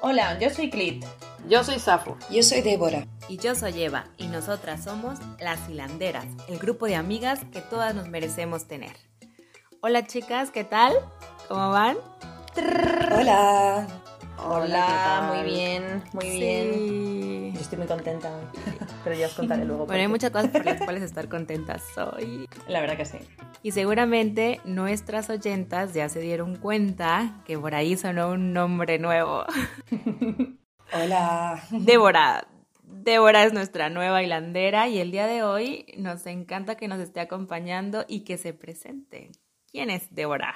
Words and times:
Hola, 0.00 0.38
yo 0.38 0.48
soy 0.50 0.70
Clit. 0.70 1.04
Yo 1.48 1.64
soy 1.64 1.78
Safo. 1.78 2.16
Yo 2.30 2.42
soy 2.42 2.62
Débora. 2.62 3.06
Y 3.28 3.38
yo 3.38 3.54
soy 3.54 3.82
Eva, 3.82 4.06
y 4.18 4.26
nosotras 4.26 4.84
somos 4.84 5.18
las 5.40 5.68
hilanderas, 5.68 6.26
el 6.46 6.58
grupo 6.58 6.86
de 6.86 6.94
amigas 6.94 7.40
que 7.52 7.60
todas 7.62 7.94
nos 7.94 8.08
merecemos 8.08 8.66
tener. 8.66 8.92
Hola 9.80 10.06
chicas, 10.06 10.50
¿qué 10.50 10.62
tal? 10.62 10.92
¿Cómo 11.48 11.70
van? 11.70 11.96
Hola. 13.18 13.86
Hola, 14.38 15.32
muy 15.34 15.50
bien, 15.52 16.02
muy 16.12 16.24
Sí. 16.24 16.38
bien. 16.38 17.54
Yo 17.54 17.60
estoy 17.60 17.78
muy 17.78 17.86
contenta 17.86 18.36
hoy, 18.36 18.44
pero 19.04 19.16
ya 19.16 19.26
os 19.26 19.34
contaré 19.34 19.64
luego. 19.64 19.86
Bueno, 19.86 20.00
hay 20.02 20.08
muchas 20.08 20.30
cosas 20.30 20.50
por 20.50 20.64
las 20.64 20.80
cuales 20.84 21.02
estar 21.02 21.28
contentas 21.28 21.82
hoy. 21.96 22.48
La 22.68 22.80
verdad 22.80 22.96
que 22.96 23.04
sí. 23.04 23.18
Y 23.62 23.70
seguramente 23.72 24.60
nuestras 24.64 25.30
oyentas 25.30 25.94
ya 25.94 26.08
se 26.08 26.20
dieron 26.20 26.56
cuenta 26.56 27.42
que 27.46 27.58
por 27.58 27.74
ahí 27.74 27.96
sonó 27.96 28.30
un 28.30 28.52
nombre 28.52 28.98
nuevo. 28.98 29.44
Hola. 30.92 31.62
Débora. 31.70 32.46
Débora 32.82 33.44
es 33.44 33.52
nuestra 33.52 33.88
nueva 33.90 34.22
hilandera 34.22 34.88
y 34.88 34.98
el 34.98 35.10
día 35.10 35.26
de 35.26 35.42
hoy 35.42 35.86
nos 35.98 36.26
encanta 36.26 36.76
que 36.76 36.88
nos 36.88 37.00
esté 37.00 37.20
acompañando 37.20 38.04
y 38.08 38.24
que 38.24 38.36
se 38.36 38.52
presente. 38.54 39.30
¿Quién 39.70 39.90
es 39.90 40.14
Débora? 40.14 40.54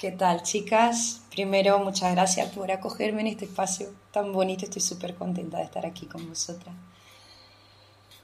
¿Qué 0.00 0.12
tal, 0.12 0.42
chicas? 0.42 1.20
Primero, 1.30 1.78
muchas 1.78 2.12
gracias 2.12 2.48
por 2.54 2.70
acogerme 2.70 3.20
en 3.20 3.26
este 3.26 3.44
espacio 3.44 3.88
tan 4.12 4.32
bonito. 4.32 4.64
Estoy 4.64 4.80
súper 4.80 5.14
contenta 5.14 5.58
de 5.58 5.64
estar 5.64 5.84
aquí 5.84 6.06
con 6.06 6.26
vosotras. 6.26 6.74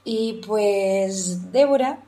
Y 0.03 0.41
pues 0.47 1.51
Débora 1.51 1.99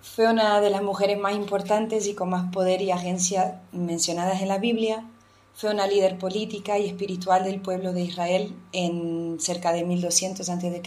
fue 0.00 0.30
una 0.30 0.62
de 0.62 0.70
las 0.70 0.80
mujeres 0.80 1.18
más 1.18 1.34
importantes 1.34 2.06
y 2.06 2.14
con 2.14 2.30
más 2.30 2.50
poder 2.50 2.80
y 2.80 2.90
agencia 2.90 3.60
mencionadas 3.72 4.40
en 4.40 4.48
la 4.48 4.56
Biblia. 4.56 5.04
Fue 5.52 5.70
una 5.70 5.86
líder 5.86 6.18
política 6.18 6.78
y 6.78 6.86
espiritual 6.86 7.44
del 7.44 7.60
pueblo 7.60 7.92
de 7.92 8.00
Israel 8.00 8.56
en 8.72 9.36
cerca 9.38 9.74
de 9.74 9.84
1200 9.84 10.48
a.C. 10.48 10.82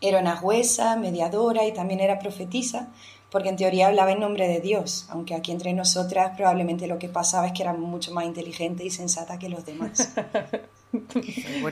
Era 0.00 0.20
una 0.20 0.36
jueza, 0.36 0.96
mediadora 0.96 1.66
y 1.66 1.74
también 1.74 2.00
era 2.00 2.18
profetisa, 2.18 2.88
porque 3.32 3.48
en 3.48 3.56
teoría 3.56 3.88
hablaba 3.88 4.12
en 4.12 4.20
nombre 4.20 4.46
de 4.46 4.60
Dios, 4.60 5.06
aunque 5.08 5.34
aquí 5.34 5.50
entre 5.50 5.72
nosotras 5.72 6.36
probablemente 6.36 6.86
lo 6.86 6.98
que 6.98 7.08
pasaba 7.08 7.46
es 7.46 7.52
que 7.52 7.62
era 7.62 7.72
mucho 7.72 8.12
más 8.12 8.26
inteligente 8.26 8.84
y 8.84 8.90
sensata 8.90 9.38
que 9.38 9.48
los 9.48 9.64
demás. 9.64 10.12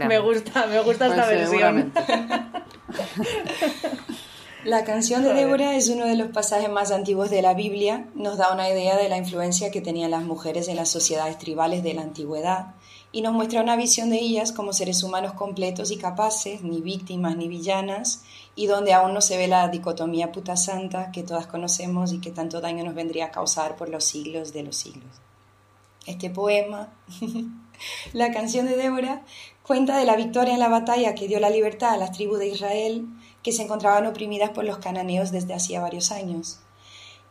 Me 0.08 0.18
gusta, 0.18 0.66
me 0.66 0.80
gusta 0.80 1.08
esta 1.08 1.26
Pues 1.26 1.50
versión. 1.50 1.92
La 4.64 4.84
canción 4.84 5.22
de 5.22 5.34
Débora 5.34 5.76
es 5.76 5.90
uno 5.90 6.06
de 6.06 6.16
los 6.16 6.28
pasajes 6.28 6.70
más 6.70 6.90
antiguos 6.90 7.28
de 7.28 7.42
la 7.42 7.52
Biblia. 7.52 8.06
Nos 8.14 8.38
da 8.38 8.52
una 8.52 8.70
idea 8.70 8.96
de 8.96 9.10
la 9.10 9.18
influencia 9.18 9.70
que 9.70 9.82
tenían 9.82 10.10
las 10.10 10.22
mujeres 10.22 10.68
en 10.68 10.76
las 10.76 10.88
sociedades 10.88 11.36
tribales 11.36 11.82
de 11.82 11.92
la 11.92 12.02
antigüedad 12.02 12.74
y 13.12 13.22
nos 13.22 13.32
muestra 13.32 13.62
una 13.62 13.76
visión 13.76 14.10
de 14.10 14.18
ellas 14.18 14.52
como 14.52 14.72
seres 14.72 15.02
humanos 15.02 15.32
completos 15.32 15.90
y 15.90 15.96
capaces, 15.96 16.62
ni 16.62 16.80
víctimas 16.80 17.36
ni 17.36 17.48
villanas, 17.48 18.22
y 18.54 18.66
donde 18.66 18.92
aún 18.92 19.14
no 19.14 19.20
se 19.20 19.36
ve 19.36 19.48
la 19.48 19.68
dicotomía 19.68 20.32
puta 20.32 20.56
santa 20.56 21.12
que 21.12 21.22
todas 21.22 21.46
conocemos 21.46 22.12
y 22.12 22.20
que 22.20 22.30
tanto 22.30 22.60
daño 22.60 22.84
nos 22.84 22.94
vendría 22.94 23.26
a 23.26 23.30
causar 23.30 23.76
por 23.76 23.88
los 23.88 24.04
siglos 24.04 24.52
de 24.52 24.62
los 24.62 24.76
siglos. 24.76 25.20
Este 26.06 26.30
poema, 26.30 26.92
la 28.12 28.32
canción 28.32 28.66
de 28.66 28.76
Débora, 28.76 29.22
cuenta 29.62 29.96
de 29.98 30.04
la 30.04 30.16
victoria 30.16 30.54
en 30.54 30.60
la 30.60 30.68
batalla 30.68 31.14
que 31.14 31.28
dio 31.28 31.40
la 31.40 31.50
libertad 31.50 31.90
a 31.90 31.96
las 31.96 32.12
tribus 32.12 32.38
de 32.38 32.48
Israel 32.48 33.06
que 33.42 33.52
se 33.52 33.62
encontraban 33.62 34.06
oprimidas 34.06 34.50
por 34.50 34.64
los 34.64 34.78
cananeos 34.78 35.30
desde 35.30 35.54
hacía 35.54 35.80
varios 35.80 36.10
años. 36.10 36.60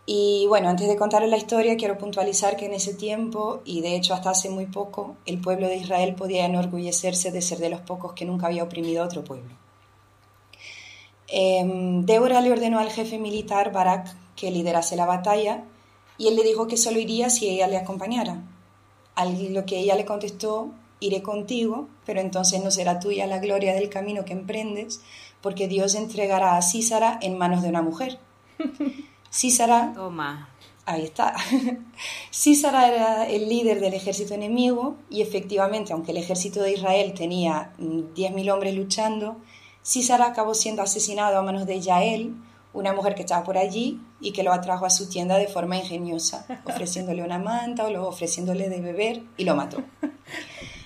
Y 0.06 0.46
bueno, 0.48 0.70
antes 0.70 0.88
de 0.88 0.96
contaros 0.96 1.30
la 1.30 1.38
historia, 1.38 1.78
quiero 1.78 2.00
puntualizar 2.00 2.58
que 2.58 2.66
en 2.66 2.74
ese 2.74 2.96
tiempo, 2.96 3.62
y 3.64 3.82
de 3.82 3.96
hecho 3.96 4.16
hasta 4.16 4.32
hace 4.32 4.50
muy 4.50 4.66
poco, 4.66 5.18
el 5.28 5.40
pueblo 5.40 5.68
de 5.68 5.76
Israel 5.76 6.16
podía 6.16 6.46
enorgullecerse 6.46 7.32
de 7.32 7.44
ser 7.44 7.60
de 7.60 7.70
los 7.70 7.82
pocos 7.82 8.14
que 8.14 8.26
nunca 8.26 8.48
había 8.48 8.64
oprimido 8.64 9.04
a 9.04 9.06
otro 9.06 9.24
pueblo. 9.24 9.54
Em, 11.32 12.06
Débora 12.06 12.42
le 12.42 12.52
ordenó 12.52 12.80
al 12.80 12.90
jefe 12.90 13.18
militar 13.20 13.72
Barak 13.72 14.16
que 14.36 14.52
liderase 14.52 14.96
la 14.96 15.06
batalla 15.06 15.64
y 16.18 16.28
él 16.28 16.36
le 16.36 16.44
dijo 16.44 16.68
que 16.68 16.78
solo 16.78 17.00
iría 17.00 17.30
si 17.30 17.48
ella 17.50 17.68
le 17.68 17.78
acompañara. 17.78 18.42
A 19.16 19.26
lo 19.26 19.66
que 19.66 19.80
ella 19.80 19.96
le 19.96 20.06
contestó, 20.06 20.72
iré 21.00 21.22
contigo, 21.22 21.88
pero 22.06 22.20
entonces 22.20 22.64
no 22.64 22.72
será 22.72 23.00
tuya 23.00 23.28
la 23.28 23.40
gloria 23.40 23.74
del 23.74 23.90
camino 23.90 24.26
que 24.26 24.34
emprendes, 24.34 25.02
porque 25.42 25.68
Dios 25.68 25.96
entregará 25.96 26.58
a 26.58 26.62
Císara 26.62 27.20
en 27.22 27.38
manos 27.38 27.62
de 27.62 27.70
una 27.70 27.82
mujer. 27.82 28.20
Císara 29.32 29.94
Toma. 29.94 30.50
Ahí 30.86 31.04
está. 31.04 31.36
Císara 32.34 32.88
era 32.88 33.30
el 33.30 33.48
líder 33.48 33.80
del 33.80 33.94
ejército 33.94 34.34
enemigo 34.34 34.96
y 35.10 35.22
efectivamente, 35.22 35.94
aunque 35.94 36.12
el 36.12 36.18
ejército 36.18 36.62
de 36.64 36.74
Israel 36.74 37.14
tenía 37.14 37.74
mm, 37.78 38.16
10.000 38.16 38.52
hombres 38.52 38.76
luchando, 38.76 39.38
Císara 39.84 40.28
acabó 40.28 40.54
siendo 40.54 40.82
asesinado 40.82 41.38
a 41.38 41.42
manos 41.42 41.66
de 41.66 41.82
Yael, 41.82 42.36
una 42.74 42.94
mujer 42.94 43.16
que 43.16 43.22
estaba 43.22 43.44
por 43.44 43.58
allí 43.58 44.00
y 44.22 44.32
que 44.32 44.44
lo 44.44 44.54
atrajo 44.54 44.86
a 44.86 44.90
su 44.90 45.10
tienda 45.10 45.38
de 45.38 45.48
forma 45.48 45.78
ingeniosa, 45.78 46.46
ofreciéndole 46.66 47.24
una 47.24 47.40
manta 47.40 47.86
o 47.86 48.08
ofreciéndole 48.08 48.70
de 48.70 48.82
beber 48.82 49.24
y 49.38 49.46
lo 49.46 49.56
mató. 49.56 49.84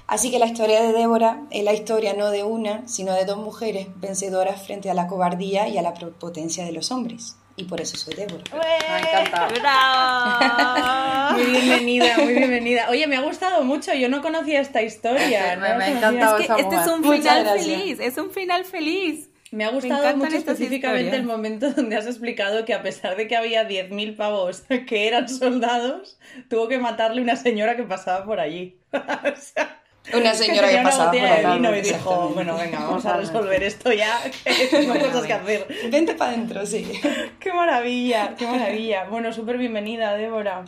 Así 0.08 0.32
que 0.32 0.40
la 0.40 0.46
historia 0.46 0.82
de 0.82 0.94
Débora 0.94 1.44
es 1.50 1.64
la 1.64 1.74
historia 1.74 2.14
no 2.14 2.30
de 2.30 2.44
una, 2.44 2.88
sino 2.88 3.14
de 3.14 3.26
dos 3.26 3.38
mujeres 3.38 3.88
vencedoras 3.96 4.62
frente 4.62 4.90
a 4.90 4.94
la 4.94 5.08
cobardía 5.08 5.68
y 5.68 5.78
a 5.78 5.82
la 5.82 5.94
potencia 5.94 6.66
de 6.66 6.72
los 6.72 6.92
hombres. 6.92 7.36
Y 7.56 7.66
por 7.66 7.80
eso 7.80 7.96
soy 7.98 8.16
Débora. 8.16 8.44
Me 8.52 8.60
ha 8.94 9.00
encantado. 9.00 9.54
¡Bravo! 9.62 11.34
Muy 11.38 11.52
bienvenida, 11.52 12.18
muy 12.18 12.34
bienvenida. 12.40 12.90
Oye, 12.90 13.06
me 13.08 13.16
ha 13.18 13.22
gustado 13.22 13.64
mucho, 13.64 13.94
yo 13.94 14.10
no 14.10 14.22
conocía 14.24 14.60
esta 14.60 14.82
historia. 14.82 15.56
Me- 15.60 15.70
no 15.70 15.76
me 15.78 15.84
ha 15.84 15.90
encantado. 15.92 16.38
Es 16.38 16.48
que 16.48 16.54
esa 16.54 16.62
este 16.62 16.76
es 16.76 16.88
un 16.88 17.02
Muchas 17.02 17.20
final 17.22 17.44
gracias. 17.44 17.66
feliz, 17.78 18.00
es 18.00 18.18
un 18.18 18.32
final 18.32 18.66
feliz. 18.66 19.30
Me 19.52 19.66
ha 19.66 19.70
gustado 19.70 20.18
mucho 20.18 20.36
específicamente 20.36 21.04
historias. 21.04 21.22
el 21.22 21.28
momento 21.28 21.70
donde 21.72 21.96
has 21.96 22.08
explicado 22.08 22.66
que 22.66 22.74
a 22.74 22.82
pesar 22.82 23.16
de 23.16 23.28
que 23.28 23.36
había 23.36 23.70
10.000 23.70 24.16
pavos 24.16 24.64
que 24.88 25.08
eran 25.08 25.30
soldados, 25.30 26.18
tuvo 26.50 26.68
que 26.68 26.80
matarle 26.80 27.22
una 27.22 27.36
señora 27.36 27.76
que 27.76 27.84
pasaba 27.84 28.26
por 28.26 28.40
allí. 28.40 28.80
O 28.92 29.36
sea, 29.40 29.80
Una 30.14 30.34
señora 30.34 30.70
que 30.70 30.82
pasaba 30.82 31.12
por 31.12 31.54
vino 31.54 31.76
y 31.76 31.82
dijo, 31.82 32.30
bueno, 32.34 32.58
venga, 32.58 32.80
vamos 32.80 33.06
a 33.06 33.18
resolver 33.18 33.64
esto 33.64 33.94
ya, 33.94 34.20
que 34.44 34.68
tengo 34.72 34.88
Bueno, 34.94 35.06
cosas 35.08 35.26
que 35.28 35.34
hacer. 35.34 35.68
Vente 35.90 36.14
para 36.16 36.32
adentro, 36.32 36.66
sí. 36.66 36.92
¡Qué 37.40 37.54
maravilla! 37.54 38.36
¡Qué 38.36 38.46
maravilla! 38.46 39.06
Bueno, 39.10 39.32
súper 39.32 39.58
bienvenida, 39.58 40.14
Débora. 40.16 40.66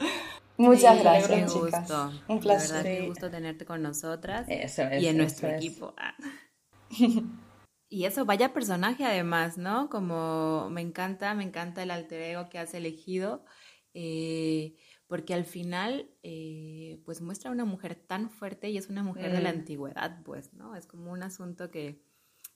Muchas 0.57 0.95
Sí, 0.97 1.03
gracias, 1.03 1.27
qué 1.27 1.45
chicas. 1.47 1.79
gusto. 1.81 2.11
Un 2.29 2.39
placer. 2.39 2.83
verdad, 2.83 2.83
qué 3.01 3.07
gusto 3.07 3.29
tenerte 3.29 3.65
con 3.65 3.81
nosotras 3.81 4.45
Eso 4.47 4.83
es, 4.83 5.03
y 5.03 5.07
en 5.07 5.15
eso 5.15 5.21
nuestro 5.23 5.49
es. 5.49 5.55
equipo. 5.57 5.93
Ah. 5.97 6.15
Y 7.87 8.05
eso, 8.05 8.25
vaya 8.25 8.51
personaje 8.51 9.05
además, 9.05 9.57
¿no? 9.59 9.89
Como 9.89 10.69
me 10.71 10.81
encanta, 10.81 11.33
me 11.35 11.43
encanta 11.43 11.83
el 11.83 11.91
alter 11.91 12.19
ego 12.23 12.49
que 12.49 12.57
has 12.57 12.73
elegido, 12.73 13.45
eh, 13.93 14.73
porque 15.15 15.33
al 15.33 15.45
final, 15.45 16.11
eh, 16.23 17.01
pues 17.05 17.21
muestra 17.21 17.49
a 17.49 17.53
una 17.53 17.63
mujer 17.63 17.95
tan 17.95 18.29
fuerte 18.29 18.69
y 18.69 18.77
es 18.77 18.89
una 18.89 19.01
mujer 19.01 19.31
de 19.31 19.39
la 19.39 19.49
Mm. 19.49 19.49
antigüedad, 19.49 20.21
pues, 20.25 20.53
¿no? 20.53 20.75
Es 20.75 20.87
como 20.87 21.09
un 21.13 21.23
asunto 21.23 21.71
que, 21.71 22.03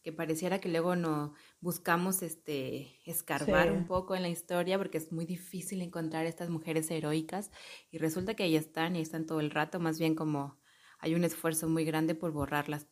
que 0.04 0.12
pareciera 0.12 0.60
que 0.60 0.68
luego 0.68 0.98
no 0.98 1.34
buscamos 1.62 2.22
este 2.22 3.00
escarbar 3.10 3.72
Sí. 3.72 3.72
un 3.72 3.86
poco 3.86 4.14
en 4.16 4.24
la 4.24 4.30
historia 4.30 4.78
porque 4.78 4.98
es 4.98 5.14
muy 5.14 5.26
difícil 5.26 5.82
encontrar 5.82 6.26
estas 6.26 6.50
mujeres 6.50 6.92
heroicas 6.92 7.50
y 7.92 7.98
resulta 7.98 8.36
que 8.36 8.44
ahí 8.44 8.58
están 8.58 8.96
y 8.96 9.00
ahí 9.00 9.04
están 9.04 9.26
todo 9.26 9.40
el 9.40 9.52
rato, 9.52 9.80
más 9.80 9.98
bien 10.00 10.16
como 10.16 10.60
hay 11.00 11.16
un 11.16 11.24
esfuerzo 11.24 11.70
muy 11.70 11.86
grande 11.86 12.14
por 12.16 12.32
borrarlas 12.34 12.88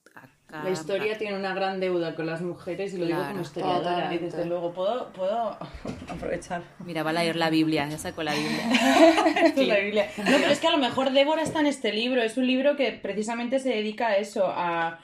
La 0.49 0.69
historia 0.69 1.17
tiene 1.17 1.35
una 1.37 1.53
gran 1.53 1.81
deuda 1.81 2.15
con 2.15 2.25
las 2.25 2.41
mujeres 2.41 2.93
y 2.93 2.97
lo 2.97 3.05
digo 3.05 3.19
como 3.19 3.41
historiadora 3.41 3.79
y 3.79 3.83
Totalmente. 3.95 4.25
desde 4.25 4.45
luego 4.45 4.71
puedo, 4.71 5.09
puedo 5.11 5.57
aprovechar. 6.07 6.63
Mira, 6.85 7.03
va 7.03 7.09
a 7.09 7.13
leer 7.13 7.35
la 7.35 7.49
Biblia, 7.49 7.87
ya 7.89 7.97
sacó 7.97 8.23
la 8.23 8.33
Biblia. 8.33 8.63
Es 9.55 9.67
la 9.67 9.77
Biblia. 9.77 10.09
No, 10.17 10.23
pero 10.23 10.47
es 10.47 10.59
que 10.59 10.67
a 10.67 10.71
lo 10.71 10.77
mejor 10.77 11.11
Débora 11.11 11.41
está 11.41 11.59
en 11.59 11.65
este 11.67 11.91
libro. 11.91 12.21
Es 12.21 12.37
un 12.37 12.47
libro 12.47 12.77
que 12.77 12.93
precisamente 12.93 13.59
se 13.59 13.69
dedica 13.69 14.07
a 14.07 14.15
eso, 14.15 14.47
a, 14.47 14.99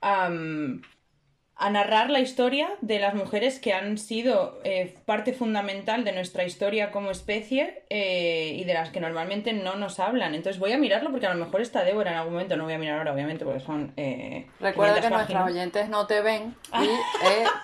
a, 0.00 0.28
mm, 0.30 0.82
a 1.58 1.70
narrar 1.70 2.10
la 2.10 2.20
historia 2.20 2.68
de 2.82 2.98
las 2.98 3.14
mujeres 3.14 3.58
que 3.58 3.72
han 3.72 3.96
sido 3.96 4.60
eh, 4.62 4.94
parte 5.06 5.32
fundamental 5.32 6.04
de 6.04 6.12
nuestra 6.12 6.44
historia 6.44 6.90
como 6.90 7.10
especie 7.10 7.82
eh, 7.88 8.52
y 8.58 8.64
de 8.64 8.74
las 8.74 8.90
que 8.90 9.00
normalmente 9.00 9.54
no 9.54 9.74
nos 9.76 9.98
hablan. 9.98 10.34
Entonces 10.34 10.60
voy 10.60 10.72
a 10.72 10.78
mirarlo 10.78 11.10
porque 11.10 11.26
a 11.26 11.32
lo 11.32 11.42
mejor 11.42 11.62
está 11.62 11.82
Débora 11.82 12.10
en 12.10 12.18
algún 12.18 12.34
momento. 12.34 12.58
No 12.58 12.64
voy 12.64 12.74
a 12.74 12.78
mirar 12.78 12.98
ahora, 12.98 13.14
obviamente, 13.14 13.46
porque 13.46 13.60
son. 13.60 13.94
Eh, 13.96 14.46
Recuerda 14.60 14.96
500 14.96 15.10
que 15.26 15.32
páginas. 15.32 15.50
oyentes 15.50 15.88
no 15.88 16.06
te 16.06 16.20
ven 16.20 16.54
y 16.74 16.86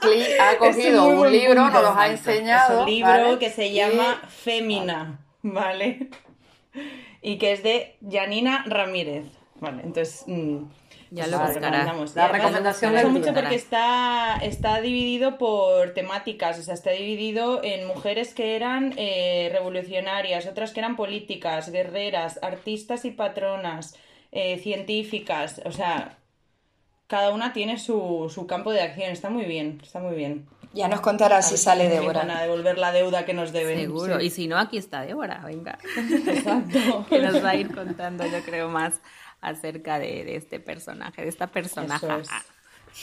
Cli 0.00 0.24
ha 0.40 0.56
cogido 0.56 1.06
un 1.08 1.30
libro, 1.30 1.68
nos 1.68 1.82
los 1.82 1.94
ha 1.96 2.08
enseñado. 2.08 2.72
Es 2.74 2.80
un 2.80 2.86
libro 2.86 3.10
¿vale? 3.10 3.38
que 3.38 3.50
se 3.50 3.66
Y- 3.66 3.74
llama 3.74 4.22
Fémina, 4.28 5.18
¿vale? 5.42 6.08
Y 7.20 7.36
que 7.38 7.52
es 7.52 7.62
de 7.62 7.96
Janina 8.10 8.64
Ramírez. 8.66 9.26
Vale, 9.60 9.82
entonces 9.84 10.24
mm, 10.26 10.62
Ya 11.14 11.24
Pues 11.24 11.32
lo 11.32 11.46
recomendamos. 11.46 12.16
La 12.16 12.28
recomendación 12.28 12.94
me 12.94 13.04
gusta 13.04 13.12
del 13.12 13.20
mucho 13.20 13.34
porque 13.34 13.54
está, 13.54 14.38
está 14.40 14.80
dividido 14.80 15.36
por 15.36 15.92
temáticas, 15.92 16.58
o 16.58 16.62
sea, 16.62 16.72
está 16.72 16.90
dividido 16.92 17.62
en 17.62 17.86
mujeres 17.86 18.32
que 18.32 18.56
eran 18.56 18.94
eh, 18.96 19.50
revolucionarias, 19.52 20.46
otras 20.46 20.72
que 20.72 20.80
eran 20.80 20.96
políticas, 20.96 21.70
guerreras, 21.70 22.38
artistas 22.42 23.04
y 23.04 23.10
patronas, 23.10 23.94
eh, 24.30 24.58
científicas, 24.58 25.60
o 25.66 25.70
sea, 25.70 26.16
cada 27.08 27.28
una 27.34 27.52
tiene 27.52 27.78
su, 27.78 28.32
su 28.34 28.46
campo 28.46 28.72
de 28.72 28.80
acción, 28.80 29.10
está 29.10 29.28
muy 29.28 29.44
bien, 29.44 29.80
está 29.82 29.98
muy 29.98 30.14
bien. 30.14 30.48
Ya 30.72 30.88
nos 30.88 31.02
contará 31.02 31.42
si 31.42 31.58
sale 31.58 31.84
nos 31.84 31.92
empiezan 31.92 32.30
A 32.30 32.40
Débora. 32.40 32.42
devolver 32.42 32.78
la 32.78 32.92
deuda 32.92 33.26
que 33.26 33.34
nos 33.34 33.52
deben. 33.52 33.78
Seguro. 33.78 34.18
sí. 34.18 34.26
Y 34.26 34.30
si 34.30 34.48
no, 34.48 34.56
aquí 34.58 34.78
está 34.78 35.02
Débora, 35.02 35.42
venga. 35.44 35.78
Exacto. 36.26 37.04
que 37.10 37.18
nos 37.18 37.44
va 37.44 37.50
a 37.50 37.56
ir 37.56 37.74
contando, 37.74 38.24
yo 38.24 38.42
creo, 38.42 38.70
más 38.70 39.02
acerca 39.42 39.98
de, 39.98 40.24
de 40.24 40.36
este 40.36 40.60
personaje, 40.60 41.22
de 41.22 41.28
esta 41.28 41.48
personaje. 41.48 42.06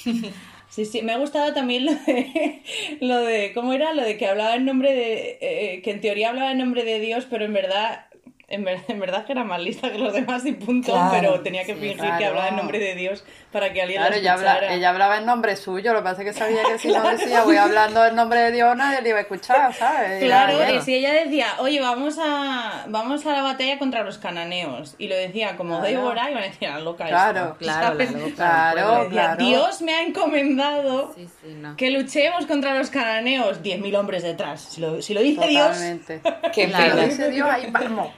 Sí, 0.69 0.85
sí, 0.85 1.01
me 1.01 1.13
ha 1.13 1.17
gustado 1.17 1.51
también 1.51 1.87
lo 1.87 1.93
de, 1.93 2.63
lo 3.01 3.17
de, 3.21 3.53
¿cómo 3.55 3.73
era? 3.73 3.91
Lo 3.93 4.03
de 4.03 4.17
que 4.17 4.27
hablaba 4.27 4.53
en 4.53 4.65
nombre 4.65 4.93
de, 4.93 5.39
eh, 5.41 5.81
que 5.81 5.89
en 5.89 5.99
teoría 5.99 6.29
hablaba 6.29 6.51
en 6.51 6.59
nombre 6.59 6.83
de 6.83 6.99
Dios, 6.99 7.25
pero 7.27 7.43
en 7.43 7.53
verdad, 7.53 8.05
en, 8.49 8.63
ver- 8.65 8.81
en 8.87 8.99
verdad 8.99 9.25
que 9.25 9.31
era 9.33 9.43
más 9.43 9.61
lista 9.61 9.91
que 9.91 9.97
los 9.97 10.13
demás 10.13 10.45
y 10.45 10.53
punto, 10.53 10.91
Claro, 10.91 11.09
pero 11.11 11.41
tenía 11.41 11.63
que 11.65 11.73
sí, 11.75 11.79
fingir 11.79 11.97
claro. 11.97 12.17
que 12.17 12.25
hablaba 12.25 12.47
en 12.49 12.55
nombre 12.55 12.79
de 12.79 12.95
Dios 12.95 13.23
para 13.51 13.71
que 13.73 13.81
alguien 13.81 13.99
Claro, 14.01 14.15
la 14.15 14.19
ella, 14.21 14.33
habla- 14.33 14.51
escuchara. 14.53 14.73
ella 14.73 14.89
hablaba 14.89 15.17
en 15.17 15.25
nombre 15.25 15.55
suyo, 15.55 15.93
lo 15.93 15.99
que 15.99 16.03
pasa 16.03 16.21
es 16.23 16.27
que 16.33 16.33
sabía 16.39 16.63
que 16.63 16.77
si 16.79 16.87
no 16.89 17.07
decía 17.09 17.43
voy 17.43 17.57
hablando 17.57 18.05
en 18.05 18.15
nombre 18.15 18.39
de 18.41 18.51
Dios, 18.51 18.75
nadie 18.75 19.01
le 19.01 19.09
iba 19.09 19.17
a 19.19 19.21
escuchar, 19.21 19.73
¿sabes? 19.73 20.23
Claro, 20.23 20.57
y 20.75 20.81
si 20.81 20.95
ella 20.95 21.13
decía, 21.13 21.47
oye, 21.59 21.79
vamos 21.79 22.17
a, 22.19 22.85
vamos 22.89 23.25
a 23.25 23.33
la 23.33 23.41
batalla 23.43 23.77
contra 23.79 24.03
los 24.03 24.17
cananeos, 24.17 24.95
y 24.97 25.07
lo 25.07 25.15
decía 25.15 25.55
como 25.55 25.79
Claro. 25.79 25.95
Débora, 25.99 26.29
iban 26.31 26.43
a 26.43 26.45
decir, 26.47 26.67
"Ah, 26.67 26.79
loca 26.79 27.05
Claro, 27.05 27.55
esta", 27.59 27.95
Claro, 27.95 27.97
Claro. 28.35 29.03
Decía, 29.05 29.09
claro. 29.09 29.45
Dios 29.45 29.81
me 29.81 29.93
ha 29.93 30.01
encomendado 30.03 31.13
Sí, 31.15 31.27
sí, 31.41 31.53
no. 31.55 31.75
que 31.75 31.89
luchemos 31.91 32.45
contra 32.45 32.73
los 32.75 32.89
cananeos, 32.89 33.61
10.000 33.61 33.95
hombres 33.95 34.23
detrás. 34.23 34.61
Si 34.61 34.81
lo, 34.81 35.01
si 35.01 35.13
lo 35.13 35.21
dice 35.21 35.47
Dios, 35.47 35.67
Totalmente. 35.67 36.21
Qué 36.53 36.67
Claro. 36.67 36.83
Si 36.83 36.89
lo 36.89 36.95
pena. 36.95 37.07
dice 37.07 37.29
Dios, 37.31 37.47
ahí 37.49 37.67
vamos. 37.71 38.09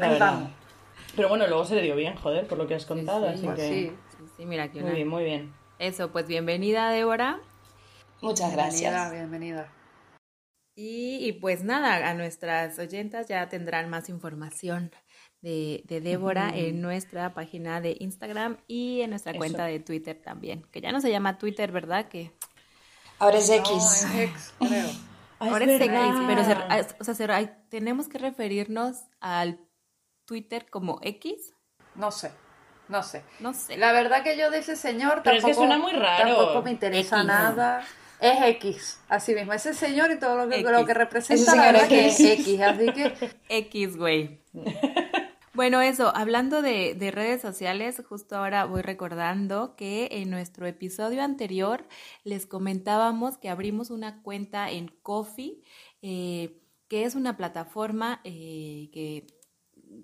La 0.00 0.06
Ahí 0.06 0.12
verdad. 0.12 0.32
vamos. 0.32 0.50
Pero 1.16 1.28
bueno, 1.28 1.46
luego 1.46 1.64
se 1.64 1.74
le 1.76 1.82
dio 1.82 1.96
bien, 1.96 2.16
joder, 2.16 2.46
por 2.46 2.58
lo 2.58 2.66
que 2.66 2.74
has 2.74 2.86
contado. 2.86 3.26
sí, 3.28 3.34
así 3.34 3.44
Pues 3.46 3.56
que... 3.56 3.68
sí. 3.68 3.92
Sí, 4.18 4.24
sí, 4.36 4.46
mira 4.46 4.70
que 4.70 4.80
Muy 4.82 4.92
bien, 4.92 5.08
muy 5.08 5.24
bien. 5.24 5.54
Eso, 5.78 6.10
pues 6.12 6.26
bienvenida, 6.26 6.90
Débora. 6.90 7.40
Muchas 8.22 8.54
Bienvenida, 8.54 8.90
gracias. 8.90 9.12
bienvenida. 9.12 9.72
Y, 10.76 11.18
y 11.26 11.32
pues 11.32 11.64
nada, 11.64 12.08
a 12.08 12.14
nuestras 12.14 12.78
oyentas 12.78 13.28
ya 13.28 13.48
tendrán 13.48 13.88
más 13.90 14.08
información 14.08 14.92
de, 15.42 15.82
de 15.86 16.00
Débora 16.00 16.50
en 16.54 16.80
nuestra 16.80 17.34
página 17.34 17.80
de 17.80 17.96
Instagram 17.98 18.58
y 18.66 19.00
en 19.00 19.10
nuestra 19.10 19.32
Eso. 19.32 19.38
cuenta 19.38 19.64
de 19.66 19.80
Twitter 19.80 20.20
también, 20.22 20.62
que 20.70 20.80
ya 20.80 20.92
no 20.92 21.00
se 21.00 21.10
llama 21.10 21.38
Twitter, 21.38 21.72
¿verdad? 21.72 22.08
Que 22.08 22.32
Ahora 23.18 23.38
es 23.38 23.48
No, 23.48 23.54
X. 23.56 23.72
es 23.74 24.14
ex, 24.16 24.54
creo. 24.58 24.86
Ah, 25.40 25.46
ahora 25.50 25.64
es 25.64 25.70
es 25.72 25.80
X, 25.80 25.98
pero 26.26 26.44
se- 26.44 26.52
ah, 26.52 26.86
o 27.00 27.04
sea, 27.04 27.14
se- 27.14 27.32
hay- 27.32 27.50
tenemos 27.70 28.08
que 28.08 28.18
referirnos 28.18 29.04
al 29.20 29.58
Twitter 30.30 30.70
como 30.70 31.00
X, 31.02 31.54
No 31.96 32.12
sé, 32.12 32.30
no 32.86 33.02
sé. 33.02 33.24
no 33.40 33.52
sé. 33.52 33.76
La 33.76 33.90
verdad 33.92 34.22
que 34.22 34.36
yo 34.38 34.48
de 34.52 34.58
ese 34.58 34.76
señor 34.76 35.22
Pero 35.24 35.38
es 35.38 35.42
tampoco, 35.42 35.48
que 35.48 35.54
suena 35.54 35.76
muy 35.78 35.92
raro. 35.92 36.36
tampoco 36.36 36.62
me 36.62 36.70
interesa 36.70 37.16
X. 37.16 37.26
nada. 37.26 37.84
Es 38.20 38.40
X, 38.56 39.00
así 39.08 39.34
mismo. 39.34 39.52
Ese 39.52 39.74
señor 39.74 40.12
y 40.12 40.18
todo 40.20 40.36
lo 40.36 40.48
que, 40.48 40.60
X. 40.60 40.70
lo 40.70 40.84
que 40.86 40.94
representa, 40.94 41.52
Ese 41.52 41.56
la 41.56 41.72
verdad 41.72 41.88
que 41.88 42.06
X. 42.06 42.20
es 42.20 42.20
X. 42.20 42.60
Así 42.60 42.92
que 42.92 43.12
X, 43.48 43.96
güey. 43.96 44.44
Bueno, 45.52 45.80
eso, 45.80 46.12
hablando 46.14 46.62
de, 46.62 46.94
de 46.94 47.10
redes 47.10 47.42
sociales, 47.42 48.00
justo 48.08 48.36
ahora 48.36 48.66
voy 48.66 48.82
recordando 48.82 49.74
que 49.74 50.08
en 50.12 50.30
nuestro 50.30 50.66
episodio 50.66 51.22
anterior 51.24 51.88
les 52.22 52.46
comentábamos 52.46 53.36
que 53.36 53.48
abrimos 53.48 53.90
una 53.90 54.22
cuenta 54.22 54.70
en 54.70 54.88
Coffee, 55.02 55.62
eh, 56.02 56.60
que 56.88 57.04
es 57.04 57.16
una 57.16 57.36
plataforma 57.36 58.20
eh, 58.24 58.90
que, 58.92 59.26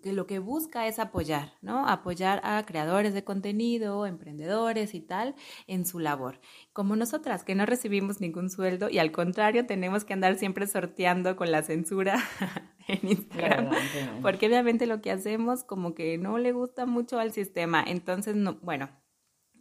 que 0.02 0.12
lo 0.12 0.26
que 0.26 0.38
busca 0.38 0.86
es 0.86 0.98
apoyar, 0.98 1.52
¿no? 1.62 1.86
Apoyar 1.86 2.40
a 2.44 2.64
creadores 2.66 3.14
de 3.14 3.24
contenido, 3.24 4.06
emprendedores 4.06 4.94
y 4.94 5.00
tal 5.00 5.34
en 5.66 5.86
su 5.86 5.98
labor. 5.98 6.40
Como 6.72 6.96
nosotras, 6.96 7.44
que 7.44 7.54
no 7.54 7.66
recibimos 7.66 8.20
ningún 8.20 8.50
sueldo 8.50 8.90
y 8.90 8.98
al 8.98 9.12
contrario 9.12 9.66
tenemos 9.66 10.04
que 10.04 10.12
andar 10.14 10.36
siempre 10.36 10.66
sorteando 10.66 11.36
con 11.36 11.50
la 11.52 11.62
censura 11.62 12.22
en 12.88 13.08
Instagram. 13.08 13.70
Porque 14.22 14.46
obviamente 14.46 14.86
lo 14.86 15.00
que 15.00 15.10
hacemos 15.10 15.64
como 15.64 15.94
que 15.94 16.18
no 16.18 16.38
le 16.38 16.52
gusta 16.52 16.86
mucho 16.86 17.18
al 17.18 17.32
sistema. 17.32 17.84
Entonces, 17.86 18.34
no, 18.36 18.58
bueno, 18.62 18.90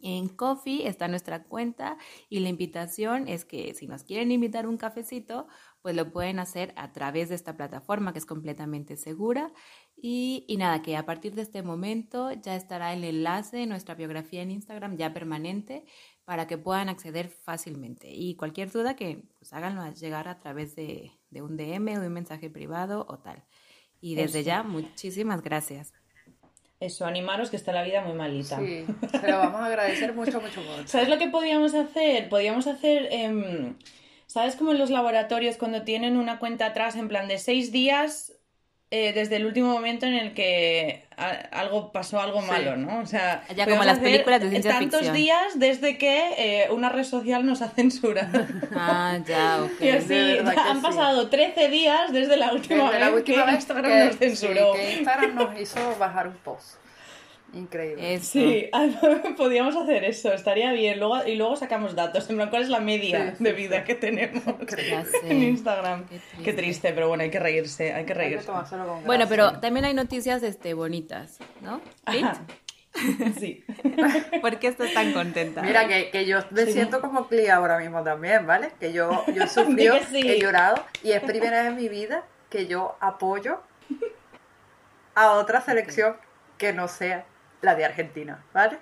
en 0.02 0.28
Coffee 0.28 0.86
está 0.86 1.08
nuestra 1.08 1.44
cuenta 1.44 1.96
y 2.28 2.40
la 2.40 2.48
invitación 2.48 3.28
es 3.28 3.44
que 3.44 3.74
si 3.74 3.86
nos 3.86 4.04
quieren 4.04 4.30
invitar 4.30 4.66
un 4.66 4.76
cafecito, 4.76 5.46
pues 5.82 5.96
lo 5.96 6.12
pueden 6.12 6.38
hacer 6.38 6.72
a 6.76 6.92
través 6.92 7.28
de 7.28 7.34
esta 7.34 7.56
plataforma 7.56 8.12
que 8.12 8.18
es 8.18 8.26
completamente 8.26 8.96
segura. 8.96 9.52
Y, 9.96 10.44
y 10.46 10.58
nada, 10.58 10.82
que 10.82 10.96
a 10.96 11.06
partir 11.06 11.34
de 11.34 11.42
este 11.42 11.62
momento 11.62 12.30
ya 12.32 12.54
estará 12.54 12.92
el 12.92 13.02
enlace 13.02 13.62
en 13.62 13.70
nuestra 13.70 13.94
biografía 13.94 14.42
en 14.42 14.50
Instagram 14.50 14.96
ya 14.96 15.14
permanente 15.14 15.84
para 16.26 16.46
que 16.46 16.58
puedan 16.58 16.88
acceder 16.88 17.28
fácilmente. 17.28 18.10
Y 18.10 18.34
cualquier 18.36 18.70
duda 18.70 18.94
que 18.94 19.22
pues 19.38 19.52
háganlo 19.52 19.90
llegar 19.94 20.28
a 20.28 20.38
través 20.38 20.76
de, 20.76 21.12
de 21.30 21.40
un 21.40 21.56
DM 21.56 21.96
o 21.96 22.00
de 22.00 22.08
un 22.08 22.12
mensaje 22.12 22.50
privado 22.50 23.06
o 23.08 23.18
tal. 23.18 23.44
Y 24.00 24.16
desde 24.16 24.40
Eso. 24.40 24.46
ya, 24.46 24.62
muchísimas 24.62 25.42
gracias. 25.42 25.92
Eso, 26.78 27.06
animaros 27.06 27.48
que 27.48 27.56
está 27.56 27.72
la 27.72 27.82
vida 27.82 28.02
muy 28.02 28.12
malita. 28.12 28.58
sí, 28.58 28.84
se 29.10 29.30
lo 29.30 29.38
vamos 29.38 29.60
a 29.60 29.66
agradecer 29.66 30.12
mucho, 30.14 30.40
mucho, 30.40 30.60
mucho. 30.60 30.82
¿Sabes 30.86 31.08
lo 31.08 31.16
que 31.16 31.28
podíamos 31.28 31.74
hacer? 31.74 32.28
Podíamos 32.28 32.66
hacer, 32.66 33.08
em, 33.10 33.76
¿sabes 34.26 34.56
como 34.56 34.72
en 34.72 34.78
los 34.78 34.90
laboratorios 34.90 35.56
cuando 35.56 35.84
tienen 35.84 36.18
una 36.18 36.38
cuenta 36.38 36.66
atrás 36.66 36.96
en 36.96 37.08
plan 37.08 37.28
de 37.28 37.38
seis 37.38 37.72
días 37.72 38.32
eh, 38.92 39.12
desde 39.12 39.36
el 39.36 39.46
último 39.46 39.72
momento 39.72 40.06
en 40.06 40.14
el 40.14 40.32
que 40.32 41.06
a- 41.16 41.30
algo 41.60 41.90
pasó 41.90 42.20
algo 42.20 42.40
Sí. 42.40 42.46
malo, 42.48 42.76
¿no? 42.76 43.00
O 43.00 43.06
sea, 43.06 43.42
Ya 43.56 43.64
como 43.64 43.82
las 43.82 43.98
hacer 43.98 44.04
películas 44.12 44.40
de 44.42 44.50
ciencia 44.50 44.70
tantos 44.72 45.00
ficción. 45.00 45.16
días 45.16 45.58
desde 45.58 45.98
que 45.98 46.34
eh, 46.38 46.68
una 46.70 46.88
red 46.88 47.02
social 47.04 47.44
nos 47.44 47.62
ha 47.62 47.68
censurado. 47.70 48.46
Ah, 48.76 49.18
ya, 49.26 49.62
ok. 49.62 49.70
Y 49.80 49.88
así, 49.88 50.36
ya 50.36 50.50
que 50.54 50.60
han 50.60 50.76
sí. 50.76 50.82
pasado 50.82 51.28
13 51.28 51.68
días 51.68 52.12
desde 52.12 52.36
la 52.36 52.52
última 52.52 52.84
Desde 52.84 53.00
la 53.00 53.06
vez 53.10 53.16
última 53.16 53.38
que 53.44 53.46
vez 53.46 53.54
Instagram 53.56 53.90
que, 53.92 54.04
nos 54.04 54.16
censuró. 54.18 54.74
sí, 54.74 54.80
que 54.80 54.92
Instagram 54.98 55.34
nos 55.34 55.60
hizo 55.60 55.96
bajar 55.98 56.28
un 56.28 56.36
post. 56.36 56.76
Increíble. 57.56 58.14
Eso. 58.14 58.32
Sí, 58.32 58.70
podríamos 59.36 59.74
hacer 59.76 60.04
eso, 60.04 60.32
estaría 60.32 60.72
bien. 60.72 60.98
Luego, 60.98 61.26
y 61.26 61.36
luego 61.36 61.56
sacamos 61.56 61.94
datos, 61.94 62.28
en 62.28 62.36
plan, 62.36 62.50
¿cuál 62.50 62.62
es 62.62 62.68
la 62.68 62.80
media 62.80 63.30
Sí, 63.30 63.36
sí, 63.38 63.44
de 63.44 63.52
vida 63.52 63.84
que 63.84 63.94
tenemos 63.94 64.42
en 65.24 65.42
Instagram? 65.42 66.06
Qué 66.06 66.20
Qué 66.44 66.52
triste. 66.52 66.92
pero 66.92 67.08
bueno, 67.08 67.22
hay 67.22 67.30
que 67.30 67.40
reírse, 67.40 67.84
hay 67.84 67.92
que 67.92 67.98
Hay 67.98 68.04
que 68.06 68.14
reírse. 68.14 68.46
con 68.46 69.04
Bueno, 69.04 69.26
pero 69.28 69.58
también 69.60 69.86
hay 69.86 69.94
noticias 69.94 70.42
este, 70.42 70.74
bonitas, 70.74 71.38
¿no? 71.62 71.80
¿Sí? 73.38 73.64
¿Por 74.40 74.58
qué 74.58 74.68
estás 74.68 74.92
tan 74.94 75.12
contenta? 75.12 75.62
Mira, 75.62 75.86
que, 75.86 76.10
que 76.10 76.24
yo 76.24 76.38
me 76.50 76.66
siento 76.66 77.00
como 77.00 77.28
Clea 77.28 77.56
ahora 77.56 77.78
mismo 77.78 78.02
también, 78.02 78.46
¿vale? 78.46 78.72
Que 78.80 78.92
yo, 78.92 79.24
yo 79.34 79.44
he 79.44 79.48
sufrido, 79.48 79.96
he 80.12 80.38
llorado 80.38 80.82
y 81.02 81.12
es 81.12 81.22
primera 81.22 81.62
vez 81.62 81.68
en 81.70 81.76
mi 81.76 81.88
vida 81.88 82.24
que 82.48 82.66
yo 82.66 82.96
apoyo 83.00 83.60
a 85.14 85.32
otra 85.32 85.60
selección 85.60 86.16
que 86.58 86.72
no 86.72 86.88
sea 86.88 87.26
la 87.62 87.74
de 87.74 87.84
Argentina, 87.84 88.44
¿vale? 88.52 88.78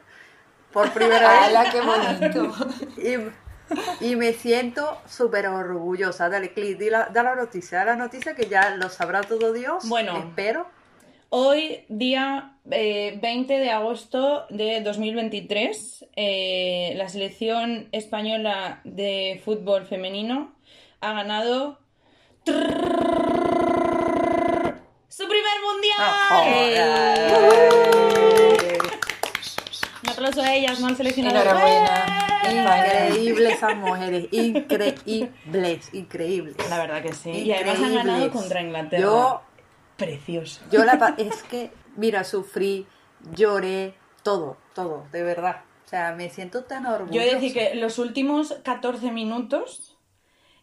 Por 0.72 0.90
primera 0.92 1.28
vez. 1.40 1.40
¡Hala, 1.42 1.70
qué 1.70 1.80
bonito! 1.80 2.52
Y, 4.00 4.10
y 4.10 4.16
me 4.16 4.32
siento 4.32 5.00
súper 5.08 5.46
orgullosa. 5.46 6.28
Dale, 6.28 6.52
Cli, 6.52 6.74
di 6.74 6.90
la, 6.90 7.08
da 7.08 7.22
la 7.22 7.34
noticia, 7.34 7.78
da 7.78 7.84
la 7.86 7.96
noticia 7.96 8.34
que 8.34 8.46
ya 8.46 8.70
lo 8.76 8.88
sabrá 8.90 9.22
todo 9.22 9.52
Dios. 9.52 9.88
Bueno. 9.88 10.18
Espero. 10.18 10.66
Hoy, 11.30 11.84
día 11.88 12.58
eh, 12.70 13.18
20 13.20 13.58
de 13.58 13.70
agosto 13.70 14.46
de 14.50 14.82
2023, 14.82 16.06
eh, 16.14 16.92
la 16.96 17.08
selección 17.08 17.88
española 17.90 18.80
de 18.84 19.42
fútbol 19.44 19.84
femenino 19.84 20.54
ha 21.00 21.12
ganado 21.12 21.80
su 22.44 22.52
primer 25.26 25.58
mundial. 25.66 26.12
¡Eh! 26.46 27.73
Aplauso 30.24 30.40
a 30.48 30.54
ellas, 30.54 30.80
no 30.80 30.86
al 30.86 30.96
seleccionado. 30.96 31.36
Enhorabuena. 31.36 32.40
España. 32.44 33.08
Increíbles 33.08 33.52
esas 33.56 33.76
mujeres, 33.76 34.28
increíbles, 34.30 35.90
increíbles. 35.92 36.56
La 36.70 36.78
verdad 36.78 37.02
que 37.02 37.12
sí. 37.12 37.30
Y 37.30 37.52
además 37.52 37.78
han 37.80 37.94
ganado 37.94 38.30
contra 38.30 38.62
Inglaterra. 38.62 39.02
Yo, 39.02 39.42
Precioso. 39.98 40.62
yo 40.70 40.82
la 40.86 41.14
es 41.18 41.42
que, 41.42 41.72
mira, 41.96 42.24
sufrí, 42.24 42.86
lloré, 43.34 43.96
todo, 44.22 44.56
todo, 44.74 45.04
de 45.12 45.22
verdad. 45.22 45.60
O 45.84 45.88
sea, 45.88 46.12
me 46.12 46.30
siento 46.30 46.64
tan 46.64 46.86
orgullosa. 46.86 47.14
Yo 47.14 47.20
he 47.20 47.26
de 47.26 47.34
decir 47.34 47.52
que 47.52 47.74
los 47.74 47.98
últimos 47.98 48.54
14 48.64 49.10
minutos 49.10 49.98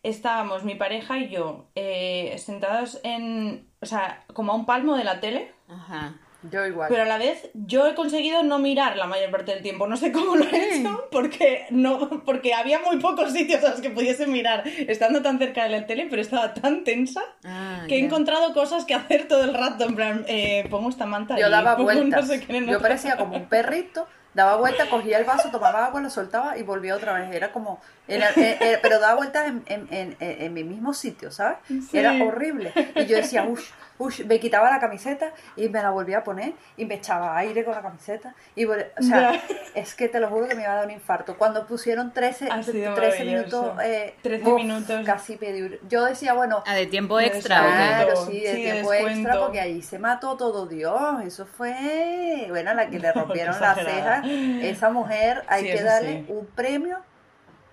estábamos 0.02 0.64
mi 0.64 0.74
pareja 0.74 1.20
y 1.20 1.30
yo 1.30 1.68
eh, 1.76 2.36
sentados 2.40 3.00
en, 3.04 3.70
o 3.80 3.86
sea, 3.86 4.26
como 4.34 4.54
a 4.54 4.56
un 4.56 4.66
palmo 4.66 4.98
de 4.98 5.04
la 5.04 5.20
tele, 5.20 5.54
Ajá. 5.68 6.16
Yo 6.50 6.66
igual. 6.66 6.88
Pero 6.90 7.04
a 7.04 7.06
la 7.06 7.18
vez, 7.18 7.50
yo 7.54 7.86
he 7.88 7.94
conseguido 7.94 8.42
no 8.42 8.58
mirar 8.58 8.98
la 8.98 9.06
mayor 9.06 9.30
parte 9.30 9.52
del 9.54 9.62
tiempo. 9.62 9.86
No 9.88 9.96
sé 9.96 10.12
cómo 10.12 10.36
lo 10.36 10.46
he 10.46 10.76
hecho, 10.80 11.08
porque, 11.12 11.68
no, 11.70 12.24
porque 12.26 12.54
había 12.54 12.80
muy 12.80 12.98
pocos 12.98 13.32
sitios 13.32 13.64
a 13.64 13.70
los 13.70 13.82
que 13.82 13.92
pudiese 13.92 14.26
mirar 14.26 14.64
estando 14.66 15.22
tan 15.22 15.38
cerca 15.38 15.64
de 15.64 15.70
la 15.70 15.86
tele, 15.86 16.08
pero 16.10 16.22
estaba 16.22 16.54
tan 16.54 16.84
tensa 16.84 17.22
Ah, 17.46 17.84
que 17.88 17.96
he 17.98 18.00
ya. 18.00 18.06
encontrado 18.06 18.54
cosas 18.54 18.86
que 18.86 18.96
hacer 18.96 19.28
todo 19.28 19.44
el 19.44 19.54
rato. 19.54 19.84
En 19.86 19.96
plan, 19.96 20.26
eh, 20.28 20.66
pongo 20.70 20.90
esta 20.90 21.06
manta 21.06 21.38
Yo 21.38 21.50
daba 21.50 21.76
pongo 21.78 21.92
no 21.94 22.00
vueltas. 22.00 22.28
sé 22.28 22.40
qué 22.40 22.66
Yo 22.66 22.80
parecía 22.82 23.18
como 23.18 23.36
un 23.38 23.46
perrito. 23.48 24.08
Daba 24.34 24.56
vueltas, 24.56 24.88
cogía 24.88 25.18
el 25.18 25.26
vaso, 25.26 25.50
tomaba 25.52 25.86
agua, 25.88 26.00
lo 26.00 26.10
soltaba 26.10 26.58
y 26.58 26.64
volvía 26.64 26.96
otra 26.96 27.12
vez. 27.20 27.36
Era 27.36 27.52
como. 27.52 27.82
era- 28.08 28.30
eh, 28.38 28.58
eh, 28.62 28.80
pero 28.82 28.98
daba 28.98 29.16
vueltas 29.16 29.46
en, 29.50 29.62
en, 29.68 29.88
en, 29.92 30.16
en- 30.22 30.42
en 30.42 30.54
mi 30.54 30.64
mismo 30.64 30.94
sitio, 30.94 31.32
¿sabes? 31.32 31.58
Sí. 31.68 31.98
Era 31.98 32.14
horrible. 32.24 32.72
Y 32.96 33.06
yo 33.08 33.18
decía, 33.18 33.44
uff, 33.44 33.70
uff, 34.02 34.20
me 34.26 34.40
quitaba 34.40 34.70
la 34.70 34.80
camiseta 34.80 35.32
y 35.56 35.70
me 35.70 35.82
la 35.82 35.92
volvía 35.92 36.20
a 36.20 36.24
poner 36.24 36.54
y 36.78 36.86
me 36.86 36.96
echaba 36.96 37.38
aire 37.38 37.64
con 37.64 37.74
la 37.76 37.82
camiseta. 37.82 38.34
Y 38.56 38.66
o 38.66 38.74
sea, 39.00 39.42
es 39.76 39.94
que 39.96 40.10
te 40.10 40.20
lo 40.20 40.30
juro 40.30 40.48
que 40.48 40.56
me 40.56 40.64
iba 40.64 40.72
a 40.72 40.76
dar 40.78 40.86
un 40.86 40.92
infarto. 40.92 41.38
Cuando 41.38 41.66
pusieron 41.68 42.12
13, 42.14 42.50
Ha 42.50 42.64
sido 42.64 42.94
13 42.96 43.24
maravilloso. 43.24 43.62
minutos. 43.64 43.84
Eh, 43.86 44.16
13 44.22 44.50
uf, 44.50 44.56
minutos. 44.56 45.06
Casi 45.06 45.36
pedí. 45.38 45.80
Yo 45.88 46.06
decía, 46.06 46.34
bueno. 46.34 46.64
Ah, 46.66 46.76
de 46.76 46.88
tiempo 46.88 47.20
extra, 47.20 47.62
¿o 47.62 47.64
qué? 47.66 47.78
descuento. 47.78 48.06
Claro, 48.14 48.26
sí, 48.26 48.40
de 48.42 48.56
Sí, 48.56 48.62
tiempo 48.64 48.94
extra, 48.94 49.40
porque 49.40 49.60
allí 49.62 49.82
se 49.82 50.00
mató 50.00 50.38
todo 50.38 50.66
Dios. 50.66 51.22
Eso 51.24 51.46
fue. 51.46 52.46
Bueno, 52.50 52.74
la 52.74 52.90
que 52.90 53.00
le 53.00 53.12
rompieron 53.14 53.60
las 53.62 53.78
cejas. 53.78 54.26
Esa 54.26 54.90
mujer, 54.90 55.44
hay 55.48 55.64
Sí, 55.66 55.72
que 55.78 55.84
darle 55.84 56.24
sí. 56.26 56.26
un 56.34 56.46
premio 56.48 57.00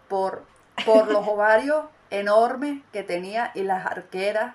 por, 0.09 0.45
por 0.85 1.11
los 1.11 1.27
ovarios 1.27 1.85
enormes 2.11 2.81
que 2.93 3.03
tenía 3.03 3.51
y 3.55 3.63
las 3.63 3.85
arqueras, 3.87 4.55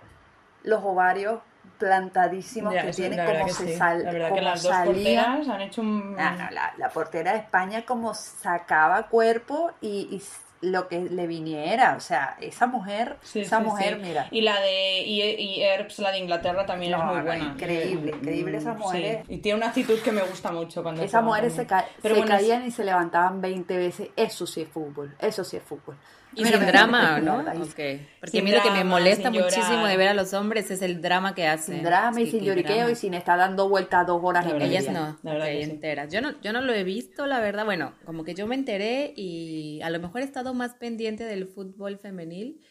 los 0.63 0.83
ovarios 0.83 1.39
plantadísimos 1.77 2.73
Ya, 2.73 2.83
que 2.83 2.89
eso, 2.89 3.01
tiene, 3.01 3.23
como 3.25 3.45
que 3.45 3.51
se 3.53 3.67
sí. 3.67 3.77
sal, 3.77 4.03
La 4.03 4.11
verdad 4.11 4.29
como 4.29 4.39
que 4.39 4.45
las 4.45 4.63
dos 4.63 4.75
porteras 4.85 5.47
han 5.47 5.61
hecho 5.61 5.81
un... 5.81 6.15
Ah, 6.19 6.31
no, 6.37 6.51
la, 6.51 6.73
la 6.77 6.89
portera 6.89 7.33
de 7.33 7.39
España 7.39 7.85
como 7.85 8.13
sacaba 8.13 9.07
cuerpo 9.07 9.71
y, 9.81 10.07
y 10.11 10.21
lo 10.61 10.87
que 10.87 11.01
le 11.01 11.27
viniera. 11.27 11.95
O 11.97 11.99
sea, 11.99 12.37
esa 12.39 12.67
mujer, 12.67 13.17
Sí, 13.21 13.41
esa 13.41 13.57
sí, 13.59 13.63
mujer, 13.65 13.97
mira. 13.99 14.27
Y 14.31 14.41
la 14.41 14.61
de 14.61 15.01
y, 15.01 15.21
y 15.21 15.61
Herbs, 15.61 15.99
la 15.99 16.11
de 16.11 16.19
Inglaterra, 16.19 16.65
también 16.65 16.93
es 16.93 17.03
muy 17.03 17.19
buena. 17.21 17.45
increíble, 17.53 18.13
increíble 18.15 18.57
esas 18.59 18.77
Sí, 18.77 18.81
mujeres. 18.81 19.25
Y 19.27 19.37
tiene 19.39 19.57
una 19.57 19.67
actitud 19.67 19.99
que 19.99 20.11
me 20.13 20.21
gusta 20.21 20.51
mucho 20.51 20.81
cuando 20.81 21.03
Esas 21.03 21.21
mujeres 21.23 21.53
se, 21.53 21.67
ca- 21.67 21.85
Pero 22.01 22.15
se 22.15 22.21
bueno, 22.21 22.35
es- 22.35 22.41
caían 22.41 22.65
y 22.65 22.71
se 22.71 22.85
levantaban 22.85 23.41
20 23.41 23.75
veces. 23.77 24.09
Eso 24.15 24.47
sí 24.47 24.61
es 24.61 24.69
fútbol. 24.69 25.13
Eso 25.19 25.43
sí 25.43 25.57
es 25.57 25.63
fútbol. 25.63 25.97
Y 26.35 26.45
sin 26.45 26.65
drama, 26.65 27.19
¿no? 27.19 27.39
mira, 27.39 27.51
ahí- 27.51 27.57
Ok. 27.61 28.01
Porque 28.19 28.31
Sin 28.31 28.41
a 28.41 28.43
mí 28.43 28.51
lo 28.51 28.61
que 28.61 28.71
me 28.71 28.83
molesta 28.83 29.29
muchísimo 29.31 29.85
de 29.85 29.97
ver 29.97 30.07
a 30.09 30.13
los 30.13 30.33
hombres 30.33 30.71
es 30.71 30.81
el 30.81 31.01
drama 31.01 31.35
que 31.35 31.47
hacen. 31.47 31.75
Sin 31.75 31.83
drama 31.83 32.21
y 32.21 32.27
sin 32.29 32.43
lloriqueo 32.43 32.75
drama. 32.77 32.91
y 32.91 32.95
sin 32.95 33.13
estar 33.13 33.37
dando 33.37 33.69
vueltas 33.69 34.07
dos 34.07 34.19
horas 34.23 34.45
media. 34.45 34.65
Ellas 34.65 34.85
no, 34.93 35.17
la 35.23 35.33
verdad 35.33 35.47
ok, 35.47 35.53
que 35.53 35.65
sí. 35.65 35.71
enteras. 35.71 36.11
Yo 36.11 36.21
no, 36.21 36.33
yo 36.41 36.53
no 36.53 36.61
lo 36.61 36.73
he 36.73 36.83
visto, 36.83 37.25
la 37.27 37.39
verdad. 37.39 37.65
Bueno, 37.65 37.93
como 38.05 38.23
que 38.23 38.33
yo 38.33 38.47
me 38.47 38.55
enteré 38.55 39.13
y 39.15 39.81
a 39.83 39.89
lo 39.89 39.99
mejor 39.99 40.21
he 40.21 40.23
estado 40.25 40.53
más 40.53 40.73
pendiente 40.75 41.23
del 41.25 41.47
fútbol 41.47 41.97
femenil 41.97 42.61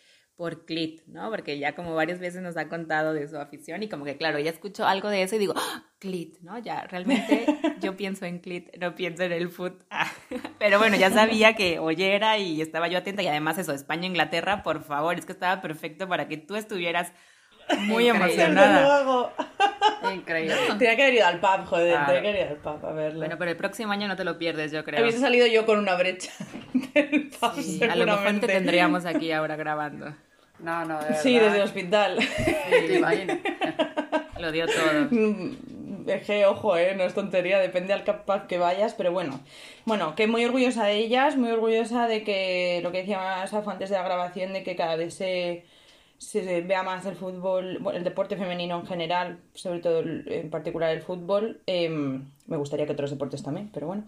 por 0.43 0.65
Clit, 0.65 1.03
¿no? 1.07 1.31
Porque 1.31 1.57
ya 1.61 1.77
como 1.77 1.95
varias 1.95 2.19
veces 2.19 2.43
nos 2.43 2.57
ha 2.57 2.69
contado 2.69 3.15
de 3.15 3.29
su 3.29 3.39
afición 3.39 3.85
y 3.85 3.89
como 3.89 4.05
que, 4.05 4.17
claro, 4.17 4.41
ya 4.41 4.51
escucho 4.51 4.85
algo 4.85 5.09
de 5.09 5.23
eso 5.23 5.37
y 5.37 5.39
digo, 5.39 5.55
¡Ah! 5.57 5.85
Clit, 6.01 6.41
¿no? 6.41 6.59
Ya 6.59 6.83
realmente 6.91 7.47
yo 7.81 7.97
pienso 7.97 8.25
en 8.25 8.41
Clit, 8.41 8.77
no 8.77 8.97
pienso 8.97 9.23
en 9.23 9.31
el 9.31 9.51
fútbol. 9.51 9.79
Pero 10.59 10.81
bueno, 10.81 10.97
ya 10.97 11.13
sabía 11.13 11.55
que 11.55 11.79
oyera 11.79 12.39
y 12.39 12.61
estaba 12.61 12.89
yo 12.89 12.99
atenta 12.99 13.23
y 13.23 13.29
además 13.29 13.57
eso, 13.59 13.73
España-Inglaterra, 13.73 14.65
por 14.65 14.83
favor, 14.83 15.17
es 15.17 15.27
que 15.27 15.31
estaba 15.33 15.63
perfecto 15.63 16.09
para 16.09 16.27
que 16.27 16.39
tú 16.39 16.57
estuvieras 16.57 17.13
muy 17.79 18.09
Increíble. 18.09 18.43
Emocionada. 18.43 18.83
luego. 19.05 19.33
Increíble. 20.13 20.57
Tenía 20.77 20.97
que 20.97 21.03
haber 21.03 21.15
ido 21.15 21.27
al 21.27 21.39
pub, 21.39 21.67
joder, 21.67 21.93
Claro. 21.93 22.07
tenía 22.07 22.23
que 22.23 22.29
haber 22.31 22.41
ido 22.41 22.51
al 22.51 22.57
pub 22.81 22.85
a 22.87 22.93
verlo. 22.93 23.19
Bueno, 23.21 23.37
pero 23.39 23.51
el 23.53 23.57
próximo 23.57 23.93
año 23.93 24.09
no 24.09 24.17
te 24.17 24.25
lo 24.25 24.39
pierdes, 24.39 24.73
yo 24.73 24.85
creo. 24.85 25.01
Hubiese 25.03 25.21
salido 25.21 25.47
yo 25.47 25.65
con 25.65 25.79
una 25.79 25.95
brecha 25.95 26.33
del 26.95 27.31
pub, 27.31 27.63
Sí, 27.63 27.81
a 27.85 27.95
lo 27.95 28.07
mejor 28.07 28.41
te 28.41 28.49
tendríamos 28.49 29.05
aquí 29.05 29.31
ahora 29.31 29.55
grabando. 29.55 30.13
No, 30.63 30.85
no, 30.85 30.99
de 30.99 31.05
verdad. 31.07 31.21
Sí, 31.23 31.39
desde 31.39 31.57
el 31.57 31.63
hospital. 31.63 32.19
¿Te 32.71 32.99
imaginas? 32.99 33.39
Lo 34.39 34.53
dio 34.53 34.67
todo. 34.67 35.09
Mm, 35.11 35.57
ojo, 36.49 36.77
eh, 36.77 36.95
no 36.97 37.05
es 37.05 37.15
tontería, 37.15 37.59
depende 37.59 37.93
al 37.93 38.05
capaz 38.05 38.47
que 38.47 38.59
vayas, 38.59 38.95
pero 38.95 39.13
bueno. 39.13 39.41
Bueno, 39.85 40.15
que 40.15 40.27
muy 40.27 40.45
orgullosa 40.45 40.85
de 40.85 40.97
ellas, 40.99 41.37
muy 41.37 41.51
orgullosa 41.51 42.09
de 42.09 42.23
que 42.25 42.81
lo 42.83 42.93
que 42.93 42.99
decía 42.99 43.47
Safo 43.47 43.71
antes 43.71 43.91
de 43.91 43.97
la 43.97 44.03
grabación, 44.03 44.53
de 44.53 44.63
que 44.63 44.75
cada 44.77 44.97
vez 44.97 45.15
se, 45.15 45.65
se 46.19 46.61
vea 46.63 46.83
más 46.83 47.07
el 47.07 47.15
fútbol, 47.17 47.79
bueno, 47.81 47.99
el 47.99 48.05
deporte 48.05 48.37
femenino 48.37 48.81
en 48.81 48.87
general, 48.87 49.39
sobre 49.55 49.81
todo 49.81 50.01
el- 50.01 50.25
en 50.31 50.51
particular 50.51 50.91
el 50.91 51.03
fútbol. 51.03 51.61
Em, 51.67 52.25
me 52.47 52.57
gustaría 52.57 52.87
que 52.87 52.93
otros 52.93 53.11
deportes 53.11 53.43
también, 53.43 53.71
pero 53.73 53.87
bueno. 53.89 54.05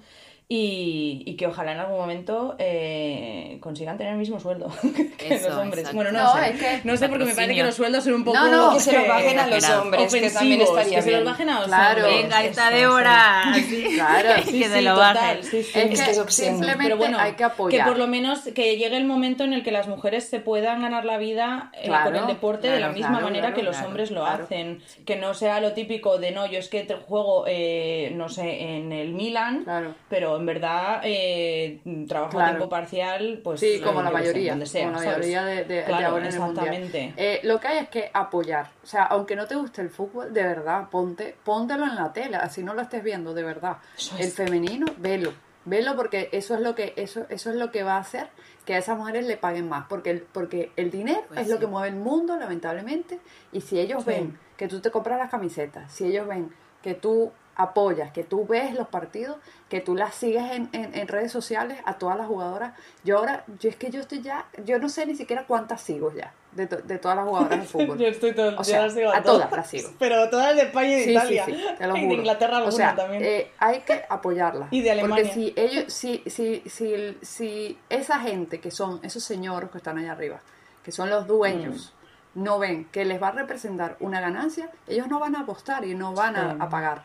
Y, 0.47 1.23
y 1.25 1.37
que 1.37 1.47
ojalá 1.47 1.73
en 1.73 1.79
algún 1.79 1.97
momento 1.97 2.55
eh, 2.59 3.57
consigan 3.61 3.97
tener 3.97 4.13
el 4.13 4.19
mismo 4.19 4.39
sueldo 4.39 4.71
que 5.19 5.35
Eso, 5.37 5.49
los 5.49 5.59
hombres. 5.59 5.79
exacto. 5.81 5.97
Bueno, 5.97 6.13
no, 6.13 6.23
No, 6.23 6.35
sé. 6.35 6.51
es 6.51 6.61
que- 6.61 6.81
no 6.85 6.97
sé 6.99 7.09
porque 7.09 7.25
me 7.25 7.35
parece 7.35 7.55
que 7.55 7.63
los 7.63 7.75
sueldos 7.75 8.05
son 8.05 8.13
un 8.15 8.25
poco... 8.25 8.37
No, 8.37 8.51
no, 8.51 8.75
que 8.75 8.81
se 8.81 8.93
los 8.93 9.09
bajen 9.09 9.39
a 9.39 9.47
los 9.47 9.71
hombres, 9.71 10.13
que 10.13 10.31
también 10.31 10.61
estaría 10.61 10.97
que 10.97 11.03
se 11.03 11.11
los 11.13 11.25
bajen 11.25 11.49
a 11.49 11.59
los 11.61 11.69
Claro. 11.69 12.05
hombres. 12.05 12.23
Venga, 12.23 12.45
está 12.45 12.71
Débora. 12.71 13.43
Así. 13.53 13.85
Claro. 13.95 14.35
que 14.45 14.51
Sí, 14.51 14.65
se 14.65 14.83
lo 14.83 14.95
total, 14.95 15.15
bajen. 15.15 15.43
sí, 15.45 15.63
sí. 15.63 15.79
Es 15.79 15.85
Es 15.91 15.99
que 16.01 16.05
que 16.05 16.11
es 16.11 16.19
obsceno. 16.19 16.51
simplemente 16.51 16.83
Pero 16.85 16.97
bueno, 16.99 17.19
hay 17.19 17.33
que 17.33 17.45
apoyar. 17.45 17.85
que 17.85 17.89
por 17.91 17.99
lo 17.99 18.07
menos 18.07 18.41
que 18.55 18.77
llegue 18.77 18.97
el 18.99 19.05
momento 19.07 19.45
en 19.45 19.55
el 19.55 19.63
que 19.63 19.71
las 19.71 19.89
mujeres 19.89 20.25
se 20.29 20.41
puedan 20.41 20.83
ganar 20.83 21.05
la 21.07 21.17
vida 21.17 21.71
eh, 21.75 21.85
Claro, 21.87 22.05
con 22.11 22.17
el 22.17 22.27
deporte 22.27 22.69
de 22.71 22.81
la 22.81 22.91
misma 22.91 23.09
claro, 23.13 23.25
manera 23.25 23.47
claro, 23.47 23.57
que 23.57 23.63
los 23.63 23.77
claro, 23.77 23.89
hombres 23.89 24.11
lo 24.11 24.21
claro. 24.25 24.45
hacen. 24.45 24.83
Que 25.07 25.17
no 25.17 25.33
sea 25.33 25.61
lo 25.61 25.73
típico 25.73 26.19
de 26.19 26.33
no, 26.33 26.45
yo 26.47 26.59
es 26.59 26.69
que 26.69 26.85
juego, 27.07 27.45
eh, 27.49 28.13
no 28.15 28.29
sé, 28.29 28.63
en 28.77 28.93
el 28.93 29.13
Milan, 29.15 29.65
Claro. 29.65 29.95
Pero 30.35 30.41
en 30.41 30.47
verdad 30.47 31.01
eh, 31.05 31.81
trabajo 32.09 32.41
a 32.41 32.45
tiempo 32.47 32.69
parcial, 32.69 33.41
pues 33.43 33.61
Sí, 33.61 33.81
como 33.83 34.01
eh, 34.01 34.05
la 34.05 34.11
mayoría, 34.11 34.51
donde 34.53 34.67
sea, 34.67 34.87
como 34.87 35.01
la 35.01 35.07
mayoría 35.07 35.45
de, 35.45 35.65
de- 35.65 35.75
de 35.77 35.85
Claro, 35.85 36.09
ahora 36.09 36.29
en 36.29 36.35
el 36.35 36.41
mundial. 36.41 36.67
exactamente. 36.75 37.15
Eh, 37.17 37.41
lo 37.45 37.61
que 37.61 37.69
hay 37.69 37.79
es 37.79 37.89
que 37.89 38.11
apoyar. 38.13 38.71
O 38.83 38.87
sea, 38.87 39.05
aunque 39.05 39.37
no 39.37 39.47
te 39.47 39.55
guste 39.55 39.81
el 39.83 39.91
fútbol, 39.91 40.33
de 40.33 40.43
verdad, 40.43 40.89
ponte, 40.91 41.37
póntelo 41.45 41.85
en 41.85 41.95
la 41.97 42.13
tela, 42.13 42.39
así 42.39 42.63
no 42.63 42.75
lo 42.75 42.83
estés 42.83 43.03
viendo, 43.03 43.35
de 43.35 43.43
verdad. 43.43 43.79
Eso 43.97 44.17
El 44.17 44.25
es. 44.29 44.35
femenino, 44.35 44.87
velo. 44.99 45.33
Velo 45.67 45.97
porque 45.97 46.29
eso 46.33 46.55
es 46.55 46.61
lo 46.61 46.75
que 46.75 46.93
eso 46.97 47.25
eso 47.31 47.49
es 47.49 47.57
lo 47.57 47.71
que 47.71 47.83
va 47.83 47.95
a 47.95 48.01
hacer 48.01 48.29
que 48.67 48.75
a 48.75 48.79
esas 48.79 48.99
mujeres 48.99 49.27
le 49.27 49.39
paguen 49.39 49.67
más, 49.69 49.87
porque 49.89 50.11
el, 50.11 50.21
porque 50.21 50.73
el 50.77 50.91
dinero 50.91 51.23
Pues 51.29 51.41
es 51.41 51.49
lo 51.49 51.59
que 51.59 51.67
mueve 51.67 51.89
el 51.89 51.97
mundo, 51.97 52.37
lamentablemente, 52.37 53.19
y 53.53 53.61
si 53.63 53.79
ellos 53.81 54.03
Sí. 54.05 54.11
ven 54.11 54.39
que 54.59 54.69
tú 54.69 54.81
te 54.81 54.91
compras 54.91 55.19
las 55.19 55.31
camisetas, 55.31 55.91
si 55.93 56.05
ellos 56.07 56.27
ven 56.29 56.51
que 56.83 56.93
tú 56.95 57.33
apoyas, 57.57 58.11
que 58.13 58.25
tú 58.25 58.47
ves 58.47 58.75
los 58.75 58.89
partidos, 58.89 59.37
que 59.69 59.81
tú 59.81 59.95
las 59.95 60.15
sigues 60.15 60.43
en, 60.53 60.69
en, 60.73 60.95
en 60.95 61.09
redes 61.09 61.31
sociales 61.33 61.79
a 61.85 61.95
todas 61.99 62.17
las 62.19 62.27
jugadoras. 62.27 62.73
Yo 63.05 63.19
ahora, 63.19 63.45
yo 63.61 63.69
es 63.71 63.77
que 63.77 63.91
yo 63.91 64.01
estoy 64.01 64.23
ya, 64.23 64.47
yo 64.65 64.79
no 64.79 64.89
sé 64.89 65.07
ni 65.07 65.15
siquiera 65.15 65.45
cuántas 65.47 65.81
sigo 65.81 66.13
ya 66.13 66.33
de, 66.53 66.67
to- 66.67 66.79
de 66.83 66.99
todas 66.99 67.17
las 67.17 67.27
jugadoras 67.27 67.61
de 67.61 67.67
fútbol. 67.69 67.99
Yo 67.99 68.07
estoy 68.09 68.35
todo, 68.35 68.59
O 68.59 68.65
sea, 68.65 68.83
las 68.83 68.95
sigo 68.95 69.13
a 69.13 69.23
todas 69.23 69.51
las 69.53 69.69
sigo. 69.69 69.91
Pero 69.99 70.29
todas 70.31 70.57
de 70.57 70.63
España 70.63 70.89
y 70.89 70.95
de 70.97 71.05
Sí, 71.05 71.11
Italia. 71.13 71.45
sí, 71.47 71.53
sí, 71.55 71.65
te 71.79 71.87
lo 71.87 71.97
Y 71.97 72.01
juro. 72.01 72.11
de 72.11 72.15
Inglaterra 72.17 72.57
alguna 72.57 72.75
o 72.75 72.77
sea, 72.77 72.95
también. 72.97 73.23
eh, 73.25 73.51
hay 73.59 73.81
que 73.81 74.03
apoyarlas. 74.09 74.69
Y 74.73 74.83
de 74.83 74.91
Alemania. 74.91 75.17
Porque 75.25 75.33
si 75.35 75.53
ellos, 75.57 75.93
si, 75.93 76.23
si, 76.27 76.63
si, 76.67 77.19
si 77.23 77.79
esa 77.89 78.19
gente 78.21 78.61
que 78.61 78.71
son 78.71 79.01
esos 79.03 79.23
señores 79.23 79.71
que 79.71 79.79
están 79.79 79.99
allá 79.99 80.13
arriba, 80.13 80.41
que 80.83 80.93
son 80.93 81.09
los 81.11 81.27
dueños, 81.27 81.93
Mm. 82.37 82.43
no 82.43 82.59
ven 82.59 82.85
que 82.87 83.05
les 83.05 83.23
va 83.23 83.29
a 83.29 83.31
representar 83.33 83.97
una 84.01 84.21
ganancia, 84.21 84.69
ellos 84.89 85.07
no 85.07 85.21
van 85.21 85.37
a 85.37 85.43
apostar 85.43 85.85
y 85.85 85.95
no 85.95 86.15
van 86.15 86.35
a, 86.35 86.57
a 86.59 86.69
pagar, 86.69 87.05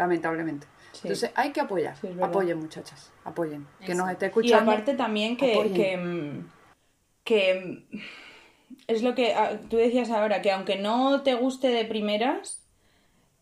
lamentablemente. 0.00 0.66
Sí. 0.92 1.02
Entonces 1.04 1.30
hay 1.36 1.52
que 1.52 1.60
apoyar. 1.60 1.94
Sí, 2.00 2.08
apoyen, 2.20 2.58
muchachas. 2.58 3.12
Apoyen. 3.24 3.66
Que 3.84 3.92
Eso. 3.92 4.02
nos 4.02 4.10
esté 4.10 4.26
Y 4.26 4.28
escuchando. 4.28 4.72
aparte 4.72 4.94
también 4.94 5.36
que, 5.36 5.52
que, 5.72 6.42
que, 7.24 7.84
es 8.88 9.02
lo 9.02 9.14
que 9.14 9.34
ah, 9.34 9.60
tú 9.68 9.76
decías 9.76 10.10
ahora, 10.10 10.42
que 10.42 10.50
aunque 10.50 10.76
no 10.76 11.22
te 11.22 11.34
guste 11.34 11.68
de 11.68 11.84
primeras, 11.84 12.66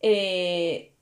eh, 0.03 0.93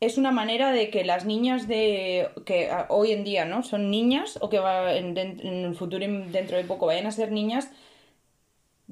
es 0.00 0.18
una 0.18 0.30
manera 0.30 0.72
de 0.72 0.90
que 0.90 1.04
las 1.04 1.24
niñas 1.24 1.66
de 1.66 2.30
que 2.44 2.70
ah, 2.70 2.86
hoy 2.88 3.12
en 3.12 3.24
día 3.24 3.44
no 3.44 3.62
son 3.62 3.90
niñas 3.90 4.38
o 4.40 4.50
que 4.50 4.58
va 4.60 4.92
en, 4.94 5.16
en 5.16 5.64
el 5.64 5.74
futuro 5.74 6.04
y 6.04 6.08
dentro 6.30 6.56
de 6.58 6.64
poco 6.64 6.86
vayan 6.86 7.06
a 7.06 7.12
ser 7.12 7.32
niñas 7.32 7.70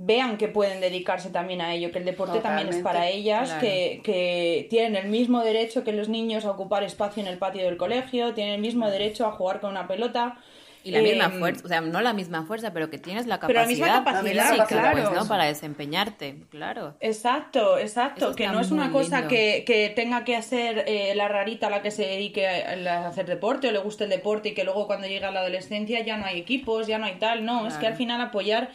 vean 0.02 0.38
que 0.38 0.49
pueden 0.49 0.80
dedicarse 0.80 1.28
también 1.28 1.61
a 1.61 1.75
ello, 1.75 1.92
que 1.92 1.99
el 1.99 2.07
deporte 2.07 2.40
también 2.40 2.69
es 2.69 2.78
para 2.78 3.09
ellas, 3.09 3.49
claro. 3.49 3.61
que, 3.61 4.00
que 4.02 4.66
tienen 4.71 4.97
el 4.97 5.11
mismo 5.11 5.45
derecho 5.45 5.85
que 5.85 5.92
los 5.92 6.09
niños 6.09 6.47
a 6.47 6.50
ocupar 6.52 6.83
espacio 6.83 7.23
en 7.23 7.28
el 7.28 7.37
patio 7.37 7.64
del 7.64 7.76
colegio, 7.76 8.33
tienen 8.33 8.54
el 8.54 8.61
mismo 8.62 8.88
derecho 8.88 9.26
a 9.26 9.33
jugar 9.33 9.61
con 9.61 9.71
una 9.71 9.87
pelota. 9.87 10.38
Y 10.83 10.92
la 10.92 11.02
misma 11.02 11.26
Em, 11.26 11.38
fuerza, 11.38 11.62
o 11.66 11.69
sea, 11.69 11.83
no 11.83 12.00
la 12.00 12.14
misma 12.14 12.45
fuerza, 12.45 12.73
pero 12.73 12.88
que 12.88 12.97
tienes 12.97 13.26
la 13.26 13.38
Pero 13.40 13.52
capacidad, 13.52 13.88
la 13.88 14.00
misma 14.00 14.04
capacidad, 14.04 14.49
física, 14.49 14.66
claro. 14.66 14.92
pues, 14.92 15.12
¿no? 15.12 15.28
Para 15.28 15.45
desempeñarte, 15.45 16.37
claro. 16.49 16.95
Exacto, 17.00 17.76
exacto, 17.76 18.35
que 18.35 18.49
no 18.49 18.59
es 18.59 18.71
una 18.71 18.90
cosa 18.90 19.16
lindo. 19.19 19.28
que, 19.28 19.64
que 19.66 19.90
tenga 19.90 20.25
que 20.25 20.35
hacer 20.35 20.85
eh, 20.87 21.14
la 21.14 21.28
rarita 21.28 21.69
la 21.69 21.83
que 21.83 21.90
se 21.90 22.07
dedique 22.07 22.49
a, 22.49 23.02
a 23.04 23.09
hacer 23.09 23.26
deporte 23.26 23.69
o 23.69 23.73
le 23.73 23.80
guste 23.80 24.04
el 24.04 24.11
deporte 24.11 24.49
y 24.49 24.54
que 24.54 24.64
luego 24.64 24.87
cuando 24.87 25.07
llega 25.07 25.30
la 25.30 25.40
adolescencia 25.40 26.02
ya 26.02 26.16
no 26.16 26.25
hay 26.25 26.38
equipos, 26.38 26.87
ya 26.87 26.97
no 26.97 27.04
hay 27.04 27.16
tal, 27.16 27.45
no, 27.45 27.66
es 27.66 27.75
que 27.75 27.87
al 27.87 27.97
final 27.97 28.19
apoyar 28.23 28.71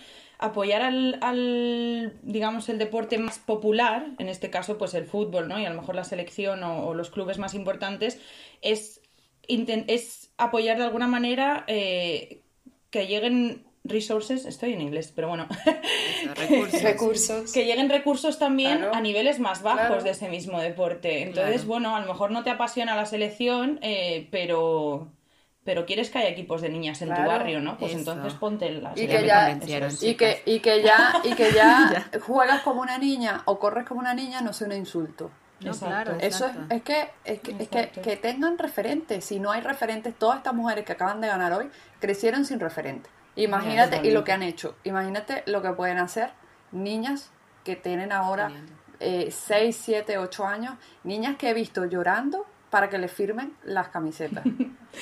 apoyar 0.46 0.82
al, 0.82 1.18
al, 1.22 2.14
digamos, 2.24 2.70
el 2.70 2.78
deporte 2.78 3.18
más 3.18 3.40
popular, 3.40 4.08
en 4.20 4.30
este 4.30 4.50
caso, 4.50 4.78
pues 4.78 4.94
el 4.94 5.06
fútbol, 5.06 5.48
¿no? 5.48 5.60
Y 5.60 5.66
a 5.66 5.70
lo 5.70 5.80
mejor 5.80 5.96
la 5.96 6.04
selección 6.04 6.64
o, 6.64 6.88
o 6.88 6.94
los 6.94 7.10
clubes 7.10 7.38
más 7.38 7.54
importantes, 7.54 8.20
es, 8.62 9.02
es 9.48 10.32
apoyar 10.38 10.78
de 10.78 10.84
alguna 10.84 11.08
manera 11.08 11.64
eh, 11.68 12.42
que 12.90 13.08
lleguen 13.08 13.66
resources, 13.86 14.46
estoy 14.46 14.74
en 14.74 14.82
inglés, 14.82 15.14
pero 15.16 15.28
bueno, 15.28 15.48
recursos. 16.36 16.82
recursos. 16.82 17.54
que 17.54 17.66
lleguen 17.66 17.90
recursos 17.90 18.40
también 18.40 18.84
a 18.84 19.00
niveles 19.00 19.40
más 19.40 19.62
bajos 19.62 20.04
de 20.04 20.10
ese 20.12 20.28
mismo 20.28 20.60
deporte. 20.60 21.22
Entonces, 21.22 21.66
bueno, 21.66 21.96
a 21.96 22.02
lo 22.02 22.08
mejor 22.08 22.32
no 22.32 22.44
te 22.44 22.50
apasiona 22.50 22.96
la 22.96 23.06
selección, 23.06 23.80
eh, 23.82 24.28
pero 24.32 25.12
pero 25.66 25.88
quieres 25.88 26.12
que 26.12 26.20
haya 26.20 26.30
equipos 26.30 26.62
de 26.62 26.70
niñas 26.70 27.02
en 27.02 27.10
tu 27.10 27.22
barrio, 27.24 27.60
¿no? 27.60 27.78
Pues 27.78 27.94
entonces 27.94 28.36
ponte 28.36 28.72
las 28.72 28.96
y 28.96 29.08
que, 29.08 29.26
ya, 29.26 29.50
y, 30.00 30.14
que, 30.14 30.44
y 30.46 30.60
que 30.60 30.84
ya 30.84 31.22
y 31.24 31.34
que 31.36 31.52
ya 31.52 32.08
juegas 32.22 32.62
como 32.62 32.82
una 32.82 33.00
niña 33.00 33.42
o 33.46 33.58
corres 33.58 33.86
como 33.86 34.00
una 34.00 34.14
niña 34.14 34.42
no 34.42 34.54
sea 34.54 34.68
un 34.68 34.74
insulto. 34.74 35.32
claro, 35.80 36.18
Eso 36.20 36.46
es, 36.46 36.54
es, 36.70 36.84
que, 36.84 37.10
es, 37.26 37.40
que, 37.40 37.56
es 37.58 37.68
que, 37.68 37.90
que, 38.00 38.16
tengan 38.16 38.60
referentes. 38.60 39.26
Si 39.26 39.40
no 39.40 39.52
hay 39.52 39.62
referentes, 39.62 40.14
todas 40.14 40.38
estas 40.38 40.54
mujeres 40.54 40.86
que 40.86 40.92
acaban 40.92 41.20
de 41.20 41.28
ganar 41.28 41.52
hoy 41.54 41.72
crecieron 42.00 42.46
sin 42.46 42.60
referentes. 42.60 43.12
Imagínate 43.36 44.08
y 44.08 44.12
lo 44.12 44.24
que 44.24 44.34
han 44.34 44.44
hecho. 44.44 44.76
Imagínate 44.84 45.42
lo 45.48 45.64
que 45.64 45.72
pueden 45.72 45.98
hacer 45.98 46.30
niñas 46.72 47.32
que 47.64 47.76
tienen 47.76 48.12
ahora 48.12 48.52
6, 49.00 49.76
7, 49.76 50.20
8 50.20 50.46
años, 50.46 50.76
niñas 51.04 51.38
que 51.38 51.50
he 51.50 51.54
visto 51.56 51.86
llorando 51.86 52.46
para 52.70 52.90
que 52.90 52.98
le 52.98 53.08
firmen 53.08 53.54
las 53.64 53.90
camisetas. 53.90 54.46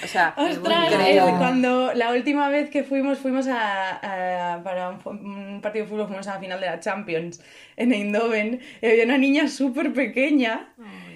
O 0.04 0.08
sea, 0.08 0.36
increíble. 0.38 1.34
cuando 1.38 1.94
la 1.94 2.12
última 2.12 2.50
vez 2.50 2.70
que 2.70 2.84
fuimos, 2.84 3.20
fuimos 3.20 3.48
a, 3.50 4.62
para 4.64 4.90
un, 4.90 5.62
partido 5.62 5.86
de 5.86 5.90
fútbol, 5.90 6.08
fuimos 6.08 6.28
a 6.28 6.36
la 6.36 6.40
final 6.40 6.60
de 6.60 6.66
la 6.68 6.80
Champions 6.80 7.42
en 7.76 7.94
Eindhoven, 7.94 8.62
y 8.82 8.86
había 8.86 9.06
una 9.06 9.18
niña 9.18 9.48
súper 9.48 9.94
pequeña 9.94 10.74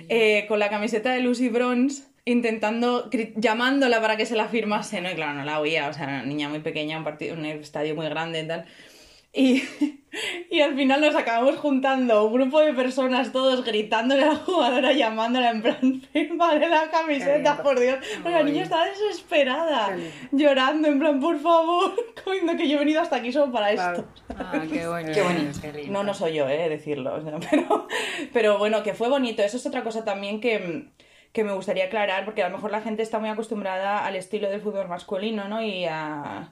eh, 0.09 0.45
con 0.47 0.59
la 0.59 0.69
camiseta 0.69 1.11
de 1.11 1.21
Lucy 1.21 1.49
Bronze 1.49 2.03
intentando, 2.27 3.09
llamándola 3.37 4.01
para 4.01 4.17
que 4.17 4.25
se 4.25 4.35
la 4.35 4.49
firmase, 4.49 4.99
¿no? 4.99 5.09
Y 5.09 5.15
claro, 5.15 5.33
no 5.33 5.45
la 5.45 5.61
oía, 5.61 5.87
o 5.87 5.93
sea, 5.93 6.07
una 6.07 6.23
niña 6.23 6.49
muy 6.49 6.59
pequeña, 6.59 6.97
un, 6.97 7.05
partido, 7.05 7.35
un 7.35 7.45
estadio 7.45 7.95
muy 7.95 8.09
grande 8.09 8.41
y 8.41 8.47
tal. 8.47 8.65
Y, 9.37 9.63
y, 10.49 10.61
al 10.61 10.75
final 10.75 10.99
nos 10.99 11.15
acabamos 11.15 11.57
juntando 11.57 12.25
un 12.25 12.33
grupo 12.33 12.59
de 12.59 12.73
personas, 12.73 13.31
todos 13.31 13.63
gritándole 13.63 14.23
a 14.23 14.33
la 14.33 14.35
jugadora, 14.35 14.93
llamándola 14.93 15.51
en 15.51 15.61
plan, 15.61 16.01
firmale 16.13 16.67
la 16.67 16.89
camiseta, 16.89 17.61
por 17.61 17.79
Dios. 17.79 17.99
la 18.23 18.41
niña 18.41 18.63
estaba 18.63 18.85
desesperada, 18.85 19.95
llorando, 20.31 20.87
en 20.87 20.97
plan, 20.97 21.19
por 21.19 21.39
favor, 21.39 21.93
comiendo 22.23 22.57
que 22.57 22.67
yo 22.67 22.77
he 22.77 22.79
venido 22.79 22.99
hasta 22.99 23.17
aquí 23.17 23.31
solo 23.31 23.51
para 23.51 23.71
esto. 23.71 24.07
Ah, 24.35 24.63
qué 24.71 24.87
bueno. 24.87 25.11
qué 25.13 25.21
bonito. 25.21 25.59
No, 25.91 26.03
no 26.03 26.15
soy 26.15 26.33
yo, 26.33 26.49
eh, 26.49 26.67
decirlo. 26.67 27.21
pero, 27.51 27.87
pero 28.33 28.57
bueno, 28.57 28.81
que 28.81 28.95
fue 28.95 29.09
bonito. 29.09 29.43
Eso 29.43 29.57
es 29.57 29.65
otra 29.67 29.83
cosa 29.83 30.03
también 30.03 30.41
que 30.41 30.89
que 31.33 31.43
me 31.43 31.53
gustaría 31.53 31.85
aclarar, 31.85 32.25
porque 32.25 32.41
a 32.41 32.49
lo 32.49 32.55
mejor 32.55 32.71
la 32.71 32.81
gente 32.81 33.03
está 33.03 33.19
muy 33.19 33.29
acostumbrada 33.29 34.03
al 34.03 34.15
estilo 34.15 34.49
del 34.49 34.59
fútbol 34.59 34.87
masculino, 34.87 35.47
¿no? 35.47 35.61
Y 35.61 35.85
a, 35.85 36.51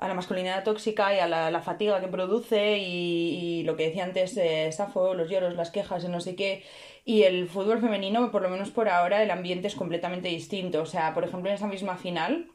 a 0.00 0.08
la 0.08 0.14
masculinidad 0.14 0.64
tóxica 0.64 1.14
y 1.14 1.18
a 1.18 1.28
la, 1.28 1.60
fatiga 1.60 2.00
que 2.00 2.08
produce 2.08 2.78
y, 2.78 3.62
lo 3.64 3.76
que 3.76 3.88
decía 3.88 4.04
antes 4.04 4.34
eh, 4.38 4.72
Safo, 4.72 5.12
los 5.12 5.28
lloros, 5.28 5.54
las 5.54 5.70
quejas 5.70 6.02
y 6.04 6.08
no 6.08 6.20
sé 6.20 6.34
qué. 6.34 6.64
Y 7.04 7.22
el 7.24 7.48
fútbol 7.48 7.80
femenino, 7.80 8.30
por 8.30 8.40
lo 8.40 8.48
menos 8.48 8.70
por 8.70 8.88
ahora, 8.88 9.22
el 9.22 9.30
ambiente 9.30 9.68
es 9.68 9.74
completamente 9.74 10.28
distinto. 10.28 10.80
O 10.80 10.86
sea, 10.86 11.12
por 11.12 11.24
ejemplo, 11.24 11.50
en 11.50 11.56
esa 11.56 11.66
misma 11.66 11.96
final, 11.96 12.50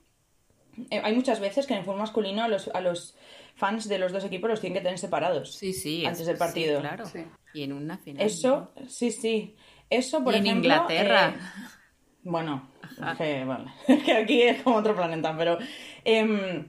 eh, 0.90 1.02
hay 1.04 1.16
muchas 1.16 1.40
veces 1.40 1.68
que 1.68 1.74
en 1.74 1.80
el 1.80 1.86
fútbol 1.86 2.00
masculino 2.00 2.44
a 2.44 2.48
los, 2.48 2.68
a 2.70 2.82
los 2.82 3.16
fans 3.56 3.88
de 3.88 4.00
los 4.00 4.12
dos 4.12 4.26
equipos 4.26 4.50
los 4.50 4.60
tienen 4.60 4.80
que 4.80 4.84
tener 4.84 4.98
separados. 4.98 5.54
Sí, 5.54 5.72
sí. 5.72 6.04
Antes 6.04 6.26
del 6.26 6.38
partido. 6.38 6.80
claro. 6.82 7.06
Y 7.54 7.62
en 7.62 7.74
una 7.74 8.00
final. 8.00 8.26
Eso, 8.26 8.72
sí, 8.88 9.12
sí. 9.12 9.56
Eso, 9.88 10.24
por 10.24 10.34
en 10.34 10.48
Inglaterra. 10.48 11.36
Eh, 11.36 11.66
bueno, 12.24 12.68
que, 13.20 13.46
que, 14.06 14.14
aquí 14.14 14.42
es 14.42 14.64
como 14.64 14.78
otro 14.78 14.96
planeta, 14.96 15.36
pero 15.38 15.60
em, 16.04 16.68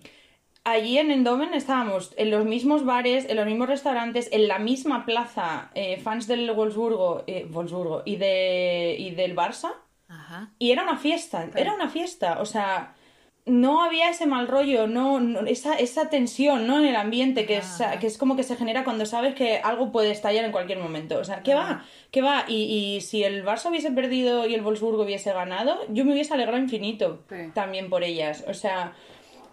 allí 0.66 0.98
en 0.98 1.10
Endomen 1.10 1.54
estábamos 1.54 2.12
en 2.16 2.30
los 2.30 2.44
mismos 2.44 2.84
bares, 2.84 3.26
en 3.28 3.36
los 3.36 3.46
mismos 3.46 3.68
restaurantes, 3.68 4.28
en 4.32 4.48
la 4.48 4.58
misma 4.58 5.06
plaza, 5.06 5.70
eh, 5.74 5.98
fans 6.00 6.26
del 6.26 6.50
Wolfsburgo, 6.50 7.22
eh, 7.26 7.46
Wolfsburgo 7.48 8.02
y, 8.04 8.16
de, 8.16 8.96
y 8.98 9.12
del 9.12 9.34
Barça. 9.34 9.72
Y 10.58 10.72
era 10.72 10.82
una 10.82 10.98
fiesta, 10.98 11.48
era 11.54 11.74
una 11.74 11.88
fiesta, 11.88 12.40
o 12.40 12.46
sea, 12.46 12.94
no 13.44 13.82
había 13.82 14.10
ese 14.10 14.26
mal 14.26 14.48
rollo, 14.48 14.86
no, 14.88 15.20
esa, 15.46 15.74
esa, 15.74 16.10
tensión 16.10 16.66
¿no? 16.66 16.78
en 16.78 16.86
el 16.86 16.96
ambiente 16.96 17.46
que, 17.46 17.58
es, 17.58 17.80
que 18.00 18.06
es 18.08 18.18
como 18.18 18.34
que 18.34 18.42
se 18.42 18.56
genera 18.56 18.82
cuando 18.82 19.06
sabes 19.06 19.34
que 19.34 19.58
algo 19.58 19.92
puede 19.92 20.10
estallar 20.10 20.44
en 20.44 20.52
cualquier 20.52 20.78
momento. 20.78 21.18
O 21.18 21.24
sea, 21.24 21.42
¿qué 21.42 21.54
va? 21.54 21.84
¿Qué 22.10 22.22
va? 22.22 22.44
Y, 22.48 22.96
y, 22.96 23.00
si 23.02 23.22
el 23.22 23.44
Barça 23.44 23.70
hubiese 23.70 23.92
perdido 23.92 24.46
y 24.46 24.54
el 24.54 24.62
Wolfsburgo 24.62 25.04
hubiese 25.04 25.32
ganado, 25.32 25.78
yo 25.90 26.04
me 26.04 26.12
hubiese 26.12 26.34
alegrado 26.34 26.58
infinito 26.58 27.24
también 27.54 27.88
por 27.88 28.02
ellas. 28.02 28.44
O 28.48 28.54
sea, 28.54 28.94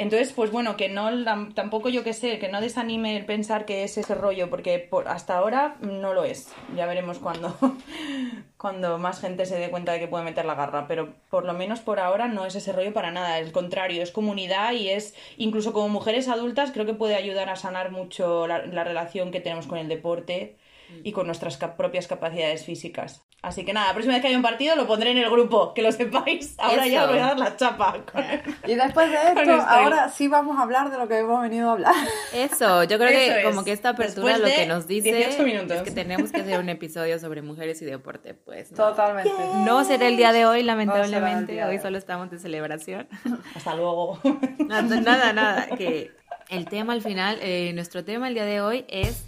entonces, 0.03 0.33
pues 0.33 0.51
bueno, 0.51 0.75
que 0.75 0.89
no 0.89 1.23
tampoco 1.53 1.87
yo 1.87 2.03
que 2.03 2.11
sé, 2.11 2.37
que 2.37 2.49
no 2.49 2.59
desanime 2.59 3.15
el 3.15 3.25
pensar 3.25 3.63
que 3.63 3.85
es 3.85 3.97
ese 3.97 4.15
rollo, 4.15 4.49
porque 4.49 4.77
por, 4.77 5.07
hasta 5.07 5.37
ahora 5.37 5.77
no 5.79 6.13
lo 6.13 6.25
es. 6.25 6.51
Ya 6.75 6.85
veremos 6.85 7.19
cuando, 7.19 7.55
cuando 8.57 8.97
más 8.97 9.21
gente 9.21 9.45
se 9.45 9.57
dé 9.57 9.69
cuenta 9.69 9.93
de 9.93 10.01
que 10.01 10.09
puede 10.09 10.25
meter 10.25 10.43
la 10.43 10.55
garra, 10.55 10.89
pero 10.89 11.13
por 11.29 11.45
lo 11.45 11.53
menos 11.53 11.79
por 11.79 12.01
ahora 12.01 12.27
no 12.27 12.45
es 12.45 12.53
ese 12.55 12.73
rollo 12.73 12.91
para 12.91 13.11
nada. 13.11 13.35
Al 13.35 13.53
contrario, 13.53 14.03
es 14.03 14.11
comunidad 14.11 14.73
y 14.73 14.89
es, 14.89 15.15
incluso 15.37 15.71
como 15.71 15.87
mujeres 15.87 16.27
adultas, 16.27 16.73
creo 16.73 16.85
que 16.85 16.93
puede 16.93 17.15
ayudar 17.15 17.47
a 17.47 17.55
sanar 17.55 17.89
mucho 17.89 18.45
la, 18.45 18.65
la 18.65 18.83
relación 18.83 19.31
que 19.31 19.39
tenemos 19.39 19.67
con 19.67 19.77
el 19.77 19.87
deporte 19.87 20.57
y 21.05 21.13
con 21.13 21.27
nuestras 21.27 21.55
propias 21.55 22.07
capacidades 22.07 22.65
físicas. 22.65 23.25
Así 23.43 23.65
que 23.65 23.73
nada, 23.73 23.87
la 23.87 23.93
próxima 23.93 24.13
vez 24.13 24.21
que 24.21 24.29
haya 24.29 24.37
un 24.37 24.43
partido 24.43 24.77
lo 24.77 24.87
pondré 24.87 25.11
en 25.11 25.17
el 25.17 25.29
grupo, 25.29 25.73
que 25.73 25.81
lo 25.81 25.91
sepáis. 25.91 26.55
Ahora 26.57 26.87
ya 26.87 27.05
voy 27.07 27.17
a 27.17 27.25
dar 27.25 27.39
la 27.39 27.57
chapa. 27.57 27.97
Y 28.65 28.75
después 28.75 29.11
de 29.11 29.17
esto, 29.41 29.51
ahora 29.67 30.07
sí 30.07 30.29
vamos 30.29 30.57
a 30.57 30.61
hablar 30.61 30.89
de 30.89 30.97
lo 30.97 31.09
que 31.09 31.17
hemos 31.17 31.41
venido 31.41 31.69
a 31.69 31.73
hablar. 31.73 31.93
Eso, 32.31 32.85
yo 32.85 32.97
creo 32.97 33.09
que 33.09 33.43
como 33.43 33.65
que 33.65 33.73
esta 33.73 33.89
apertura 33.89 34.37
lo 34.37 34.45
que 34.45 34.65
nos 34.65 34.87
dice 34.87 35.27
es 35.27 35.35
que 35.35 35.91
tenemos 35.91 36.31
que 36.31 36.39
hacer 36.39 36.57
un 36.57 36.69
episodio 36.69 37.19
sobre 37.19 37.41
mujeres 37.41 37.81
y 37.81 37.85
deporte, 37.85 38.33
pues. 38.33 38.69
Totalmente. 38.69 39.29
No 39.65 39.83
será 39.83 40.07
el 40.07 40.15
día 40.15 40.31
de 40.31 40.45
hoy, 40.45 40.63
lamentablemente. 40.63 41.61
hoy 41.65 41.79
solo 41.79 41.97
estamos 41.97 42.31
de 42.31 42.39
celebración. 42.39 43.09
Hasta 43.55 43.75
luego. 43.75 44.21
Nada, 44.59 45.33
nada, 45.33 45.67
Que 45.75 46.11
el 46.49 46.65
tema 46.69 46.93
al 46.93 47.01
final, 47.01 47.39
eh, 47.41 47.73
nuestro 47.73 48.05
tema 48.05 48.29
el 48.29 48.35
día 48.35 48.45
de 48.45 48.61
hoy 48.61 48.85
es 48.87 49.25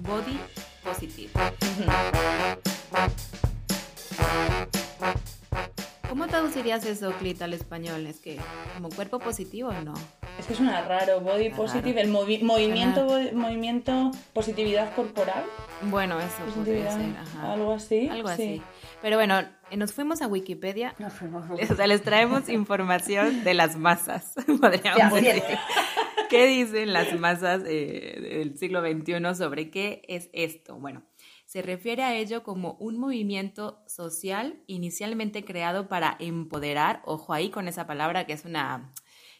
body 0.00 0.38
positive. 0.86 1.30
¿Cómo 6.08 6.28
traducirías 6.28 6.86
eso, 6.86 7.12
Clit, 7.18 7.42
al 7.42 7.52
español? 7.52 8.06
¿Es 8.06 8.20
que 8.20 8.38
como 8.74 8.88
cuerpo 8.88 9.18
positivo 9.18 9.70
o 9.70 9.82
no? 9.82 9.94
Es 10.38 10.46
que 10.46 10.54
suena 10.54 10.82
raro, 10.82 11.20
body 11.20 11.50
positive, 11.50 12.00
el 12.00 12.08
movimiento, 12.08 13.06
movimiento, 13.32 14.12
positividad 14.32 14.94
corporal. 14.94 15.44
Bueno, 15.82 16.18
eso 16.20 16.44
podría 16.54 16.90
ser. 16.92 17.06
Algo 17.42 17.72
así. 17.72 18.08
Algo 18.08 18.28
así. 18.28 18.62
Pero 19.02 19.16
bueno, 19.16 19.42
nos 19.74 19.92
fuimos 19.92 20.22
a 20.22 20.26
Wikipedia. 20.26 20.94
O 21.50 21.74
sea, 21.74 21.86
les 21.86 22.02
traemos 22.02 22.48
información 22.48 23.44
de 23.44 23.54
las 23.54 23.76
masas, 23.76 24.32
podríamos 24.60 25.20
decir. 25.20 25.42
¿Qué 26.28 26.46
dicen 26.46 26.92
las 26.92 27.12
masas 27.18 27.62
eh, 27.66 28.38
del 28.38 28.58
siglo 28.58 28.80
XXI 28.80 29.34
sobre 29.36 29.70
qué 29.70 30.02
es 30.08 30.28
esto? 30.32 30.76
Bueno, 30.76 31.02
se 31.44 31.62
refiere 31.62 32.02
a 32.02 32.14
ello 32.14 32.42
como 32.42 32.72
un 32.80 32.98
movimiento 32.98 33.82
social 33.86 34.62
inicialmente 34.66 35.44
creado 35.44 35.88
para 35.88 36.16
empoderar, 36.18 37.02
ojo 37.04 37.32
ahí 37.32 37.50
con 37.50 37.68
esa 37.68 37.86
palabra 37.86 38.26
que 38.26 38.32
es 38.32 38.44
una 38.44 38.92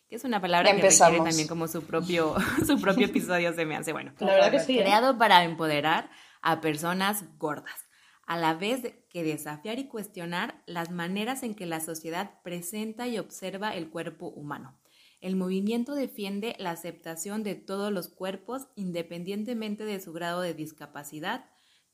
que 0.09 0.15
es 0.15 0.23
una 0.23 0.41
palabra 0.41 0.71
que 0.71 0.83
requiere 0.83 1.19
también 1.19 1.49
como 1.49 1.67
su 1.67 1.83
propio 1.83 2.37
su 2.67 2.81
propio 2.81 3.07
episodio 3.07 3.53
se 3.53 3.67
me 3.67 3.77
hace 3.77 3.93
bueno. 3.93 4.13
La 4.21 4.35
verdad 4.35 4.51
que 4.53 4.61
sí. 4.61 4.79
¿eh? 4.79 4.83
Creado 4.83 5.19
para 5.19 5.43
empoderar 5.43 6.09
a 6.43 6.61
personas 6.61 7.25
gordas, 7.39 7.89
a 8.25 8.37
la 8.37 8.55
vez 8.55 8.95
que 9.17 9.25
desafiar 9.25 9.79
y 9.79 9.89
cuestionar 9.89 10.63
las 10.67 10.91
maneras 10.91 11.43
en 11.43 11.55
que 11.55 11.65
la 11.65 11.81
sociedad 11.81 12.43
presenta 12.43 13.09
y 13.09 13.17
observa 13.17 13.75
el 13.75 13.89
cuerpo 13.89 14.29
humano. 14.29 14.79
El 15.23 15.37
movimiento 15.37 15.95
defiende 15.95 16.55
la 16.59 16.73
aceptación 16.73 17.43
de 17.43 17.55
todos 17.55 17.91
los 17.91 18.09
cuerpos 18.09 18.69
independientemente 18.77 19.87
de 19.87 20.01
su 20.01 20.13
grado 20.13 20.43
de 20.43 20.53
discapacidad, 20.53 21.47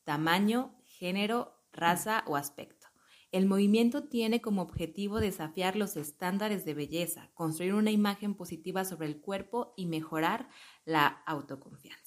tamaño, 0.02 0.74
género, 0.82 1.54
raza 1.72 2.24
o 2.26 2.35
aspecto. 2.35 2.88
El 3.30 3.46
movimiento 3.46 4.08
tiene 4.08 4.40
como 4.40 4.62
objetivo 4.62 5.20
desafiar 5.20 5.76
los 5.76 5.96
estándares 5.96 6.64
de 6.64 6.74
belleza, 6.74 7.30
construir 7.35 7.74
una 7.74 7.92
imagen 7.92 8.35
positiva 8.35 8.85
sobre 8.85 9.06
el 9.06 9.20
cuerpo 9.20 9.74
y 9.76 9.87
mejorar 9.87 10.48
la 10.85 11.06
autoconfianza. 11.06 12.01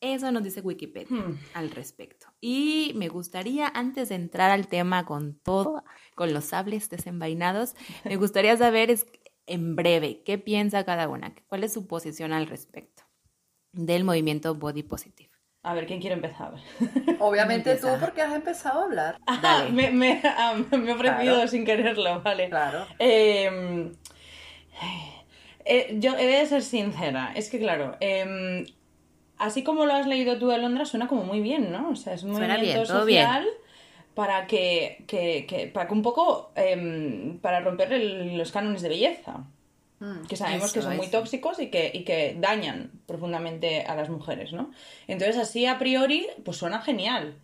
Eso 0.00 0.30
nos 0.30 0.44
dice 0.44 0.60
Wikipedia 0.60 1.16
hmm. 1.16 1.38
al 1.54 1.70
respecto. 1.70 2.28
Y 2.40 2.92
me 2.94 3.08
gustaría, 3.08 3.68
antes 3.68 4.10
de 4.10 4.14
entrar 4.14 4.50
al 4.50 4.68
tema 4.68 5.04
con 5.04 5.38
todo, 5.40 5.82
con 6.14 6.32
los 6.32 6.44
sables 6.44 6.88
desenvainados, 6.88 7.74
me 8.04 8.16
gustaría 8.16 8.56
saber 8.56 8.96
en 9.46 9.76
breve, 9.76 10.22
¿qué 10.24 10.38
piensa 10.38 10.84
cada 10.84 11.08
una? 11.08 11.34
¿Cuál 11.48 11.64
es 11.64 11.72
su 11.72 11.86
posición 11.86 12.32
al 12.32 12.46
respecto 12.46 13.02
del 13.72 14.04
movimiento 14.04 14.54
Body 14.54 14.84
Positive? 14.84 15.30
A 15.64 15.74
ver, 15.74 15.86
¿quién 15.86 16.00
quiere 16.00 16.14
empezar? 16.14 16.54
Obviamente 17.18 17.76
tú, 17.76 17.88
porque 17.98 18.22
has 18.22 18.34
empezado 18.34 18.80
a 18.80 18.84
hablar. 18.84 19.18
Dale. 19.42 19.72
me, 19.72 19.90
me, 19.90 20.22
ah, 20.24 20.54
me, 20.70 20.90
he 20.90 20.94
ofrecido 20.94 21.48
sin 21.48 21.64
quererlo, 21.64 22.22
vale. 22.22 22.48
Claro. 22.48 22.86
Eh, 23.00 23.92
eh, 25.64 25.96
yo 25.98 26.16
he 26.16 26.26
de 26.26 26.46
ser 26.46 26.62
sincera, 26.62 27.32
es 27.34 27.50
que 27.50 27.58
claro, 27.58 27.96
em, 28.00 28.64
así 29.38 29.62
como 29.62 29.86
lo 29.86 29.94
has 29.94 30.06
leído 30.06 30.38
tú 30.38 30.48
de 30.48 30.58
Londres, 30.58 30.88
suena 30.88 31.08
como 31.08 31.24
muy 31.24 31.40
bien, 31.40 31.72
¿no? 31.72 31.90
O 31.90 31.96
sea, 31.96 32.14
es 32.14 32.22
un 32.22 32.32
movimiento 32.32 32.86
social 32.86 33.46
para 34.14 34.46
que, 34.46 35.04
que, 35.06 35.70
para 35.72 35.86
que 35.86 35.94
un 35.94 36.02
poco, 36.02 36.50
em, 36.56 37.38
para 37.38 37.60
romper 37.60 37.92
los 37.92 38.50
cánones 38.52 38.82
de 38.82 38.88
belleza. 38.88 39.44
Mm, 40.00 40.26
que 40.26 40.36
sabemos 40.36 40.72
que 40.72 40.82
son 40.82 40.96
muy 40.96 41.08
tóxicos 41.08 41.58
y 41.58 41.70
que, 41.70 41.90
y 41.92 42.04
que 42.04 42.36
dañan 42.38 42.92
profundamente 43.06 43.82
a 43.82 43.96
las 43.96 44.08
mujeres, 44.08 44.52
¿no? 44.52 44.70
Entonces, 45.08 45.36
así 45.36 45.66
a 45.66 45.78
priori, 45.78 46.28
pues 46.44 46.56
suena 46.56 46.80
genial. 46.80 47.34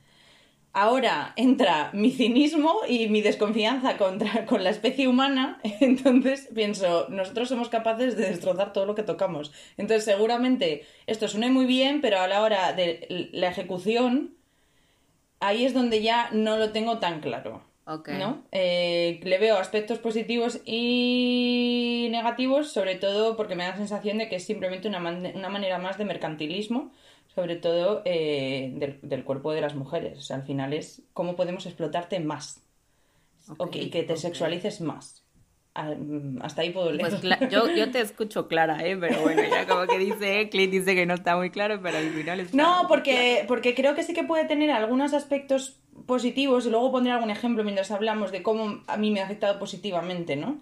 Ahora 0.76 1.32
entra 1.36 1.90
mi 1.92 2.10
cinismo 2.10 2.80
y 2.88 3.06
mi 3.08 3.22
desconfianza 3.22 3.96
contra, 3.96 4.44
con 4.44 4.64
la 4.64 4.70
especie 4.70 5.06
humana, 5.06 5.60
entonces 5.80 6.48
pienso, 6.52 7.06
nosotros 7.10 7.48
somos 7.48 7.68
capaces 7.68 8.16
de 8.16 8.26
destrozar 8.26 8.72
todo 8.72 8.84
lo 8.84 8.96
que 8.96 9.04
tocamos. 9.04 9.52
Entonces 9.76 10.04
seguramente 10.04 10.84
esto 11.06 11.28
suena 11.28 11.48
muy 11.48 11.66
bien, 11.66 12.00
pero 12.00 12.18
a 12.18 12.26
la 12.26 12.42
hora 12.42 12.72
de 12.72 13.28
la 13.32 13.50
ejecución, 13.50 14.34
ahí 15.38 15.64
es 15.64 15.74
donde 15.74 16.02
ya 16.02 16.30
no 16.32 16.56
lo 16.56 16.72
tengo 16.72 16.98
tan 16.98 17.20
claro. 17.20 17.62
¿no? 17.86 18.42
Eh, 18.50 19.20
le 19.22 19.38
veo 19.38 19.58
aspectos 19.58 19.98
positivos 20.00 20.60
y 20.64 22.08
negativos, 22.10 22.72
sobre 22.72 22.96
todo 22.96 23.36
porque 23.36 23.54
me 23.54 23.62
da 23.62 23.70
la 23.70 23.76
sensación 23.76 24.18
de 24.18 24.28
que 24.28 24.36
es 24.36 24.44
simplemente 24.44 24.88
una, 24.88 24.98
una 24.98 25.48
manera 25.50 25.78
más 25.78 25.98
de 25.98 26.04
mercantilismo 26.04 26.90
sobre 27.34 27.56
todo 27.56 28.02
eh, 28.04 28.98
del, 29.02 29.24
cuerpo 29.24 29.52
de 29.52 29.60
las 29.60 29.74
mujeres. 29.74 30.18
O 30.18 30.22
sea, 30.22 30.36
al 30.36 30.44
final 30.44 30.72
es 30.72 31.02
cómo 31.12 31.36
podemos 31.36 31.66
explotarte 31.66 32.20
más. 32.20 32.62
y 33.72 33.90
que 33.90 34.02
te 34.02 34.16
sexualices 34.16 34.80
más. 34.80 35.24
Ah, 35.74 35.92
mm, 35.98 36.38
hasta 36.42 36.62
ahí 36.62 36.70
puedo 36.70 36.92
leer. 36.92 37.10
Pues 37.10 37.50
yo, 37.50 37.68
yo 37.76 37.90
te 37.90 38.00
escucho 38.00 38.46
clara, 38.46 38.86
¿eh? 38.86 38.96
pero 38.96 39.20
bueno, 39.22 39.42
ya 39.42 39.66
como 39.66 39.86
que 39.86 39.98
dice 39.98 40.48
Clint 40.48 40.72
dice 40.72 40.94
que 40.94 41.04
no 41.04 41.14
está 41.14 41.36
muy 41.36 41.50
claro, 41.50 41.80
pero 41.82 41.98
al 41.98 42.10
final 42.10 42.40
es. 42.40 42.54
No, 42.54 42.86
porque, 42.88 43.44
porque 43.48 43.74
creo 43.74 43.96
que 43.96 44.04
sí 44.04 44.14
que 44.14 44.22
puede 44.22 44.44
tener 44.44 44.70
algunos 44.70 45.14
aspectos 45.14 45.80
positivos 46.06 46.66
y 46.66 46.70
luego 46.70 46.92
pondré 46.92 47.12
algún 47.12 47.30
ejemplo 47.30 47.64
mientras 47.64 47.90
hablamos 47.90 48.30
de 48.30 48.42
cómo 48.42 48.82
a 48.86 48.96
mí 48.96 49.10
me 49.10 49.20
ha 49.20 49.24
afectado 49.24 49.58
positivamente, 49.58 50.36
¿no? 50.36 50.60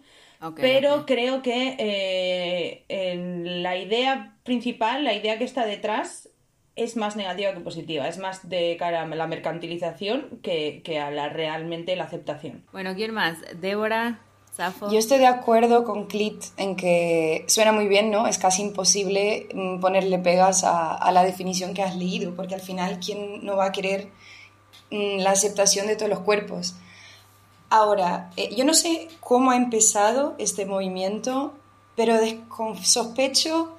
pero 0.57 1.07
creo 1.07 1.41
que 1.41 1.77
eh, 1.79 2.85
en 2.89 3.63
la 3.63 3.77
idea 3.77 4.37
principal, 4.43 5.05
la 5.05 5.15
idea 5.15 5.39
que 5.39 5.45
está 5.45 5.65
detrás, 5.65 6.29
es 6.75 6.97
más 6.97 7.17
negativa 7.17 7.53
que 7.53 7.61
positiva, 7.61 8.09
es 8.09 8.19
más 8.19 8.49
de 8.49 8.77
cara 8.79 9.03
a 9.03 9.07
la 9.07 9.27
mercantilización 9.27 10.41
que, 10.43 10.83
a 10.99 11.11
la 11.11 11.29
realmente 11.29 11.97
la 11.97 12.05
aceptación. 12.05 12.65
Bueno, 12.73 12.95
¿quién 12.95 13.13
más? 13.13 13.39
Débora, 13.61 14.21
Safo. 14.57 14.91
Yo 14.91 14.99
estoy 14.99 15.19
de 15.19 15.27
acuerdo 15.27 15.85
con 15.85 16.07
Clit 16.07 16.45
en 16.57 16.77
que 16.77 17.45
suena 17.49 17.73
muy 17.73 17.89
bien, 17.89 18.11
¿no? 18.11 18.27
Es 18.27 18.39
casi 18.39 18.63
imposible 18.63 19.49
mm, 19.55 19.81
ponerle 19.81 20.19
pegas 20.19 20.65
a, 20.65 21.11
la 21.13 21.25
definición 21.25 21.75
que 21.75 21.83
has 21.83 21.97
leído, 21.97 22.35
porque 22.35 22.55
al 22.55 22.61
final, 22.61 22.99
¿quién 23.05 23.45
no 23.45 23.57
va 23.57 23.67
a 23.67 23.73
querer 23.73 24.09
mm, 24.91 25.19
la 25.19 25.31
aceptación 25.31 25.87
de 25.87 25.97
todos 25.97 26.11
los 26.11 26.21
cuerpos? 26.21 26.75
Ahora, 27.69 28.31
eh, 28.37 28.55
yo 28.55 28.65
no 28.65 28.75
sé 28.75 29.09
cómo 29.21 29.51
ha 29.51 29.57
empezado 29.57 30.35
este 30.39 30.67
movimiento, 30.67 31.55
pero 31.97 32.19
sospecho 32.83 33.75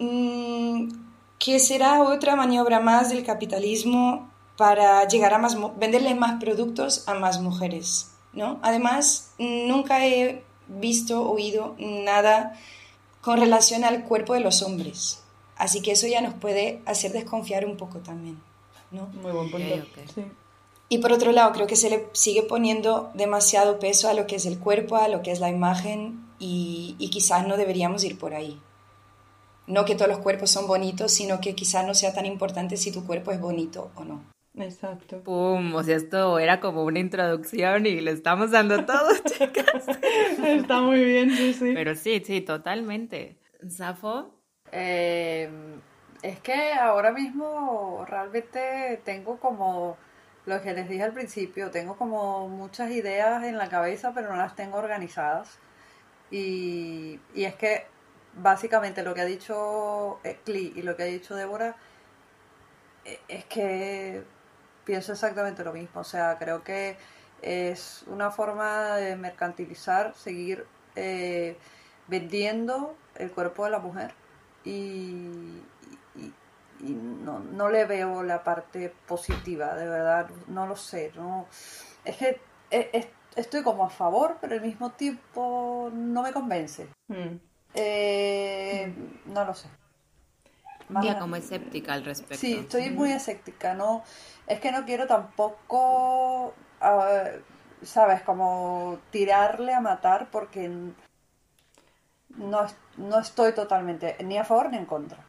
mmm, 0.00 1.03
que 1.38 1.58
será 1.58 2.02
otra 2.02 2.36
maniobra 2.36 2.80
más 2.80 3.10
del 3.10 3.24
capitalismo 3.24 4.30
para 4.56 5.06
llegar 5.08 5.34
a 5.34 5.38
más, 5.38 5.56
venderle 5.76 6.14
más 6.14 6.40
productos 6.40 7.08
a 7.08 7.14
más 7.14 7.40
mujeres, 7.40 8.10
¿no? 8.32 8.58
Además, 8.62 9.32
nunca 9.38 10.06
he 10.06 10.44
visto, 10.68 11.28
oído 11.28 11.74
nada 11.78 12.58
con 13.20 13.38
relación 13.38 13.84
al 13.84 14.04
cuerpo 14.04 14.34
de 14.34 14.40
los 14.40 14.62
hombres. 14.62 15.22
Así 15.56 15.82
que 15.82 15.92
eso 15.92 16.06
ya 16.06 16.20
nos 16.20 16.34
puede 16.34 16.82
hacer 16.86 17.12
desconfiar 17.12 17.66
un 17.66 17.76
poco 17.76 17.98
también, 17.98 18.40
¿no? 18.90 19.06
Muy 19.06 19.32
buen 19.32 19.50
punto. 19.50 19.74
Y 20.88 20.98
por 20.98 21.12
otro 21.12 21.32
lado, 21.32 21.52
creo 21.52 21.66
que 21.66 21.76
se 21.76 21.90
le 21.90 22.08
sigue 22.12 22.42
poniendo 22.42 23.10
demasiado 23.14 23.78
peso 23.78 24.08
a 24.08 24.14
lo 24.14 24.26
que 24.26 24.36
es 24.36 24.46
el 24.46 24.58
cuerpo, 24.58 24.96
a 24.96 25.08
lo 25.08 25.22
que 25.22 25.32
es 25.32 25.40
la 25.40 25.48
imagen, 25.48 26.24
y, 26.38 26.94
y 26.98 27.10
quizás 27.10 27.46
no 27.46 27.56
deberíamos 27.56 28.04
ir 28.04 28.18
por 28.18 28.34
ahí 28.34 28.60
no 29.66 29.84
que 29.84 29.94
todos 29.94 30.08
los 30.08 30.18
cuerpos 30.18 30.50
son 30.50 30.66
bonitos, 30.66 31.12
sino 31.12 31.40
que 31.40 31.54
quizás 31.54 31.86
no 31.86 31.94
sea 31.94 32.12
tan 32.12 32.26
importante 32.26 32.76
si 32.76 32.92
tu 32.92 33.06
cuerpo 33.06 33.32
es 33.32 33.40
bonito 33.40 33.90
o 33.94 34.04
no. 34.04 34.34
Exacto. 34.56 35.20
Pum, 35.24 35.74
o 35.74 35.82
sea, 35.82 35.96
esto 35.96 36.38
era 36.38 36.60
como 36.60 36.84
una 36.84 37.00
introducción 37.00 37.86
y 37.86 38.00
le 38.00 38.12
estamos 38.12 38.52
dando 38.52 38.84
todo, 38.84 39.10
chicas. 39.24 39.86
Está 40.44 40.80
muy 40.80 41.04
bien, 41.04 41.30
sí, 41.30 41.54
sí. 41.54 41.72
Pero 41.74 41.94
sí, 41.96 42.22
sí, 42.24 42.40
totalmente. 42.40 43.36
Safo. 43.68 44.30
Eh, 44.70 45.50
es 46.22 46.38
que 46.40 46.72
ahora 46.72 47.12
mismo 47.12 48.04
realmente 48.08 49.00
tengo 49.04 49.38
como 49.38 49.96
lo 50.46 50.62
que 50.62 50.72
les 50.72 50.88
dije 50.88 51.02
al 51.02 51.12
principio, 51.12 51.70
tengo 51.70 51.96
como 51.96 52.48
muchas 52.48 52.90
ideas 52.90 53.44
en 53.44 53.58
la 53.58 53.68
cabeza, 53.68 54.12
pero 54.14 54.30
no 54.30 54.36
las 54.36 54.54
tengo 54.54 54.78
organizadas. 54.78 55.58
Y, 56.30 57.18
y 57.34 57.44
es 57.44 57.54
que 57.56 57.86
básicamente 58.36 59.02
lo 59.02 59.14
que 59.14 59.20
ha 59.20 59.26
dicho 59.26 60.20
Cli 60.44 60.72
y 60.76 60.82
lo 60.82 60.96
que 60.96 61.02
ha 61.04 61.06
dicho 61.06 61.34
Débora 61.34 61.76
eh, 63.04 63.20
es 63.28 63.44
que 63.46 64.22
pienso 64.84 65.12
exactamente 65.12 65.64
lo 65.64 65.72
mismo. 65.72 66.00
O 66.00 66.04
sea, 66.04 66.38
creo 66.38 66.62
que 66.62 66.96
es 67.42 68.04
una 68.06 68.30
forma 68.30 68.96
de 68.96 69.16
mercantilizar, 69.16 70.14
seguir 70.14 70.66
eh, 70.96 71.56
vendiendo 72.08 72.96
el 73.16 73.30
cuerpo 73.30 73.64
de 73.64 73.70
la 73.70 73.78
mujer 73.78 74.14
y, 74.64 75.62
no, 76.80 77.70
le 77.70 77.86
veo 77.86 78.22
la 78.22 78.44
parte 78.44 78.92
positiva, 79.06 79.74
de 79.74 79.88
verdad, 79.88 80.28
no 80.48 80.66
lo 80.66 80.76
sé. 80.76 81.12
No, 81.16 81.46
es 82.04 82.16
que 82.16 82.40
eh, 82.70 83.10
estoy 83.36 83.62
como 83.62 83.84
a 83.84 83.90
favor, 83.90 84.36
pero 84.40 84.54
al 84.54 84.60
mismo 84.60 84.90
tiempo 84.90 85.90
no 85.92 86.22
me 86.22 86.32
convence. 86.32 86.88
Mm. 87.08 87.36
Eh, 87.74 88.94
no 89.26 89.44
lo 89.44 89.54
sé. 89.54 89.68
Más 90.88 91.16
como 91.16 91.36
escéptica 91.36 91.94
al 91.94 92.04
respecto. 92.04 92.36
Sí, 92.36 92.54
estoy 92.54 92.90
muy 92.90 93.10
escéptica. 93.12 93.74
No, 93.74 94.04
es 94.46 94.60
que 94.60 94.70
no 94.70 94.84
quiero 94.84 95.06
tampoco, 95.06 96.54
sabes, 97.82 98.22
como 98.22 98.98
tirarle 99.10 99.72
a 99.72 99.80
matar 99.80 100.30
porque 100.30 100.68
no, 102.28 102.66
no 102.96 103.18
estoy 103.18 103.54
totalmente 103.54 104.16
ni 104.24 104.36
a 104.36 104.44
favor 104.44 104.70
ni 104.70 104.76
en 104.76 104.86
contra. 104.86 105.28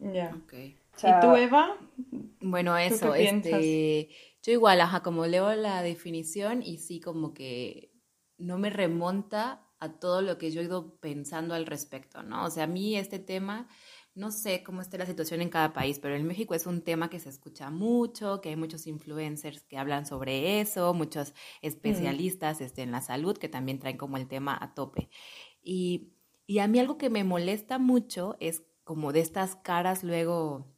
Ya. 0.00 0.34
¿Y 0.52 1.20
tú, 1.20 1.36
Eva? 1.36 1.76
Bueno, 2.40 2.76
eso, 2.76 3.14
este, 3.14 4.08
yo 4.42 4.52
igual, 4.52 4.80
ajá, 4.80 5.02
como 5.02 5.26
leo 5.26 5.54
la 5.54 5.82
definición 5.82 6.62
y 6.62 6.78
sí 6.78 7.00
como 7.00 7.32
que 7.32 7.92
no 8.38 8.58
me 8.58 8.70
remonta 8.70 9.65
a 9.78 9.98
todo 9.98 10.22
lo 10.22 10.38
que 10.38 10.50
yo 10.50 10.60
he 10.60 10.64
ido 10.64 10.96
pensando 11.00 11.54
al 11.54 11.66
respecto, 11.66 12.22
¿no? 12.22 12.44
O 12.44 12.50
sea, 12.50 12.64
a 12.64 12.66
mí 12.66 12.96
este 12.96 13.18
tema, 13.18 13.68
no 14.14 14.30
sé 14.30 14.62
cómo 14.62 14.80
está 14.80 14.96
la 14.98 15.06
situación 15.06 15.42
en 15.42 15.50
cada 15.50 15.72
país, 15.72 15.98
pero 15.98 16.16
en 16.16 16.26
México 16.26 16.54
es 16.54 16.66
un 16.66 16.82
tema 16.82 17.10
que 17.10 17.20
se 17.20 17.28
escucha 17.28 17.70
mucho, 17.70 18.40
que 18.40 18.48
hay 18.48 18.56
muchos 18.56 18.86
influencers 18.86 19.62
que 19.64 19.76
hablan 19.76 20.06
sobre 20.06 20.60
eso, 20.60 20.94
muchos 20.94 21.34
especialistas 21.60 22.60
este, 22.60 22.82
en 22.82 22.92
la 22.92 23.02
salud 23.02 23.36
que 23.36 23.48
también 23.48 23.78
traen 23.78 23.98
como 23.98 24.16
el 24.16 24.28
tema 24.28 24.56
a 24.60 24.74
tope. 24.74 25.10
Y, 25.62 26.12
y 26.46 26.60
a 26.60 26.68
mí 26.68 26.78
algo 26.78 26.96
que 26.96 27.10
me 27.10 27.24
molesta 27.24 27.78
mucho 27.78 28.36
es 28.40 28.62
como 28.84 29.12
de 29.12 29.20
estas 29.20 29.56
caras 29.56 30.04
luego, 30.04 30.74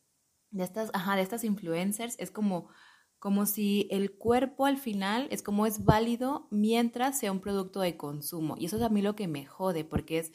de 0.50 0.64
estas, 0.64 0.90
ajá, 0.94 1.14
de 1.14 1.22
estas 1.22 1.44
influencers, 1.44 2.18
es 2.18 2.30
como 2.30 2.70
como 3.18 3.46
si 3.46 3.88
el 3.90 4.12
cuerpo 4.12 4.66
al 4.66 4.78
final 4.78 5.26
es 5.30 5.42
como 5.42 5.66
es 5.66 5.84
válido 5.84 6.46
mientras 6.50 7.18
sea 7.18 7.32
un 7.32 7.40
producto 7.40 7.80
de 7.80 7.96
consumo. 7.96 8.54
Y 8.58 8.66
eso 8.66 8.76
es 8.76 8.82
a 8.82 8.88
mí 8.88 9.02
lo 9.02 9.16
que 9.16 9.28
me 9.28 9.44
jode, 9.44 9.84
porque 9.84 10.18
es, 10.18 10.32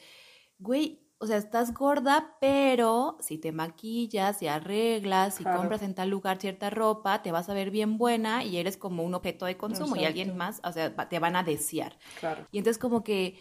güey, 0.58 1.00
o 1.18 1.26
sea, 1.26 1.38
estás 1.38 1.72
gorda, 1.72 2.36
pero 2.40 3.16
si 3.20 3.38
te 3.38 3.52
maquillas, 3.52 4.38
si 4.38 4.46
arreglas, 4.46 5.36
si 5.36 5.44
compras 5.44 5.80
en 5.82 5.94
tal 5.94 6.10
lugar 6.10 6.38
cierta 6.38 6.68
ropa, 6.68 7.22
te 7.22 7.32
vas 7.32 7.48
a 7.48 7.54
ver 7.54 7.70
bien 7.70 7.96
buena 7.96 8.44
y 8.44 8.58
eres 8.58 8.76
como 8.76 9.02
un 9.02 9.14
objeto 9.14 9.46
de 9.46 9.56
consumo 9.56 9.96
y 9.96 10.04
alguien 10.04 10.36
más, 10.36 10.60
o 10.64 10.72
sea, 10.72 10.94
te 11.08 11.18
van 11.18 11.36
a 11.36 11.42
desear. 11.42 11.98
Claro. 12.20 12.46
Y 12.52 12.58
entonces 12.58 12.78
como 12.78 13.02
que, 13.04 13.38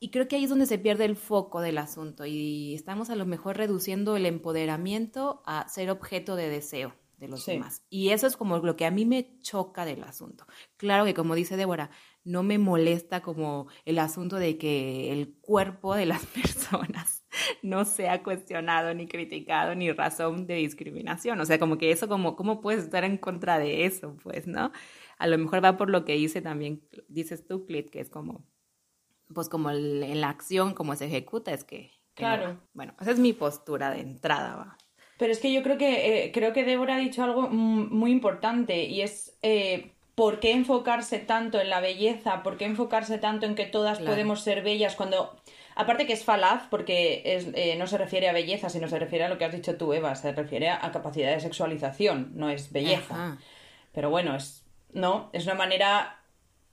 y 0.00 0.10
creo 0.10 0.28
que 0.28 0.36
ahí 0.36 0.44
es 0.44 0.50
donde 0.50 0.66
se 0.66 0.78
pierde 0.78 1.06
el 1.06 1.16
foco 1.16 1.62
del 1.62 1.78
asunto 1.78 2.26
y 2.26 2.74
estamos 2.74 3.08
a 3.08 3.16
lo 3.16 3.24
mejor 3.24 3.56
reduciendo 3.56 4.16
el 4.16 4.26
empoderamiento 4.26 5.42
a 5.46 5.66
ser 5.68 5.88
objeto 5.88 6.36
de 6.36 6.50
deseo 6.50 6.94
de 7.16 7.28
los 7.28 7.46
demás. 7.46 7.82
Y 7.88 8.10
eso 8.10 8.26
es 8.26 8.36
como 8.36 8.58
lo 8.58 8.76
que 8.76 8.86
a 8.86 8.90
mí 8.90 9.04
me 9.04 9.38
choca 9.40 9.84
del 9.84 10.04
asunto. 10.04 10.46
Claro 10.76 11.04
que 11.04 11.14
como 11.14 11.34
dice 11.34 11.56
Débora, 11.56 11.90
no 12.24 12.42
me 12.42 12.58
molesta 12.58 13.22
como 13.22 13.68
el 13.84 13.98
asunto 13.98 14.36
de 14.36 14.58
que 14.58 15.12
el 15.12 15.34
cuerpo 15.40 15.94
de 15.94 16.06
las 16.06 16.26
personas 16.26 17.24
no 17.62 17.84
sea 17.84 18.22
cuestionado 18.22 18.92
ni 18.94 19.06
criticado 19.06 19.74
ni 19.74 19.92
razón 19.92 20.46
de 20.46 20.56
discriminación. 20.56 21.40
O 21.40 21.46
sea, 21.46 21.58
como 21.58 21.78
que 21.78 21.90
eso, 21.90 22.08
como, 22.08 22.36
¿cómo 22.36 22.60
puedes 22.60 22.84
estar 22.84 23.04
en 23.04 23.16
contra 23.16 23.58
de 23.58 23.86
eso? 23.86 24.16
Pues, 24.22 24.46
¿no? 24.46 24.72
A 25.18 25.26
lo 25.26 25.38
mejor 25.38 25.64
va 25.64 25.76
por 25.76 25.88
lo 25.88 26.04
que 26.04 26.14
dice 26.14 26.42
también, 26.42 26.82
dices 27.08 27.46
tú, 27.46 27.64
Clit, 27.64 27.90
que 27.90 28.00
es 28.00 28.10
como, 28.10 28.46
pues 29.34 29.48
como 29.48 29.70
en 29.70 30.20
la 30.20 30.28
acción, 30.28 30.74
como 30.74 30.94
se 30.96 31.06
ejecuta, 31.06 31.52
es 31.52 31.64
que... 31.64 31.92
Claro. 32.14 32.58
bueno, 32.72 32.94
esa 32.98 33.10
es 33.10 33.18
mi 33.18 33.34
postura 33.34 33.90
de 33.90 34.00
entrada, 34.00 34.56
va. 34.56 34.78
Pero 35.18 35.32
es 35.32 35.38
que 35.38 35.52
yo 35.52 35.62
creo 35.62 35.78
que, 35.78 36.24
eh, 36.24 36.32
creo 36.32 36.52
que 36.52 36.64
Débora 36.64 36.96
ha 36.96 36.98
dicho 36.98 37.22
algo 37.22 37.48
muy 37.48 38.10
importante 38.10 38.84
y 38.84 39.02
es... 39.02 39.36
Eh, 39.42 39.92
¿Por 40.14 40.40
qué 40.40 40.52
enfocarse 40.52 41.18
tanto 41.18 41.60
en 41.60 41.68
la 41.68 41.80
belleza? 41.80 42.42
¿Por 42.42 42.56
qué 42.56 42.64
enfocarse 42.64 43.18
tanto 43.18 43.44
en 43.44 43.54
que 43.54 43.66
todas 43.66 43.98
podemos 43.98 44.40
ser 44.40 44.62
bellas 44.62 44.96
cuando 44.96 45.36
Aparte 45.74 46.06
que 46.06 46.14
es 46.14 46.24
falaz 46.24 46.62
porque 46.70 47.20
es, 47.26 47.48
eh, 47.52 47.76
no 47.76 47.86
se 47.86 47.98
refiere 47.98 48.30
a 48.30 48.32
belleza, 48.32 48.70
sino 48.70 48.88
se 48.88 48.98
refiere 48.98 49.26
a 49.26 49.28
lo 49.28 49.36
que 49.36 49.44
has 49.44 49.52
dicho 49.52 49.76
tú, 49.76 49.92
Eva, 49.92 50.14
se 50.14 50.32
refiere 50.32 50.70
a, 50.70 50.90
capacidad 50.90 51.30
de 51.34 51.40
sexualización, 51.40 52.30
no 52.34 52.48
es 52.48 52.72
belleza. 52.72 53.36
Pero 53.92 54.08
bueno, 54.08 54.34
es 54.34 54.64
no, 54.94 55.28
es 55.34 55.44
una 55.44 55.54
manera. 55.54 56.20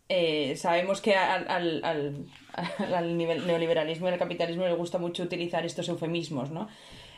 Eh, 0.08 0.56
sabemos 0.56 1.01
que 1.01 1.15
al, 1.15 1.49
al, 1.49 1.84
al, 1.84 3.17
neoliberalismo 3.17 4.08
y 4.08 4.12
al 4.12 4.19
capitalismo 4.19 4.65
le 4.65 4.73
gusta 4.73 4.97
mucho 4.97 5.23
utilizar 5.23 5.65
estos 5.65 5.89
eufemismos, 5.89 6.49
¿no? 6.49 6.69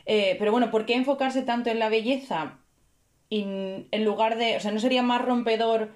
Eh, 0.06 0.36
pero 0.40 0.52
bueno, 0.52 0.72
¿por 0.72 0.86
qué 0.86 0.96
enfocarse 0.96 1.42
tanto 1.42 1.70
en 1.70 1.80
la 1.80 1.90
belleza? 1.90 2.60
en 3.32 4.06
lugar 4.06 4.38
de. 4.38 4.56
O 4.56 4.60
sea, 4.62 4.72
¿no 4.72 4.80
sería 4.80 5.02
más 5.02 5.22
rompedor 5.22 5.92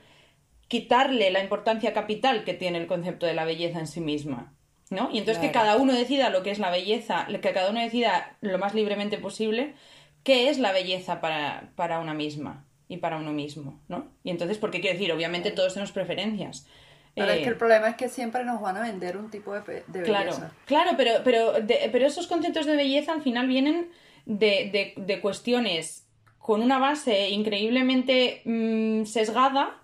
quitarle 0.67 1.31
la 1.31 1.41
importancia 1.41 1.93
capital 1.93 2.43
que 2.43 2.53
tiene 2.53 2.79
el 2.79 2.87
concepto 2.87 3.25
de 3.25 3.33
la 3.33 3.45
belleza 3.45 3.79
en 3.79 3.87
sí 3.87 4.01
misma? 4.01 4.53
¿no? 4.89 5.09
Y 5.11 5.19
entonces 5.19 5.41
que 5.43 5.51
cada 5.51 5.77
uno 5.77 5.93
decida 5.93 6.29
lo 6.29 6.43
que 6.43 6.51
es 6.51 6.59
la 6.59 6.71
belleza, 6.71 7.27
que 7.27 7.53
cada 7.53 7.69
uno 7.69 7.79
decida 7.79 8.37
lo 8.41 8.57
más 8.57 8.73
libremente 8.73 9.17
posible 9.17 9.75
qué 10.23 10.49
es 10.49 10.57
la 10.57 10.71
belleza 10.71 11.21
para, 11.21 11.71
para 11.75 11.99
una 11.99 12.13
misma 12.13 12.65
y 12.87 12.97
para 12.97 13.17
uno 13.17 13.31
mismo, 13.31 13.79
¿no? 13.87 14.07
Y 14.23 14.31
entonces, 14.31 14.57
¿por 14.57 14.71
qué 14.71 14.81
quiero 14.81 14.97
decir? 14.97 15.13
Obviamente 15.13 15.51
todos 15.51 15.73
tenemos 15.73 15.91
preferencias. 15.91 16.67
Pero 17.15 17.31
es 17.31 17.39
que 17.39 17.47
el 17.47 17.53
eh, 17.53 17.57
problema 17.57 17.89
es 17.89 17.95
que 17.95 18.07
siempre 18.07 18.43
nos 18.43 18.61
van 18.61 18.77
a 18.77 18.81
vender 18.81 19.17
un 19.17 19.29
tipo 19.29 19.53
de, 19.53 19.83
belleza. 19.87 20.03
Claro, 20.05 20.51
claro 20.65 20.91
pero, 20.95 21.11
pero, 21.23 21.53
pero 21.91 22.07
esos 22.07 22.27
conceptos 22.27 22.65
de 22.65 22.75
belleza 22.75 23.13
al 23.13 23.21
final 23.21 23.47
vienen 23.47 23.89
de, 24.25 24.93
de, 24.95 25.21
cuestiones 25.21 26.07
con 26.37 26.61
una 26.61 26.79
base 26.79 27.29
increíblemente 27.29 28.41
mm, 28.45 29.05
sesgada, 29.05 29.81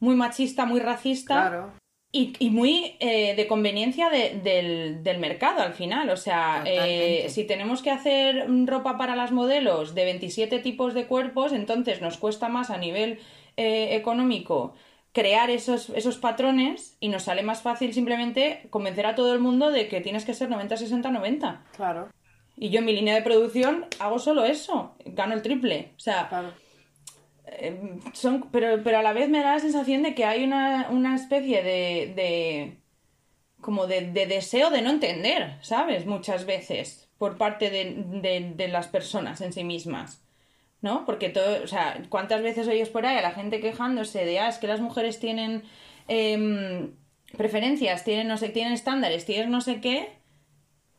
muy 0.00 0.14
machista, 0.14 0.64
muy 0.64 0.80
racista. 0.80 1.48
Claro. 1.48 1.72
Y, 2.10 2.48
muy 2.50 2.96
eh, 3.00 3.34
de 3.36 3.46
conveniencia 3.46 4.08
del, 4.08 5.02
del, 5.04 5.18
mercado 5.18 5.60
al 5.60 5.74
final. 5.74 6.08
O 6.08 6.16
sea, 6.16 6.62
eh, 6.64 7.26
si 7.28 7.44
tenemos 7.44 7.82
que 7.82 7.90
hacer 7.90 8.46
ropa 8.64 8.96
para 8.96 9.14
las 9.14 9.30
modelos 9.30 9.94
de 9.94 10.04
27 10.04 10.58
tipos 10.60 10.94
de 10.94 11.06
cuerpos, 11.06 11.52
entonces 11.52 12.00
nos 12.00 12.16
cuesta 12.16 12.48
más 12.48 12.70
a 12.70 12.78
nivel 12.78 13.20
eh, 13.58 13.94
económico 13.94 14.74
crear 15.18 15.50
esos, 15.50 15.90
esos 15.90 16.16
patrones 16.16 16.96
y 17.00 17.08
nos 17.08 17.24
sale 17.24 17.42
más 17.42 17.60
fácil 17.62 17.92
simplemente 17.92 18.68
convencer 18.70 19.04
a 19.04 19.16
todo 19.16 19.34
el 19.34 19.40
mundo 19.40 19.72
de 19.72 19.88
que 19.88 20.00
tienes 20.00 20.24
que 20.24 20.32
ser 20.32 20.48
90, 20.48 20.76
60, 20.76 21.10
90. 21.10 21.64
Claro. 21.74 22.08
Y 22.54 22.70
yo 22.70 22.78
en 22.78 22.84
mi 22.84 22.92
línea 22.92 23.16
de 23.16 23.22
producción 23.22 23.86
hago 23.98 24.20
solo 24.20 24.44
eso, 24.44 24.94
gano 25.04 25.34
el 25.34 25.42
triple. 25.42 25.90
O 25.96 26.00
sea, 26.00 26.28
claro. 26.28 26.52
Em, 27.46 27.98
son, 28.12 28.48
pero, 28.52 28.80
pero 28.84 28.98
a 28.98 29.02
la 29.02 29.12
vez 29.12 29.28
me 29.28 29.42
da 29.42 29.54
la 29.54 29.58
sensación 29.58 30.04
de 30.04 30.14
que 30.14 30.24
hay 30.24 30.44
una, 30.44 31.14
especie 31.16 31.64
de, 31.64 32.12
de 32.14 32.78
como 33.60 33.88
de, 33.88 34.12
deseo 34.12 34.70
de 34.70 34.82
no 34.82 34.90
entender, 34.90 35.56
¿sabes? 35.62 36.06
Muchas 36.06 36.46
veces 36.46 37.08
por 37.18 37.38
parte 37.38 37.70
de, 37.70 38.68
las 38.68 38.86
personas 38.86 39.40
en 39.40 39.52
sí 39.52 39.64
mismas. 39.64 40.22
¿No? 40.80 41.04
Porque 41.04 41.28
todo, 41.28 41.64
o 41.64 41.66
sea, 41.66 42.00
¿cuántas 42.08 42.42
veces 42.42 42.68
oyes 42.68 42.88
por 42.88 43.04
ahí 43.04 43.16
a 43.16 43.22
la 43.22 43.32
gente 43.32 43.60
quejándose 43.60 44.24
de, 44.24 44.38
ah, 44.38 44.48
es 44.48 44.58
que 44.58 44.68
las 44.68 44.80
mujeres 44.80 45.18
tienen 45.18 45.64
em, 46.06 46.92
preferencias, 47.36 48.04
tienen 48.04 48.28
no 48.28 48.36
sé, 48.36 48.48
tienen 48.50 48.72
estándares, 48.72 49.24
tienen 49.24 49.50
no 49.50 49.60
sé 49.60 49.80
qué, 49.80 50.18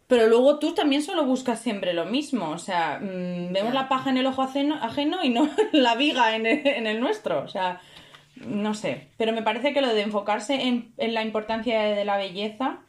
pero 0.10 0.26
luego 0.26 0.58
tú 0.58 0.74
también 0.74 1.04
solo 1.04 1.24
buscas 1.24 1.62
siempre 1.62 1.94
lo 1.94 2.06
mismo. 2.06 2.50
O 2.50 2.58
sea, 2.58 3.00
mm, 3.00 3.54
vemos 3.54 3.76
la 3.76 3.88
paja 3.88 4.10
en 4.10 4.18
el 4.18 4.26
ojo 4.26 4.42
ajeno, 4.42 5.24
y 5.24 5.30
no 5.30 5.48
la 5.72 5.94
viga 5.94 6.36
en 6.36 6.48
el, 6.48 7.00
nuestro. 7.00 7.44
O 7.44 7.48
sea, 7.48 7.80
no 8.36 8.74
sé. 8.74 9.10
Pero 9.18 9.34
me 9.34 9.44
parece 9.44 9.72
que 9.72 9.82
lo 9.82 9.94
de 9.94 10.02
enfocarse 10.02 10.64
en, 10.64 10.94
la 10.98 11.22
importancia 11.22 11.84
de 11.84 12.06
la 12.06 12.18
belleza 12.18 12.80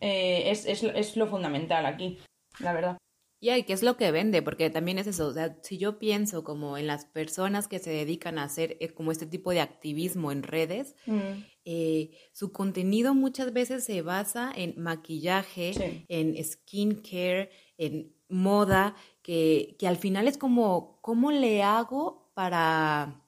eh, 0.00 0.50
es, 0.50 0.66
es, 0.66 1.16
lo 1.16 1.28
fundamental 1.28 1.86
aquí, 1.86 2.18
la 2.58 2.72
verdad. 2.72 2.98
Y 3.40 3.62
¿qué 3.64 3.72
es 3.72 3.82
lo 3.82 3.96
que 3.96 4.10
vende? 4.10 4.40
Porque 4.42 4.70
también 4.70 4.98
es 4.98 5.06
eso, 5.06 5.26
o 5.26 5.32
sea, 5.32 5.58
si 5.62 5.76
yo 5.76 5.98
pienso 5.98 6.42
como 6.42 6.78
en 6.78 6.86
las 6.86 7.04
personas 7.04 7.68
que 7.68 7.78
se 7.78 7.90
dedican 7.90 8.38
a 8.38 8.44
hacer 8.44 8.76
eh, 8.80 8.88
como 8.88 9.12
este 9.12 9.26
tipo 9.26 9.50
de 9.50 9.60
activismo 9.60 10.32
en 10.32 10.42
redes, 10.42 10.96
mm. 11.06 11.44
eh, 11.66 12.10
su 12.32 12.52
contenido 12.52 13.14
muchas 13.14 13.52
veces 13.52 13.84
se 13.84 14.00
basa 14.00 14.50
en 14.54 14.74
maquillaje, 14.80 16.04
en 16.08 16.42
skincare, 16.42 17.50
en 17.76 18.14
moda, 18.28 18.96
que, 19.22 19.76
que 19.78 19.86
al 19.86 19.96
final 19.96 20.28
es 20.28 20.38
como, 20.38 20.98
¿cómo 21.02 21.30
le 21.30 21.62
hago 21.62 22.30
para 22.34 23.25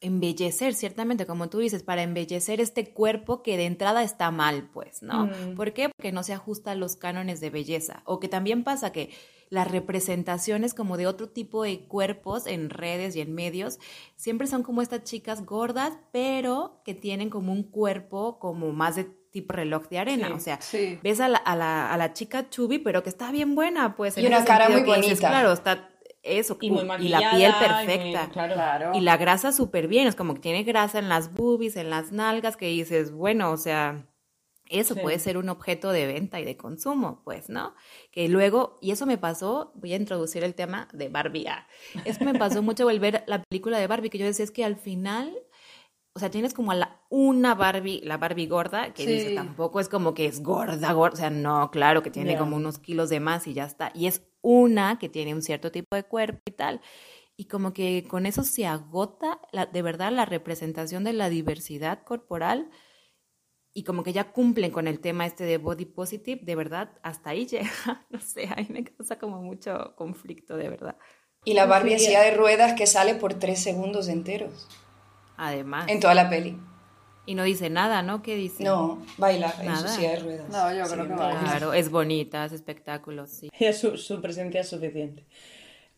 embellecer, 0.00 0.74
ciertamente, 0.74 1.26
como 1.26 1.48
tú 1.48 1.58
dices, 1.58 1.82
para 1.82 2.02
embellecer 2.02 2.60
este 2.60 2.92
cuerpo 2.92 3.42
que 3.42 3.56
de 3.56 3.66
entrada 3.66 4.02
está 4.02 4.30
mal, 4.30 4.68
pues, 4.72 5.02
¿no? 5.02 5.26
Mm. 5.26 5.54
¿Por 5.56 5.72
qué? 5.72 5.90
Porque 5.90 6.12
no 6.12 6.22
se 6.22 6.32
ajusta 6.32 6.72
a 6.72 6.74
los 6.74 6.96
cánones 6.96 7.40
de 7.40 7.50
belleza. 7.50 8.02
O 8.04 8.18
que 8.18 8.28
también 8.28 8.64
pasa 8.64 8.92
que 8.92 9.10
las 9.50 9.70
representaciones 9.70 10.74
como 10.74 10.96
de 10.96 11.06
otro 11.06 11.28
tipo 11.28 11.64
de 11.64 11.80
cuerpos 11.80 12.46
en 12.46 12.70
redes 12.70 13.16
y 13.16 13.20
en 13.20 13.34
medios 13.34 13.78
siempre 14.16 14.46
son 14.46 14.62
como 14.62 14.80
estas 14.80 15.02
chicas 15.04 15.44
gordas, 15.44 15.98
pero 16.12 16.80
que 16.84 16.94
tienen 16.94 17.30
como 17.30 17.52
un 17.52 17.64
cuerpo 17.64 18.38
como 18.38 18.72
más 18.72 18.96
de 18.96 19.04
tipo 19.04 19.52
reloj 19.52 19.88
de 19.88 19.98
arena. 19.98 20.32
o 20.34 20.40
sea, 20.40 20.58
ves 21.02 21.20
a 21.20 21.28
la, 21.28 21.38
a, 21.38 21.56
la, 21.56 21.92
a 21.92 21.96
la, 21.96 22.12
chica 22.12 22.48
chubby, 22.48 22.78
pero 22.78 23.02
que 23.02 23.10
está 23.10 23.30
bien 23.32 23.54
buena, 23.54 23.96
pues. 23.96 24.16
Y 24.16 24.26
una 24.26 24.44
cara 24.44 24.68
muy 24.68 24.82
bonita. 24.82 25.28
claro, 25.28 25.52
está 25.52 25.90
eso, 26.22 26.58
y, 26.60 26.70
la 26.70 27.30
piel 27.30 27.52
perfecta. 27.58 28.30
Y, 28.94 29.00
la 29.00 29.16
grasa 29.16 29.52
súper 29.52 29.88
bien, 29.88 30.06
es 30.06 30.16
como 30.16 30.34
que 30.34 30.40
tiene 30.40 30.62
grasa 30.64 30.98
en 30.98 31.08
las 31.08 31.32
boobies, 31.32 31.76
en 31.76 31.90
las 31.90 32.12
nalgas, 32.12 32.56
que 32.56 32.66
dices, 32.66 33.12
bueno, 33.12 33.50
o 33.50 33.56
sea, 33.56 34.06
eso 34.70 34.94
puede 34.94 35.18
ser 35.18 35.36
un 35.36 35.48
objeto 35.48 35.90
de 35.90 36.06
venta 36.06 36.38
y 36.40 36.44
de 36.44 36.56
consumo, 36.56 37.22
pues, 37.24 37.48
¿no? 37.48 37.74
Que 38.12 38.28
luego, 38.28 38.78
y 38.80 38.92
eso 38.92 39.04
me 39.04 39.18
pasó, 39.18 39.72
voy 39.74 39.94
a 39.94 39.96
introducir 39.96 40.44
el 40.44 40.54
tema 40.54 40.88
de 40.92 41.08
Barbie. 41.08 41.48
Ah, 41.48 41.66
eso 42.04 42.24
me 42.24 42.34
pasó 42.34 42.62
mucho 42.62 42.88
al 42.88 43.00
ver 43.00 43.24
la 43.26 43.42
película 43.42 43.78
de 43.78 43.86
Barbie, 43.86 44.10
que 44.10 44.18
yo 44.18 44.26
decía, 44.26 44.44
es 44.44 44.50
que 44.50 44.64
al 44.64 44.76
final 44.76 45.36
o 46.12 46.18
sea, 46.18 46.30
tienes 46.30 46.54
como 46.54 46.72
a 46.72 46.74
la, 46.74 47.00
una 47.08 47.54
Barbie, 47.54 48.00
la 48.02 48.16
Barbie 48.16 48.46
gorda, 48.46 48.92
que 48.92 49.06
dice, 49.06 49.34
tampoco 49.34 49.78
es 49.78 49.88
como 49.88 50.12
que 50.12 50.26
es 50.26 50.42
gorda, 50.42 50.92
gorda, 50.92 51.14
o 51.14 51.16
sea, 51.16 51.30
no, 51.30 51.70
claro, 51.70 52.02
que 52.02 52.10
tiene 52.10 52.36
como 52.36 52.56
unos 52.56 52.78
kilos 52.78 53.10
de 53.10 53.20
más 53.20 53.46
y 53.46 53.54
ya 53.54 53.64
está. 53.64 53.92
Y 53.94 54.06
es 54.06 54.22
una 54.42 54.98
que 54.98 55.08
tiene 55.08 55.34
un 55.34 55.42
cierto 55.42 55.70
tipo 55.70 55.94
de 55.94 56.04
cuerpo 56.04 56.40
y 56.46 56.52
tal. 56.52 56.80
Y 57.36 57.44
como 57.46 57.72
que 57.72 58.04
con 58.08 58.26
eso 58.26 58.42
se 58.42 58.66
agota 58.66 59.40
la, 59.52 59.66
de 59.66 59.82
verdad 59.82 60.12
la 60.12 60.26
representación 60.26 61.04
de 61.04 61.12
la 61.12 61.30
diversidad 61.30 62.02
corporal 62.02 62.70
y 63.72 63.84
como 63.84 64.02
que 64.02 64.12
ya 64.12 64.32
cumplen 64.32 64.72
con 64.72 64.88
el 64.88 65.00
tema 65.00 65.26
este 65.26 65.44
de 65.44 65.58
body 65.58 65.84
positive, 65.84 66.40
de 66.42 66.56
verdad, 66.56 66.90
hasta 67.02 67.30
ahí 67.30 67.46
llega. 67.46 68.06
No 68.10 68.20
sé, 68.20 68.48
ahí 68.56 68.66
me 68.68 68.84
causa 68.84 69.18
como 69.18 69.40
mucho 69.40 69.94
conflicto, 69.96 70.56
de 70.56 70.68
verdad. 70.68 70.96
Y 71.44 71.54
la 71.54 71.66
Barbie 71.66 71.94
en 71.94 71.98
de 72.00 72.36
ruedas 72.36 72.74
que 72.74 72.86
sale 72.86 73.14
por 73.14 73.34
tres 73.34 73.62
segundos 73.62 74.08
enteros. 74.08 74.68
Además. 75.40 75.86
En 75.88 76.00
toda 76.00 76.14
la 76.14 76.28
peli. 76.28 76.56
Y 77.24 77.34
no 77.34 77.44
dice 77.44 77.70
nada, 77.70 78.02
¿no? 78.02 78.22
¿Qué 78.22 78.36
dice? 78.36 78.62
No, 78.62 79.02
baila 79.16 79.54
en 79.62 79.74
su 79.76 79.88
silla 79.88 80.10
de 80.10 80.18
ruedas. 80.18 80.48
No, 80.50 80.74
yo 80.74 80.84
creo 80.92 81.08
que 81.08 81.14
baila. 81.14 81.40
Claro, 81.40 81.72
es 81.72 81.90
bonita, 81.90 82.44
es 82.44 82.52
espectáculo, 82.52 83.26
sí. 83.26 83.50
Su, 83.72 83.96
su 83.96 84.20
presencia 84.20 84.60
es 84.60 84.68
suficiente. 84.68 85.24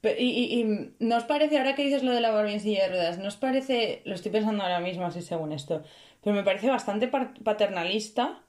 y, 0.03 0.25
y, 0.25 0.61
y, 0.61 0.95
¿nos 1.01 1.25
parece, 1.25 1.59
ahora 1.59 1.75
que 1.75 1.83
dices 1.83 2.05
lo 2.05 2.13
de 2.13 2.21
la 2.21 2.31
Barbie 2.31 2.55
en 2.55 2.61
silla 2.61 2.85
de 2.85 2.91
ruedas, 2.91 3.19
nos 3.19 3.37
parece, 3.37 4.03
lo 4.05 4.15
estoy 4.15 4.31
pensando 4.31 4.63
ahora 4.63 4.79
mismo 4.79 5.07
así 5.07 5.23
según 5.23 5.53
esto, 5.53 5.83
pero 6.23 6.37
me 6.37 6.45
parece 6.45 6.69
bastante 6.69 7.09
paternalista 7.09 8.45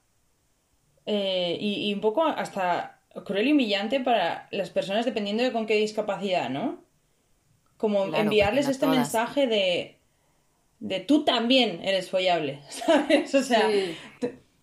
eh, 1.06 1.56
y, 1.60 1.90
y, 1.90 1.94
un 1.94 2.00
poco 2.00 2.24
hasta 2.24 3.00
cruel 3.24 3.48
y 3.48 3.52
humillante 3.52 3.98
para 3.98 4.46
las 4.52 4.70
personas 4.70 5.04
dependiendo 5.04 5.42
de 5.42 5.52
con 5.52 5.66
qué 5.66 5.74
discapacidad, 5.74 6.50
¿no? 6.50 6.84
Como 7.78 8.14
enviarles 8.14 8.68
este 8.68 8.86
mensaje 8.86 9.46
de 9.46 9.93
de 10.84 11.00
tú 11.00 11.24
también 11.24 11.80
eres 11.82 12.10
follable, 12.10 12.60
¿sabes? 12.68 13.34
O 13.34 13.42
sea, 13.42 13.70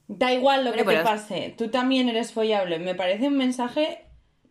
da 0.07 0.31
igual 0.31 0.63
lo 0.63 0.71
que 0.71 0.84
te 0.84 0.97
pase, 0.99 1.55
tú 1.57 1.69
también 1.69 2.10
eres 2.10 2.31
follable. 2.31 2.77
Me 2.77 2.93
parece 2.93 3.27
un 3.27 3.38
mensaje, 3.38 4.05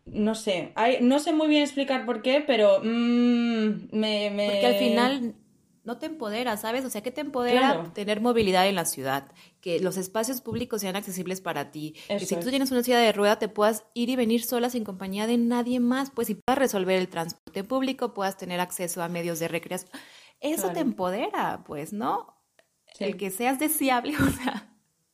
no 0.05 0.35
sé, 0.35 0.73
no 0.99 1.19
sé 1.19 1.31
muy 1.31 1.47
bien 1.47 1.63
explicar 1.63 2.05
por 2.05 2.21
qué, 2.21 2.43
pero 2.45 2.79
mm, 2.83 3.87
me, 3.93 4.47
Porque 4.47 4.65
al 4.65 4.75
final 4.75 5.35
no 5.85 5.97
te 5.97 6.07
empodera, 6.07 6.57
¿sabes? 6.57 6.83
O 6.83 6.89
sea, 6.89 7.01
¿qué 7.01 7.11
te 7.11 7.21
empodera 7.21 7.89
tener 7.93 8.19
movilidad 8.19 8.67
en 8.67 8.75
la 8.75 8.83
ciudad? 8.83 9.31
Que 9.61 9.79
los 9.79 9.95
espacios 9.95 10.41
públicos 10.41 10.81
sean 10.81 10.97
accesibles 10.97 11.39
para 11.39 11.71
ti. 11.71 11.95
que 12.09 12.19
si 12.19 12.35
tú 12.35 12.49
tienes 12.49 12.71
una 12.71 12.83
ciudad 12.83 12.99
de 12.99 13.13
rueda 13.13 13.39
te 13.39 13.47
puedas 13.47 13.85
ir 13.93 14.09
y 14.09 14.17
venir 14.17 14.43
sola 14.43 14.69
sin 14.69 14.83
compañía 14.83 15.25
de 15.25 15.37
nadie 15.37 15.79
más, 15.79 16.11
pues 16.11 16.27
si 16.27 16.35
puedas 16.35 16.59
resolver 16.59 16.99
el 16.99 17.07
transporte 17.07 17.63
público, 17.63 18.13
puedas 18.13 18.35
tener 18.35 18.59
acceso 18.59 19.01
a 19.01 19.07
medios 19.07 19.39
de 19.39 19.47
recreación. 19.47 19.89
Eso 20.41 20.71
te 20.71 20.81
empodera, 20.81 21.63
pues, 21.65 21.93
¿no? 21.93 22.35
El 22.99 23.15
que 23.15 23.31
seas 23.31 23.59
deseable, 23.59 24.15
o 24.21 24.29
sea. 24.29 24.67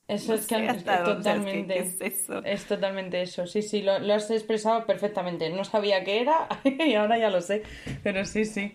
Eso 0.07 0.33
es 0.33 0.47
que 0.47 0.55
totalmente. 1.03 1.79
es, 1.79 1.99
eso. 1.99 2.41
es 2.43 2.65
totalmente 2.65 3.21
eso. 3.21 3.45
Sí, 3.45 3.61
sí, 3.61 3.81
lo, 3.81 3.99
lo 3.99 4.13
has 4.13 4.31
expresado 4.31 4.85
perfectamente. 4.85 5.49
No 5.49 5.65
sabía 5.65 6.03
qué 6.05 6.21
era 6.21 6.47
y 6.63 6.93
ahora 6.95 7.17
ya 7.17 7.29
lo 7.29 7.41
sé. 7.41 7.63
Pero 8.03 8.23
sí, 8.23 8.45
sí 8.45 8.73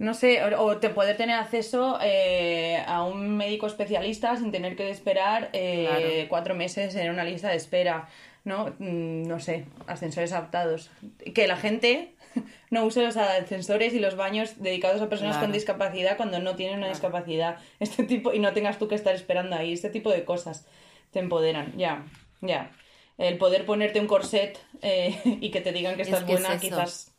no 0.00 0.14
sé, 0.14 0.42
o, 0.42 0.78
te 0.78 0.88
poder 0.88 1.18
tener 1.18 1.36
acceso 1.36 1.98
eh, 2.00 2.82
a 2.86 3.04
un 3.04 3.36
médico 3.36 3.66
especialista 3.66 4.34
sin 4.34 4.50
tener 4.50 4.74
que 4.74 4.88
esperar 4.88 5.50
eh, 5.52 6.24
cuatro 6.30 6.54
meses 6.54 6.94
en 6.96 7.10
una 7.10 7.22
lista 7.22 7.50
de 7.50 7.56
espera, 7.56 8.08
¿no? 8.44 8.74
Mm, 8.78 9.28
no 9.28 9.38
sé, 9.40 9.66
ascensores 9.86 10.32
adaptados. 10.32 10.90
Que 11.34 11.46
la 11.46 11.58
gente 11.58 12.14
no 12.70 12.84
use 12.84 13.02
los 13.02 13.16
ascensores 13.16 13.94
y 13.94 13.98
los 13.98 14.16
baños 14.16 14.60
dedicados 14.62 15.00
a 15.00 15.08
personas 15.08 15.38
con 15.38 15.52
discapacidad 15.52 16.16
cuando 16.16 16.38
no 16.38 16.56
tienen 16.56 16.78
una 16.78 16.88
discapacidad. 16.88 17.58
Este 17.80 18.04
tipo, 18.04 18.32
y 18.32 18.38
no 18.38 18.52
tengas 18.52 18.78
tú 18.78 18.88
que 18.88 18.94
estar 18.94 19.14
esperando 19.14 19.56
ahí. 19.56 19.72
Este 19.72 19.90
tipo 19.90 20.10
de 20.10 20.24
cosas 20.24 20.66
te 21.10 21.18
empoderan, 21.18 21.76
ya, 21.76 22.04
ya. 22.40 22.70
El 23.18 23.36
poder 23.36 23.66
ponerte 23.66 24.00
un 24.00 24.06
corset 24.06 24.58
eh, 24.82 25.18
y 25.24 25.50
que 25.50 25.60
te 25.60 25.72
digan 25.72 25.96
que 25.96 26.02
estás 26.02 26.26
buena, 26.26 26.58
quizás 26.58 27.09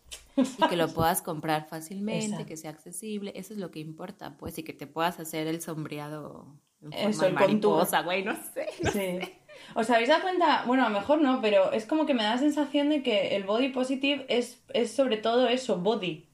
y 0.44 0.68
que 0.68 0.76
lo 0.76 0.88
puedas 0.94 1.22
comprar 1.22 1.68
fácilmente, 1.68 2.46
que 2.46 2.58
sea 2.58 2.72
accesible, 2.72 3.34
eso 3.36 3.54
es 3.54 3.60
lo 3.60 3.72
que 3.72 3.80
importa, 3.80 4.38
pues, 4.38 4.58
y 4.58 4.64
que 4.64 4.74
te 4.74 4.88
puedas 4.88 5.20
hacer 5.20 5.48
el 5.48 5.62
sombreado 5.62 6.60
en 6.82 6.92
forma 6.92 7.10
eso, 7.10 7.26
de 7.26 7.32
mariposa, 7.32 8.02
güey, 8.02 8.24
no 8.24 8.36
sé. 8.36 8.68
sí. 8.92 9.34
¿Os 9.76 9.90
habéis 9.90 10.10
dado 10.10 10.24
cuenta? 10.24 10.64
Bueno, 10.66 10.86
a 10.86 10.90
lo 10.90 11.00
mejor 11.00 11.22
no, 11.22 11.40
pero 11.42 11.72
es 11.72 11.86
como 11.86 12.06
que 12.06 12.14
me 12.14 12.24
da 12.24 12.32
la 12.32 12.38
sensación 12.40 12.90
de 12.90 13.04
que 13.04 13.36
el 13.36 13.44
body 13.44 13.70
positive 13.70 14.26
es, 14.28 14.64
es 14.74 14.92
sobre 14.92 15.18
todo 15.18 15.48
eso, 15.48 15.78
body 15.78 16.31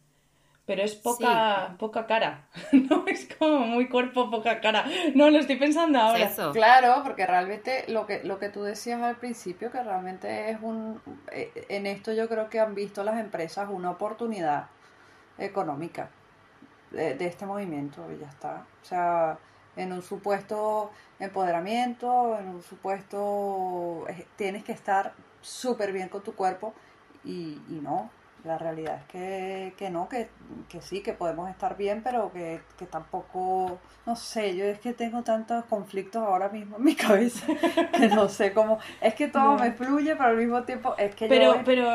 pero 0.68 0.84
es 0.84 0.96
poca, 0.96 1.76
poca 1.80 2.06
cara, 2.06 2.46
¿no? 2.74 3.08
Es 3.08 3.34
como 3.40 3.60
muy 3.60 3.88
cuerpo, 3.88 4.30
poca 4.30 4.60
cara. 4.60 4.86
No, 5.16 5.30
lo 5.30 5.40
estoy 5.40 5.56
pensando 5.56 5.98
ahora. 5.98 6.30
Claro, 6.52 7.04
porque 7.06 7.26
realmente 7.26 7.86
lo 7.88 8.06
que, 8.06 8.22
lo 8.26 8.38
que 8.38 8.50
tú 8.50 8.64
decías 8.64 9.02
al 9.02 9.16
principio, 9.16 9.72
que 9.72 9.82
realmente 9.82 10.52
es 10.52 10.58
un... 10.62 11.02
Eh, 11.32 11.66
en 11.70 11.88
esto 11.88 12.12
yo 12.12 12.28
creo 12.28 12.50
que 12.50 12.60
han 12.60 12.76
visto 12.76 13.02
las 13.06 13.18
empresas 13.18 13.70
una 13.72 13.92
oportunidad 13.92 14.68
económica 15.38 16.10
de, 16.92 17.16
este 17.26 17.46
movimiento 17.46 18.06
y 18.12 18.20
ya 18.20 18.28
está. 18.28 18.66
O 18.82 18.86
sea, 18.86 19.38
en 19.78 19.94
un 19.94 20.02
supuesto 20.02 20.92
empoderamiento, 21.18 22.38
en 22.38 22.50
un 22.50 22.62
supuesto... 22.62 24.06
tienes 24.36 24.66
que 24.66 24.74
estar 24.74 25.14
súper 25.40 25.94
bien 25.94 26.10
con 26.10 26.24
tu 26.24 26.36
cuerpo 26.36 26.74
y, 27.24 27.62
y 27.70 27.80
no, 27.82 28.10
la 28.48 28.58
realidad 28.58 29.02
es 29.02 29.06
que, 29.06 29.74
que 29.78 29.90
no, 29.90 30.10
que, 30.10 30.30
que, 30.70 30.82
sí, 30.82 31.02
que 31.02 31.14
podemos 31.14 31.50
estar 31.50 31.78
bien, 31.78 32.02
pero 32.04 32.32
que, 32.32 32.62
que, 32.78 32.86
tampoco, 32.86 33.80
no 34.06 34.16
sé, 34.16 34.56
yo 34.56 34.66
es 34.66 34.80
que 34.80 34.94
tengo 34.94 35.24
tantos 35.24 35.66
conflictos 35.66 36.24
ahora 36.24 36.50
mismo 36.50 36.78
en 36.78 36.84
mi 36.84 36.96
cabeza 36.96 37.46
que 37.94 38.08
no 38.08 38.30
sé 38.30 38.54
cómo, 38.54 38.80
es 39.02 39.14
que 39.14 39.28
todo 39.28 39.58
me 39.58 39.72
fluye, 39.74 40.16
pero 40.16 40.30
al 40.30 40.38
mismo 40.38 40.64
tiempo 40.64 40.96
es 40.98 41.14
que 41.16 41.28
pero, 41.28 41.58
yo... 41.58 41.64
Pero, 41.64 41.88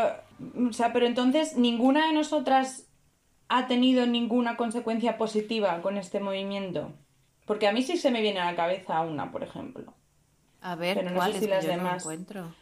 o 0.68 0.72
sea, 0.72 0.92
pero 0.92 1.06
entonces 1.06 1.56
ninguna 1.56 2.06
de 2.06 2.12
nosotras 2.12 2.86
ha 3.48 3.66
tenido 3.66 4.06
ninguna 4.06 4.56
consecuencia 4.56 5.18
positiva 5.18 5.82
con 5.82 5.98
este 5.98 6.20
movimiento. 6.20 6.92
Porque 7.44 7.68
a 7.68 7.72
mí 7.72 7.82
sí 7.82 7.98
se 7.98 8.10
me 8.10 8.22
viene 8.22 8.40
a 8.40 8.46
la 8.46 8.56
cabeza 8.56 9.00
una, 9.02 9.30
por 9.30 9.42
ejemplo. 9.42 9.92
A 10.62 10.76
ver, 10.76 10.96
pero 10.96 11.10
no 11.10 11.22
sé 11.24 11.40
si 11.40 11.46
las 11.48 11.66
demás. 11.66 12.02
encuentro. 12.02 12.54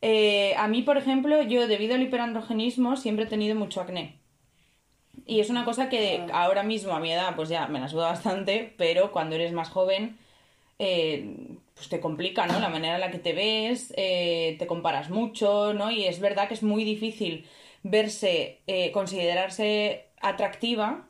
Eh, 0.00 0.54
a 0.56 0.68
mí, 0.68 0.82
por 0.82 0.96
ejemplo, 0.96 1.42
yo 1.42 1.66
debido 1.66 1.94
al 1.94 2.02
hiperandrogenismo 2.02 2.96
siempre 2.96 3.24
he 3.24 3.28
tenido 3.28 3.54
mucho 3.56 3.80
acné. 3.80 4.18
Y 5.26 5.40
es 5.40 5.50
una 5.50 5.64
cosa 5.64 5.88
que 5.88 6.26
ahora 6.32 6.62
mismo, 6.62 6.92
a 6.92 7.00
mi 7.00 7.12
edad, 7.12 7.34
pues 7.36 7.48
ya 7.48 7.66
me 7.68 7.80
la 7.80 7.88
suda 7.88 8.06
bastante, 8.08 8.74
pero 8.78 9.12
cuando 9.12 9.34
eres 9.34 9.52
más 9.52 9.68
joven, 9.68 10.18
eh, 10.78 11.34
pues 11.74 11.88
te 11.88 12.00
complica, 12.00 12.46
¿no? 12.46 12.60
La 12.60 12.68
manera 12.68 12.94
en 12.94 13.00
la 13.00 13.10
que 13.10 13.18
te 13.18 13.32
ves, 13.32 13.92
eh, 13.96 14.56
te 14.58 14.66
comparas 14.66 15.10
mucho, 15.10 15.74
¿no? 15.74 15.90
Y 15.90 16.04
es 16.04 16.20
verdad 16.20 16.48
que 16.48 16.54
es 16.54 16.62
muy 16.62 16.84
difícil 16.84 17.46
verse, 17.82 18.60
considerarse 18.92 20.06
atractiva 20.20 21.08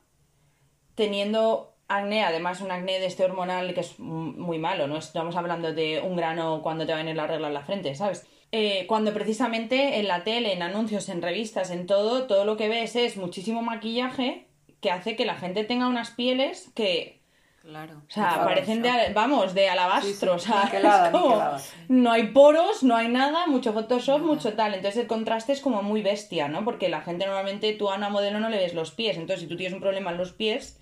teniendo 0.99 1.77
acné, 1.87 2.25
además 2.25 2.61
un 2.61 2.73
acné 2.73 2.99
de 2.99 3.07
este 3.07 3.25
hormonal 3.25 3.73
que 3.73 3.81
es 3.81 3.99
muy 4.01 4.59
malo, 4.59 4.89
no 4.89 4.97
estamos 4.99 5.37
hablando 5.37 5.73
de 5.73 6.01
un 6.01 6.17
grano 6.17 6.61
cuando 6.61 6.85
te 6.85 6.93
va 6.93 6.99
a 6.99 7.03
venir 7.03 7.17
la 7.17 7.29
regla 7.29 7.47
en 7.47 7.55
la 7.55 7.63
frente, 7.63 7.95
¿sabes? 7.95 8.27
Eh, 8.51 8.87
cuando 8.87 9.13
precisamente 9.13 9.99
en 9.99 10.09
la 10.09 10.25
tele, 10.25 10.53
en 10.53 10.63
anuncios, 10.63 11.09
en 11.09 11.21
revistas, 11.21 11.71
en 11.71 11.87
todo, 11.87 12.27
todo 12.27 12.45
lo 12.45 12.57
que 12.57 12.69
ves 12.69 12.97
es 12.97 13.17
muchísimo 13.17 13.63
maquillaje 13.63 14.47
que 14.81 14.91
hace 14.91 15.17
que 15.17 15.27
la 15.27 15.35
gente 15.35 15.65
tenga 15.65 15.89
unas 15.89 16.11
pieles 16.11 16.71
que 16.75 17.19
Claro. 17.69 18.03
O 18.09 18.11
sea, 18.11 18.45
parecen 18.45 18.81
de, 18.81 18.91
vamos, 19.13 19.53
de 19.53 19.69
alabastro, 19.69 20.37
o 20.37 20.39
sea, 20.39 20.71
no 21.89 22.11
hay 22.11 22.29
poros, 22.29 22.83
no 22.83 22.97
hay 22.97 23.09
nada, 23.09 23.47
mucho 23.47 23.75
Photoshop, 23.75 24.21
mucho 24.21 24.55
tal. 24.55 24.73
Entonces 24.73 25.03
el 25.03 25.07
contraste 25.07 25.53
es 25.53 25.61
como 25.61 25.83
muy 25.83 26.01
bestia, 26.01 26.49
¿no? 26.49 26.65
Porque 26.65 26.89
la 26.89 27.03
gente 27.03 27.27
normalmente, 27.27 27.75
tú 27.75 27.91
a 27.91 27.97
una 27.97 28.09
modelo 28.09 28.41
no 28.41 28.49
le 28.49 28.57
ves 28.57 28.73
los 28.73 28.93
pies, 28.93 29.19
entonces 29.19 29.43
si 29.43 29.49
tú 29.49 29.57
tienes 29.59 29.75
un 29.75 29.83
problema 29.83 30.13
en 30.13 30.17
los 30.17 30.33
pies, 30.33 30.81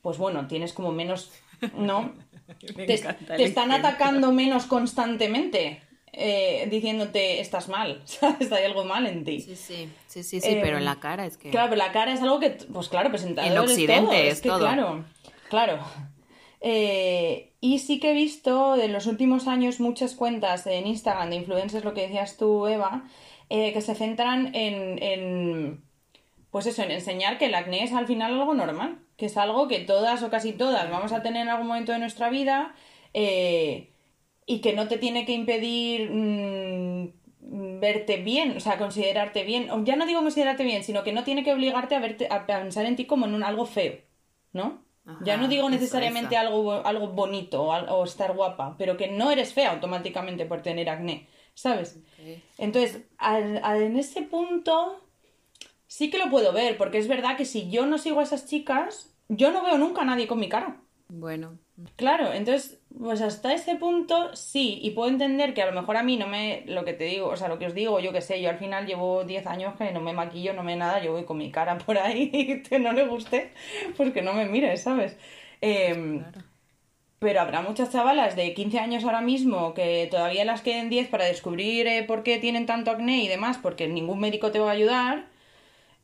pues 0.00 0.16
bueno, 0.16 0.46
tienes 0.46 0.72
como 0.72 0.92
menos, 0.92 1.30
¿no? 1.76 2.14
te, 2.76 2.94
están 3.44 3.72
atacando 3.72 4.32
menos 4.32 4.64
constantemente. 4.64 5.82
Eh, 6.12 6.66
diciéndote 6.70 7.40
estás 7.40 7.68
mal, 7.68 8.02
¿sabes? 8.04 8.50
Hay 8.52 8.64
algo 8.64 8.84
mal 8.84 9.06
en 9.06 9.24
ti. 9.24 9.40
Sí, 9.40 9.56
sí, 9.56 9.88
sí, 10.06 10.22
sí, 10.22 10.40
sí 10.40 10.58
pero 10.60 10.78
en 10.78 10.84
la 10.84 11.00
cara 11.00 11.26
es 11.26 11.36
que... 11.36 11.50
Claro, 11.50 11.70
pero 11.70 11.78
la 11.78 11.92
cara 11.92 12.12
es 12.12 12.22
algo 12.22 12.40
que, 12.40 12.50
pues 12.50 12.88
claro, 12.88 13.10
presentado 13.10 13.46
En 13.46 13.58
Occidente 13.58 14.28
es 14.28 14.40
todo. 14.40 14.58
Claro, 14.58 15.04
claro. 15.48 15.78
Eh, 16.60 17.52
y 17.60 17.78
sí 17.78 18.00
que 18.00 18.10
he 18.10 18.14
visto 18.14 18.80
en 18.80 18.92
los 18.92 19.06
últimos 19.06 19.46
años 19.46 19.80
muchas 19.80 20.14
cuentas 20.14 20.66
en 20.66 20.86
Instagram 20.86 21.30
de 21.30 21.36
influencers, 21.36 21.84
lo 21.84 21.94
que 21.94 22.02
decías 22.02 22.36
tú, 22.36 22.66
Eva, 22.66 23.04
eh, 23.48 23.72
que 23.72 23.80
se 23.80 23.94
centran 23.94 24.54
en, 24.54 25.02
en, 25.02 25.82
pues 26.50 26.66
eso, 26.66 26.82
en 26.82 26.90
enseñar 26.90 27.38
que 27.38 27.46
el 27.46 27.54
acné 27.54 27.84
es 27.84 27.92
al 27.92 28.06
final 28.06 28.34
algo 28.34 28.54
normal, 28.54 28.98
que 29.16 29.26
es 29.26 29.36
algo 29.36 29.68
que 29.68 29.80
todas 29.80 30.22
o 30.22 30.30
casi 30.30 30.52
todas 30.52 30.90
vamos 30.90 31.12
a 31.12 31.22
tener 31.22 31.42
en 31.42 31.48
algún 31.48 31.66
momento 31.66 31.92
de 31.92 31.98
nuestra 31.98 32.30
vida. 32.30 32.74
Eh, 33.14 33.87
y 34.48 34.60
que 34.60 34.72
no 34.72 34.88
te 34.88 34.96
tiene 34.96 35.26
que 35.26 35.32
impedir 35.32 36.10
mm, 36.10 37.80
verte 37.80 38.16
bien, 38.16 38.56
o 38.56 38.60
sea, 38.60 38.78
considerarte 38.78 39.44
bien. 39.44 39.70
O 39.70 39.84
ya 39.84 39.94
no 39.94 40.06
digo 40.06 40.22
considerarte 40.22 40.64
bien, 40.64 40.82
sino 40.82 41.04
que 41.04 41.12
no 41.12 41.22
tiene 41.22 41.44
que 41.44 41.52
obligarte 41.52 41.94
a, 41.94 42.00
verte, 42.00 42.28
a 42.30 42.46
pensar 42.46 42.86
en 42.86 42.96
ti 42.96 43.04
como 43.04 43.26
en 43.26 43.34
un 43.34 43.44
algo 43.44 43.66
feo, 43.66 43.98
¿no? 44.52 44.86
ya 45.24 45.38
no 45.38 45.48
digo 45.48 45.70
necesariamente 45.70 46.36
algo, 46.36 46.84
algo 46.84 47.08
bonito 47.08 47.62
o, 47.62 48.04
estar 48.04 48.34
guapa, 48.34 48.76
pero 48.76 48.98
que 48.98 49.08
no 49.08 49.30
eres 49.30 49.54
fea 49.54 49.72
automáticamente 49.72 50.44
por 50.44 50.60
tener 50.60 50.90
acné, 50.90 51.26
¿sabes? 51.54 51.98
Entonces, 52.58 53.00
en 53.18 53.96
ese 53.96 54.20
punto 54.22 55.02
sí 55.86 56.10
que 56.10 56.18
lo 56.18 56.28
puedo 56.28 56.52
ver, 56.52 56.76
porque 56.76 56.98
es 56.98 57.08
verdad 57.08 57.38
que 57.38 57.46
si 57.46 57.70
yo 57.70 57.86
no 57.86 57.96
sigo 57.96 58.20
a 58.20 58.24
esas 58.24 58.46
chicas, 58.46 59.14
yo 59.28 59.50
no 59.50 59.64
veo 59.64 59.78
nunca 59.78 60.02
a 60.02 60.04
nadie 60.04 60.26
con 60.26 60.40
mi 60.40 60.50
cara. 60.50 60.82
Bueno. 61.08 61.58
Claro, 61.94 62.32
entonces, 62.32 62.80
pues 62.98 63.20
hasta 63.20 63.54
ese 63.54 63.76
punto 63.76 64.34
sí, 64.34 64.80
y 64.82 64.90
puedo 64.90 65.08
entender 65.08 65.54
que 65.54 65.62
a 65.62 65.66
lo 65.66 65.80
mejor 65.80 65.96
a 65.96 66.02
mí 66.02 66.16
no 66.16 66.26
me, 66.26 66.64
lo 66.66 66.84
que 66.84 66.92
te 66.92 67.04
digo, 67.04 67.28
o 67.28 67.36
sea, 67.36 67.46
lo 67.46 67.58
que 67.58 67.66
os 67.66 67.74
digo, 67.74 68.00
yo 68.00 68.12
que 68.12 68.20
sé, 68.20 68.40
yo 68.42 68.50
al 68.50 68.58
final 68.58 68.86
llevo 68.86 69.22
10 69.22 69.46
años 69.46 69.76
que 69.76 69.92
no 69.92 70.00
me 70.00 70.12
maquillo, 70.12 70.54
no 70.54 70.64
me 70.64 70.74
nada, 70.74 71.00
yo 71.00 71.12
voy 71.12 71.24
con 71.24 71.38
mi 71.38 71.52
cara 71.52 71.78
por 71.78 71.98
ahí 71.98 72.30
y 72.32 72.62
que 72.62 72.80
no 72.80 72.92
le 72.92 73.06
guste, 73.06 73.52
pues 73.96 74.12
que 74.12 74.22
no 74.22 74.32
me 74.32 74.46
mire, 74.46 74.76
¿sabes? 74.76 75.16
Em, 75.60 76.24
pero 77.20 77.40
habrá 77.40 77.62
muchas 77.62 77.92
chavalas 77.92 78.34
de 78.34 78.54
15 78.54 78.80
años 78.80 79.04
ahora 79.04 79.20
mismo 79.20 79.72
que 79.74 80.08
todavía 80.10 80.44
las 80.44 80.62
queden 80.62 80.88
10 80.88 81.08
para 81.08 81.26
descubrir 81.26 81.86
eh, 81.86 82.02
por 82.02 82.24
qué 82.24 82.38
tienen 82.38 82.66
tanto 82.66 82.90
acné 82.90 83.22
y 83.22 83.28
demás, 83.28 83.58
porque 83.58 83.86
ningún 83.86 84.18
médico 84.18 84.50
te 84.50 84.58
va 84.58 84.70
a 84.70 84.74
ayudar, 84.74 85.26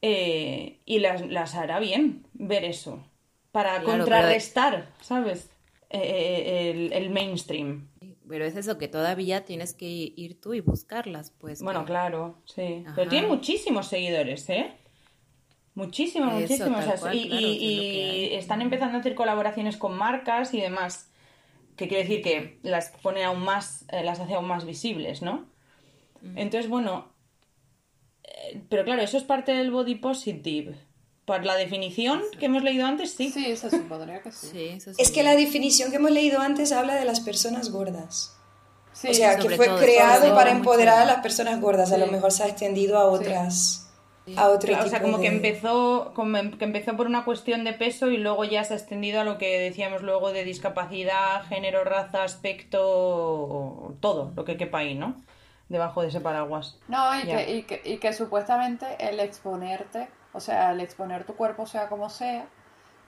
eh, 0.03 0.79
y 0.85 1.01
las, 1.01 1.23
las 1.23 1.55
hará 1.57 1.81
bien 1.81 2.27
ver 2.35 2.65
eso 2.65 3.03
para 3.51 3.83
contrarrestar, 3.83 4.89
¿sabes? 5.01 5.54
Eh, 5.95 6.71
eh, 6.71 6.91
el, 6.93 7.11
mainstream. 7.11 7.89
Pero 8.29 8.45
es 8.45 8.57
eso 8.57 8.79
que 8.79 8.89
todavía 8.89 9.45
tienes 9.45 9.75
que 9.75 9.87
ir 9.87 10.41
tú 10.41 10.55
y 10.55 10.61
buscarlas, 10.61 11.31
pues. 11.31 11.63
Bueno, 11.63 11.85
claro, 11.85 12.43
sí. 12.47 12.85
Pero 12.97 13.09
tiene 13.09 13.29
muchísimos 13.29 13.87
seguidores, 13.87 14.49
¿eh? 14.51 14.73
Muchísimos, 15.75 16.33
muchísimos. 16.33 16.85
y, 17.13 18.31
están 18.33 18.61
empezando 18.61 18.97
a 18.97 19.01
hacer 19.01 19.15
colaboraciones 19.15 19.77
con 19.77 19.97
marcas 19.97 20.53
y 20.53 20.61
demás. 20.61 21.11
Que 21.77 21.87
quiere 21.87 22.05
decir 22.05 22.23
que 22.23 22.59
las 22.63 22.91
pone 23.03 23.25
aún 23.25 23.41
más, 23.41 23.85
eh, 23.91 24.03
las 24.03 24.19
hace 24.19 24.35
aún 24.35 24.47
más 24.47 24.65
visibles, 24.65 25.23
¿no? 25.23 25.47
Entonces, 26.35 26.69
bueno. 26.69 27.13
pero 28.69 28.85
claro, 28.85 29.03
eso 29.03 29.17
es 29.17 29.25
parte 29.25 29.53
del 29.53 29.71
body 29.71 29.97
positive 29.97 30.75
Por 31.25 31.45
la 31.45 31.55
definición 31.57 32.23
que 32.39 32.47
hemos 32.47 32.63
leído 32.63 32.87
antes, 32.87 33.13
sí. 33.13 33.31
Sí, 33.31 33.57
se 33.57 33.71
supondría 33.71 34.21
que 34.21 34.31
sí. 34.31 34.49
Sí, 34.53 34.69
eso 34.77 34.91
Es 34.99 35.11
que 35.11 35.23
la 35.23 35.35
definición 35.37 35.91
que 35.91 35.97
hemos 35.97 36.11
leído 36.11 36.41
antes 36.41 36.71
habla 36.73 36.95
de 36.97 37.05
las 37.07 37.21
personas 37.21 37.71
gordas. 37.71 38.37
Sí, 38.93 39.09
o 39.09 39.15
sea, 39.15 39.37
que 39.39 39.51
fue 39.57 39.67
todo, 39.67 39.79
creado 39.79 40.27
todo, 40.27 40.35
para 40.35 40.51
empoderar 40.51 41.01
a 41.01 41.05
las 41.05 41.21
personas 41.21 41.61
gordas. 41.61 41.93
A 41.93 41.99
lo 41.99 42.07
mejor 42.07 42.31
se 42.31 42.45
ha 42.45 42.49
extendido 42.49 42.99
a 42.99 43.07
otras. 43.07 43.81
A 44.37 44.49
otro 44.49 44.69
Claro, 44.69 44.87
o 44.87 44.89
sea, 44.89 45.03
como 45.03 45.21
que 45.21 45.27
empezó, 45.27 46.13
como 46.15 46.39
em- 46.39 46.57
que 46.57 46.65
empezó 46.65 46.97
por 46.97 47.07
una 47.07 47.25
cuestión 47.27 47.63
de 47.65 47.75
peso 47.75 48.09
y 48.09 48.17
luego 48.17 48.45
ya 48.45 48.65
se 48.65 48.73
ha 48.73 48.77
extendido 48.77 49.21
a 49.21 49.25
lo 49.25 49.37
que 49.37 49.59
decíamos 49.59 50.01
luego 50.03 50.33
de 50.33 50.45
discapacidad, 50.45 51.45
género, 51.47 51.85
raza, 51.85 52.23
aspecto, 52.23 53.95
todo 54.01 54.33
lo 54.35 54.45
que 54.45 54.57
quepa 54.57 54.79
ahí, 54.79 54.95
¿no? 54.95 55.17
Debajo 55.69 56.03
de 56.03 56.09
ese 56.09 56.21
paraguas. 56.21 56.79
No, 56.89 57.19
y, 57.19 57.25
que, 57.25 57.55
y, 57.55 57.63
que, 57.65 57.83
y 57.85 57.99
que 57.99 58.13
supuestamente 58.15 58.87
el 58.99 59.21
exponerte, 59.21 60.09
o 60.35 60.41
sea, 60.41 60.73
el 60.73 60.81
exponer 60.81 61.25
tu 61.25 61.35
cuerpo 61.35 61.65
sea 61.67 61.89
como 61.89 62.11
sea, 62.11 62.47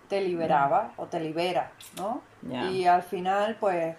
te 0.09 0.20
liberaba 0.20 0.93
o 0.97 1.07
te 1.07 1.20
libera, 1.20 1.72
¿no? 1.97 2.22
Y 2.70 2.87
al 2.87 3.03
final, 3.03 3.57
pues, 3.59 3.97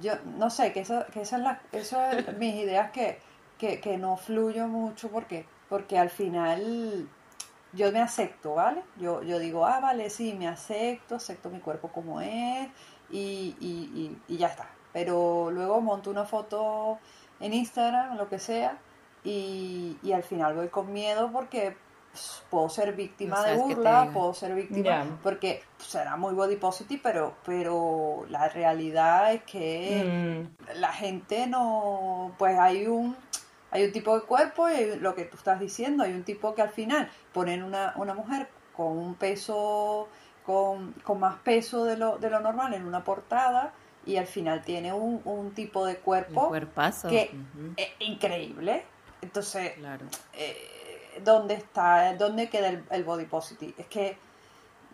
yo 0.00 0.12
no 0.38 0.48
sé, 0.48 0.72
que 0.72 0.80
eso, 0.80 1.04
que 1.12 1.22
esas 1.22 1.40
las, 1.40 1.58
eso 1.72 2.00
es 2.02 2.36
mis 2.38 2.54
ideas 2.54 2.92
que, 2.92 3.18
que, 3.58 3.80
que 3.80 3.98
no 3.98 4.16
fluyo 4.16 4.68
mucho 4.68 5.10
porque, 5.10 5.44
porque 5.68 5.98
al 5.98 6.08
final 6.08 7.08
yo 7.72 7.90
me 7.90 8.00
acepto, 8.00 8.54
¿vale? 8.54 8.82
Yo, 8.96 9.22
yo 9.24 9.40
digo, 9.40 9.66
ah, 9.66 9.80
vale, 9.80 10.08
sí, 10.08 10.34
me 10.34 10.46
acepto, 10.46 11.16
acepto 11.16 11.50
mi 11.50 11.58
cuerpo 11.58 11.88
como 11.88 12.20
es 12.20 12.68
y, 13.10 13.56
y, 13.60 14.16
y, 14.28 14.34
y 14.34 14.36
ya 14.36 14.46
está. 14.46 14.68
Pero 14.92 15.50
luego 15.50 15.80
monto 15.80 16.10
una 16.10 16.24
foto 16.24 16.98
en 17.40 17.52
Instagram, 17.52 18.16
lo 18.16 18.28
que 18.28 18.38
sea, 18.38 18.78
y, 19.24 19.98
y 20.02 20.12
al 20.12 20.22
final 20.22 20.54
voy 20.54 20.68
con 20.68 20.92
miedo 20.92 21.30
porque 21.32 21.76
puedo 22.50 22.68
ser 22.68 22.94
víctima 22.94 23.36
No 23.36 23.42
de 23.44 23.54
burla, 23.56 24.10
puedo 24.12 24.34
ser 24.34 24.54
víctima, 24.54 25.18
porque 25.22 25.62
será 25.78 26.16
muy 26.16 26.34
body 26.34 26.56
positive, 26.56 27.00
pero, 27.02 27.34
pero 27.44 28.24
la 28.28 28.48
realidad 28.48 29.32
es 29.32 29.42
que 29.44 30.04
Mm, 30.68 30.78
la 30.80 30.92
gente 30.92 31.46
no, 31.46 32.32
pues 32.38 32.58
hay 32.58 32.86
un, 32.86 33.16
hay 33.70 33.84
un 33.84 33.92
tipo 33.92 34.14
de 34.18 34.24
cuerpo 34.26 34.68
y 34.68 34.96
lo 34.98 35.14
que 35.14 35.24
tú 35.24 35.36
estás 35.36 35.60
diciendo, 35.60 36.02
hay 36.04 36.12
un 36.12 36.24
tipo 36.24 36.54
que 36.54 36.62
al 36.62 36.70
final 36.70 37.10
ponen 37.32 37.62
una, 37.62 37.92
una 37.96 38.14
mujer 38.14 38.48
con 38.74 38.96
un 38.96 39.14
peso, 39.14 40.08
con, 40.44 40.92
con 41.04 41.20
más 41.20 41.36
peso 41.40 41.84
de 41.84 41.96
lo, 41.96 42.18
de 42.18 42.30
lo 42.30 42.40
normal 42.40 42.72
en 42.74 42.84
una 42.86 43.04
portada 43.04 43.72
y 44.06 44.16
al 44.16 44.26
final 44.26 44.62
tiene 44.62 44.92
un, 44.92 45.20
un 45.24 45.52
tipo 45.52 45.84
de 45.84 45.96
cuerpo 45.98 46.48
que 47.10 47.30
es 47.76 47.88
increíble. 47.98 48.84
Entonces, 49.20 49.72
Claro. 49.72 50.06
eh, 50.32 50.77
¿dónde 51.24 51.54
está, 51.54 52.14
dónde 52.16 52.48
queda 52.48 52.68
el, 52.68 52.84
el 52.90 53.04
body 53.04 53.24
positive? 53.26 53.74
Es 53.78 53.86
que 53.86 54.16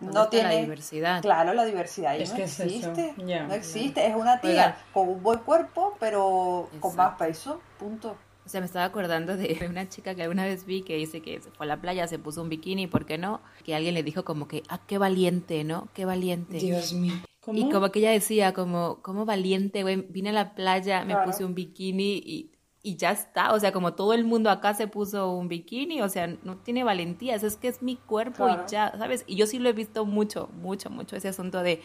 ¿Dónde 0.01 0.15
no 0.19 0.29
tiene... 0.29 0.55
la 0.55 0.61
diversidad. 0.61 1.23
Claro, 1.23 1.55
la 1.55 1.65
diversidad 1.65 2.13
ahí 2.13 2.23
Es 2.23 2.31
no 2.31 2.37
que 2.37 2.43
es 2.45 2.61
eso, 2.61 2.65
existe. 2.65 3.15
ya. 3.25 3.45
no 3.47 3.55
existe. 3.55 4.07
Es 4.07 4.15
una 4.17 4.41
tía 4.41 4.77
con 4.93 5.09
un 5.09 5.23
buen 5.23 5.39
cuerpo, 5.41 5.97
pero 6.01 6.69
con 6.81 6.91
Exacto. 6.93 6.97
más 6.97 7.19
peso. 7.19 7.61
Punto. 7.79 8.17
O 8.45 8.49
sea, 8.49 8.61
me 8.61 8.67
estaba 8.67 8.85
acordando 8.85 9.37
de 9.37 9.67
una 9.71 9.89
chica 9.89 10.15
que 10.15 10.23
alguna 10.23 10.45
vez 10.45 10.67
vi 10.67 10.83
que 10.83 10.97
dice 10.97 11.23
que 11.23 11.41
se 11.41 11.51
fue 11.53 11.65
a 11.65 11.69
la 11.69 11.81
playa, 11.81 12.07
se 12.09 12.19
puso 12.19 12.43
un 12.43 12.49
bikini, 12.49 12.87
¿por 12.89 13.07
qué 13.07 13.19
no? 13.19 13.41
Que 13.65 13.75
alguien 13.75 13.95
le 13.95 14.03
dijo 14.03 14.25
como 14.25 14.49
que, 14.49 14.63
ah, 14.69 14.81
qué 14.87 14.99
valiente, 14.99 15.63
¿no? 15.65 15.89
Qué 15.95 16.05
valiente. 16.05 16.59
Dios 16.59 16.93
mío. 16.93 17.15
¿Cómo? 17.41 17.59
Y 17.59 17.71
como 17.71 17.91
que 17.91 18.01
ella 18.01 18.11
decía, 18.11 18.53
como, 18.53 19.01
como 19.03 19.25
valiente, 19.27 19.83
güey, 19.83 19.97
vine 20.09 20.31
a 20.31 20.33
la 20.33 20.55
playa, 20.55 21.05
me 21.05 21.13
Claro. 21.13 21.31
puse 21.31 21.45
un 21.45 21.55
bikini 21.55 22.15
y, 22.17 22.51
y 22.87 22.97
ya 22.97 23.11
está. 23.13 23.53
O 23.55 23.59
sea, 23.59 23.73
como 23.73 23.95
todo 23.95 24.13
el 24.13 24.25
mundo 24.25 24.51
acá 24.51 24.75
se 24.75 24.87
puso 24.87 25.33
un 25.33 25.49
bikini, 25.49 26.03
o 26.03 26.09
sea, 26.11 26.27
no 26.45 26.59
tiene 26.59 26.85
valentía, 26.85 27.35
eso 27.35 27.47
es 27.47 27.57
que 27.57 27.67
es 27.69 27.83
mi 27.83 27.97
cuerpo 27.97 28.45
Claro. 28.45 28.65
y 28.69 28.71
ya, 28.71 28.93
¿sabes? 28.99 29.25
Y 29.27 29.37
yo 29.37 29.47
sí 29.47 29.59
lo 29.59 29.71
he 29.71 29.73
visto 29.73 30.05
mucho, 30.05 30.49
mucho, 30.61 30.91
mucho, 30.91 31.17
ese 31.17 31.29
asunto 31.29 31.63
de, 31.63 31.81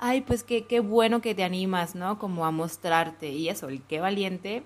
ay, 0.00 0.22
pues 0.22 0.42
qué, 0.42 0.64
qué 0.66 0.80
bueno 0.80 1.20
que 1.20 1.34
te 1.34 1.44
animas, 1.44 1.94
¿no? 1.94 2.18
Como 2.18 2.46
a 2.46 2.50
mostrarte. 2.50 3.28
Y 3.28 3.50
eso, 3.50 3.68
el 3.68 3.82
qué 3.82 4.00
valiente, 4.00 4.62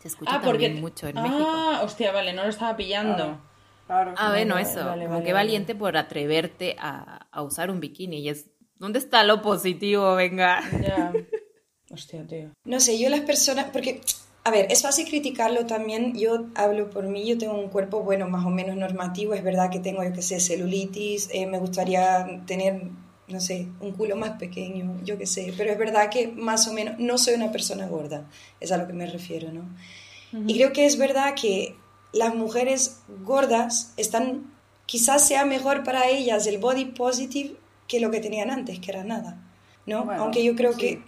se 0.00 0.08
escucha 0.08 0.32
Ah, 0.34 0.40
porque... 0.44 0.64
también 0.66 0.80
mucho 0.82 1.08
en 1.08 1.16
ah, 1.16 1.22
México. 1.22 1.70
hostia, 1.82 2.12
vale, 2.12 2.34
no 2.34 2.42
lo 2.44 2.50
estaba 2.50 2.76
pillando. 2.76 3.40
Claro. 3.86 4.12
Ah, 4.18 4.28
bueno, 4.30 4.54
vale, 4.56 4.68
eso, 4.68 4.84
vale, 4.84 5.04
como 5.04 5.14
vale, 5.18 5.22
vale. 5.22 5.32
valiente 5.32 5.74
por 5.74 5.96
atreverte 5.96 6.76
a, 6.78 7.26
a 7.30 7.42
usar 7.42 7.70
un 7.70 7.80
bikini. 7.80 8.18
Y 8.18 8.28
es, 8.28 8.50
¿dónde 8.78 8.98
está 8.98 9.24
lo 9.24 9.40
positivo? 9.40 10.14
Venga. 10.14 10.60
Ya. 10.82 11.12
Hostia, 11.90 12.26
tío. 12.26 12.50
No 12.64 12.80
sé, 12.80 12.98
yo 12.98 13.08
las 13.08 13.20
personas, 13.20 13.66
porque, 13.72 14.00
a 14.46 14.50
ver, 14.52 14.68
es 14.70 14.82
fácil 14.82 15.08
criticarlo 15.08 15.66
también, 15.66 16.16
yo 16.16 16.46
hablo 16.54 16.88
por 16.88 17.08
mí, 17.08 17.26
yo 17.26 17.36
tengo 17.36 17.58
un 17.58 17.68
cuerpo, 17.68 18.04
bueno, 18.04 18.28
más 18.28 18.46
o 18.46 18.50
menos 18.50 18.76
normativo, 18.76 19.34
es 19.34 19.42
verdad 19.42 19.70
que 19.72 19.80
tengo, 19.80 20.04
yo 20.04 20.12
qué 20.12 20.22
sé, 20.22 20.38
celulitis, 20.38 21.28
eh, 21.32 21.46
me 21.46 21.58
gustaría 21.58 22.44
tener, 22.46 22.80
no 23.26 23.40
sé, 23.40 23.66
un 23.80 23.90
culo 23.90 24.14
más 24.14 24.38
pequeño, 24.38 25.00
yo 25.02 25.18
qué 25.18 25.26
sé, 25.26 25.52
pero 25.56 25.72
es 25.72 25.78
verdad 25.78 26.10
que 26.10 26.28
más 26.28 26.68
o 26.68 26.72
menos 26.72 26.94
no 27.00 27.18
soy 27.18 27.34
una 27.34 27.50
persona 27.50 27.88
gorda, 27.88 28.30
es 28.60 28.70
a 28.70 28.76
lo 28.76 28.86
que 28.86 28.92
me 28.92 29.06
refiero, 29.06 29.50
¿no? 29.50 29.64
Y 30.46 30.54
creo 30.54 30.72
que 30.72 30.86
es 30.86 30.96
verdad 30.96 31.34
que 31.34 31.74
las 32.12 32.32
mujeres 32.32 33.00
gordas 33.24 33.94
están, 33.96 34.54
quizás 34.86 35.26
sea 35.26 35.44
mejor 35.44 35.82
para 35.82 36.08
ellas 36.08 36.46
el 36.46 36.58
body 36.58 36.84
positive 36.84 37.56
que 37.88 37.98
lo 37.98 38.12
que 38.12 38.20
tenían 38.20 38.52
antes, 38.52 38.78
que 38.78 38.92
era 38.92 39.02
nada, 39.02 39.42
¿no? 39.86 40.04
Bueno, 40.04 40.22
Aunque 40.22 40.44
yo 40.44 40.54
creo 40.54 40.72
sí. 40.74 40.78
que 40.78 41.02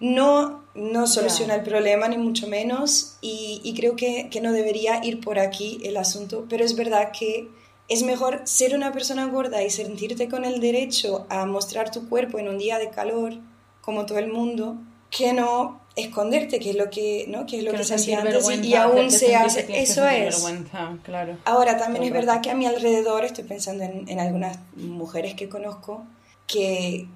no, 0.00 0.63
no 0.74 1.06
soluciona 1.06 1.54
el 1.54 1.62
problema, 1.62 2.08
ni 2.08 2.18
mucho 2.18 2.48
menos, 2.48 3.16
y, 3.20 3.60
y 3.62 3.74
creo 3.74 3.96
que, 3.96 4.28
que 4.30 4.40
no 4.40 4.52
debería 4.52 5.04
ir 5.04 5.20
por 5.20 5.38
aquí 5.38 5.80
el 5.84 5.96
asunto, 5.96 6.46
pero 6.48 6.64
es 6.64 6.74
verdad 6.74 7.12
que 7.18 7.48
es 7.88 8.02
mejor 8.02 8.40
ser 8.44 8.74
una 8.74 8.92
persona 8.92 9.26
gorda 9.26 9.62
y 9.62 9.70
sentirte 9.70 10.28
con 10.28 10.44
el 10.44 10.60
derecho 10.60 11.26
a 11.28 11.44
mostrar 11.46 11.90
tu 11.90 12.08
cuerpo 12.08 12.38
en 12.38 12.48
un 12.48 12.58
día 12.58 12.78
de 12.78 12.90
calor, 12.90 13.34
como 13.82 14.06
todo 14.06 14.18
el 14.18 14.32
mundo, 14.32 14.76
que 15.10 15.32
no 15.32 15.80
esconderte, 15.94 16.58
que 16.58 16.70
es 16.70 16.76
lo 16.76 16.90
que, 16.90 17.26
¿no? 17.28 17.46
que 17.46 17.58
es 17.58 17.64
lo 17.64 17.70
que, 17.72 17.84
se 17.84 17.94
hacía 17.94 18.20
antes 18.20 18.48
y- 18.62 18.74
aún 18.74 19.10
se 19.10 19.36
hace. 19.36 19.66
Eso 19.80 20.08
es. 20.08 20.42
vergüenza, 20.42 20.98
claro. 21.04 21.36
Ahora, 21.44 21.76
también 21.76 22.02
Todo 22.02 22.06
es 22.06 22.12
verdad 22.12 22.40
que 22.40 22.50
a 22.50 22.54
mi 22.54 22.66
alrededor, 22.66 23.24
estoy 23.24 23.44
pensando 23.44 23.84
en, 23.84 24.08
en 24.08 24.18
algunas 24.18 24.58
mujeres 24.76 25.34
que 25.34 25.48
conozco, 25.48 26.04
que, 26.46 27.06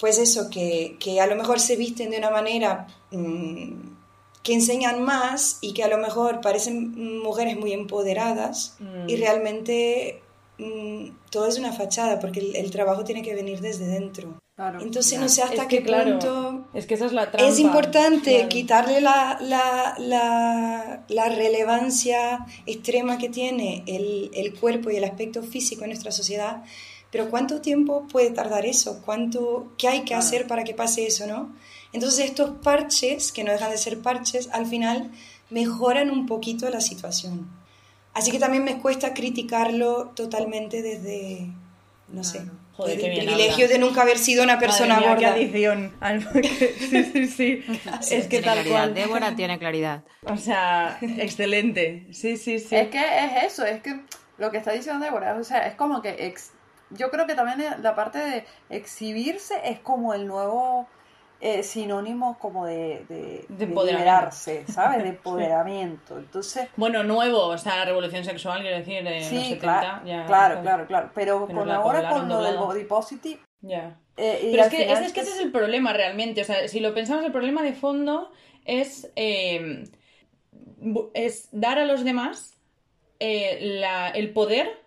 pues 0.00 0.18
eso, 0.18 0.48
que, 0.50 0.96
que 0.98 1.20
a 1.20 1.26
lo 1.26 1.36
mejor 1.36 1.60
se 1.60 1.76
visten 1.76 2.10
de 2.10 2.18
una 2.18 2.30
manera 2.30 2.86
mm, 3.10 3.72
que 4.42 4.54
enseñan 4.54 5.02
más 5.02 5.58
y 5.60 5.74
que 5.74 5.84
a 5.84 5.88
lo 5.88 5.98
mejor 5.98 6.40
parecen 6.40 7.18
mujeres 7.22 7.58
muy 7.58 7.72
empoderadas 7.72 8.76
y 9.06 9.14
Mm. 9.16 9.18
realmente 9.20 10.22
mm, 10.58 11.08
todo 11.30 11.46
es 11.46 11.58
una 11.58 11.72
fachada 11.72 12.18
porque 12.20 12.40
el, 12.40 12.56
el 12.56 12.70
trabajo 12.70 13.04
tiene 13.04 13.22
que 13.22 13.34
venir 13.34 13.60
desde 13.60 13.86
dentro. 13.86 14.40
Claro. 14.56 14.80
Entonces 14.82 15.18
no 15.18 15.28
sé 15.30 15.42
hasta 15.42 15.62
Es 15.62 15.68
qué 15.68 15.78
que, 15.78 15.84
claro, 15.84 16.10
punto... 16.18 16.68
Es 16.74 16.86
que 16.86 16.92
esa 16.94 17.06
es 17.06 17.12
la 17.12 17.30
trampa. 17.30 17.48
Es 17.48 17.58
importante 17.58 18.46
quitarle 18.48 19.00
la, 19.00 19.38
la, 19.40 19.94
la, 19.98 21.04
la 21.08 21.28
relevancia 21.30 22.44
extrema 22.66 23.16
que 23.16 23.30
tiene 23.30 23.82
el, 23.86 24.30
el 24.34 24.52
cuerpo 24.54 24.90
y 24.90 24.96
el 24.96 25.04
aspecto 25.04 25.42
físico 25.42 25.84
en 25.84 25.90
nuestra 25.90 26.12
sociedad, 26.12 26.62
pero 27.10 27.28
¿cuánto 27.30 27.60
tiempo 27.60 28.06
puede 28.10 28.30
tardar 28.30 28.66
eso? 28.66 29.02
¿Cuánto, 29.04 29.72
¿Qué 29.78 29.88
hay 29.88 30.02
que 30.02 30.14
hacer 30.14 30.46
para 30.46 30.64
que 30.64 30.74
pase 30.74 31.06
eso? 31.06 31.26
¿no? 31.26 31.54
Entonces 31.92 32.24
estos 32.26 32.50
parches, 32.62 33.32
que 33.32 33.42
no 33.44 33.52
dejan 33.52 33.70
de 33.70 33.78
ser 33.78 33.98
parches, 34.00 34.48
al 34.52 34.66
final 34.66 35.10
mejoran 35.50 36.10
un 36.10 36.26
poquito 36.26 36.68
la 36.70 36.80
situación. 36.80 37.48
Así 38.14 38.30
que 38.30 38.38
también 38.38 38.64
me 38.64 38.78
cuesta 38.78 39.14
criticarlo 39.14 40.12
totalmente 40.16 40.82
desde, 40.82 41.46
no 42.08 42.24
sé, 42.24 42.42
Joder, 42.76 42.96
desde 42.96 43.08
el 43.10 43.18
privilegio 43.18 43.64
habla. 43.66 43.68
de 43.74 43.78
nunca 43.78 44.02
haber 44.02 44.18
sido 44.18 44.42
una 44.42 44.58
persona 44.58 44.98
mía, 44.98 45.08
gorda. 45.10 45.18
qué 45.20 45.26
adición. 45.26 45.94
al- 46.00 46.22
sí, 46.32 47.04
sí, 47.12 47.26
sí. 47.26 47.64
es 48.10 48.26
que 48.26 48.40
tal 48.40 48.54
claridad. 48.54 48.70
cual. 48.70 48.94
Débora 48.94 49.36
tiene 49.36 49.58
claridad. 49.58 50.04
O 50.24 50.36
sea, 50.36 50.98
excelente. 51.18 52.06
Sí, 52.12 52.36
sí, 52.36 52.58
sí. 52.58 52.74
Es 52.76 52.88
que 52.88 52.98
es 53.00 53.52
eso, 53.52 53.64
es 53.64 53.80
que 53.82 54.00
lo 54.38 54.50
que 54.50 54.58
está 54.58 54.72
diciendo 54.72 55.04
Débora, 55.04 55.34
o 55.36 55.44
sea, 55.44 55.66
es 55.66 55.74
como 55.74 56.02
que 56.02 56.10
ex- 56.26 56.50
yo 56.90 57.10
creo 57.10 57.26
que 57.26 57.34
también 57.34 57.62
la 57.82 57.94
parte 57.94 58.18
de 58.18 58.44
exhibirse 58.68 59.54
es 59.64 59.78
como 59.80 60.14
el 60.14 60.26
nuevo 60.26 60.88
eh, 61.42 61.62
sinónimo 61.62 62.38
como 62.38 62.66
de, 62.66 63.04
de, 63.08 63.44
De 63.48 63.56
de 63.56 63.64
empoderamiento. 63.64 64.10
liberarse, 64.10 64.64
¿sabes? 64.66 65.02
De 65.02 65.08
empoderamiento. 65.16 66.18
Entonces, 66.18 66.68
Bueno, 66.76 67.02
nuevo, 67.02 67.46
o 67.46 67.56
sea, 67.58 67.76
la 67.76 67.84
revolución 67.86 68.24
sexual, 68.24 68.60
quiero 68.60 68.76
decir, 68.76 69.02
de 69.02 69.16
los 69.20 69.24
sí, 69.24 69.44
70. 69.54 69.58
claro, 69.58 70.06
ya, 70.06 70.26
claro, 70.26 70.54
pues, 70.56 70.62
claro, 70.62 70.86
claro. 70.86 71.10
Pero 71.14 71.46
con 71.46 71.70
ahora 71.70 72.08
con 72.10 72.28
lo 72.28 72.42
del 72.42 72.58
body 72.58 72.84
positive. 72.84 73.40
Ya. 73.62 73.98
eh, 74.16 74.48
Pero 74.50 74.62
es 74.64 74.68
que, 74.68 74.92
ese, 74.92 75.04
es 75.06 75.12
que 75.12 75.20
ese 75.20 75.30
es 75.30 75.40
el 75.40 75.50
problema 75.50 75.92
realmente. 75.92 76.42
O 76.42 76.44
sea, 76.44 76.68
si 76.68 76.80
lo 76.80 76.92
pensamos, 76.94 77.24
el 77.24 77.32
problema 77.32 77.62
de 77.62 77.72
fondo 77.72 78.32
es, 78.66 79.10
eh, 79.16 79.84
bu- 80.78 81.10
es 81.14 81.48
dar 81.52 81.78
a 81.78 81.84
los 81.84 82.04
demás 82.04 82.58
eh, 83.18 83.58
la- 83.80 84.08
el 84.10 84.32
poder 84.32 84.79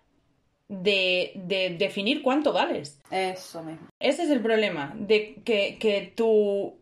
de, 0.82 1.32
de 1.34 1.70
definir 1.78 2.22
cuánto 2.22 2.52
vales. 2.52 3.00
Eso 3.10 3.62
mismo. 3.62 3.86
Ese 4.00 4.22
es 4.24 4.30
el 4.30 4.40
problema, 4.40 4.92
de 4.96 5.36
que, 5.44 5.76
que 5.78 6.12
tu 6.14 6.74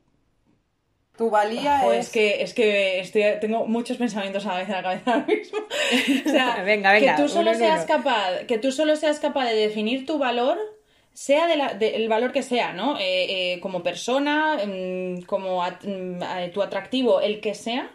Tu 1.16 1.28
valía 1.30 1.86
es... 1.94 2.06
es 2.06 2.12
que, 2.12 2.42
es 2.42 2.54
que 2.54 3.00
estoy, 3.00 3.22
tengo 3.40 3.66
muchos 3.66 3.96
pensamientos 3.98 4.46
a 4.46 4.52
la 4.54 4.58
vez 4.60 4.68
en 4.68 4.74
la 4.74 4.82
cabeza 4.82 5.14
ahora 5.14 5.26
mismo. 5.28 5.58
O 6.26 6.28
sea, 6.30 6.62
Venga, 6.62 6.92
venga, 6.92 7.16
que 7.16 7.22
tú 7.22 7.28
solo 7.28 7.50
uno 7.50 7.58
seas 7.58 7.84
uno. 7.86 7.96
capaz, 7.98 8.38
que 8.48 8.58
tú 8.58 8.72
solo 8.72 8.96
seas 8.96 9.20
capaz 9.20 9.44
de 9.46 9.54
definir 9.56 10.06
tu 10.06 10.18
valor, 10.18 10.58
sea 11.12 11.46
de 11.46 11.56
la- 11.56 11.74
de- 11.74 11.96
el 11.96 12.08
valor 12.08 12.32
que 12.32 12.42
sea, 12.42 12.72
¿no? 12.72 12.98
Eh, 12.98 13.52
eh, 13.54 13.60
como 13.60 13.82
persona, 13.82 14.58
mm, 14.66 15.22
como 15.26 15.62
at- 15.62 15.84
mm, 15.84 16.22
eh, 16.22 16.50
tu 16.54 16.62
atractivo, 16.62 17.20
el 17.20 17.40
que 17.42 17.54
sea, 17.54 17.90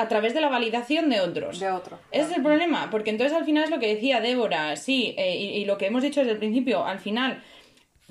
a 0.00 0.08
través 0.08 0.34
de 0.34 0.40
la 0.40 0.48
validación 0.48 1.10
de 1.10 1.20
otros. 1.20 1.60
De 1.60 1.70
otro. 1.70 1.98
Ese 2.10 2.30
es 2.30 2.36
el 2.36 2.42
problema, 2.42 2.88
porque 2.90 3.10
entonces 3.10 3.36
al 3.36 3.44
final 3.44 3.64
es 3.64 3.70
lo 3.70 3.78
que 3.78 3.94
decía 3.94 4.20
Débora, 4.20 4.76
sí, 4.76 5.14
eh, 5.18 5.36
y, 5.36 5.44
y 5.60 5.64
lo 5.64 5.78
que 5.78 5.86
hemos 5.86 6.02
dicho 6.02 6.20
desde 6.20 6.32
el 6.32 6.38
principio, 6.38 6.84
al 6.84 6.98
final 6.98 7.42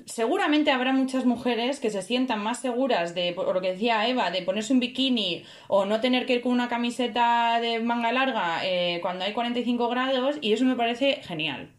seguramente 0.06 0.70
habrá 0.70 0.92
muchas 0.92 1.24
mujeres 1.24 1.80
que 1.80 1.90
se 1.90 2.02
sientan 2.02 2.42
más 2.42 2.60
seguras 2.60 3.14
de, 3.14 3.32
por 3.32 3.54
lo 3.54 3.60
que 3.60 3.72
decía 3.72 4.06
Eva, 4.08 4.30
de 4.30 4.42
ponerse 4.42 4.72
un 4.72 4.80
bikini 4.80 5.44
o 5.68 5.84
no 5.84 6.00
tener 6.00 6.26
que 6.26 6.34
ir 6.34 6.40
con 6.40 6.52
una 6.52 6.68
camiseta 6.68 7.60
de 7.60 7.80
manga 7.80 8.12
larga 8.12 8.60
eh, 8.64 8.98
cuando 9.02 9.24
hay 9.24 9.32
45 9.32 9.88
grados 9.88 10.38
y 10.40 10.52
eso 10.52 10.64
me 10.64 10.76
parece 10.76 11.20
genial, 11.22 11.70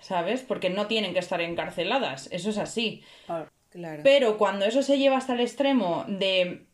¿sabes? 0.00 0.42
Porque 0.42 0.70
no 0.70 0.86
tienen 0.86 1.12
que 1.12 1.20
estar 1.20 1.40
encarceladas, 1.40 2.28
eso 2.32 2.50
es 2.50 2.58
así. 2.58 3.02
Claro. 3.26 3.50
Pero 4.02 4.36
cuando 4.36 4.66
eso 4.66 4.82
se 4.82 4.98
lleva 4.98 5.16
hasta 5.16 5.32
el 5.32 5.40
extremo 5.40 6.04
de 6.06 6.66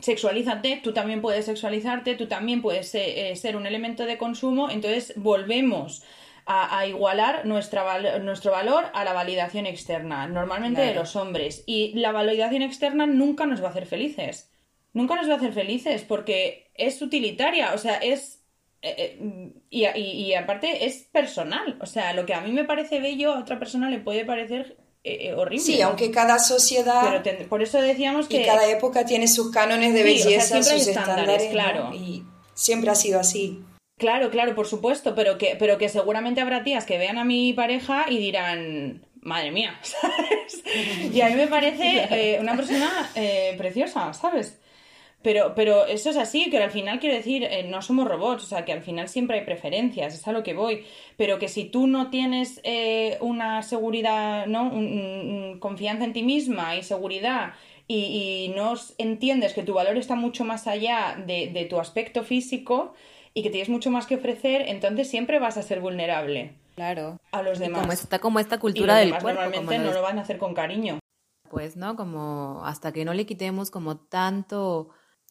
sexualízate, 0.00 0.80
tú 0.82 0.92
también 0.92 1.20
puedes 1.22 1.44
sexualizarte, 1.46 2.14
tú 2.14 2.26
también 2.26 2.62
puedes 2.62 2.94
eh, 2.94 3.34
ser 3.36 3.56
un 3.56 3.66
elemento 3.66 4.06
de 4.06 4.18
consumo, 4.18 4.70
entonces 4.70 5.12
volvemos 5.16 6.02
a, 6.46 6.78
a 6.78 6.86
igualar 6.86 7.46
nuestra 7.46 7.82
val- 7.82 8.24
nuestro 8.24 8.50
valor 8.52 8.86
a 8.94 9.04
la 9.04 9.12
validación 9.12 9.66
externa, 9.66 10.26
normalmente 10.26 10.80
de 10.80 10.94
los 10.94 11.14
hombres. 11.16 11.62
Y 11.66 11.92
la 11.94 12.12
validación 12.12 12.62
externa 12.62 13.06
nunca 13.06 13.46
nos 13.46 13.62
va 13.62 13.68
a 13.68 13.70
hacer 13.70 13.86
felices. 13.86 14.50
Nunca 14.92 15.14
nos 15.14 15.28
va 15.28 15.34
a 15.34 15.36
hacer 15.36 15.52
felices 15.52 16.02
porque 16.02 16.70
es 16.74 17.00
utilitaria, 17.02 17.72
o 17.74 17.78
sea, 17.78 17.94
es... 17.96 18.42
eh, 18.82 18.94
eh, 19.20 19.52
y, 19.70 19.86
y- 19.86 20.26
y 20.26 20.34
aparte 20.34 20.86
es 20.86 21.08
personal, 21.12 21.78
o 21.80 21.86
sea, 21.86 22.12
lo 22.14 22.24
que 22.26 22.34
a 22.34 22.40
mí 22.40 22.50
me 22.52 22.64
parece 22.64 22.98
bello 23.00 23.32
a 23.34 23.38
otra 23.40 23.58
persona 23.58 23.88
le 23.90 23.98
puede 24.00 24.24
parecer 24.24 24.78
eh, 25.04 25.28
eh, 25.28 25.34
horrible. 25.34 25.64
Sí, 25.64 25.80
aunque 25.80 26.10
cada 26.10 26.38
sociedad 26.38 27.02
Pero 27.04 27.22
ten- 27.22 27.48
por 27.48 27.62
eso 27.62 27.80
decíamos 27.80 28.28
que 28.28 28.42
y 28.42 28.44
cada 28.44 28.68
época 28.68 29.04
tiene 29.06 29.28
sus 29.28 29.50
cánones 29.50 29.94
de 29.94 30.02
Sí, 30.02 30.14
o 30.14 30.16
sea, 30.18 30.26
belleza, 30.28 30.62
sus 30.62 30.72
estándares, 30.88 30.88
estándares, 30.88 31.50
claro. 31.50 31.84
¿no? 31.90 31.94
Y 31.94 32.24
siempre 32.54 32.90
ha 32.90 32.94
sido 32.94 33.18
así. 33.20 33.62
Claro, 33.98 34.30
claro, 34.30 34.54
por 34.54 34.66
supuesto, 34.66 35.14
pero 35.14 35.36
que, 35.38 35.56
pero 35.58 35.76
que 35.78 35.88
seguramente 35.88 36.40
habrá 36.40 36.62
tías 36.64 36.84
que 36.86 36.96
vean 36.98 37.18
a 37.18 37.24
mi 37.24 37.52
pareja 37.52 38.06
y 38.08 38.18
dirán, 38.18 39.06
madre 39.20 39.50
mía, 39.50 39.78
¿sabes? 39.82 40.62
Y 41.12 41.20
a 41.20 41.28
mí 41.28 41.34
me 41.34 41.46
parece 41.48 42.06
eh, 42.10 42.38
una 42.40 42.56
persona 42.56 43.10
eh, 43.14 43.54
preciosa, 43.58 44.12
¿sabes? 44.14 44.58
Pero, 45.22 45.54
pero 45.54 45.84
eso 45.84 46.08
es 46.08 46.16
así, 46.16 46.48
que 46.48 46.56
al 46.58 46.70
final 46.70 46.98
quiero 46.98 47.14
decir, 47.14 47.44
eh, 47.44 47.64
no 47.68 47.82
somos 47.82 48.08
robots, 48.08 48.44
o 48.44 48.46
sea, 48.46 48.64
que 48.64 48.72
al 48.72 48.82
final 48.82 49.06
siempre 49.08 49.38
hay 49.38 49.44
preferencias, 49.44 50.14
es 50.14 50.26
a 50.26 50.32
lo 50.32 50.42
que 50.42 50.54
voy. 50.54 50.86
Pero 51.18 51.38
que 51.38 51.48
si 51.48 51.64
tú 51.64 51.86
no 51.86 52.08
tienes 52.08 52.58
eh, 52.64 53.18
una 53.20 53.62
seguridad, 53.62 54.46
¿no? 54.46 54.62
Un- 54.62 55.58
confianza 55.60 56.04
en 56.04 56.14
ti 56.14 56.22
misma 56.22 56.74
y 56.76 56.82
seguridad 56.82 57.52
y, 57.86 58.48
y 58.50 58.52
no 58.56 58.74
entiendes 58.96 59.52
que 59.52 59.62
tu 59.62 59.74
valor 59.74 59.98
está 59.98 60.14
mucho 60.14 60.44
más 60.44 60.66
allá 60.66 61.22
de, 61.26 61.48
de 61.48 61.64
tu 61.66 61.78
aspecto 61.78 62.22
físico 62.24 62.94
y 63.34 63.42
que 63.42 63.50
tienes 63.50 63.68
mucho 63.68 63.90
más 63.90 64.06
que 64.06 64.14
ofrecer, 64.16 64.62
entonces 64.68 65.08
siempre 65.10 65.38
vas 65.38 65.56
a 65.58 65.62
ser 65.62 65.80
vulnerable 65.80 66.54
Claro. 66.76 67.18
a 67.32 67.42
los 67.42 67.58
Y 67.58 67.62
demás. 67.64 67.80
como 67.82 67.92
está 67.92 68.18
como 68.20 68.40
esta 68.40 68.56
Y 68.56 68.60
cultura 68.60 68.94
los 68.94 69.00
del 69.00 69.08
demás 69.08 69.22
cuerpo, 69.22 69.40
normalmente 69.42 69.78
no 69.78 69.92
lo 69.92 70.02
van 70.02 70.18
a 70.18 70.22
hacer 70.22 70.38
con 70.38 70.54
cariño. 70.54 70.98
pues, 71.50 71.76
¿no? 71.76 71.96
Como 71.96 72.62
hasta 72.64 72.92
que 72.92 73.04
no 73.04 73.12
le 73.12 73.26
quitemos 73.26 73.70
como 73.70 73.98
tanto, 73.98 74.88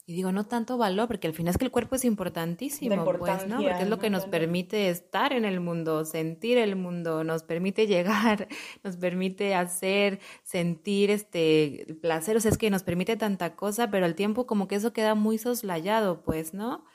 y 0.10 0.14
digo, 0.14 0.32
no 0.32 0.48
tanto 0.48 0.80
valor, 0.80 1.08
porque 1.08 1.28
al 1.28 1.36
final 1.36 1.52
es 1.52 1.60
que 1.60 1.66
el 1.66 1.70
cuerpo 1.70 1.96
es 1.96 2.04
importantísimo, 2.04 3.06
pues, 3.06 3.46
¿no? 3.46 3.62
Porque 3.62 3.84
es 3.84 3.90
lo 3.90 4.00
que 4.00 4.10
nos 4.10 4.26
permite 4.26 4.90
estar 4.90 5.34
en 5.34 5.46
el 5.46 5.60
mundo, 5.60 6.04
sentir 6.04 6.58
el 6.58 6.76
mundo, 6.76 7.24
nos 7.24 7.44
permite 7.44 7.86
llegar, 7.86 8.48
nos 8.84 8.98
permite 8.98 9.54
hacer, 9.54 10.20
sentir 10.42 11.12
este 11.12 11.96
placer, 12.02 12.36
o 12.36 12.40
sea, 12.40 12.50
es 12.50 12.58
que 12.58 12.72
nos 12.72 12.82
permite 12.82 13.18
tanta 13.18 13.56
cosa, 13.56 13.92
pero 13.92 14.08
al 14.08 14.16
tiempo 14.16 14.48
como 14.48 14.68
que 14.68 14.78
eso 14.78 14.94
queda 14.94 15.14
muy 15.14 15.38
soslayado, 15.38 16.24
pues, 16.24 16.56
¿no? 16.56 16.86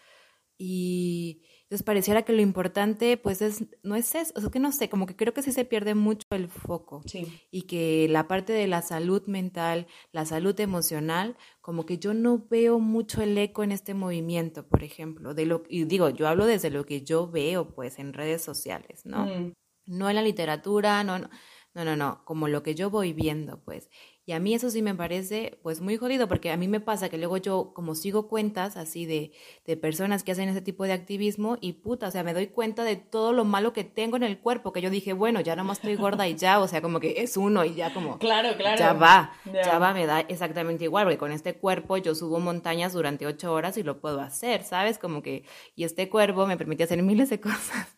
Y 0.59 1.43
entonces 1.75 1.87
pareciera 1.87 2.23
que 2.23 2.33
lo 2.33 2.41
importante, 2.41 3.17
pues, 3.17 3.43
es, 3.43 3.65
no 3.83 3.97
es 3.97 4.15
eso, 4.15 4.33
o 4.37 4.41
sea, 4.41 4.49
que 4.49 4.61
no 4.61 4.71
sé, 4.71 4.89
como 4.89 5.07
que 5.07 5.17
creo 5.17 5.35
que 5.35 5.43
sí 5.43 5.51
se 5.51 5.65
pierde 5.65 5.97
mucho 5.97 6.25
el 6.31 6.47
foco 6.47 7.03
Sí. 7.05 7.27
y 7.51 7.63
que 7.63 8.07
la 8.09 8.29
parte 8.29 8.53
de 8.53 8.69
la 8.69 8.81
salud 8.81 9.27
mental, 9.27 9.89
la 10.13 10.25
salud 10.25 10.59
emocional, 10.61 11.37
como 11.61 11.85
que 11.85 11.99
yo 11.99 12.15
no 12.15 12.47
veo 12.49 12.79
mucho 12.79 13.23
el 13.23 13.37
eco 13.37 13.65
en 13.65 13.73
este 13.73 13.93
movimiento, 13.93 14.69
por 14.69 14.85
ejemplo, 14.85 15.35
de 15.35 15.47
lo 15.47 15.65
y 15.69 15.83
digo, 15.83 16.11
yo 16.11 16.29
hablo 16.29 16.47
desde 16.47 16.71
lo 16.71 16.87
que 16.87 17.03
yo 17.03 17.29
veo 17.29 17.75
pues 17.75 17.99
en 17.99 18.13
redes 18.13 18.45
sociales, 18.45 19.05
¿no? 19.05 19.27
Mm. 19.27 19.53
No 19.87 20.09
en 20.09 20.15
la 20.15 20.23
literatura, 20.23 21.03
no, 21.03 21.19
no, 21.19 21.29
no, 21.75 21.85
no, 21.85 21.97
no, 21.97 22.25
como 22.25 22.47
lo 22.47 22.63
que 22.63 22.77
yo 22.77 22.89
voy 22.89 23.13
viendo, 23.13 23.65
pues. 23.65 23.91
Y 24.27 24.33
a 24.33 24.39
mí 24.41 24.55
eso 24.55 24.71
sí 24.71 24.81
me 24.83 24.95
parece, 24.95 25.59
pues, 25.63 25.81
muy 25.81 25.97
jodido, 25.97 26.29
porque 26.29 26.51
a 26.51 26.57
mí 26.57 26.67
me 26.69 26.81
pasa 26.81 27.09
que 27.09 27.19
luego 27.19 27.37
yo, 27.37 27.73
como 27.75 27.95
sigo 27.95 28.29
cuentas 28.29 28.77
así 28.77 29.05
de, 29.07 29.33
de 29.67 29.77
personas 29.77 30.23
que 30.25 30.33
hacen 30.33 30.49
ese 30.49 30.63
tipo 30.63 30.85
de 30.85 30.93
activismo, 30.93 31.59
y 31.61 31.75
puta, 31.75 32.09
o 32.09 32.11
sea, 32.11 32.23
me 32.25 32.33
doy 32.33 32.47
cuenta 32.47 32.85
de 32.85 32.97
todo 32.97 33.33
lo 33.33 33.45
malo 33.45 33.73
que 33.73 33.85
tengo 33.85 34.17
en 34.17 34.23
el 34.23 34.39
cuerpo, 34.39 34.73
que 34.73 34.81
yo 34.81 34.91
dije, 34.91 35.13
bueno, 35.13 35.41
ya 35.41 35.57
nomás 35.57 35.79
estoy 35.79 35.97
gorda 35.97 36.27
y 36.29 36.37
ya, 36.37 36.61
o 36.61 36.69
sea, 36.69 36.81
como 36.81 37.01
que 37.01 37.23
es 37.23 37.37
uno 37.37 37.65
y 37.65 37.75
ya 37.75 37.93
como... 37.93 38.19
Claro, 38.19 38.57
claro. 38.57 38.79
Ya 38.79 38.93
va, 38.95 39.33
Ya. 39.45 39.63
ya 39.63 39.79
va, 39.79 39.93
me 39.93 40.07
da 40.07 40.21
exactamente 40.21 40.85
igual, 40.85 41.05
porque 41.05 41.19
con 41.19 41.33
este 41.33 41.55
cuerpo 41.55 41.97
yo 41.99 42.15
subo 42.15 42.41
montañas 42.41 42.93
durante 42.93 43.27
ocho 43.27 43.53
horas 43.53 43.77
y 43.77 43.83
lo 43.83 44.01
puedo 44.01 44.21
hacer, 44.21 44.63
¿sabes? 44.63 44.99
Como 44.99 45.23
que, 45.23 45.45
y 45.77 45.85
este 45.85 46.09
cuerpo 46.09 46.47
me 46.47 46.57
permite 46.57 46.85
hacer 46.85 47.03
miles 47.03 47.31
de 47.31 47.41
cosas. 47.41 47.89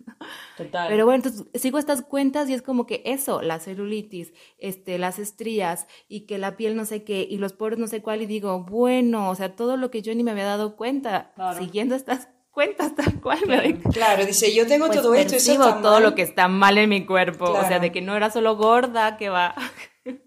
Total. 0.57 0.89
Pero 0.89 1.05
bueno, 1.05 1.23
entonces 1.25 1.47
sigo 1.61 1.79
estas 1.79 2.03
cuentas 2.03 2.49
y 2.49 2.55
es 2.55 2.63
como 2.63 2.87
que 2.87 3.03
eso, 3.05 3.43
la 3.43 3.61
celulitis, 3.61 4.33
este, 4.59 4.99
las 4.99 5.19
estrías 5.19 5.87
y 6.09 6.16
que 6.23 6.39
la 6.39 6.57
piel 6.57 6.77
no 6.77 6.85
sé 6.85 7.05
qué 7.05 7.27
y 7.29 7.39
los 7.39 7.53
poros 7.53 7.79
no 7.79 7.87
sé 7.89 8.01
cuál 8.03 8.23
y 8.23 8.27
digo, 8.27 8.61
bueno, 8.65 9.29
o 9.31 9.35
sea, 9.35 9.55
todo 9.55 9.77
lo 9.77 9.91
que 9.91 10.03
yo 10.03 10.15
ni 10.15 10.23
me 10.23 10.31
había 10.31 10.45
dado 10.47 10.77
cuenta, 10.77 11.33
Claro. 11.35 11.59
siguiendo 11.59 11.95
estas 11.95 12.29
cuentas 12.51 12.95
tal 12.97 13.21
cual 13.21 13.41
me 13.47 13.57
doy 13.57 13.75
Claro, 13.93 14.25
dice, 14.25 14.55
yo 14.55 14.67
tengo 14.67 14.87
pues 14.87 15.01
todo 15.03 15.15
esto, 15.15 15.37
eso 15.37 15.53
está 15.53 15.83
todo 15.83 15.95
mal. 15.95 16.03
lo 16.03 16.15
que 16.15 16.23
está 16.23 16.49
mal 16.49 16.79
en 16.79 16.89
mi 16.89 17.05
cuerpo, 17.05 17.45
o 17.51 17.65
sea, 17.69 17.79
de 17.81 17.93
que 17.93 18.01
no 18.01 18.17
era 18.17 18.31
solo 18.31 18.57
gorda, 18.57 19.17
que 19.19 19.29
va. 19.29 19.55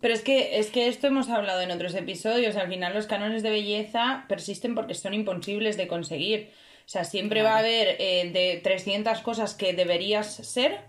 Pero 0.02 0.14
es 0.14 0.22
que, 0.22 0.60
es 0.60 0.68
que 0.72 0.90
esto 0.90 1.08
hemos 1.08 1.30
hablado 1.30 1.62
en 1.62 1.72
otros 1.72 1.96
episodios. 1.96 2.58
Al 2.58 2.68
final 2.68 2.94
los 2.94 3.08
cánones 3.08 3.44
de 3.44 3.50
belleza 3.50 4.26
persisten 4.28 4.76
porque 4.76 4.94
son 4.94 5.14
imposibles 5.14 5.78
de 5.78 5.88
conseguir. 5.88 6.52
O 6.86 6.90
sea, 6.90 7.06
siempre 7.06 7.44
va 7.44 7.56
a 7.56 7.60
haber 7.60 7.96
eh, 8.00 8.30
de 8.34 8.60
300 8.62 9.20
cosas 9.22 9.54
que 9.56 9.72
deberías 9.74 10.28
ser. 10.36 10.82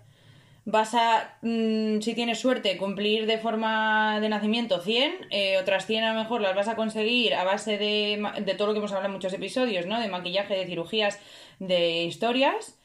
Vas 0.72 0.94
a, 0.94 1.38
mm, 1.42 2.00
si 2.00 2.14
tienes 2.14 2.38
suerte, 2.38 2.76
cumplir 2.76 3.26
de 3.26 3.38
forma 3.38 4.20
de 4.20 4.28
nacimiento 4.28 4.80
100. 4.80 5.12
eh, 5.30 5.58
otras 5.58 5.86
100 5.86 6.04
a 6.04 6.12
lo 6.14 6.20
mejor 6.20 6.40
las 6.40 6.54
vas 6.54 6.68
a 6.68 6.76
conseguir 6.76 7.34
a 7.34 7.44
base 7.44 7.76
de, 7.78 8.22
de 8.44 8.54
todo 8.54 8.68
lo 8.68 8.72
que 8.74 8.78
hemos 8.78 8.92
hablado 8.92 9.06
en 9.08 9.12
muchos 9.14 9.32
episodios, 9.32 9.86
¿no? 9.86 10.00
De 10.00 10.08
maquillaje, 10.08 10.54
de 10.56 10.66
cirugías, 10.66 11.18
de 11.58 12.04
historias. 12.04 12.79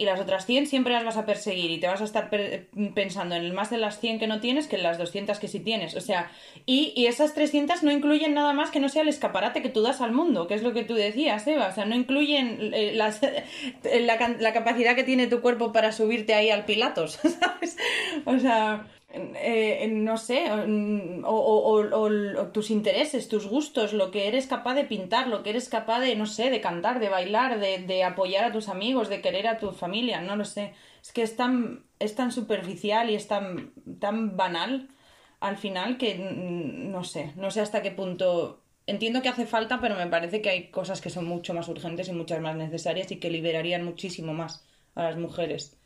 Y 0.00 0.04
las 0.04 0.20
otras 0.20 0.46
100 0.46 0.66
siempre 0.68 0.92
las 0.94 1.04
vas 1.04 1.16
a 1.16 1.26
perseguir 1.26 1.72
y 1.72 1.80
te 1.80 1.88
vas 1.88 2.00
a 2.00 2.04
estar 2.04 2.30
pensando 2.94 3.34
en 3.34 3.42
el 3.42 3.52
más 3.52 3.68
de 3.68 3.78
las 3.78 3.98
100 3.98 4.20
que 4.20 4.28
no 4.28 4.38
tienes 4.38 4.68
que 4.68 4.76
en 4.76 4.84
las 4.84 4.96
200 4.96 5.40
que 5.40 5.48
sí 5.48 5.58
tienes. 5.58 5.96
O 5.96 6.00
sea, 6.00 6.30
y, 6.66 6.92
y 6.94 7.06
esas 7.06 7.34
300 7.34 7.82
no 7.82 7.90
incluyen 7.90 8.32
nada 8.32 8.52
más 8.52 8.70
que 8.70 8.78
no 8.78 8.88
sea 8.88 9.02
el 9.02 9.08
escaparate 9.08 9.60
que 9.60 9.70
tú 9.70 9.82
das 9.82 10.00
al 10.00 10.12
mundo, 10.12 10.46
que 10.46 10.54
es 10.54 10.62
lo 10.62 10.72
que 10.72 10.84
tú 10.84 10.94
decías, 10.94 11.44
Eva. 11.48 11.66
O 11.66 11.74
sea, 11.74 11.84
no 11.84 11.96
incluyen 11.96 12.70
eh, 12.72 12.92
las- 12.94 13.20
la, 13.82 14.36
la 14.38 14.52
capacidad 14.52 14.94
que 14.94 15.02
tiene 15.02 15.26
tu 15.26 15.40
cuerpo 15.40 15.72
para 15.72 15.90
subirte 15.90 16.32
ahí 16.34 16.50
al 16.50 16.64
Pilatos, 16.64 17.14
¿sabes? 17.40 17.76
O 18.24 18.38
sea, 18.38 18.86
eh, 19.10 19.88
no 19.90 20.18
sé, 20.18 20.44
o, 21.24 22.48
tus 22.52 22.70
intereses, 22.70 23.28
tus 23.28 23.46
gustos, 23.46 23.92
lo 23.92 24.10
que 24.10 24.28
eres 24.28 24.46
capaz 24.46 24.74
de 24.74 24.84
pintar, 24.84 25.28
lo 25.28 25.42
que 25.42 25.50
eres 25.50 25.68
capaz 25.68 26.00
de, 26.00 26.14
no 26.16 26.26
sé, 26.26 26.50
de 26.50 26.60
cantar, 26.60 27.00
de 27.00 27.08
bailar, 27.08 27.58
de, 27.58 27.78
de 27.78 28.04
apoyar 28.04 28.44
a 28.44 28.52
tus 28.52 28.68
amigos, 28.68 29.08
de 29.08 29.22
querer 29.22 29.46
a 29.48 29.58
tu 29.58 29.72
familia, 29.72 30.20
no 30.20 30.36
lo 30.36 30.44
sé. 30.44 30.74
Es 31.02 31.12
que 31.12 31.22
es 31.22 31.36
tan, 31.36 31.84
es 31.98 32.14
tan 32.14 32.32
superficial 32.32 33.10
y 33.10 33.14
es 33.14 33.28
tan, 33.28 33.72
tan 33.98 34.36
banal 34.36 34.88
al 35.40 35.56
final 35.56 35.98
que 35.98 36.16
no 36.18 37.04
sé, 37.04 37.32
no 37.36 37.50
sé 37.50 37.60
hasta 37.60 37.82
qué 37.82 37.90
punto. 37.92 38.62
Entiendo 38.86 39.22
que 39.22 39.28
hace 39.28 39.46
falta, 39.46 39.80
pero 39.80 39.96
me 39.96 40.06
parece 40.06 40.42
que 40.42 40.50
hay 40.50 40.70
cosas 40.70 41.00
que 41.00 41.10
son 41.10 41.26
mucho 41.26 41.54
más 41.54 41.68
urgentes 41.68 42.08
y 42.08 42.12
muchas 42.12 42.40
más 42.40 42.56
necesarias 42.56 43.10
y 43.12 43.20
que 43.20 43.30
liberarían 43.30 43.84
muchísimo 43.84 44.32
más 44.34 44.66
a 44.94 45.04
las 45.04 45.16
mujeres. 45.16 45.77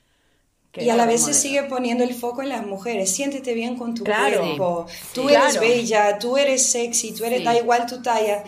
Y 0.75 0.89
a 0.89 0.97
la 0.97 1.05
vez 1.07 1.23
se 1.25 1.35
sigue 1.35 1.64
poniendo 1.64 2.03
el 2.03 2.14
foco 2.14 2.43
en 2.43 2.49
las 2.49 2.66
mujeres. 2.66 3.11
Siéntete 3.11 3.53
bien 3.53 3.77
con 3.77 3.95
tu 3.95 4.05
Claro. 4.05 4.41
cuerpo. 4.41 4.87
Sí. 4.89 4.97
Tú 5.12 5.29
Sí. 5.29 5.35
eres 5.35 5.53
Claro. 5.53 5.61
bella, 5.61 6.18
tú 6.18 6.37
eres 6.39 6.66
sexy, 6.66 7.12
tú 7.12 7.25
eres, 7.25 7.41
Sí. 7.41 7.45
da 7.45 7.57
igual 7.59 7.85
tu 7.87 8.01
talla. 8.01 8.43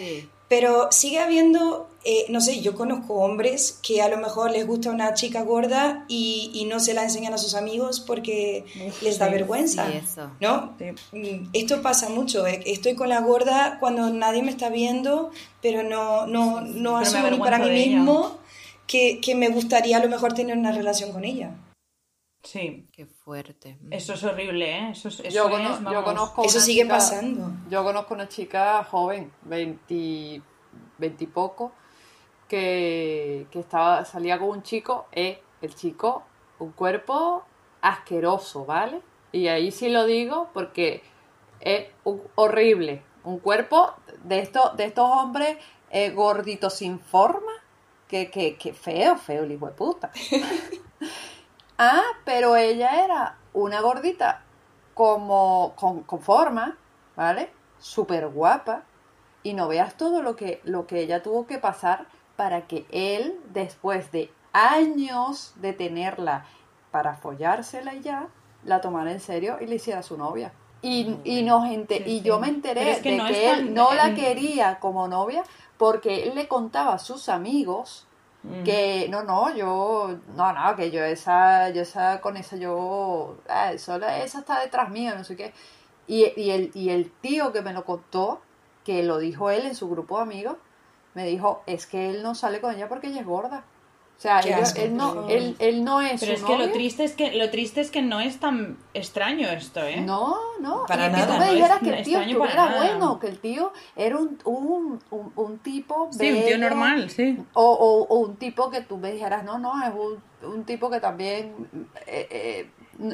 Pero 0.48 0.88
sigue 0.92 1.18
habiendo, 1.18 1.88
eh, 2.04 2.26
no 2.28 2.40
sé, 2.40 2.60
yo 2.60 2.74
conozco 2.74 3.14
hombres 3.14 3.78
que 3.82 4.02
a 4.02 4.08
lo 4.08 4.18
mejor 4.18 4.50
les 4.52 4.66
gusta 4.66 4.90
una 4.90 5.12
chica 5.14 5.42
gorda 5.42 6.04
y, 6.06 6.50
y 6.54 6.66
no 6.66 6.80
se 6.80 6.94
la 6.94 7.02
enseñan 7.02 7.32
a 7.34 7.38
sus 7.38 7.54
amigos 7.54 8.00
porque 8.00 8.64
les 9.02 9.18
da 9.18 9.28
vergüenza. 9.28 9.88
Eso. 9.92 10.30
¿No? 10.40 10.74
Mm, 11.12 11.48
Esto 11.54 11.82
pasa 11.82 12.08
mucho. 12.10 12.46
eh, 12.46 12.60
Estoy 12.66 12.94
con 12.94 13.08
la 13.08 13.20
gorda 13.20 13.78
cuando 13.80 14.10
nadie 14.10 14.42
me 14.42 14.50
está 14.50 14.68
viendo, 14.68 15.30
pero 15.60 15.82
no, 15.82 16.26
no, 16.26 16.60
no 16.60 16.90
Pero 16.92 16.96
asumo 16.98 17.30
ni 17.30 17.38
para 17.38 17.58
mí 17.58 17.68
ella. 17.70 17.96
mismo 17.96 18.36
que, 18.86 19.20
que 19.20 19.34
me 19.34 19.48
gustaría 19.48 19.96
a 19.96 20.00
lo 20.00 20.08
mejor 20.08 20.34
tener 20.34 20.56
una 20.56 20.72
relación 20.72 21.10
con 21.12 21.24
ella. 21.24 21.50
Sí, 22.44 22.86
Qué 22.92 23.06
fuerte. 23.06 23.78
eso 23.90 24.12
es 24.14 24.22
horrible, 24.22 24.70
¿eh? 24.78 24.90
Eso, 24.90 25.08
es- 25.08 25.20
eso 25.20 25.30
Yo, 25.30 25.44
es, 25.46 25.50
cono- 25.50 25.78
yo 25.78 25.84
vamos, 25.84 26.04
conozco 26.04 26.44
Eso 26.44 26.60
sigue 26.60 26.82
chica- 26.82 26.94
pasando. 26.94 27.50
Yo 27.70 27.82
conozco 27.82 28.14
una 28.14 28.28
chica 28.28 28.84
joven, 28.84 29.32
20, 29.42 30.42
20 30.98 31.24
y 31.24 31.26
poco, 31.26 31.72
que, 32.48 33.46
que 33.50 33.60
estaba, 33.60 34.04
salía 34.04 34.38
con 34.38 34.48
un 34.50 34.62
chico, 34.62 35.06
eh, 35.12 35.40
el 35.62 35.74
chico, 35.74 36.22
un 36.58 36.72
cuerpo 36.72 37.44
asqueroso, 37.80 38.64
¿vale? 38.66 39.00
Y 39.32 39.48
ahí 39.48 39.70
sí 39.72 39.88
lo 39.88 40.04
digo 40.06 40.50
porque 40.52 41.02
es 41.60 41.86
un- 42.04 42.22
horrible. 42.34 43.02
Un 43.24 43.38
cuerpo 43.38 43.94
de, 44.22 44.40
estos 44.40 44.76
de 44.76 44.84
estos 44.84 45.08
hombres 45.10 45.56
eh, 45.90 46.10
gorditos 46.10 46.74
sin 46.74 47.00
forma, 47.00 47.52
que, 48.06 48.30
que, 48.30 48.56
que 48.56 48.74
feo, 48.74 49.16
feo 49.16 49.44
el 49.44 49.52
hijo 49.52 49.66
de 49.66 49.72
puta. 49.72 50.10
ah, 51.78 52.02
pero 52.24 52.56
ella 52.56 53.04
era 53.04 53.36
una 53.52 53.80
gordita 53.80 54.42
como 54.94 55.72
con, 55.76 56.02
con 56.02 56.20
forma, 56.20 56.76
¿vale? 57.16 57.50
Súper 57.78 58.28
guapa. 58.28 58.82
Y 59.42 59.52
no 59.54 59.68
veas 59.68 59.94
todo 59.96 60.22
lo 60.22 60.36
que, 60.36 60.60
lo 60.64 60.86
que 60.86 61.00
ella 61.00 61.22
tuvo 61.22 61.46
que 61.46 61.58
pasar 61.58 62.06
para 62.36 62.66
que 62.66 62.86
él, 62.90 63.38
después 63.52 64.10
de 64.10 64.32
años 64.52 65.52
de 65.56 65.72
tenerla 65.72 66.46
para 66.90 67.14
follársela 67.14 67.94
y 67.94 68.00
ya, 68.00 68.28
la 68.64 68.80
tomara 68.80 69.12
en 69.12 69.20
serio 69.20 69.58
y 69.60 69.66
le 69.66 69.76
hiciera 69.76 70.02
su 70.02 70.16
novia. 70.16 70.52
Y, 70.80 71.16
y, 71.24 71.42
nos 71.42 71.66
Sí, 71.68 72.02
y 72.06 72.20
yo 72.22 72.38
me 72.38 72.48
enteré 72.48 72.80
Pero 72.80 72.90
es 72.92 73.02
que 73.02 73.10
de 73.12 73.16
no 73.18 73.26
que 73.26 73.50
él 73.50 73.56
tan- 73.64 73.74
no 73.74 73.94
la 73.94 74.14
quería 74.14 74.78
como 74.80 75.08
novia 75.08 75.42
porque 75.78 76.24
él 76.24 76.34
le 76.34 76.46
contaba 76.46 76.94
a 76.94 76.98
sus 76.98 77.28
amigos 77.28 78.06
Mm. 78.44 78.62
que 78.62 79.08
no, 79.10 79.22
no, 79.22 79.54
yo, 79.56 80.18
no, 80.36 80.52
no, 80.52 80.76
que 80.76 80.90
yo 80.90 81.02
esa, 81.02 81.70
yo 81.70 81.80
esa, 81.82 82.20
con 82.20 82.36
esa 82.36 82.56
yo, 82.56 83.36
ah, 83.48 83.72
eso, 83.72 83.98
la- 83.98 84.18
esa 84.22 84.40
está 84.40 84.60
detrás 84.60 84.90
mío, 84.90 85.14
no 85.16 85.24
sé 85.24 85.34
qué. 85.34 85.54
Y, 86.06 86.26
y, 86.38 86.50
el, 86.50 86.70
y 86.74 86.90
el 86.90 87.10
tío 87.10 87.52
que 87.52 87.62
me 87.62 87.72
lo 87.72 87.84
contó, 87.86 88.42
que 88.84 89.02
lo 89.02 89.16
dijo 89.18 89.50
él 89.50 89.64
en 89.64 89.74
su 89.74 89.88
grupo 89.88 90.18
de 90.18 90.24
amigos, 90.24 90.56
me 91.14 91.24
dijo, 91.24 91.62
es 91.66 91.86
que 91.86 92.10
él 92.10 92.22
no 92.22 92.34
sale 92.34 92.60
con 92.60 92.74
ella 92.74 92.88
porque 92.88 93.06
ella 93.06 93.20
es 93.20 93.26
gorda. 93.26 93.64
O 94.16 94.20
sea, 94.24 94.38
asco, 94.38 94.80
él, 94.80 94.96
no, 94.96 95.28
él, 95.28 95.54
él 95.58 95.84
no 95.84 96.00
es 96.00 96.18
Pero 96.20 96.36
su 96.38 96.38
es 96.38 96.44
que 96.44 96.56
lo 96.56 96.72
triste 96.72 97.04
es 97.04 97.12
que 97.14 97.32
lo 97.32 97.50
triste 97.50 97.80
es 97.82 97.90
que 97.90 98.00
no 98.00 98.20
es 98.20 98.38
tan 98.40 98.78
extraño 98.94 99.48
esto, 99.48 99.82
¿eh? 99.82 100.00
No, 100.00 100.36
no, 100.60 100.84
Para 100.86 101.08
y 101.08 101.10
que 101.10 101.16
nada, 101.16 101.26
tú 101.26 101.40
me 101.40 101.46
no 101.46 101.52
dijeras 101.52 101.82
es 101.82 101.88
que 101.88 101.98
el 101.98 102.04
tío 102.04 102.38
nada. 102.38 102.76
bueno, 102.76 103.18
que 103.18 103.26
el 103.26 103.38
tío 103.38 103.72
era 103.96 104.16
un, 104.16 104.38
un, 104.44 105.00
un, 105.10 105.32
un 105.36 105.58
tipo 105.58 106.08
Sí, 106.10 106.30
un 106.32 106.44
tío 106.44 106.58
normal, 106.58 107.10
sí. 107.10 107.38
O, 107.52 107.64
o- 107.64 108.06
o 108.06 108.18
un 108.20 108.36
tipo 108.36 108.70
que 108.70 108.80
tú 108.80 108.96
me 108.96 109.12
dijeras, 109.12 109.44
no, 109.44 109.58
no, 109.58 109.72
es 109.84 109.92
un, 109.92 110.48
un 110.48 110.64
tipo 110.64 110.88
que 110.88 111.00
también 111.00 111.68
eh, 112.06 112.28
eh, 112.30 112.70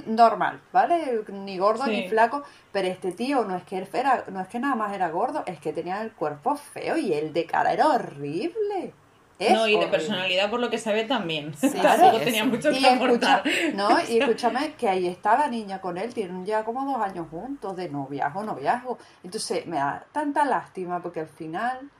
normal, 0.06 0.60
¿vale? 0.72 1.22
Ni 1.28 1.58
gordo 1.58 1.86
Sí. 1.86 1.90
ni 1.90 2.08
flaco, 2.08 2.42
pero 2.72 2.86
este 2.86 3.10
tío 3.12 3.44
no 3.44 3.56
es 3.56 3.64
que 3.64 3.84
era, 3.94 4.24
no 4.30 4.40
es 4.40 4.48
que 4.48 4.60
nada 4.60 4.76
más 4.76 4.94
era 4.94 5.10
gordo, 5.10 5.42
es 5.46 5.58
que 5.58 5.72
tenía 5.72 6.02
el 6.02 6.12
cuerpo 6.12 6.54
feo 6.56 6.96
y 6.98 7.14
el 7.14 7.32
de 7.32 7.46
cara 7.46 7.72
era 7.72 7.88
horrible. 7.88 8.92
Es 9.40 9.52
no, 9.52 9.66
y 9.66 9.76
de 9.78 9.86
personalidad 9.88 10.50
por 10.50 10.60
lo 10.60 10.68
que 10.70 10.78
se 10.78 10.92
ve 10.92 11.04
también. 11.04 11.52
Claro. 11.80 12.18
Tenía 12.24 12.44
mucho 12.44 12.70
Y 12.70 12.74
que 12.74 12.86
escucha, 12.88 12.94
aportar. 13.36 13.42
no, 13.74 13.88
y 14.08 14.18
escúchame 14.20 14.74
que 14.74 14.88
ahí 14.88 15.06
está 15.06 15.36
la 15.38 15.48
niña 15.48 15.80
con 15.80 15.96
él, 15.98 16.12
tienen 16.14 16.44
ya 16.46 16.62
como 16.64 16.84
dos 16.84 17.02
años 17.02 17.26
juntos 17.30 17.74
de 17.76 17.88
noviazgo, 17.88 18.42
noviazgo. 18.44 18.98
Entonces 19.24 19.66
me 19.66 19.76
da 19.78 20.04
tanta 20.12 20.44
lástima 20.44 21.00
porque 21.02 21.20
al 21.20 21.28
final 21.28 21.90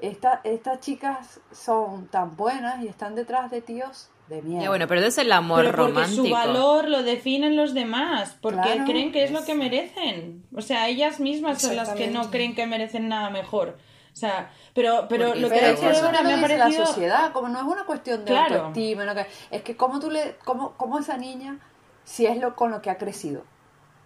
esta, 0.00 0.40
estas 0.44 0.80
chicas 0.80 1.40
son 1.52 2.06
tan 2.08 2.36
buenas 2.36 2.82
y 2.82 2.88
están 2.88 3.14
detrás 3.14 3.50
de 3.50 3.62
tíos 3.62 4.10
de 4.28 4.42
mierda. 4.42 4.64
Ya, 4.64 4.68
bueno, 4.70 4.86
pero 4.88 5.00
es 5.02 5.16
el 5.18 5.30
amor 5.32 5.64
Pero 5.64 5.76
porque 5.76 5.92
romántico. 5.92 6.24
su 6.26 6.30
valor 6.30 6.88
lo 6.88 7.02
definen 7.02 7.56
los 7.56 7.74
demás, 7.74 8.36
porque 8.40 8.60
Claro. 8.60 8.84
creen 8.84 9.12
que 9.12 9.22
es 9.24 9.30
lo 9.30 9.44
que 9.44 9.54
merecen. 9.54 10.44
O 10.54 10.60
sea, 10.62 10.88
ellas 10.88 11.20
mismas 11.20 11.60
son 11.62 11.76
las 11.76 11.90
que 11.90 12.08
no 12.08 12.30
creen 12.30 12.54
que 12.54 12.66
merecen 12.66 13.08
nada 13.08 13.30
mejor. 13.30 13.76
O 14.14 14.16
sea, 14.16 14.48
pero, 14.74 15.06
pero 15.08 15.26
Porque 15.26 15.40
lo 15.40 15.48
que 15.50 15.70
es 15.72 15.80
que 15.80 15.86
me 15.86 15.92
dice 15.92 16.02
la 16.56 16.64
parecido... 16.64 16.86
sociedad, 16.86 17.32
como 17.32 17.48
no 17.48 17.58
es 17.58 17.64
una 17.64 17.84
cuestión 17.84 18.20
de 18.24 18.30
Claro. 18.30 18.54
autoestima, 18.66 19.04
no 19.06 19.14
que- 19.16 19.26
es 19.50 19.62
que 19.62 19.76
como 19.76 19.98
tú 19.98 20.08
le, 20.08 20.36
como, 20.44 20.70
como 20.74 21.00
esa 21.00 21.16
niña, 21.16 21.58
si 22.04 22.24
es 22.26 22.38
lo 22.38 22.54
con 22.54 22.70
lo 22.70 22.80
que 22.80 22.90
ha 22.90 22.96
crecido, 22.96 23.42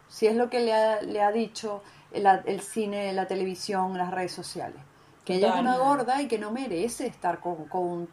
si 0.08 0.26
es 0.26 0.34
lo 0.34 0.48
que 0.48 0.60
le 0.60 0.72
ha, 0.72 1.02
le 1.02 1.20
ha 1.22 1.30
dicho 1.30 1.82
el 2.12 2.60
cine, 2.62 3.12
la 3.12 3.26
televisión, 3.26 3.98
las 3.98 4.10
redes 4.10 4.32
sociales, 4.32 4.80
que 5.26 5.34
ella 5.34 5.48
es 5.54 5.60
una 5.60 5.76
gorda 5.76 6.22
y 6.22 6.26
que 6.26 6.38
no 6.38 6.50
merece 6.52 7.06
estar 7.06 7.40
con, 7.40 7.66
con 7.66 7.82
un 7.82 8.08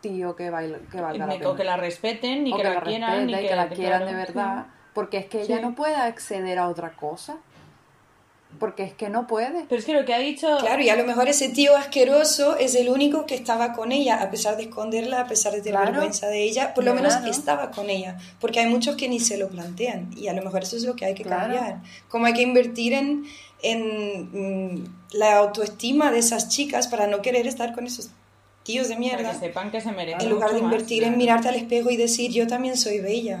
tío 0.00 0.34
que, 0.34 0.50
baila, 0.50 0.78
que 0.90 1.00
valga 1.00 1.26
la 1.26 1.32
Ni- 1.34 1.38
pena. 1.38 1.50
o 1.50 1.54
que 1.54 1.62
la 1.62 1.76
respeten, 1.76 2.52
O 2.52 2.56
que, 2.56 2.64
la, 2.64 2.80
quieran, 2.80 3.10
respeten 3.12 3.30
y 3.44 3.48
que, 3.48 3.54
la 3.54 3.68
quieran 3.68 3.98
claro, 4.02 4.06
de 4.06 4.14
verdad, 4.14 4.66
porque 4.94 5.18
es 5.18 5.26
que 5.26 5.42
ella 5.42 5.58
Sí. 5.58 5.62
no 5.62 5.76
puede 5.76 5.94
acceder 5.94 6.58
a 6.58 6.66
otra 6.68 6.90
cosa, 6.96 7.36
porque 8.58 8.82
es 8.84 8.92
que 8.94 9.08
no 9.08 9.26
puede. 9.26 9.64
Pero 9.68 9.78
es 9.78 9.84
que 9.84 9.92
lo 9.92 10.04
que 10.04 10.14
ha 10.14 10.18
dicho... 10.18 10.46
Claro, 10.60 10.82
y 10.82 10.88
a 10.88 10.96
lo 10.96 11.04
mejor 11.04 11.28
ese 11.28 11.48
tío 11.48 11.76
asqueroso 11.76 12.56
es 12.56 12.74
el 12.74 12.88
único 12.88 13.26
que 13.26 13.34
estaba 13.34 13.72
con 13.72 13.92
ella, 13.92 14.20
a 14.22 14.30
pesar 14.30 14.56
de 14.56 14.64
esconderla, 14.64 15.20
a 15.22 15.26
pesar 15.26 15.52
de 15.52 15.58
tener 15.60 15.74
Claro. 15.80 15.92
vergüenza 15.92 16.26
de 16.28 16.42
ella, 16.42 16.74
por 16.74 16.84
lo 16.84 16.92
Claro. 16.94 17.08
menos 17.20 17.36
estaba 17.36 17.70
con 17.70 17.90
ella, 17.90 18.16
porque 18.40 18.60
hay 18.60 18.66
muchos 18.66 18.96
que 18.96 19.08
ni 19.08 19.20
se 19.20 19.36
lo 19.38 19.48
plantean, 19.48 20.10
y 20.16 20.28
a 20.28 20.32
lo 20.32 20.42
mejor 20.42 20.62
eso 20.62 20.76
es 20.76 20.84
lo 20.84 20.96
que 20.96 21.04
hay 21.04 21.14
que 21.14 21.22
Claro. 21.24 21.54
cambiar. 21.54 21.80
Como 22.08 22.26
hay 22.26 22.32
que 22.34 22.42
invertir 22.42 22.92
en, 22.92 23.24
en 23.62 24.74
mm, 24.74 24.84
la 25.12 25.36
autoestima 25.38 26.10
de 26.10 26.18
esas 26.18 26.48
chicas 26.48 26.88
para 26.88 27.06
no 27.06 27.22
querer 27.22 27.46
estar 27.46 27.74
con 27.74 27.86
esos 27.86 28.10
tíos 28.62 28.88
de 28.88 28.94
para 28.94 29.00
mierda, 29.00 29.32
que 29.32 29.38
sepan 29.38 29.70
que 29.70 29.80
se 29.80 29.92
merecen 29.92 30.20
en 30.22 30.28
lugar 30.30 30.48
de 30.52 30.60
más. 30.60 30.62
invertir 30.72 31.04
en 31.04 31.16
mirarte 31.16 31.48
al 31.48 31.54
espejo 31.54 31.90
y 31.90 31.96
decir 31.96 32.32
yo 32.32 32.46
también 32.46 32.76
soy 32.76 33.00
bella. 33.00 33.38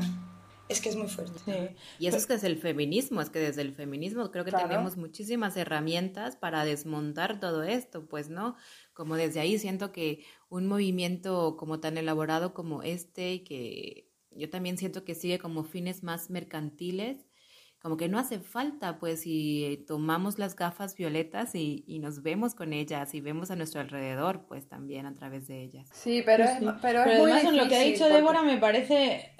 Es 0.68 0.80
que 0.80 0.88
es 0.88 0.96
muy 0.96 1.06
fuerte. 1.08 1.38
Sí. 1.44 1.76
Y 2.00 2.06
eso 2.08 2.16
es 2.16 2.26
que 2.26 2.34
es 2.34 2.42
el 2.44 2.56
feminismo, 2.58 3.20
es 3.20 3.30
que 3.30 3.38
desde 3.38 3.62
el 3.62 3.72
feminismo 3.72 4.30
creo 4.32 4.44
que 4.44 4.50
Claro. 4.50 4.68
tenemos 4.68 4.96
muchísimas 4.96 5.56
herramientas 5.56 6.36
para 6.36 6.64
desmontar 6.64 7.38
todo 7.38 7.62
esto, 7.62 8.06
pues, 8.08 8.30
¿no? 8.30 8.56
Como 8.92 9.14
desde 9.16 9.40
ahí 9.40 9.58
siento 9.58 9.92
que 9.92 10.24
un 10.48 10.66
movimiento 10.66 11.56
como 11.56 11.78
tan 11.80 11.98
elaborado 11.98 12.52
como 12.52 12.82
este, 12.82 13.44
que 13.44 14.10
yo 14.32 14.50
también 14.50 14.76
siento 14.76 15.04
que 15.04 15.14
sigue 15.14 15.38
como 15.38 15.62
fines 15.64 16.02
más 16.02 16.30
mercantiles, 16.30 17.26
como 17.78 17.96
que 17.96 18.08
no 18.08 18.18
hace 18.18 18.40
falta, 18.40 18.98
pues, 18.98 19.20
si 19.20 19.84
tomamos 19.86 20.38
las 20.40 20.56
gafas 20.56 20.96
violetas 20.96 21.54
y, 21.54 21.84
y 21.86 22.00
nos 22.00 22.22
vemos 22.22 22.56
con 22.56 22.72
ellas 22.72 23.14
y 23.14 23.20
vemos 23.20 23.52
a 23.52 23.56
nuestro 23.56 23.80
alrededor, 23.80 24.46
pues, 24.48 24.66
también 24.68 25.06
a 25.06 25.14
través 25.14 25.46
de 25.46 25.62
ellas. 25.62 25.88
Sí, 25.92 26.22
pero 26.26 26.42
Pues 26.44 26.56
es, 26.56 26.62
sí. 26.64 26.66
pero 26.82 27.00
es 27.04 27.18
muy 27.20 27.30
además 27.30 27.44
en 27.52 27.56
lo 27.56 27.68
que 27.68 27.76
ha 27.76 27.82
dicho 27.82 28.00
porque- 28.00 28.14
Débora 28.14 28.42
me 28.42 28.58
parece... 28.58 29.30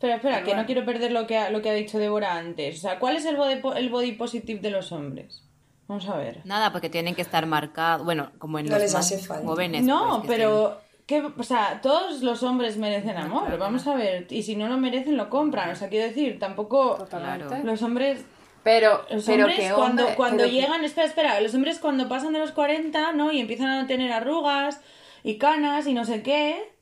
Espera, 0.00 0.14
espera, 0.16 0.38
que 0.38 0.44
Bueno. 0.46 0.62
no 0.62 0.66
quiero 0.66 0.84
perder 0.86 1.12
lo 1.12 1.26
que 1.26 1.36
ha, 1.36 1.50
lo 1.50 1.60
que 1.60 1.68
ha 1.68 1.74
dicho 1.74 1.98
Débora 1.98 2.36
antes. 2.36 2.78
O 2.78 2.80
sea, 2.80 2.98
¿cuál 2.98 3.16
es 3.16 3.26
el 3.26 3.36
body, 3.36 3.56
po- 3.56 3.74
el 3.74 3.90
body 3.90 4.12
positive 4.12 4.58
de 4.60 4.70
los 4.70 4.92
hombres? 4.92 5.42
Vamos 5.88 6.08
a 6.08 6.16
ver. 6.16 6.40
Nada, 6.44 6.72
porque 6.72 6.88
tienen 6.88 7.14
que 7.14 7.20
estar 7.20 7.44
marcados, 7.44 8.04
bueno, 8.06 8.30
como 8.38 8.58
en 8.58 8.64
No 8.66 8.72
los 8.72 8.80
les 8.82 8.94
más 8.94 9.04
hace 9.12 9.18
falta. 9.18 9.46
jóvenes. 9.46 9.82
No, 9.84 10.08
pues, 10.08 10.22
que 10.22 10.28
pero... 10.28 10.80
¿qué? 11.06 11.22
O 11.36 11.42
sea, 11.42 11.80
todos 11.82 12.22
los 12.22 12.42
hombres 12.42 12.78
merecen 12.78 13.18
amor, 13.18 13.42
claro. 13.42 13.58
vamos 13.58 13.86
a 13.86 13.94
ver. 13.94 14.26
Y 14.30 14.42
si 14.42 14.56
no 14.56 14.68
lo 14.68 14.78
merecen, 14.78 15.18
lo 15.18 15.28
compran. 15.28 15.68
O 15.70 15.76
sea, 15.76 15.88
quiero 15.90 16.06
decir, 16.06 16.38
tampoco... 16.38 16.94
Totalmente. 16.94 17.46
Claro. 17.48 17.64
Los 17.64 17.82
hombres 17.82 18.24
Pero, 18.62 19.04
Los 19.10 19.24
pero 19.26 19.44
hombres 19.44 19.58
que 19.68 19.74
cuando, 19.74 20.02
hombre- 20.04 20.16
cuando 20.16 20.36
pero 20.44 20.48
que- 20.48 20.54
llegan, 20.54 20.82
espera, 20.84 21.06
espera, 21.08 21.40
los 21.42 21.54
hombres 21.54 21.78
cuando 21.78 22.08
pasan 22.08 22.32
de 22.32 22.38
los 22.38 22.52
40, 22.52 23.12
¿no? 23.12 23.32
Y 23.32 23.40
empiezan 23.40 23.68
a 23.70 23.86
tener 23.86 24.12
arrugas 24.12 24.80
y 25.24 25.36
canas 25.36 25.86
y 25.86 25.92
no 25.92 26.04
sé 26.06 26.22
qué, 26.22 26.72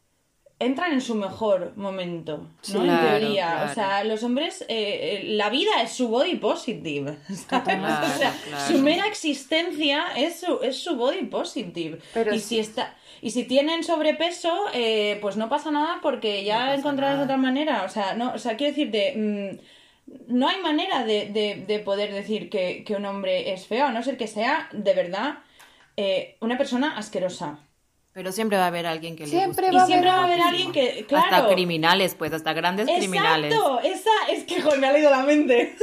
entran 0.60 0.92
en 0.92 1.00
su 1.00 1.14
mejor 1.14 1.72
momento, 1.76 2.38
¿no? 2.38 2.50
Sí, 2.62 2.76
en 2.76 2.82
claro, 2.84 3.18
teoría. 3.18 3.46
claro. 3.52 3.70
O 3.70 3.74
sea, 3.74 4.04
los 4.04 4.22
hombres, 4.24 4.62
eh, 4.62 4.66
eh, 4.68 5.20
la 5.24 5.50
vida 5.50 5.70
es 5.82 5.92
su 5.92 6.08
body 6.08 6.36
positive, 6.36 7.16
¿sabes? 7.28 7.76
Claro, 7.76 8.06
o 8.06 8.18
sea, 8.18 8.32
claro. 8.48 8.66
su 8.72 8.78
mera 8.82 9.06
existencia 9.06 10.06
es 10.16 10.40
su, 10.40 10.58
es 10.62 10.82
su 10.82 10.96
body 10.96 11.24
positive. 11.26 11.98
Pero 12.14 12.34
y 12.34 12.38
sí. 12.40 12.46
si 12.48 12.58
está... 12.60 12.94
Y 13.20 13.30
si 13.32 13.44
tienen 13.44 13.82
sobrepeso, 13.82 14.52
eh, 14.72 15.18
pues 15.20 15.36
no 15.36 15.48
pasa 15.48 15.72
nada 15.72 15.98
porque 16.02 16.44
ya 16.44 16.58
pasa 16.58 16.74
encontrarás 16.74 17.20
otra 17.24 17.36
manera. 17.36 17.82
O 17.84 17.88
sea, 17.88 18.14
no, 18.14 18.32
o 18.32 18.38
sea, 18.38 18.56
quiero 18.56 18.72
decirte, 18.76 19.14
mm, 19.16 20.32
no 20.36 20.48
hay 20.48 20.60
manera 20.60 21.04
de, 21.04 21.26
de- 21.30 21.64
de 21.66 21.78
poder 21.80 22.12
decir 22.14 22.48
que, 22.48 22.84
que 22.84 22.94
un 22.94 23.04
hombre 23.06 23.52
es 23.52 23.66
feo, 23.66 23.86
a 23.86 23.90
no 23.92 24.02
ser 24.04 24.16
que 24.16 24.28
sea 24.28 24.68
de 24.72 24.94
verdad 24.94 25.38
eh, 25.96 26.36
una 26.40 26.56
persona 26.56 26.96
asquerosa. 26.96 27.58
Pero 28.18 28.32
siempre 28.32 28.58
va 28.58 28.64
a 28.64 28.66
haber 28.66 28.84
alguien 28.84 29.14
que 29.14 29.28
Siempre 29.28 29.70
le 29.70 29.78
guste. 29.78 29.78
va 29.78 29.82
a 29.82 29.84
Y 29.84 29.86
siempre 29.86 30.10
va 30.10 30.16
a 30.16 30.24
haber 30.24 30.40
alguien 30.40 30.72
que, 30.72 31.06
claro. 31.06 31.36
Hasta 31.36 31.54
criminales, 31.54 32.16
pues, 32.16 32.32
hasta 32.32 32.52
grandes 32.52 32.88
criminales. 32.88 33.52
Exacto, 33.52 33.80
esa 33.84 34.10
es 34.32 34.42
que 34.42 34.60
joder, 34.60 34.80
me 34.80 34.88
ha 34.88 34.92
leído 34.92 35.08
la 35.08 35.22
mente. 35.22 35.76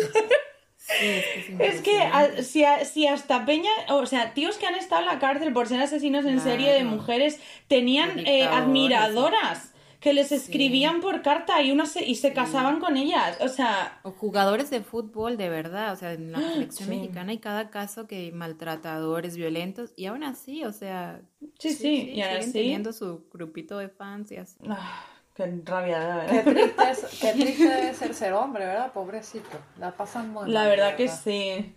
es 1.60 1.80
que, 1.80 2.44
si, 2.44 3.08
hasta 3.08 3.46
Peña, 3.46 3.70
o 3.88 4.06
sea, 4.06 4.34
tíos 4.34 4.58
que 4.58 4.68
han 4.68 4.76
estado 4.76 5.04
en 5.04 5.08
la 5.08 5.20
cárcel 5.20 5.54
por 5.54 5.70
ser 5.70 5.80
asesinos 5.80 6.26
en 6.26 6.42
serie 6.42 6.74
de 6.74 6.84
mujeres, 6.84 7.40
tenían 7.70 8.20
eh, 8.28 8.44
admiradoras 8.44 9.72
que 10.06 10.14
les 10.14 10.32
escribían 10.32 11.02
por 11.02 11.24
carta 11.24 11.64
y 11.64 11.72
unas 11.72 11.94
se, 11.94 12.06
y 12.06 12.14
se 12.14 12.32
casaban 12.32 12.80
con 12.80 12.96
ellas, 12.96 13.40
o 13.42 13.48
sea... 13.48 14.02
O 14.04 14.12
jugadores 14.12 14.70
de 14.70 14.82
fútbol, 14.82 15.36
de 15.36 15.50
verdad, 15.50 15.94
o 15.94 15.96
sea, 15.96 16.14
en 16.14 16.32
la 16.32 16.38
selección 16.54 16.90
mexicana 16.90 17.32
hay 17.32 17.40
cada 17.40 17.72
caso 17.72 18.06
que 18.06 18.18
hay 18.18 18.32
maltratadores, 18.32 19.36
violentos, 19.36 19.94
y 19.96 20.06
aún 20.06 20.24
así, 20.24 20.64
o 20.64 20.72
sea... 20.72 21.24
Sí, 21.58 21.74
sí, 21.74 22.12
y 22.12 22.22
siguen 22.22 22.54
teniendo 22.54 22.94
su 22.94 23.28
grupito 23.34 23.80
de 23.80 23.90
fans 23.90 24.32
y 24.32 24.36
así. 24.36 24.60
Ah. 24.70 25.15
Qué 25.36 25.62
rabia, 25.66 26.00
¿verdad? 26.00 26.28
Qué 26.30 26.40
triste, 26.54 26.90
es, 26.92 27.20
qué 27.20 27.32
triste 27.34 27.68
debe 27.68 27.94
ser 27.94 28.14
ser 28.14 28.32
hombre, 28.32 28.66
¿verdad? 28.66 28.94
Pobrecito. 28.94 29.58
La 29.78 29.92
pasan 29.92 30.32
muy 30.32 30.50
La 30.50 30.66
verdad, 30.66 30.96
que 30.96 31.10
sí. 31.10 31.76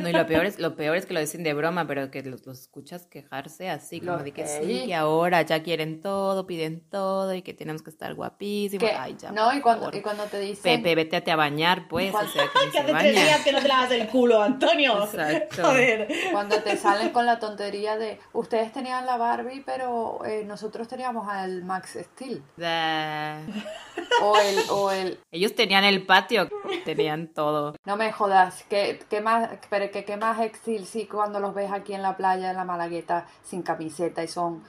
No, 0.00 0.08
y 0.08 0.12
lo 0.12 0.24
peor, 0.26 0.46
es, 0.46 0.60
lo 0.60 0.76
peor 0.76 0.96
es 0.96 1.04
que 1.04 1.12
lo 1.12 1.18
dicen 1.18 1.42
de 1.42 1.52
broma, 1.52 1.88
pero 1.88 2.12
que 2.12 2.22
los, 2.22 2.46
escuchas 2.46 3.08
quejarse 3.08 3.70
así, 3.70 4.00
como 4.00 4.18
de 4.18 4.30
que 4.30 4.46
sí, 4.46 4.84
que 4.86 4.94
ahora 4.94 5.42
ya 5.42 5.64
quieren 5.64 6.00
todo, 6.00 6.46
piden 6.46 6.80
todo 6.88 7.34
y 7.34 7.42
que 7.42 7.54
tenemos 7.54 7.82
que 7.82 7.90
estar 7.90 8.14
guapísimos. 8.14 8.88
Ay, 8.96 9.16
ya, 9.18 9.32
no, 9.32 9.52
y 9.52 9.60
cuando, 9.60 9.90
y 9.92 10.00
cuando 10.00 10.22
te 10.24 10.38
dicen... 10.38 10.80
Pepe, 10.80 10.94
vete 10.94 11.32
a, 11.32 11.34
bañar, 11.34 11.88
pues. 11.88 12.14
O 12.14 12.28
sea, 12.28 12.44
que, 12.44 12.70
que 12.70 12.78
hace 12.78 12.92
tres 12.92 13.14
días 13.14 13.40
que 13.42 13.50
no 13.50 13.62
te 13.62 13.68
lavas 13.68 13.90
el 13.90 14.06
culo, 14.06 14.40
Antonio. 14.40 15.02
Exacto. 15.02 15.64
Joder. 15.64 16.08
Cuando 16.30 16.62
te 16.62 16.76
salen 16.76 17.10
con 17.10 17.26
la 17.26 17.40
tontería 17.40 17.96
de, 17.96 18.20
ustedes 18.32 18.72
tenían 18.72 19.06
la 19.06 19.16
Barbie, 19.16 19.64
pero 19.66 20.24
eh, 20.24 20.44
nosotros 20.46 20.86
teníamos 20.86 21.28
al 21.28 21.64
Max 21.64 21.98
Steel. 22.00 22.44
O 24.22 24.36
el, 24.38 24.58
o 24.70 24.90
el... 24.90 25.18
Ellos 25.30 25.54
tenían 25.54 25.84
el 25.84 26.06
patio, 26.06 26.48
tenían 26.84 27.28
todo. 27.28 27.74
No 27.84 27.96
me 27.96 28.12
jodas, 28.12 28.64
¿qué, 28.68 29.00
qué 29.10 29.20
más, 29.20 29.50
pero 29.68 29.90
que, 29.90 30.04
qué 30.04 30.16
más 30.16 30.40
exil 30.40 30.86
si 30.86 31.06
cuando 31.06 31.40
los 31.40 31.54
ves 31.54 31.70
aquí 31.72 31.92
en 31.92 32.02
la 32.02 32.16
playa, 32.16 32.50
en 32.50 32.56
la 32.56 32.64
Malagueta, 32.64 33.26
sin 33.42 33.62
camiseta 33.62 34.22
y 34.22 34.28
son 34.28 34.62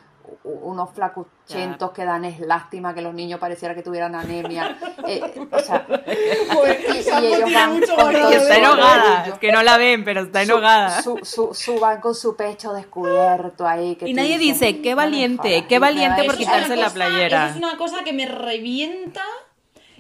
unos 0.44 0.90
flacuchentos 0.94 1.92
que 1.92 2.06
dan 2.06 2.26
es 2.26 2.40
lástima 2.40 2.94
que 2.94 3.02
los 3.02 3.14
niños 3.14 3.40
pareciera 3.40 3.76
que 3.76 3.84
tuvieran 3.84 4.16
anemia. 4.16 4.78
Eh, 5.08 5.22
o 5.52 5.60
sea, 5.60 5.86
pues, 5.88 7.08
y, 7.08 7.26
ellos 7.28 7.54
van 7.54 7.80
con 7.80 8.16
está 8.16 8.58
enojada, 8.58 9.26
es 9.28 9.40
que 9.40 9.54
no 9.54 9.64
la 9.64 9.78
ven, 9.78 10.04
pero 10.04 10.24
está 10.24 10.42
enojada. 10.42 11.02
Su, 11.02 11.20
su, 11.24 11.54
su, 11.54 11.80
van 11.80 12.02
con 12.02 12.14
su 12.14 12.36
pecho 12.36 12.74
descubierto 12.74 13.66
ahí. 13.66 13.96
Que 13.96 14.10
y 14.10 14.14
nadie 14.14 14.38
dice, 14.38 14.82
qué 14.82 14.96
valiente, 14.96 15.66
qué 15.70 15.80
valiente 15.80 16.26
por 16.26 16.36
quitarse 16.36 16.76
la 16.76 16.90
playera. 16.90 17.52
es 17.52 17.56
una 17.56 17.78
cosa 17.78 18.04
que 18.04 18.12
me 18.12 18.26
revienta, 18.26 19.24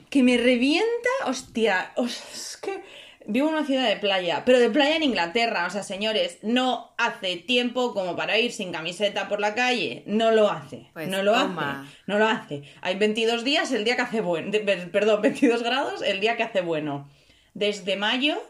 que 0.09 0.23
me 0.23 0.35
revienta, 0.35 1.09
hostia, 1.25 1.93
es 1.95 2.57
que 2.61 2.83
Vivo 3.29 3.49
en 3.49 3.55
una 3.55 3.65
ciudad 3.65 3.89
de 3.89 3.97
playa, 3.97 4.43
pero 4.45 4.57
de 4.57 4.69
playa 4.69 4.95
en 4.95 5.03
Inglaterra. 5.03 5.65
O 5.67 5.69
sea, 5.69 5.83
señores, 5.83 6.39
no 6.43 6.93
hace 6.97 7.35
tiempo 7.35 7.93
como 7.93 8.15
para 8.15 8.39
ir 8.39 8.53
sin 8.53 8.71
camiseta 8.71 9.27
por 9.27 9.41
la 9.41 9.53
calle. 9.53 10.03
No 10.05 10.31
lo 10.31 10.49
hace. 10.49 10.87
Pues 10.93 11.09
no 11.09 11.21
lo 11.23 11.35
hace. 11.35 11.89
No 12.05 12.19
lo 12.19 12.25
hace. 12.25 12.63
Hay 12.81 12.95
22 12.95 13.43
días 13.43 13.73
el 13.73 13.83
día 13.83 13.97
que 13.97 14.03
hace 14.03 14.21
bueno. 14.21 14.49
Perdón, 14.93 15.21
22 15.21 15.61
grados 15.61 16.01
el 16.01 16.21
día 16.21 16.37
que 16.37 16.43
hace 16.43 16.61
bueno. 16.61 17.09
Desde 17.53 17.97
mayo, 17.97 18.41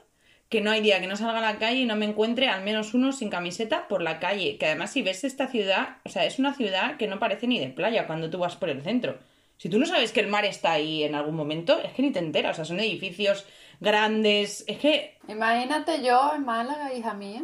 que 0.47 0.61
no 0.61 0.69
hay 0.69 0.81
día 0.81 1.01
que 1.01 1.07
no 1.07 1.17
salga 1.17 1.39
a 1.39 1.53
la 1.53 1.57
calle 1.57 1.79
y 1.79 1.85
no 1.85 1.95
me 1.95 2.05
encuentre 2.05 2.47
al 2.47 2.63
menos 2.63 2.93
uno 2.93 3.13
sin 3.13 3.31
camiseta 3.31 3.87
por 3.87 4.03
la 4.03 4.19
calle. 4.19 4.59
Que 4.59 4.67
además, 4.67 4.91
si 4.91 5.01
ves 5.01 5.23
esta 5.23 5.47
ciudad, 5.47 5.97
o 6.05 6.09
sea, 6.09 6.25
es 6.25 6.37
una 6.37 6.53
ciudad 6.53 6.97
que 6.97 7.07
no 7.07 7.17
parece 7.17 7.47
ni 7.47 7.59
de 7.59 7.69
playa 7.69 8.05
cuando 8.05 8.29
tú 8.29 8.37
vas 8.37 8.55
por 8.55 8.69
el 8.69 8.83
centro. 8.83 9.17
Si 9.57 9.69
tú 9.69 9.79
no 9.79 9.87
sabes 9.87 10.11
que 10.11 10.19
el 10.19 10.27
mar 10.27 10.45
está 10.45 10.73
ahí 10.73 11.03
en 11.03 11.15
algún 11.15 11.35
momento, 11.35 11.79
es 11.83 11.91
que 11.93 12.03
ni 12.03 12.11
te 12.11 12.19
enteras. 12.19 12.51
O 12.51 12.55
sea, 12.57 12.65
son 12.65 12.79
edificios 12.79 13.47
grandes. 13.79 14.63
Es 14.67 14.79
que. 14.79 15.17
Imagínate 15.27 16.03
yo 16.03 16.33
en 16.35 16.45
Málaga, 16.45 16.93
hija 16.93 17.13
mía, 17.13 17.43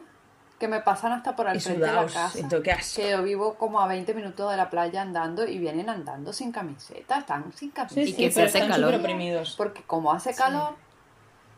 que 0.59 0.67
me 0.67 0.81
pasan 0.81 1.11
hasta 1.11 1.35
por 1.35 1.47
el 1.49 1.59
frente 1.59 1.85
de 1.85 1.91
la 1.91 2.05
casa. 2.05 2.31
Que 2.95 3.11
yo 3.11 3.23
vivo 3.23 3.55
como 3.55 3.79
a 3.79 3.87
20 3.87 4.13
minutos 4.13 4.49
de 4.49 4.57
la 4.57 4.69
playa 4.69 5.01
andando 5.01 5.45
y 5.45 5.57
vienen 5.57 5.89
andando 5.89 6.31
sin 6.31 6.51
camiseta, 6.51 7.19
están 7.19 7.51
sin 7.53 7.71
camiseta. 7.71 8.09
y 8.09 8.13
que 8.13 8.31
se 8.31 8.43
hace 8.43 8.67
calor. 8.67 8.99
Porque 9.57 9.83
como 9.83 10.11
hace 10.13 10.33
calor. 10.33 10.75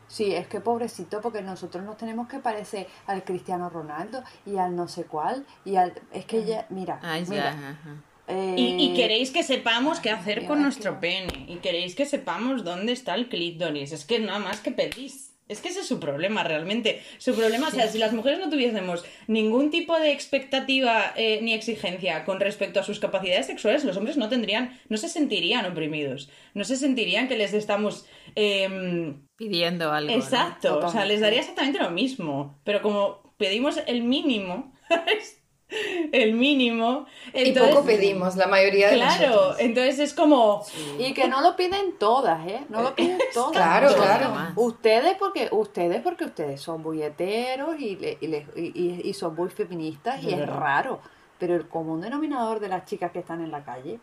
Sí, 0.07 0.34
es 0.34 0.47
que 0.47 0.61
pobrecito, 0.61 1.21
porque 1.21 1.41
nosotros 1.41 1.84
nos 1.84 1.97
tenemos 1.97 2.28
que 2.28 2.39
parecer 2.39 2.88
al 3.07 3.23
Cristiano 3.23 3.69
Ronaldo 3.69 4.23
y 4.45 4.57
al 4.57 4.76
no 4.76 4.88
sé 4.88 5.05
cuál, 5.05 5.45
y 5.63 5.78
al... 5.78 5.93
Es 6.11 6.26
que 6.26 6.38
ella, 6.38 6.67
mira, 6.69 6.99
mira, 7.28 7.80
y, 8.28 8.91
eh, 8.91 8.93
queréis 8.95 9.32
que 9.32 9.43
sepamos 9.43 9.99
qué 9.99 10.09
hacer 10.09 10.45
con 10.45 10.61
nuestro 10.61 10.99
pene. 10.99 11.45
Y 11.47 11.57
queréis 11.57 11.95
que 11.95 12.05
sepamos 12.05 12.63
dónde 12.63 12.91
está 12.91 13.15
el 13.15 13.30
clítoris. 13.30 13.91
Es 13.91 14.05
que 14.05 14.19
nada 14.19 14.39
más 14.39 14.59
que 14.59 14.71
pedís. 14.71 15.32
Es 15.47 15.61
que 15.61 15.69
ese 15.69 15.82
es 15.82 15.88
su 15.88 15.99
problema 15.99 16.43
realmente. 16.43 17.03
Su 17.19 17.36
problema, 17.36 17.67
o 17.67 17.71
sea, 17.71 17.88
si 17.88 17.99
las 17.99 18.13
mujeres 18.13 18.39
no 18.39 18.49
tuviésemos 18.49 19.05
ningún 19.28 19.69
tipo 19.69 19.99
de 19.99 20.11
expectativa 20.11 21.13
eh, 21.15 21.39
ni 21.43 21.53
exigencia 21.53 22.26
con 22.26 22.39
respecto 22.39 22.80
a 22.80 22.84
sus 22.84 22.99
capacidades 22.99 23.45
sexuales, 23.45 23.84
los 23.84 23.95
hombres 23.95 24.17
no 24.17 24.28
tendrían, 24.28 24.80
no 24.89 24.97
se 24.97 25.07
sentirían 25.07 25.67
oprimidos. 25.67 26.32
No 26.55 26.63
se 26.63 26.76
sentirían 26.78 27.28
que 27.28 27.38
les 27.38 27.53
estamos 27.53 28.07
em, 28.34 29.28
pidiendo 29.36 29.91
algo. 29.91 30.11
Exacto. 30.11 30.80
O 30.80 30.89
sea, 30.89 31.05
les 31.05 31.21
daría 31.21 31.41
exactamente 31.41 31.78
lo 31.78 31.91
mismo. 31.91 32.59
Pero 32.63 32.82
como 32.82 33.36
pedimos 33.38 33.80
el 33.86 34.01
mínimo, 34.01 34.73
el 36.11 36.34
mínimo. 36.34 37.05
y 37.34 37.51
poco 37.51 37.84
pedimos, 37.84 38.36
la 38.36 38.47
mayoría 38.47 38.89
de 38.89 38.95
Claro, 38.95 39.57
entonces 39.59 39.99
es 39.99 40.13
como... 40.13 40.65
Y 40.99 41.13
que 41.13 41.28
no 41.28 41.41
lo 41.41 41.55
piden 41.55 41.97
todas, 41.97 42.45
¿eh? 42.47 42.61
No 42.69 42.82
lo 42.82 42.95
piden 42.95 43.19
todas. 43.34 43.51
claro, 43.51 43.93
claro. 43.95 44.34
Ustedes 44.55 45.15
porque, 45.17 45.49
ustedes 45.51 46.01
porque 46.01 46.26
ustedes 46.26 46.61
son 46.61 46.82
muy 46.82 47.01
heteros 47.01 47.80
y, 47.80 47.97
y, 48.21 49.01
y 49.03 49.13
son 49.13 49.36
muy 49.36 49.49
feministas 49.49 50.23
y 50.23 50.34
es 50.34 50.47
raro. 50.47 50.99
Pero 51.38 51.55
el 51.55 51.67
común 51.67 52.01
denominador 52.01 52.59
de 52.59 52.69
las 52.69 52.86
chicas 52.86 53.11
que 53.11 53.19
están 53.19 53.41
en 53.41 53.51
la 53.51 53.63
calle 53.63 53.99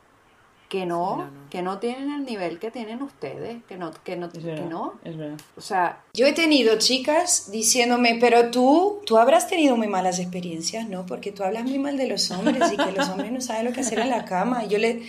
que 0.73 0.87
no, 0.87 1.29
que 1.51 1.61
no 1.61 1.81
tienen 1.81 2.11
el 2.11 2.25
nivel 2.25 2.59
que 2.59 2.71
tienen 2.71 3.03
ustedes, 3.03 3.63
que 3.69 3.77
no, 3.77 3.93
que 4.03 4.17
no, 4.17 4.29
es 4.29 4.43
verdad, 4.43 4.63
que 4.63 4.71
no. 4.71 4.95
Es 5.05 5.19
verdad. 5.19 5.39
O 5.55 5.61
sea, 5.61 6.01
yo 6.15 6.27
he 6.27 6.33
tenido 6.33 6.79
chicas 6.79 7.51
diciéndome, 7.53 8.17
pero 8.19 8.51
tú, 8.51 9.03
tú 9.05 9.19
habrás 9.19 9.49
tenido 9.49 9.77
muy 9.77 9.87
malas 9.87 10.19
experiencias, 10.19 10.89
¿no? 10.89 11.05
Porque 11.05 11.31
tú 11.31 11.45
hablas 11.45 11.65
muy 11.65 11.79
mal 11.79 11.99
de 11.99 12.09
los 12.09 12.31
hombres 12.31 12.73
y 12.73 12.79
que 12.79 12.91
los 12.91 13.07
hombres 13.11 13.33
no 13.33 13.43
saben 13.43 13.67
lo 13.67 13.73
que 13.75 13.81
hacer 13.81 13.99
en 13.99 14.09
la 14.09 14.25
cama. 14.25 14.65
Y 14.65 14.69
yo 14.69 14.79
le, 14.79 15.03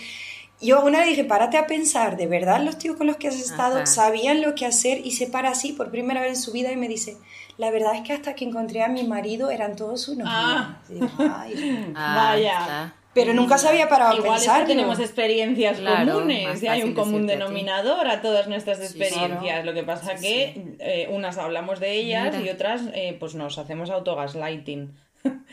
yo 0.61 0.84
una 0.84 0.99
vez 0.99 1.07
dije, 1.07 1.24
párate 1.24 1.57
a 1.57 1.66
pensar, 1.66 2.18
¿de 2.18 2.28
verdad 2.28 2.61
los 2.61 2.78
tíos 2.78 2.97
con 2.97 3.07
los 3.07 3.16
que 3.16 3.30
has 3.30 3.36
estado 3.36 3.86
sabían 3.86 4.41
lo 4.41 4.55
que 4.55 4.66
hacer? 4.66 4.99
Y 5.05 5.11
se 5.11 5.28
para 5.28 5.51
así 5.51 5.72
por 5.72 5.91
primera 5.91 6.20
vez 6.20 6.32
en 6.32 6.41
su 6.41 6.51
vida 6.51 6.74
y 6.74 6.76
me 6.76 6.89
dice, 6.89 7.16
la 7.57 7.72
verdad 7.72 7.95
es 7.95 8.01
que 8.01 8.11
hasta 8.11 8.36
que 8.36 8.43
encontré 8.43 8.84
a 8.84 8.89
mi 8.89 9.05
marido 9.05 9.49
eran 9.49 9.78
todos 9.78 10.09
unos. 10.09 10.28
Ah. 10.30 10.82
ah 11.22 11.45
Vaya. 11.95 12.95
Pero 13.14 13.34
nunca 13.34 13.57
se 13.57 13.68
había 13.68 13.88
parado 13.88 14.16
Igual 14.16 14.32
a 14.32 14.36
pensar. 14.36 14.61
Es 14.61 14.68
que 14.68 14.74
tenemos 14.74 14.99
experiencias 14.99 15.80
comunes 15.80 16.64
y 16.64 16.68
hay 16.68 16.84
un 16.84 16.93
común 16.93 17.28
denominador 17.28 18.07
a 18.07 18.22
todas 18.22 18.47
nuestras 18.47 18.80
experiencias. 18.80 19.66
Lo 19.66 19.74
que 19.74 19.84
pasa 19.84 20.16
que 20.16 20.76
eh, 20.80 21.07
unas 21.11 21.38
hablamos 21.38 21.80
de 21.80 21.93
ellas 21.93 22.36
y 22.43 22.49
otras 22.49 22.82
eh, 22.93 23.16
pues 23.20 23.36
nos 23.36 23.57
hacemos 23.57 23.89
autogaslighting. 23.89 24.95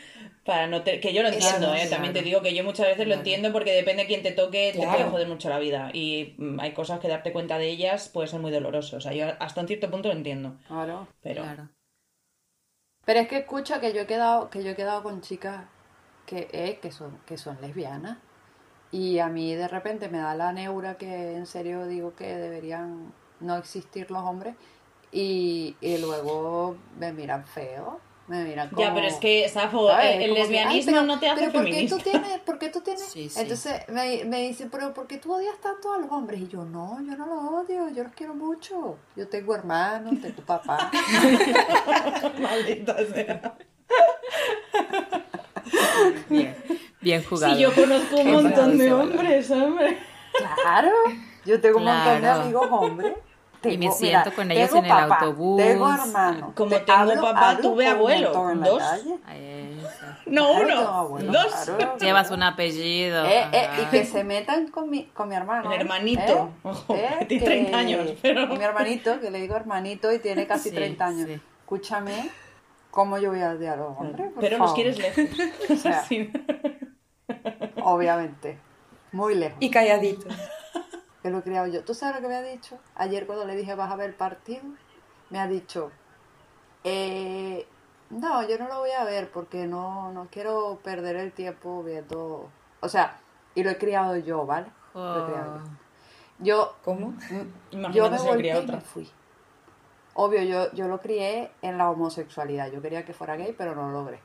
Para 0.45 0.65
no 0.65 0.83
que 0.83 1.13
yo 1.13 1.21
lo 1.21 1.29
entiendo, 1.29 1.71
¿eh? 1.75 1.85
también 1.87 2.13
te 2.13 2.23
digo 2.23 2.41
que 2.41 2.55
yo 2.55 2.63
muchas 2.63 2.87
veces 2.87 3.07
lo 3.07 3.13
entiendo 3.13 3.51
porque 3.51 3.73
depende 3.73 4.03
de 4.03 4.07
quién 4.07 4.23
te 4.23 4.31
toque, 4.31 4.71
te 4.73 4.79
puede 4.79 5.03
joder 5.03 5.27
mucho 5.27 5.49
la 5.49 5.59
vida. 5.59 5.91
Y 5.93 6.33
mm, 6.39 6.59
hay 6.59 6.71
cosas 6.71 6.99
que 6.99 7.07
darte 7.07 7.31
cuenta 7.31 7.59
de 7.59 7.69
ellas 7.69 8.09
puede 8.09 8.27
ser 8.27 8.39
muy 8.39 8.51
doloroso. 8.51 8.97
O 8.97 9.01
sea, 9.01 9.13
yo 9.13 9.27
hasta 9.39 9.61
un 9.61 9.67
cierto 9.67 9.91
punto 9.91 10.09
lo 10.09 10.15
entiendo. 10.15 10.55
Claro. 10.67 11.07
Pero, 11.21 11.45
pero 13.05 13.19
es 13.19 13.27
que 13.27 13.37
escucha 13.37 13.79
que 13.79 13.93
yo 13.93 14.01
he 14.01 14.07
quedado, 14.07 14.49
que 14.49 14.63
yo 14.63 14.71
he 14.71 14.75
quedado 14.75 15.03
con 15.03 15.21
chicas 15.21 15.65
que, 16.31 16.47
eh, 16.53 16.79
que, 16.81 16.93
son, 16.93 17.19
que 17.25 17.37
son 17.37 17.59
lesbianas. 17.59 18.17
Y 18.89 19.19
a 19.19 19.27
mí 19.27 19.53
de 19.53 19.67
repente 19.67 20.07
me 20.07 20.19
da 20.19 20.33
la 20.33 20.53
neura 20.53 20.97
que 20.97 21.35
en 21.35 21.45
serio 21.45 21.85
digo 21.87 22.15
que 22.15 22.37
deberían 22.37 23.13
no 23.41 23.57
existir 23.57 24.09
los 24.11 24.23
hombres 24.23 24.55
y, 25.11 25.75
y 25.81 25.97
luego 25.97 26.77
me 26.97 27.11
miran 27.11 27.45
feo. 27.45 27.99
Me 28.27 28.45
miran 28.45 28.69
como, 28.69 28.81
ya, 28.81 28.93
pero 28.93 29.07
es 29.07 29.15
que, 29.15 29.49
Safo, 29.49 29.91
el 29.91 30.33
lesbianismo 30.33 31.01
no 31.01 31.19
te 31.19 31.27
hace 31.27 31.47
pero 31.47 31.51
¿por 31.51 31.65
qué 31.65 31.85
tú 31.89 31.97
tienes? 31.97 32.39
¿Por 32.39 32.59
qué 32.59 32.69
tú 32.69 32.79
tienes? 32.79 33.13
Entonces 33.35 33.89
me, 33.89 34.23
me 34.23 34.47
dicen, 34.47 34.69
pero 34.69 34.93
¿por 34.93 35.07
qué 35.07 35.17
tú 35.17 35.33
odias 35.33 35.59
tanto 35.59 35.93
a 35.93 35.97
los 35.97 36.09
hombres? 36.11 36.39
Y 36.39 36.47
yo, 36.47 36.63
no, 36.63 36.97
yo 37.01 37.17
no 37.17 37.25
los 37.25 37.65
odio, 37.65 37.89
yo 37.89 38.03
los 38.03 38.13
quiero 38.13 38.35
mucho. 38.35 38.97
Yo 39.17 39.27
tengo 39.27 39.53
hermanos, 39.53 40.13
tengo 40.21 40.43
papá. 40.43 40.89
Maldita 42.39 42.95
sea. 43.05 43.57
Bien, 46.29 46.55
bien 47.01 47.23
jugado. 47.23 47.55
Sí, 47.55 47.61
yo 47.61 47.73
conozco 47.73 48.17
un 48.17 48.31
montón 48.31 48.77
de 48.77 48.93
hombres, 48.93 49.51
hombre. 49.51 49.97
Claro, 50.61 50.91
yo 51.45 51.59
tengo 51.59 51.77
un 51.77 51.85
montón 51.85 52.21
de 52.21 52.29
amigos 52.29 52.67
hombres. 52.69 53.13
y 53.63 53.77
me 53.77 53.91
siento 53.91 54.33
con 54.33 54.49
ellos 54.51 54.73
en 54.73 54.85
el 54.85 54.91
autobús. 54.91 55.61
Tengo 55.61 55.93
hermanos. 55.93 56.53
Como 56.55 56.77
tengo 56.77 57.21
papá, 57.21 57.57
tuve 57.61 57.87
abuelo. 57.87 58.31
Dos. 58.55 58.83
No, 60.25 60.53
uno. 60.53 61.19
Dos. 61.19 61.71
Llevas 61.99 62.31
un 62.31 62.43
apellido. 62.43 63.25
Eh, 63.25 63.47
eh, 63.51 63.69
y 63.81 63.85
que 63.85 64.05
se 64.05 64.23
metan 64.23 64.67
con 64.67 64.89
mi, 64.89 65.05
con 65.07 65.27
mi 65.27 65.35
hermano. 65.35 65.71
El 65.71 65.81
hermanito. 65.81 66.21
¿eh? 66.21 66.67
Ojo, 66.69 66.95
tiene 67.27 67.45
30 67.45 67.77
años. 67.77 68.09
Pero... 68.21 68.47
Mi 68.47 68.63
hermanito, 68.63 69.19
que 69.19 69.29
le 69.29 69.41
digo 69.41 69.55
hermanito 69.55 70.11
y 70.11 70.19
tiene 70.19 70.47
casi 70.47 70.71
30 70.71 71.05
años. 71.05 71.29
escúchame, 71.61 72.29
¿cómo 72.91 73.17
yo 73.17 73.31
voy 73.31 73.41
a 73.41 73.51
odiar 73.51 73.79
a 73.79 73.81
los 73.81 73.97
hombres? 73.97 74.31
Por 74.31 74.41
Pero 74.41 74.57
los 74.57 74.69
favor. 74.69 74.75
quieres 74.75 74.97
lejos. 74.99 75.25
O 75.71 75.75
sea, 75.75 76.03
Sí. 76.03 76.31
obviamente, 77.83 78.57
muy 79.11 79.35
lejos. 79.35 79.57
Y 79.59 79.69
calladito. 79.71 80.27
que 81.21 81.29
lo 81.29 81.39
he 81.39 81.41
criado 81.43 81.67
yo. 81.67 81.83
¿Tú 81.83 81.93
sabes 81.93 82.15
lo 82.15 82.21
que 82.21 82.27
me 82.27 82.35
ha 82.35 82.41
dicho? 82.41 82.77
Ayer 82.95 83.25
cuando 83.25 83.45
le 83.45 83.55
dije, 83.55 83.75
vas 83.75 83.91
a 83.91 83.95
ver 83.95 84.09
el 84.09 84.15
partido, 84.15 84.63
me 85.29 85.39
ha 85.39 85.47
dicho, 85.47 85.91
eh, 86.83 87.67
no, 88.09 88.47
yo 88.47 88.57
no 88.57 88.67
lo 88.67 88.79
voy 88.79 88.91
a 88.91 89.03
ver 89.03 89.29
porque 89.31 89.67
no, 89.67 90.11
no 90.11 90.27
quiero 90.31 90.79
perder 90.83 91.15
el 91.15 91.31
tiempo 91.31 91.83
viendo... 91.83 92.49
O 92.81 92.89
sea, 92.89 93.17
y 93.55 93.63
lo 93.63 93.69
he 93.69 93.77
criado 93.77 94.17
yo, 94.17 94.45
¿vale? 94.45 94.67
Lo 94.93 95.23
he 95.27 95.31
criado 95.31 95.57
yo. 95.57 95.63
Yo, 96.39 96.75
¿Cómo? 96.83 97.13
yo 97.29 97.37
Imagínate 97.77 98.23
me 98.23 98.29
volteé 98.29 98.51
y 98.53 98.55
otra. 98.55 98.75
me 98.77 98.81
fui. 98.81 99.09
Obvio, 100.13 100.43
yo, 100.43 100.71
yo 100.73 100.87
lo 100.87 100.99
crié 100.99 101.51
en 101.61 101.77
la 101.77 101.89
homosexualidad. 101.89 102.71
Yo 102.71 102.81
quería 102.81 103.05
que 103.05 103.13
fuera 103.13 103.35
gay, 103.37 103.53
pero 103.57 103.75
no 103.75 103.87
lo 103.87 103.93
logré. 103.99 104.19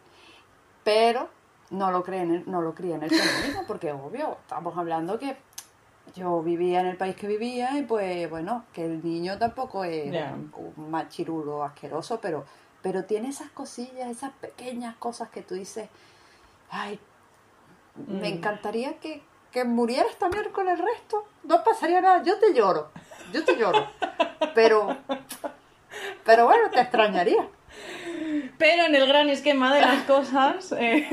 Pero 0.84 1.28
no 1.70 1.90
lo, 1.90 2.02
creé 2.02 2.20
en 2.22 2.34
el, 2.34 2.50
no 2.50 2.60
lo 2.62 2.74
crié 2.74 2.94
en 2.94 3.02
el 3.02 3.10
feminismo, 3.10 3.64
porque 3.66 3.92
obvio, 3.92 4.36
estamos 4.42 4.76
hablando 4.76 5.18
que 5.18 5.36
yo 6.14 6.40
vivía 6.42 6.80
en 6.80 6.86
el 6.86 6.96
país 6.96 7.16
que 7.16 7.26
vivía 7.26 7.76
y 7.78 7.82
pues 7.82 8.30
bueno, 8.30 8.64
que 8.72 8.84
el 8.84 9.04
niño 9.04 9.38
tampoco 9.38 9.82
es 9.84 10.06
un, 10.32 10.52
un 10.76 10.90
machirulo 10.90 11.64
asqueroso, 11.64 12.20
pero, 12.20 12.44
pero 12.82 13.04
tiene 13.04 13.28
esas 13.28 13.50
cosillas, 13.50 14.08
esas 14.08 14.30
pequeñas 14.34 14.94
cosas 14.96 15.28
que 15.30 15.42
tú 15.42 15.54
dices, 15.54 15.88
ay, 16.70 16.98
me 17.96 18.30
Mm. 18.30 18.34
encantaría 18.36 18.98
que, 19.00 19.22
que 19.50 19.64
murieras 19.64 20.16
también 20.16 20.50
con 20.52 20.68
el 20.68 20.78
resto, 20.78 21.24
no 21.44 21.64
pasaría 21.64 22.00
nada, 22.00 22.22
yo 22.22 22.38
te 22.38 22.52
lloro, 22.54 22.90
yo 23.32 23.44
te 23.44 23.56
lloro, 23.56 23.86
pero, 24.54 24.96
pero 26.26 26.44
bueno, 26.46 26.70
te 26.70 26.80
extrañaría. 26.80 27.48
Pero 28.58 28.84
en 28.86 28.94
el 28.94 29.06
gran 29.06 29.28
esquema 29.28 29.74
de 29.74 29.80
las 29.82 30.02
cosas. 30.02 30.72
eh, 30.78 31.06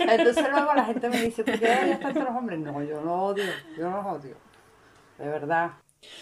Entonces 0.00 0.44
luego 0.50 0.74
la 0.74 0.84
gente 0.84 1.08
me 1.08 1.20
dice, 1.22 1.44
¿por 1.44 1.58
qué 1.58 1.66
odias 1.66 2.00
tanto 2.00 2.20
a 2.20 2.24
los 2.24 2.36
hombres? 2.36 2.58
No, 2.58 2.82
yo 2.82 3.00
no 3.00 3.24
odio, 3.26 3.44
yo 3.76 3.90
no 3.90 4.02
los 4.02 4.06
odio, 4.22 4.36
de 5.18 5.28
verdad. 5.28 5.70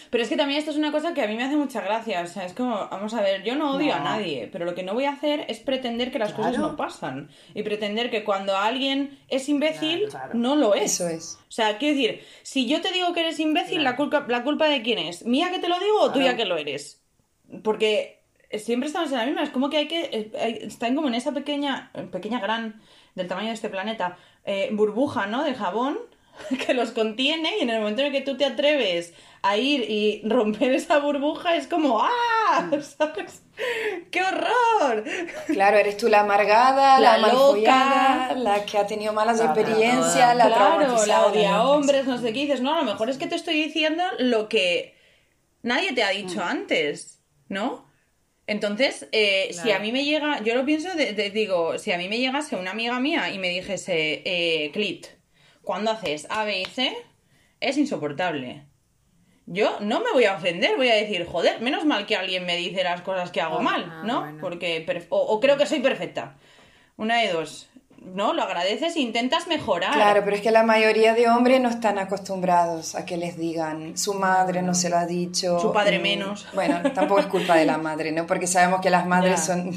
Pero 0.09 0.23
es 0.23 0.29
que 0.29 0.35
también 0.37 0.57
esto 0.57 0.71
es 0.71 0.77
una 0.77 0.91
cosa 0.91 1.13
que 1.13 1.21
a 1.21 1.27
mí 1.27 1.35
me 1.35 1.43
hace 1.43 1.55
mucha 1.55 1.81
gracia. 1.81 2.21
O 2.21 2.27
sea, 2.27 2.45
es 2.45 2.53
como, 2.53 2.87
vamos 2.89 3.13
a 3.13 3.21
ver, 3.21 3.43
yo 3.43 3.55
no 3.55 3.75
odio 3.75 3.93
a 3.93 3.99
nadie, 3.99 4.49
pero 4.51 4.65
lo 4.65 4.73
que 4.73 4.81
no 4.81 4.93
voy 4.95 5.05
a 5.05 5.11
hacer 5.11 5.45
es 5.49 5.59
pretender 5.59 6.11
que 6.11 6.17
las 6.17 6.33
cosas 6.33 6.57
no 6.57 6.75
pasan. 6.75 7.29
Y 7.53 7.61
pretender 7.61 8.09
que 8.09 8.23
cuando 8.23 8.57
alguien 8.57 9.19
es 9.27 9.47
imbécil, 9.49 10.07
Claro, 10.09 10.09
claro. 10.09 10.31
no 10.33 10.55
lo 10.55 10.73
es. 10.73 10.93
Eso 10.99 11.07
es. 11.07 11.37
O 11.47 11.51
sea, 11.51 11.77
quiero 11.77 11.95
decir, 11.95 12.23
si 12.41 12.67
yo 12.67 12.81
te 12.81 12.91
digo 12.91 13.13
que 13.13 13.19
eres 13.19 13.39
imbécil, 13.39 13.83
la, 13.83 13.95
culpa, 13.95 14.25
¿la 14.27 14.43
culpa 14.43 14.65
de 14.67 14.81
quién 14.81 14.97
es? 14.97 15.25
¿Mía 15.25 15.51
que 15.51 15.59
te 15.59 15.67
lo 15.69 15.79
digo 15.79 16.01
o 16.01 16.11
tuya 16.11 16.35
que 16.35 16.45
lo 16.45 16.57
eres? 16.57 17.03
Porque 17.63 18.21
siempre 18.57 18.87
estamos 18.87 19.11
en 19.11 19.17
la 19.17 19.25
misma. 19.25 19.43
Es 19.43 19.49
como 19.49 19.69
que 19.69 19.77
hay 19.77 19.87
que. 19.87 20.31
hay- 20.39 20.59
Están 20.61 20.95
como 20.95 21.07
en 21.07 21.15
esa 21.15 21.31
pequeña, 21.33 21.91
pequeña 22.11 22.39
gran, 22.39 22.81
del 23.15 23.27
tamaño 23.27 23.47
de 23.47 23.53
este 23.53 23.69
planeta, 23.69 24.17
eh, 24.45 24.69
burbuja, 24.71 25.27
¿no? 25.27 25.43
De 25.43 25.53
jabón 25.55 25.97
que 26.65 26.73
los 26.73 26.91
contiene 26.91 27.57
y 27.57 27.63
en 27.63 27.69
el 27.71 27.79
momento 27.79 28.01
en 28.01 28.07
el 28.07 28.13
que 28.13 28.21
tú 28.21 28.37
te 28.37 28.45
atreves 28.45 29.13
a 29.41 29.57
ir 29.57 29.81
y 29.89 30.21
romper 30.27 30.71
esa 30.73 30.99
burbuja 30.99 31.55
es 31.55 31.67
como 31.67 32.01
¡ah! 32.01 32.69
¿Sabes? 32.97 33.43
¡Qué 34.11 34.21
horror! 34.21 35.03
Claro, 35.47 35.77
eres 35.77 35.97
tú 35.97 36.07
la 36.09 36.19
amargada, 36.21 36.99
la, 36.99 37.17
La 37.17 37.33
loca. 37.33 38.33
la 38.35 38.65
que 38.65 38.77
ha 38.77 38.85
tenido 38.85 39.13
malas 39.13 39.39
La 39.39 39.45
experiencias, 39.45 40.35
la 40.35 40.47
claro, 40.47 40.79
la 40.79 40.85
traumatizada. 40.87 41.27
odia 41.27 41.63
hombres, 41.63 42.05
no 42.05 42.17
sé 42.19 42.33
qué 42.33 42.41
dices. 42.41 42.61
No, 42.61 42.73
a 42.75 42.79
lo 42.79 42.83
mejor 42.85 43.09
es 43.09 43.17
que 43.17 43.27
te 43.27 43.35
estoy 43.35 43.55
diciendo 43.55 44.03
lo 44.19 44.47
que 44.49 44.95
nadie 45.63 45.93
te 45.93 46.03
ha 46.03 46.09
dicho 46.09 46.39
Mm. 46.39 46.47
antes, 46.49 47.16
¿no? 47.49 47.87
Entonces, 48.47 49.09
eh, 49.11 49.49
si 49.51 49.71
a 49.71 49.79
mí 49.79 49.91
me 49.91 50.05
llega, 50.05 50.41
yo 50.41 50.55
lo 50.55 50.65
pienso, 50.65 50.93
de, 50.95 51.13
de- 51.13 51.31
digo, 51.31 51.77
si 51.77 51.91
a 51.91 51.97
mí 51.97 52.07
me 52.07 52.17
llegase 52.19 52.55
una 52.55 52.71
amiga 52.71 52.99
mía 52.99 53.29
y 53.31 53.39
me 53.39 53.49
dijese, 53.49 54.21
eh, 54.25 54.71
Clit, 54.71 55.07
¿cuándo 55.63 55.91
haces 55.91 56.27
A, 56.29 56.45
B 56.45 56.61
y 56.61 56.65
C? 56.65 56.95
Es 57.59 57.77
insoportable. 57.77 58.63
Yo 59.45 59.79
no 59.81 60.01
me 60.01 60.11
voy 60.11 60.25
a 60.25 60.35
ofender, 60.35 60.75
voy 60.77 60.89
a 60.89 60.95
decir, 60.95 61.25
joder, 61.25 61.61
menos 61.61 61.85
mal 61.85 62.05
que 62.05 62.15
alguien 62.15 62.45
me 62.45 62.57
dice 62.57 62.83
las 62.83 63.01
cosas 63.01 63.31
que 63.31 63.41
hago 63.41 63.59
Ah, 63.59 63.63
mal, 63.63 63.85
ah, 63.89 64.01
¿no? 64.03 64.19
bueno. 64.21 64.37
Porque, 64.41 64.85
o 65.09 65.39
creo 65.39 65.57
que 65.57 65.65
soy 65.65 65.79
perfecta. 65.79 66.37
Una 66.97 67.17
de 67.21 67.29
dos. 67.31 67.69
¿No? 68.01 68.33
Lo 68.33 68.43
agradeces 68.43 68.95
e 68.95 68.99
intentas 69.01 69.47
mejorar. 69.47 69.93
Claro, 69.93 70.21
pero 70.23 70.35
es 70.35 70.41
que 70.41 70.51
la 70.51 70.63
mayoría 70.63 71.13
de 71.13 71.27
hombres 71.29 71.59
no 71.61 71.69
están 71.69 71.97
acostumbrados 71.97 72.95
a 72.95 73.05
que 73.05 73.17
les 73.17 73.37
digan, 73.37 73.97
su 73.97 74.13
madre 74.13 74.61
no 74.61 74.73
se 74.73 74.89
lo 74.89 74.97
ha 74.97 75.05
dicho. 75.05 75.59
Su 75.59 75.73
padre 75.73 75.99
mm, 75.99 76.01
menos. 76.03 76.47
Bueno, 76.53 76.79
tampoco 76.93 77.19
es 77.19 77.25
culpa 77.27 77.55
de 77.55 77.65
la 77.65 77.77
madre, 77.79 78.11
¿no? 78.11 78.25
Porque 78.25 78.47
sabemos 78.47 78.81
que 78.81 78.89
las 78.89 79.05
madres 79.05 79.39
Ya. 79.47 79.53
son 79.55 79.71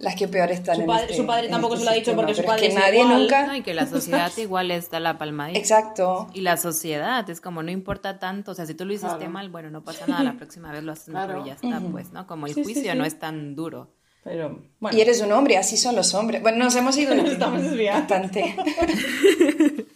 las 0.00 0.14
que 0.16 0.28
peor 0.28 0.50
están 0.50 0.76
Su 0.76 0.80
en 0.82 0.86
padre- 0.86 1.02
este- 1.04 1.16
su 1.16 1.26
padre 1.26 1.48
tampoco 1.48 1.74
este 1.74 1.84
se 1.84 1.84
lo 1.84 1.90
ha 1.90 1.94
dicho 1.94 2.16
porque 2.16 2.34
su 2.34 2.40
pero 2.40 2.52
es 2.52 2.56
padre 2.56 2.60
que 2.62 2.74
es 2.74 2.74
nadie 2.74 3.00
igual. 3.02 3.18
nunca... 3.20 3.46
No, 3.46 3.54
y 3.56 3.62
que 3.62 3.74
la 3.74 3.86
sociedad 3.86 4.32
igual 4.38 4.68
les 4.68 4.90
da 4.90 4.98
la 5.00 5.18
palmadita. 5.18 5.58
Exacto. 5.58 6.28
Y 6.34 6.40
la 6.40 6.56
sociedad 6.56 7.28
es 7.28 7.40
como 7.40 7.62
no 7.62 7.70
importa 7.70 8.18
tanto, 8.18 8.52
o 8.52 8.54
sea, 8.54 8.64
si 8.66 8.74
tú 8.74 8.84
lo 8.86 8.92
hiciste 8.92 9.16
Claro. 9.16 9.30
mal, 9.30 9.48
bueno, 9.50 9.70
no 9.70 9.82
pasa 9.82 10.06
nada, 10.06 10.22
la 10.24 10.32
próxima 10.34 10.72
vez 10.72 10.82
lo 10.82 10.92
haces 10.92 11.08
mejor 11.08 11.26
Claro. 11.26 11.42
y 11.44 11.48
ya 11.48 11.54
está, 11.54 11.80
pues, 11.90 12.12
¿no? 12.12 12.26
Como 12.26 12.46
el 12.46 12.54
Sí, 12.54 12.64
sí, 12.64 12.72
juicio 12.74 12.92
sí. 12.92 12.98
no 12.98 13.04
es 13.04 13.18
tan 13.18 13.54
duro. 13.54 13.88
Pero, 14.24 14.60
bueno. 14.80 14.96
Y 14.96 15.00
eres 15.00 15.20
un 15.22 15.32
hombre, 15.32 15.56
así 15.56 15.76
son 15.76 15.96
los 15.96 16.12
hombres. 16.14 16.42
Bueno, 16.42 16.58
nos 16.64 16.76
hemos 16.76 16.96
ido 16.98 17.14
Nos 17.14 17.30
estamos 17.32 17.62
desviando. 17.62 18.00
bastante. 18.00 18.54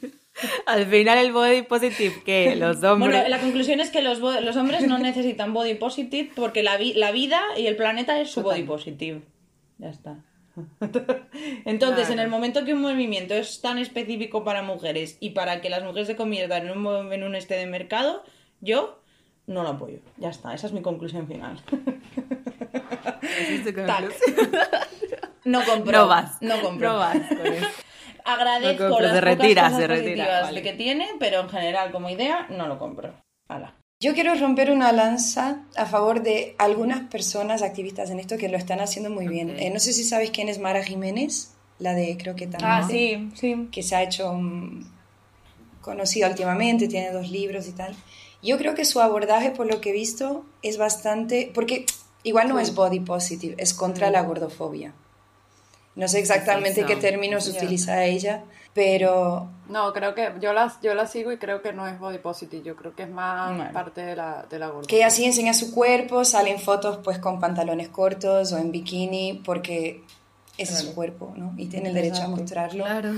Al 0.66 0.86
final 0.86 1.18
el 1.18 1.32
body 1.32 1.62
positive, 1.62 2.22
que 2.24 2.56
los 2.56 2.82
hombres... 2.82 3.12
Bueno, 3.12 3.28
la 3.28 3.38
conclusión 3.40 3.80
es 3.80 3.90
que 3.90 4.02
los, 4.02 4.18
los 4.18 4.56
hombres 4.56 4.86
no 4.86 4.98
necesitan 4.98 5.52
body 5.54 5.74
positive 5.74 6.30
porque 6.34 6.62
la, 6.62 6.76
vi- 6.76 6.94
la 6.94 7.12
vida 7.12 7.40
y 7.56 7.66
el 7.66 7.76
planeta 7.76 8.20
es 8.20 8.30
su 8.30 8.42
body 8.42 8.64
positive. 8.64 9.22
Ya 9.78 9.90
está. 9.90 10.16
Entonces, 11.64 12.10
en 12.10 12.18
el 12.18 12.28
momento 12.28 12.64
que 12.64 12.74
un 12.74 12.80
movimiento 12.80 13.34
es 13.34 13.60
tan 13.60 13.78
específico 13.78 14.42
para 14.44 14.62
mujeres 14.62 15.16
y 15.20 15.30
para 15.30 15.60
que 15.60 15.70
las 15.70 15.82
mujeres 15.84 16.08
se 16.08 16.16
conviertan 16.16 16.66
en 16.68 16.78
un, 16.78 17.12
en 17.12 17.22
un 17.24 17.34
este 17.36 17.54
de 17.54 17.66
mercado, 17.66 18.22
yo 18.60 18.98
no 19.46 19.62
lo 19.62 19.70
apoyo. 19.70 19.98
Ya 20.16 20.30
está, 20.30 20.54
esa 20.54 20.66
es 20.66 20.72
mi 20.72 20.82
conclusión 20.82 21.26
final. 21.26 21.62
Es 23.22 23.74
Tac. 23.86 24.12
No 25.44 25.64
compro. 25.64 25.98
No 25.98 26.08
vas. 26.08 26.36
No 26.40 26.60
compro. 26.62 26.92
No 26.92 26.98
vas 26.98 27.16
con 27.16 27.46
eso. 27.46 27.66
Agradezco 28.24 28.84
No 28.84 28.90
compro, 28.90 29.06
las 29.06 29.14
se 29.16 29.20
pocas 29.20 29.38
retira, 29.38 29.62
cosas 29.64 29.78
se 29.78 29.86
retira, 29.86 30.24
positivas 30.24 30.42
vale. 30.42 30.62
que 30.62 30.72
tiene, 30.72 31.08
pero 31.18 31.40
en 31.40 31.48
general 31.50 31.92
como 31.92 32.08
idea 32.08 32.46
no 32.50 32.66
lo 32.66 32.78
compro. 32.78 33.14
Hala. 33.48 33.74
Yo 34.00 34.14
quiero 34.14 34.34
romper 34.34 34.70
una 34.70 34.92
lanza 34.92 35.62
a 35.76 35.86
favor 35.86 36.22
de 36.22 36.54
algunas 36.58 37.00
personas 37.10 37.62
activistas 37.62 38.10
en 38.10 38.20
esto 38.20 38.36
que 38.38 38.48
lo 38.48 38.56
están 38.56 38.80
haciendo 38.80 39.10
muy 39.10 39.28
bien. 39.28 39.50
Eh, 39.58 39.70
no 39.70 39.78
sé 39.78 39.92
si 39.92 40.04
sabes 40.04 40.30
quién 40.30 40.48
es 40.48 40.58
Mara 40.58 40.82
Jiménez, 40.82 41.54
la 41.78 41.94
de 41.94 42.16
creo 42.16 42.34
que 42.34 42.46
también. 42.46 42.70
Ah, 42.70 42.86
sí, 42.88 43.30
sí. 43.34 43.68
que 43.70 43.82
se 43.82 43.94
ha 43.96 44.02
hecho 44.02 44.32
mm, 44.32 44.86
conocida 45.80 46.28
últimamente, 46.28 46.88
tiene 46.88 47.12
dos 47.12 47.30
libros 47.30 47.68
y 47.68 47.72
tal. 47.72 47.94
Yo 48.44 48.58
creo 48.58 48.74
que 48.74 48.84
su 48.84 49.00
abordaje, 49.00 49.50
por 49.50 49.66
lo 49.66 49.80
que 49.80 49.90
he 49.90 49.92
visto, 49.92 50.44
es 50.62 50.76
bastante... 50.78 51.50
Porque 51.54 51.86
igual 52.22 52.48
no 52.48 52.58
es 52.60 52.74
body 52.74 53.00
positive, 53.00 53.54
es 53.58 53.74
contra 53.74 54.10
la 54.10 54.22
gordofobia. 54.22 54.92
No 55.96 56.06
sé 56.08 56.18
exactamente 56.18 56.84
qué 56.84 56.96
términos 56.96 57.46
utiliza 57.48 58.04
ella, 58.04 58.42
pero 58.74 59.48
No, 59.68 59.92
creo 59.92 60.14
que 60.16 60.32
yo 60.40 60.52
la, 60.52 60.74
yo 60.82 60.92
la 60.94 61.06
sigo 61.06 61.30
y 61.30 61.38
creo 61.38 61.62
que 61.62 61.72
no 61.72 61.86
es 61.86 61.98
body 62.00 62.18
positive, 62.18 62.64
yo 62.64 62.74
creo 62.74 62.94
que 62.96 63.04
es 63.04 63.08
más 63.10 63.56
Bueno. 63.56 63.72
parte 63.72 64.00
de 64.04 64.16
la, 64.16 64.44
de 64.50 64.58
la 64.58 64.66
gordura. 64.66 64.88
que 64.88 64.96
ella 64.96 65.10
sí 65.10 65.24
enseña 65.24 65.54
su 65.54 65.72
cuerpo, 65.72 66.24
salen 66.24 66.58
fotos 66.58 66.98
pues 67.04 67.18
con 67.20 67.38
pantalones 67.38 67.88
cortos 67.90 68.52
o 68.52 68.58
en 68.58 68.72
bikini, 68.72 69.40
porque 69.44 70.02
ese 70.58 70.72
es 70.72 70.78
su 70.80 70.94
cuerpo, 70.96 71.32
¿no? 71.36 71.54
Y 71.56 71.66
tiene 71.66 71.90
el 71.90 71.94
derecho 71.94 72.16
a 72.16 72.18
Exacto. 72.24 72.40
mostrarlo. 72.40 72.84
Claro. 72.84 73.12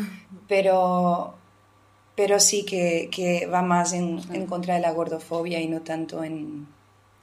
pero, 0.46 1.34
pero 2.16 2.40
sí 2.40 2.64
que, 2.64 3.08
que 3.12 3.46
va 3.46 3.62
más 3.62 3.92
en, 3.92 4.20
en 4.32 4.46
contra 4.46 4.74
de 4.74 4.80
la 4.80 4.92
gordofobia 4.92 5.60
y 5.60 5.68
no 5.68 5.82
tanto 5.82 6.24
en... 6.24 6.66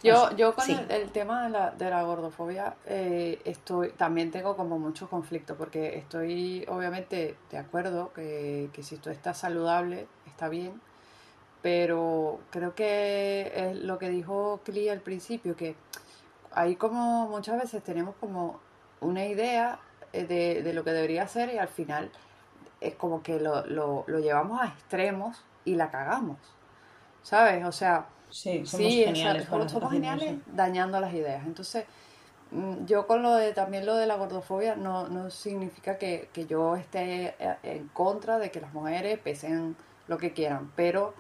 Yo, 0.04 0.36
yo 0.36 0.54
con 0.54 0.66
Sí. 0.66 0.74
el, 0.74 0.92
el 0.92 1.12
tema 1.12 1.44
de 1.46 1.50
la, 1.50 1.72
de 1.72 1.90
la 1.90 2.04
gordofobia 2.04 2.76
eh, 2.86 3.40
estoy, 3.46 3.92
también 3.92 4.32
tengo 4.32 4.56
como 4.58 4.78
mucho 4.78 5.10
conflicto 5.10 5.56
porque 5.56 5.98
estoy 5.98 6.66
obviamente 6.68 7.38
de 7.50 7.58
acuerdo 7.58 8.12
que, 8.14 8.70
que 8.74 8.84
si 8.84 8.98
tú 8.98 9.10
estás 9.10 9.38
saludable 9.38 10.08
está 10.28 10.50
bien, 10.50 10.82
pero 11.62 12.40
creo 12.50 12.76
que 12.76 13.52
es 13.56 13.78
lo 13.78 13.98
que 13.98 14.10
dijo 14.10 14.60
Cli 14.66 14.90
al 14.90 15.00
principio, 15.00 15.56
que 15.56 15.76
ahí 16.52 16.76
como 16.76 17.28
muchas 17.30 17.60
veces 17.62 17.82
tenemos 17.82 18.16
como 18.20 18.60
una 19.00 19.26
idea 19.26 19.80
eh, 20.12 20.26
de, 20.26 20.62
de 20.64 20.74
lo 20.74 20.84
que 20.84 20.92
debería 20.92 21.28
ser 21.30 21.54
y 21.54 21.58
al 21.58 21.70
final 21.70 22.12
es 22.84 22.96
como 22.96 23.24
que 23.24 23.40
lo, 23.40 23.66
lo, 23.68 24.04
lo 24.08 24.20
llevamos 24.20 24.62
a 24.62 24.68
extremos 24.68 25.44
y 25.66 25.76
la 25.76 25.92
cagamos, 25.92 26.38
¿sabes? 27.24 27.66
O 27.66 27.72
sea... 27.72 28.08
Sí, 28.30 28.66
somos 28.66 28.94
Sí, 28.94 29.04
geniales. 29.04 29.48
o 29.52 29.60
sea, 29.60 29.70
somos 29.70 29.92
geniales 29.92 30.38
dañando 30.48 31.00
las 31.00 31.14
ideas. 31.14 31.46
Entonces, 31.46 31.86
mm, 32.52 32.86
yo 32.86 33.08
con 33.08 33.24
lo 33.24 33.36
de 33.36 33.54
también 33.54 33.86
lo 33.86 33.96
de 33.96 34.08
la 34.08 34.16
gordofobia 34.18 34.76
no, 34.76 35.08
no 35.10 35.30
significa 35.30 35.98
que, 35.98 36.30
que 36.34 36.46
yo 36.48 36.76
esté 36.76 37.36
eh, 37.40 37.58
en 37.64 37.88
contra 37.90 38.40
de 38.40 38.52
que 38.52 38.62
las 38.62 38.74
mujeres 38.74 39.20
pesen 39.20 39.78
lo 40.08 40.18
que 40.18 40.34
quieran, 40.34 40.72
pero 40.76 41.14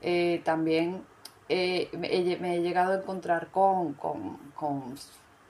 eh, 0.00 0.42
también 0.44 1.06
eh, 1.48 1.90
me, 1.98 2.08
he, 2.14 2.38
me 2.38 2.56
he 2.56 2.62
llegado 2.62 2.92
a 2.92 2.96
encontrar 2.96 3.50
con, 3.50 3.94
con, 3.94 4.38
con 4.54 4.94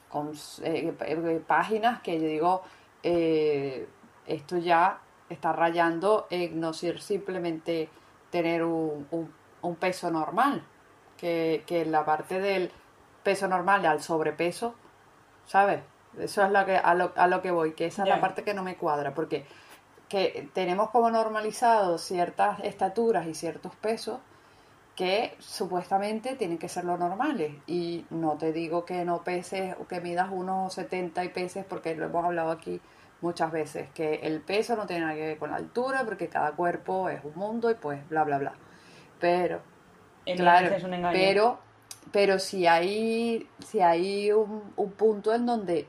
con 0.09 0.33
eh, 0.63 0.95
páginas 1.47 2.01
que 2.03 2.19
yo 2.21 2.27
digo, 2.27 2.63
esto 4.27 4.59
ya 4.59 5.01
está 5.29 5.53
rayando 5.53 6.27
en 6.31 6.61
no 6.61 6.73
ser 6.73 7.01
simplemente 7.01 7.89
tener 8.31 8.65
un, 8.65 9.07
un, 9.63 9.77
peso 9.77 10.11
normal, 10.11 10.63
que, 11.17 11.65
que 11.67 11.85
la 11.85 12.05
parte 12.05 12.41
del 12.41 12.71
peso 13.23 13.49
normal 13.49 13.85
al 13.87 14.03
sobrepeso, 14.03 14.75
¿sabes? 15.47 15.81
Eso 16.19 16.45
es 16.45 16.51
lo 16.51 16.65
que, 16.65 16.77
a, 16.77 16.95
lo, 16.95 17.13
a 17.17 17.27
lo 17.27 17.43
que 17.43 17.51
voy, 17.51 17.73
que 17.73 17.87
esa 17.87 18.03
es 18.03 18.09
la 18.09 18.21
parte 18.21 18.43
que 18.45 18.55
no 18.55 18.63
me 18.63 18.77
cuadra, 18.77 19.15
porque 19.15 19.47
que 20.09 20.49
tenemos 20.55 20.91
como 20.91 21.11
normalizado 21.11 21.99
ciertas 21.99 22.61
estaturas 22.61 23.27
y 23.27 23.35
ciertos 23.35 23.75
pesos 23.77 24.19
que 24.97 25.37
supuestamente 25.39 26.35
tienen 26.35 26.59
que 26.59 26.69
ser 26.69 26.85
lo 26.85 26.97
normales. 26.97 27.53
Y 27.67 28.05
no 28.11 28.37
te 28.37 28.53
digo 28.53 28.85
que 28.85 29.05
no 29.05 29.23
peses 29.23 29.77
o 29.79 29.87
que 29.87 30.01
midas 30.01 30.29
unos 30.33 30.75
70 30.75 31.25
y 31.25 31.29
peses, 31.29 31.65
porque 31.65 31.95
lo 31.95 32.07
hemos 32.07 32.25
hablado 32.25 32.51
aquí 32.51 32.81
muchas 33.21 33.51
veces, 33.51 33.89
que 33.95 34.17
el 34.23 34.41
peso 34.41 34.77
no 34.77 34.87
tiene 34.87 35.03
nada 35.03 35.15
que 35.15 35.27
ver 35.27 35.39
con 35.39 35.51
la 35.51 35.57
altura, 35.57 36.05
porque 36.05 36.29
cada 36.29 36.53
cuerpo 36.53 37.09
es 37.09 37.23
un 37.25 37.35
mundo 37.35 37.71
y 37.71 37.75
pues 37.75 38.07
bla, 38.09 38.25
bla, 38.25 38.39
bla. 38.39 38.53
Pero, 39.21 39.61
claro, 40.37 40.71
pero, 41.13 41.59
pero 42.13 42.39
si 42.39 42.67
hay, 42.67 43.49
si 43.67 43.81
hay 43.81 44.31
un, 44.33 44.73
un 44.77 44.93
punto 44.93 45.35
en 45.35 45.47
donde 45.47 45.89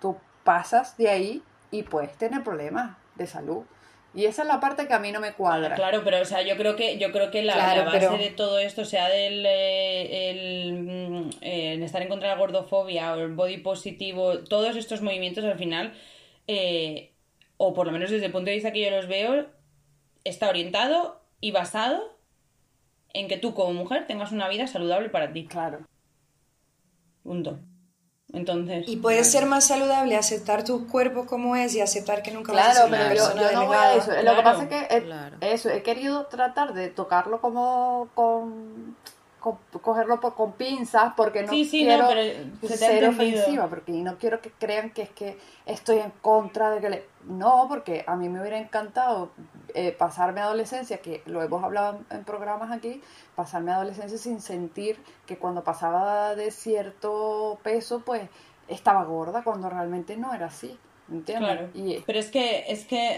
tú 0.00 0.16
pasas 0.44 0.96
de 0.96 1.08
ahí 1.08 1.42
y 1.70 1.82
puedes 1.82 2.16
tener 2.16 2.42
problemas 2.42 2.96
de 3.16 3.26
salud. 3.26 3.64
Y 4.12 4.24
esa 4.24 4.42
es 4.42 4.48
la 4.48 4.58
parte 4.58 4.88
que 4.88 4.92
a 4.92 4.98
mí 4.98 5.12
no 5.12 5.20
me 5.20 5.34
cuadra. 5.34 5.76
Claro, 5.76 6.02
pero 6.04 6.20
o 6.20 6.24
sea, 6.24 6.42
yo 6.42 6.56
creo 6.56 6.74
que 6.74 6.98
yo 6.98 7.12
creo 7.12 7.30
que 7.30 7.42
la, 7.42 7.84
base 7.84 8.18
de 8.18 8.30
todo 8.30 8.58
esto, 8.58 8.84
sea 8.84 9.08
del 9.08 9.44
eh, 9.46 10.30
el, 10.30 10.72
mm, 10.72 11.30
eh, 11.40 11.84
estar 11.84 12.02
en 12.02 12.08
contra 12.08 12.28
de 12.28 12.34
la 12.34 12.40
gordofobia 12.40 13.12
o 13.12 13.20
el 13.20 13.34
body 13.34 13.58
positivo, 13.58 14.40
todos 14.40 14.74
estos 14.74 15.00
movimientos 15.00 15.44
al 15.44 15.58
final 15.58 15.94
eh, 16.52 17.12
o 17.58 17.74
por 17.74 17.86
lo 17.86 17.92
menos 17.92 18.10
desde 18.10 18.26
el 18.26 18.32
punto 18.32 18.50
de 18.50 18.56
vista 18.56 18.72
que 18.72 18.82
yo 18.82 18.90
los 18.90 19.06
veo, 19.06 19.46
está 20.24 20.48
orientado 20.48 21.22
y 21.40 21.52
basado 21.52 22.18
en 23.12 23.28
que 23.28 23.36
tú 23.36 23.54
como 23.54 23.72
mujer 23.72 24.08
tengas 24.08 24.32
una 24.32 24.48
vida 24.48 24.66
saludable 24.66 25.10
para 25.10 25.32
ti. 25.32 25.46
Claro. 25.46 25.86
Punto. 27.22 27.60
Entonces. 28.32 28.88
Y 28.88 28.96
puede 28.96 29.22
ser 29.22 29.46
más 29.46 29.68
saludable 29.68 30.16
aceptar 30.16 30.64
tu 30.64 30.88
cuerpo 30.88 31.26
como 31.26 31.54
es 31.54 31.76
y 31.76 31.80
aceptar 31.80 32.22
que 32.22 32.32
nunca 32.32 32.52
vas 32.52 32.68
a 32.68 32.80
ser 32.80 32.88
una 32.88 33.08
persona 33.08 33.52
yo, 33.52 33.52
no 33.52 33.66
voy 33.66 33.76
a 33.76 33.94
eso. 33.94 34.10
Lo 34.10 34.34
que 34.34 34.42
pasa 34.42 34.62
es 34.64 34.68
que 34.68 35.52
eso, 35.52 35.70
he 35.70 35.84
querido 35.84 36.26
tratar 36.26 36.74
de 36.74 36.88
tocarlo 36.88 37.40
como 37.40 38.08
con 38.14 38.96
cogerlo 39.40 40.20
con 40.20 40.52
pinzas 40.52 41.14
porque 41.16 41.42
no 41.42 41.48
quiero 41.48 42.08
ser 42.62 43.08
ofensiva 43.08 43.68
porque 43.68 43.92
no 43.92 44.16
quiero 44.18 44.40
que 44.40 44.50
crean 44.50 44.90
que 44.90 45.02
es 45.02 45.10
que 45.10 45.38
estoy 45.66 45.98
en 45.98 46.10
contra 46.20 46.70
de 46.70 46.80
que 46.80 46.90
le... 46.90 47.06
no 47.24 47.66
porque 47.68 48.04
a 48.06 48.16
mí 48.16 48.28
me 48.28 48.40
hubiera 48.40 48.58
encantado 48.58 49.30
eh, 49.74 49.92
pasarme 49.92 50.40
adolescencia 50.40 50.98
que 50.98 51.22
lo 51.26 51.42
hemos 51.42 51.64
hablado 51.64 52.00
en, 52.10 52.24
programas 52.24 52.70
aquí 52.70 53.02
pasarme 53.34 53.72
adolescencia 53.72 54.18
sin 54.18 54.40
sentir 54.40 55.02
que 55.26 55.38
cuando 55.38 55.64
pasaba 55.64 56.34
de 56.34 56.50
cierto 56.50 57.58
peso 57.62 58.02
pues 58.04 58.28
estaba 58.68 59.04
gorda 59.04 59.42
cuando 59.42 59.70
realmente 59.70 60.16
no 60.16 60.34
era 60.34 60.46
así 60.46 60.78
Claro. 61.24 61.70
Pero 62.06 62.18
es 62.18 62.30
que, 62.30 62.64
es 62.68 62.84
que 62.84 63.16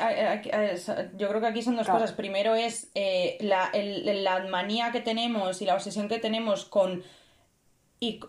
yo 1.16 1.28
creo 1.28 1.40
que 1.40 1.46
aquí 1.46 1.62
son 1.62 1.76
dos 1.76 1.88
cosas. 1.88 2.12
Primero 2.12 2.54
es 2.54 2.90
eh, 2.94 3.36
la, 3.40 3.70
la, 3.74 4.40
manía 4.46 4.92
que 4.92 5.00
tenemos 5.00 5.60
y 5.62 5.66
la 5.66 5.74
obsesión 5.74 6.08
que 6.08 6.18
tenemos 6.18 6.64
con 6.64 7.02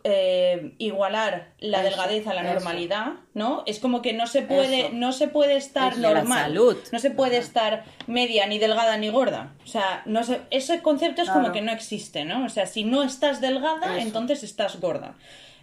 eh, 0.03 0.75
igualar 0.77 1.53
la 1.57 1.81
delgadez 1.81 2.27
a 2.27 2.35
la 2.35 2.43
normalidad, 2.43 3.13
¿no? 3.33 3.63
Es 3.65 3.79
como 3.79 4.03
que 4.03 4.13
no 4.13 4.27
se 4.27 4.43
puede, 4.43 4.91
no 4.91 5.11
se 5.13 5.27
puede 5.27 5.55
estar 5.55 5.97
normal. 5.97 6.53
No 6.91 6.99
se 6.99 7.09
puede 7.09 7.37
estar 7.37 7.83
media, 8.05 8.45
ni 8.45 8.59
delgada, 8.59 8.97
ni 8.97 9.09
gorda. 9.09 9.53
O 9.63 9.67
sea, 9.67 10.03
no 10.05 10.21
ese 10.51 10.81
concepto 10.83 11.23
es 11.23 11.29
como 11.29 11.51
que 11.51 11.61
no 11.61 11.71
existe, 11.71 12.23
¿no? 12.23 12.45
O 12.45 12.49
sea, 12.49 12.67
si 12.67 12.83
no 12.83 13.01
estás 13.01 13.41
delgada, 13.41 13.99
entonces 13.99 14.43
estás 14.43 14.79
gorda. 14.79 15.15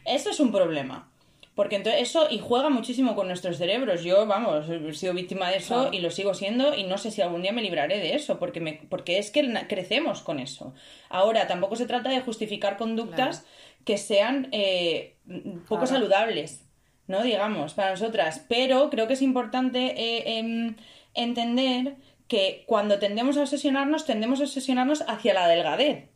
Eso 0.05 0.31
es 0.31 0.41
un 0.41 0.51
problema. 0.51 1.10
Porque 1.61 1.77
entonces 1.77 2.01
eso 2.01 2.27
y 2.31 2.39
juega 2.39 2.71
muchísimo 2.71 3.15
con 3.15 3.27
nuestros 3.27 3.59
cerebros. 3.59 4.03
Yo, 4.03 4.25
vamos, 4.25 4.67
he 4.71 4.95
sido 4.95 5.13
víctima 5.13 5.51
de 5.51 5.59
eso 5.59 5.91
y 5.93 6.01
lo 6.01 6.11
sigo 6.11 6.33
siendo 6.33 6.75
y 6.75 6.85
no 6.85 6.97
sé 6.97 7.11
si 7.11 7.21
algún 7.21 7.43
día 7.43 7.53
me 7.53 7.61
libraré 7.61 7.99
de 7.99 8.15
eso, 8.15 8.39
porque, 8.39 8.61
me, 8.61 8.81
porque 8.89 9.19
es 9.19 9.31
que 9.31 9.47
crecemos 9.69 10.23
con 10.23 10.41
eso. 10.41 10.73
Ahora, 11.11 11.47
tampoco 11.49 11.77
se 11.77 11.85
trata 11.85 12.09
de 12.09 12.23
justificar 12.23 12.79
conductas 12.79 13.45
que 13.85 13.99
sean 13.99 14.49
eh, 14.53 15.17
poco 15.69 15.87
saludables, 15.87 16.65
¿no? 17.09 17.23
Digamos, 17.23 17.75
para 17.75 17.91
nosotras. 17.91 18.43
Pero 18.49 18.89
creo 18.89 19.07
que 19.07 19.13
es 19.13 19.21
importante 19.21 19.93
eh, 19.99 20.39
em, 20.39 20.77
entender 21.13 21.97
que 22.27 22.65
cuando 22.65 22.99
tendemos 22.99 23.37
a 23.37 23.43
obsesionarnos, 23.43 24.07
tendemos 24.07 24.41
a 24.41 24.45
obsesionarnos 24.45 25.05
hacia 25.07 25.35
la 25.35 25.47
delgadez. 25.47 26.09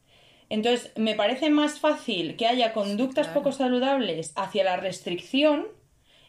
Entonces, 0.49 0.93
me 0.97 1.15
parece 1.15 1.51
más 1.51 1.79
fácil 1.79 2.37
que 2.37 2.47
haya 2.47 2.73
conductas 2.73 3.29
poco 3.29 3.53
saludables 3.53 4.33
hacia 4.37 4.65
la 4.65 4.77
restricción 4.77 5.67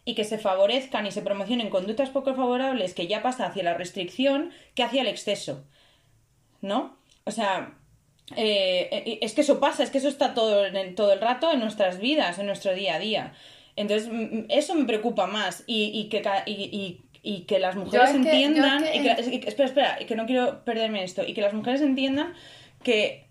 y 0.05 0.15
que 0.15 0.23
se 0.23 0.37
favorezcan 0.37 1.05
y 1.05 1.11
se 1.11 1.21
promocionen 1.21 1.69
conductas 1.69 2.09
poco 2.09 2.33
favorables 2.35 2.93
que 2.93 3.07
ya 3.07 3.23
pasa 3.23 3.47
hacia 3.47 3.63
la 3.63 3.73
restricción 3.73 4.51
que 4.75 4.83
hacia 4.83 5.01
el 5.01 5.07
exceso. 5.07 5.65
¿No? 6.61 6.97
O 7.25 7.31
sea, 7.31 7.77
eh, 8.35 8.89
eh, 8.91 9.19
es 9.21 9.33
que 9.33 9.41
eso 9.41 9.59
pasa, 9.59 9.83
es 9.83 9.89
que 9.89 9.97
eso 9.97 10.07
está 10.07 10.33
todo, 10.33 10.63
todo 10.95 11.13
el 11.13 11.21
rato 11.21 11.51
en 11.51 11.59
nuestras 11.59 11.99
vidas, 11.99 12.39
en 12.39 12.45
nuestro 12.45 12.73
día 12.73 12.95
a 12.95 12.99
día. 12.99 13.33
Entonces, 13.75 14.09
eso 14.49 14.75
me 14.75 14.85
preocupa 14.85 15.27
más 15.27 15.63
y, 15.67 16.07
que, 16.09 16.23
y, 16.45 17.41
que 17.41 17.59
las 17.59 17.75
mujeres 17.75 18.11
entiendan... 18.11 18.83
espera, 18.85 19.65
espera, 19.65 19.97
que 19.97 20.15
no 20.15 20.25
quiero 20.25 20.63
perderme 20.63 21.03
esto. 21.03 21.23
Y 21.27 21.33
que 21.33 21.41
las 21.41 21.53
mujeres 21.53 21.81
entiendan 21.81 22.33
que 22.83 23.24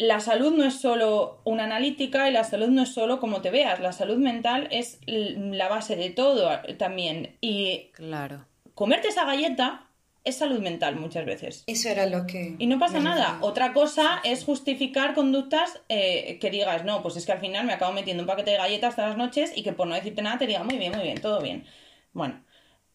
la 0.00 0.18
salud 0.20 0.56
no 0.56 0.64
es 0.64 0.80
solo 0.80 1.42
una 1.44 1.64
analítica 1.64 2.26
y 2.26 2.32
la 2.32 2.42
salud 2.42 2.68
no 2.68 2.84
es 2.84 2.94
solo 2.94 3.20
como 3.20 3.42
te 3.42 3.50
veas, 3.50 3.80
la 3.80 3.92
salud 3.92 4.16
mental 4.16 4.66
es 4.70 4.98
la 5.04 5.68
base 5.68 5.94
de 5.94 6.08
todo 6.08 6.50
también. 6.78 7.36
Y 7.42 7.90
claro. 7.92 8.46
comerte 8.74 9.08
esa 9.08 9.26
galleta 9.26 9.88
es 10.24 10.38
salud 10.38 10.60
mental 10.60 10.96
muchas 10.96 11.26
veces. 11.26 11.64
Eso 11.66 11.90
era 11.90 12.06
lo 12.06 12.26
que... 12.26 12.56
Y 12.58 12.66
no 12.66 12.78
pasa 12.78 12.98
nada. 12.98 13.36
Otra 13.42 13.74
cosa 13.74 14.22
es 14.24 14.42
justificar 14.42 15.12
conductas 15.12 15.82
eh, 15.90 16.38
que 16.40 16.50
digas, 16.50 16.82
no, 16.82 17.02
pues 17.02 17.16
es 17.16 17.26
que 17.26 17.32
al 17.32 17.40
final 17.40 17.66
me 17.66 17.74
acabo 17.74 17.92
metiendo 17.92 18.22
un 18.22 18.26
paquete 18.26 18.52
de 18.52 18.56
galletas 18.56 18.96
todas 18.96 19.10
las 19.10 19.18
noches 19.18 19.52
y 19.54 19.62
que 19.62 19.74
por 19.74 19.86
no 19.86 19.94
decirte 19.94 20.22
nada 20.22 20.38
te 20.38 20.46
diga, 20.46 20.64
muy 20.64 20.78
bien, 20.78 20.94
muy 20.94 21.02
bien, 21.02 21.20
todo 21.20 21.42
bien. 21.42 21.66
Bueno, 22.14 22.42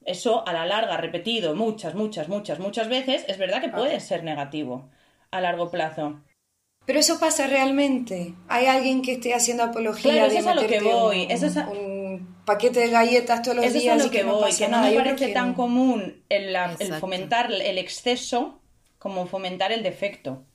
eso 0.06 0.43
a 0.47 0.53
la 0.53 0.66
larga, 0.66 0.97
repetido 0.97 1.53
muchas, 1.53 1.93
muchas, 1.93 2.30
muchas, 2.30 2.58
muchas 2.58 2.89
veces, 2.89 3.26
es 3.28 3.38
verdad 3.38 3.62
que 3.62 3.70
puede 3.70 3.99
ser 3.99 4.24
negativo 4.24 4.89
a 5.30 5.39
largo 5.39 5.70
plazo. 5.70 6.20
Pero 6.86 7.00
eso 7.00 7.20
pasa 7.20 7.48
realmente. 7.48 8.34
Hay 8.48 8.68
alguien 8.68 9.02
que 9.02 9.14
esté 9.14 9.34
haciendo 9.34 9.64
apología 9.64 10.12
claro, 10.12 10.28
eso 10.28 10.40
es 10.40 10.48
a 10.48 10.54
lo 10.54 10.68
que 10.68 10.80
voy. 10.82 11.28
eso 11.30 11.48
es 11.48 11.56
un 11.56 12.36
paquete 12.46 12.80
de 12.80 12.90
galletas 12.90 13.42
todos 13.42 13.58
los 13.58 13.74
días. 13.74 13.76
Eso 13.76 13.96
es 13.96 14.02
a 14.02 14.06
lo 14.06 14.12
que, 14.12 14.24
voy. 14.24 14.54
que 14.54 14.68
no 14.68 14.82
me 14.82 14.92
parece 14.92 15.30
tan 15.30 15.54
común 15.54 16.24
el, 16.30 16.56
fomentar 17.00 17.52
el 17.52 17.78
exceso 17.78 18.62
como 19.00 19.26
fomentar 19.28 19.72
el 19.72 19.84
defecto. 19.84 20.46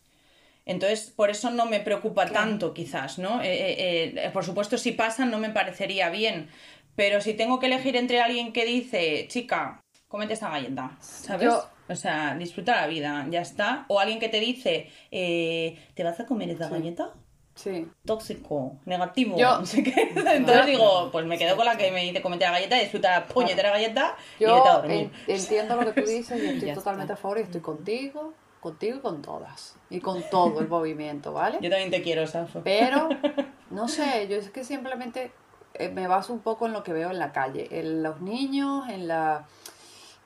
Entonces, 0.66 1.10
por 1.10 1.30
eso 1.30 1.50
no 1.50 1.66
me 1.66 1.80
preocupa 1.80 2.26
tanto, 2.26 2.74
quizás, 2.74 3.18
¿no? 3.18 3.42
Eh, 3.42 3.48
eh, 3.48 4.14
eh, 4.16 4.30
por 4.32 4.44
supuesto, 4.44 4.78
si 4.78 4.92
pasa, 4.92 5.24
no 5.24 5.38
me 5.38 5.50
parecería 5.50 6.10
bien. 6.10 6.48
Pero 6.94 7.20
si 7.20 7.34
tengo 7.34 7.58
que 7.58 7.66
elegir 7.66 7.96
entre 7.96 8.20
alguien 8.20 8.52
que 8.52 8.64
dice, 8.64 9.26
chica, 9.28 9.80
cómete 10.06 10.34
esta 10.34 10.50
galleta, 10.50 10.96
¿sabes? 11.00 11.52
O 11.90 11.96
sea, 11.96 12.36
disfruta 12.36 12.76
la 12.76 12.86
vida, 12.86 13.26
ya 13.30 13.40
está. 13.40 13.84
O 13.88 13.98
alguien 13.98 14.20
que 14.20 14.28
te 14.28 14.38
dice, 14.38 14.88
eh, 15.10 15.76
¿te 15.94 16.04
vas 16.04 16.20
a 16.20 16.26
comer 16.26 16.50
esta 16.50 16.68
galleta? 16.68 17.12
Sí. 17.56 17.86
Tóxico, 18.06 18.76
negativo, 18.86 19.36
no 19.36 19.66
sé 19.66 19.82
qué. 19.82 20.12
Entonces 20.14 20.66
digo, 20.66 21.10
pues 21.10 21.26
me 21.26 21.36
quedo 21.36 21.56
con 21.56 21.66
la 21.66 21.76
que 21.76 21.90
me 21.90 22.04
dice 22.04 22.22
comete 22.22 22.44
la 22.44 22.52
galleta 22.52 22.78
y 22.78 22.82
disfruta 22.82 23.10
la 23.10 23.26
puñetera 23.26 23.70
galleta 23.70 24.16
y 24.38 24.44
vete 24.44 24.68
a 24.68 24.72
dormir. 24.78 25.10
entiendo 25.26 25.76
lo 25.76 25.92
que 25.92 26.00
tú 26.00 26.08
dices 26.08 26.42
y 26.42 26.46
estoy 26.56 26.72
totalmente 26.74 27.12
a 27.12 27.16
favor 27.16 27.38
y 27.38 27.42
estoy 27.42 27.60
contigo, 27.60 28.34
contigo 28.60 28.98
y 28.98 29.00
con 29.00 29.20
todas. 29.20 29.76
Y 29.90 30.00
con 30.00 30.22
todo 30.30 30.60
el 30.60 30.68
movimiento, 30.68 31.32
¿vale? 31.32 31.58
Yo 31.60 31.68
también 31.68 31.90
te 31.90 32.02
quiero, 32.02 32.26
Safo. 32.26 32.60
Pero, 32.62 33.08
no 33.70 33.88
sé, 33.88 34.28
yo 34.28 34.36
es 34.36 34.50
que 34.50 34.62
simplemente 34.62 35.32
eh, 35.74 35.88
me 35.88 36.06
baso 36.06 36.32
un 36.32 36.40
poco 36.40 36.66
en 36.66 36.72
lo 36.72 36.82
que 36.82 36.92
veo 36.92 37.10
en 37.10 37.18
la 37.18 37.32
calle, 37.32 37.68
en 37.70 38.02
los 38.02 38.20
niños, 38.20 38.88
en 38.88 39.08
la 39.08 39.46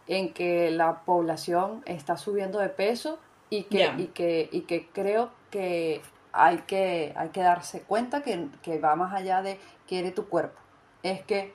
en 0.06 0.32
que 0.32 0.70
la 0.70 1.00
población 1.00 1.82
está 1.86 2.16
subiendo 2.16 2.58
de 2.58 2.68
peso 2.68 3.18
y 3.50 3.64
que, 3.64 3.92
y 3.96 4.06
que, 4.08 4.48
y 4.52 4.62
que 4.62 4.88
creo 4.88 5.30
que 5.50 6.02
hay 6.32 6.58
que, 6.58 7.14
hay 7.16 7.28
que 7.28 7.40
darse 7.40 7.82
cuenta 7.82 8.22
que, 8.22 8.78
va 8.78 8.96
más 8.96 9.14
allá 9.14 9.40
de 9.40 9.58
quiere 9.86 10.10
tu 10.10 10.28
cuerpo. 10.28 10.60
Es 11.02 11.22
que 11.22 11.54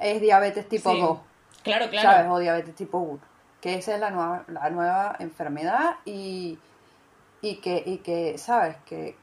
es 0.00 0.20
diabetes 0.20 0.68
tipo 0.68 0.94
2. 0.94 1.18
Claro, 1.62 1.90
claro. 1.90 2.08
¿Sabes? 2.08 2.30
O 2.30 2.38
diabetes 2.38 2.74
tipo 2.74 2.98
1. 2.98 3.20
Que 3.60 3.74
esa 3.74 3.94
es 3.94 4.00
la 4.00 4.10
nueva, 4.10 4.44
la 4.48 4.70
nueva 4.70 5.16
enfermedad 5.18 5.96
y, 6.04 6.58
y, 7.40 7.56
que, 7.56 7.82
y 7.84 7.98
que, 7.98 8.38
¿sabes? 8.38 8.76
Que, 8.86 9.16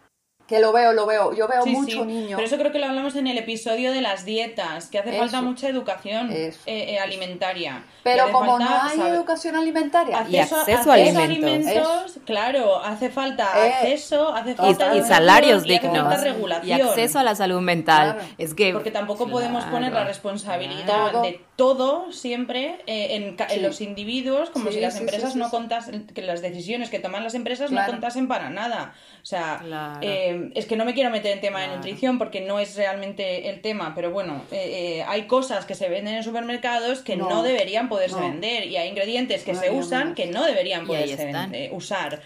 Que 0.49 0.59
lo 0.59 0.73
veo, 0.73 0.93
lo 0.93 1.05
veo. 1.05 1.31
Yo 1.33 1.47
veo 1.47 1.61
Sí, 1.63 1.69
mucho 1.69 1.97
sí. 2.01 2.05
niño. 2.05 2.35
Pero 2.35 2.47
eso 2.47 2.57
creo 2.57 2.71
que 2.71 2.79
lo 2.79 2.87
hablamos 2.87 3.15
en 3.15 3.27
el 3.27 3.37
episodio 3.37 3.91
de 3.93 4.01
las 4.01 4.25
dietas, 4.25 4.87
que 4.87 4.97
hace 4.99 5.13
falta 5.17 5.41
mucha 5.43 5.69
educación 5.69 6.31
eh, 6.31 6.51
eh, 6.65 6.99
alimentaria. 6.99 7.83
Pero 8.03 8.31
como 8.31 8.57
falta 8.57 8.95
no 8.95 9.03
hay 9.03 9.11
educación 9.11 9.55
alimentaria, 9.55 10.25
Y 10.27 10.37
acceso 10.37 10.91
a 10.91 10.95
alimentos. 10.95 12.17
claro, 12.25 12.83
hace 12.83 13.09
falta 13.09 13.47
Eh, 13.67 13.73
acceso, 13.73 14.33
hace 14.33 14.55
falta 14.55 14.95
y 14.95 15.01
salarios 15.03 15.63
dignos. 15.63 16.21
regulación. 16.21 16.79
Y 16.79 16.81
acceso 16.81 17.19
a 17.19 17.23
la 17.23 17.35
salud 17.35 17.61
mental. 17.61 18.13
Claro. 18.15 18.29
Es 18.37 18.53
que. 18.53 18.73
Porque 18.73 18.91
tampoco 18.91 19.27
podemos 19.27 19.63
poner 19.65 19.93
la 19.93 20.03
responsabilidad 20.03 20.85
Claro. 21.11 21.21
de 21.21 21.41
todo 21.59 22.13
siempre 22.13 22.77
eh, 22.87 23.15
en, 23.17 23.35
ca- 23.35 23.47
en 23.49 23.55
Sí. 23.55 23.59
los 23.59 23.81
individuos, 23.81 24.49
como 24.49 24.69
Sí, 24.69 24.75
si 24.75 24.79
las 24.79 24.93
sí, 24.93 25.01
empresas 25.01 25.31
sí, 25.31 25.33
sí, 25.33 25.39
no 25.39 25.45
sí. 25.45 25.51
contasen, 25.51 26.07
que 26.07 26.21
las 26.21 26.41
decisiones 26.41 26.89
que 26.89 26.99
toman 26.99 27.21
las 27.25 27.35
empresas 27.35 27.69
Claro. 27.69 27.87
no 27.87 27.91
contasen 27.91 28.29
para 28.29 28.49
nada. 28.49 28.93
O 29.21 29.25
sea, 29.25 29.59
Claro. 29.61 29.99
eh, 30.01 30.51
es 30.55 30.65
que 30.65 30.77
no 30.77 30.85
me 30.85 30.93
quiero 30.93 31.09
meter 31.09 31.33
en 31.33 31.41
tema 31.41 31.59
de 31.61 31.67
nutrición 31.75 32.17
porque 32.17 32.39
no 32.39 32.59
es 32.59 32.77
realmente 32.77 33.49
el 33.49 33.61
tema, 33.61 33.93
pero 33.93 34.09
bueno, 34.11 34.41
eh, 34.51 34.99
eh, 34.99 35.05
hay 35.05 35.23
cosas 35.27 35.65
que 35.65 35.75
se 35.75 35.89
venden 35.89 36.15
en 36.15 36.23
supermercados 36.23 36.99
que 37.01 37.17
no, 37.17 37.27
No. 37.29 37.43
deberían 37.43 37.89
poderse 37.89 38.15
No. 38.15 38.21
vender 38.29 38.65
y 38.67 38.77
hay 38.77 38.87
ingredientes 38.87 39.43
que 39.43 39.51
No 39.51 39.59
se 39.59 39.69
usan 39.69 40.15
que 40.15 40.27
no 40.27 40.45
deberían 40.45 40.87
poderse 40.87 41.13
están. 41.25 41.51
vende- 41.51 41.69
usar. 41.73 42.21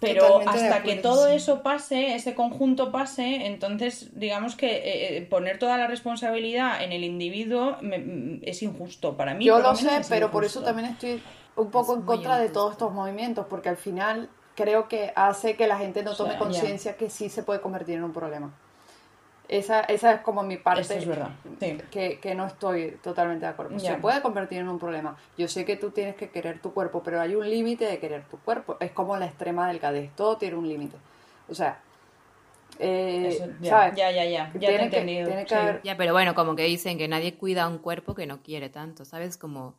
Pero 0.00 0.38
Totalmente 0.38 0.48
hasta 0.50 0.82
que 0.84 0.96
todo 0.96 1.26
sí. 1.26 1.34
eso 1.34 1.62
pase, 1.62 2.14
ese 2.14 2.34
conjunto 2.34 2.92
pase, 2.92 3.46
entonces 3.46 4.10
digamos 4.18 4.54
que 4.54 4.66
eh, 4.76 5.16
eh, 5.16 5.22
poner 5.22 5.58
toda 5.58 5.76
la 5.76 5.88
responsabilidad 5.88 6.82
en 6.84 6.92
el 6.92 7.02
individuo 7.02 7.76
me- 7.82 7.98
mm, 7.98 8.40
es 8.44 8.62
injusto 8.62 9.16
para 9.16 9.34
mí. 9.34 9.44
Yo 9.46 9.58
lo 9.60 9.74
sé, 9.74 10.04
pero 10.08 10.30
por 10.30 10.44
eso 10.44 10.62
también 10.62 10.86
estoy 10.90 11.22
un 11.56 11.70
poco 11.70 11.92
Es 11.92 11.96
en 11.96 12.02
contra 12.02 12.38
de 12.38 12.48
todos 12.50 12.72
estos 12.72 12.92
movimientos, 12.92 13.46
porque 13.50 13.68
al 13.68 13.76
final 13.76 14.30
creo 14.54 14.88
que 14.88 15.12
hace 15.16 15.56
que 15.56 15.66
la 15.66 15.78
gente 15.78 16.02
no 16.02 16.14
tome 16.16 16.36
conciencia 16.36 16.96
que 16.96 17.10
sí 17.10 17.28
se 17.28 17.42
puede 17.42 17.60
convertir 17.60 17.96
en 17.96 18.04
un 18.04 18.12
problema. 18.12 18.52
Esa, 19.48 19.80
esa 19.80 20.12
es 20.12 20.20
como 20.20 20.42
mi 20.42 20.58
parte 20.58 20.82
Eso 20.82 20.92
es 20.94 21.06
verdad, 21.06 21.30
sí. 21.58 21.78
que, 21.90 22.18
que 22.20 22.34
no 22.34 22.46
estoy 22.46 22.98
totalmente 23.02 23.46
de 23.46 23.52
acuerdo. 23.52 23.78
Se 23.78 23.94
puede 23.94 24.20
convertir 24.20 24.58
en 24.58 24.68
un 24.68 24.78
problema. 24.78 25.16
Yo 25.38 25.48
sé 25.48 25.64
que 25.64 25.76
tú 25.76 25.90
tienes 25.90 26.16
que 26.16 26.28
querer 26.28 26.60
tu 26.60 26.74
cuerpo, 26.74 27.02
pero 27.02 27.18
hay 27.20 27.34
un 27.34 27.48
límite 27.48 27.86
de 27.86 27.98
querer 27.98 28.24
tu 28.24 28.36
cuerpo. 28.38 28.76
Es 28.78 28.90
como 28.90 29.16
la 29.16 29.24
extrema 29.24 29.66
delgadez, 29.68 30.10
todo 30.14 30.36
tiene 30.36 30.56
un 30.56 30.68
límite. 30.68 30.96
O 31.48 31.54
sea, 31.54 31.78
eh, 32.78 33.28
Eso, 33.28 33.46
ya, 33.60 33.70
¿sabes? 33.70 33.94
ya, 33.96 34.10
ya, 34.10 34.24
ya, 34.26 34.52
ya 34.52 34.60
te 34.60 34.74
he 34.74 34.76
que- 34.78 34.84
entendido. 34.84 35.26
tiene 35.26 35.42
que 35.44 35.48
sí. 35.48 35.54
haber- 35.54 35.82
Ya, 35.82 35.96
pero 35.96 36.12
bueno, 36.12 36.34
como 36.34 36.54
que 36.54 36.64
dicen 36.64 36.98
que 36.98 37.08
nadie 37.08 37.34
cuida 37.34 37.66
un 37.68 37.78
cuerpo 37.78 38.14
que 38.14 38.26
no 38.26 38.42
quiere 38.42 38.68
tanto, 38.68 39.04
¿sabes? 39.06 39.38
Como 39.38 39.74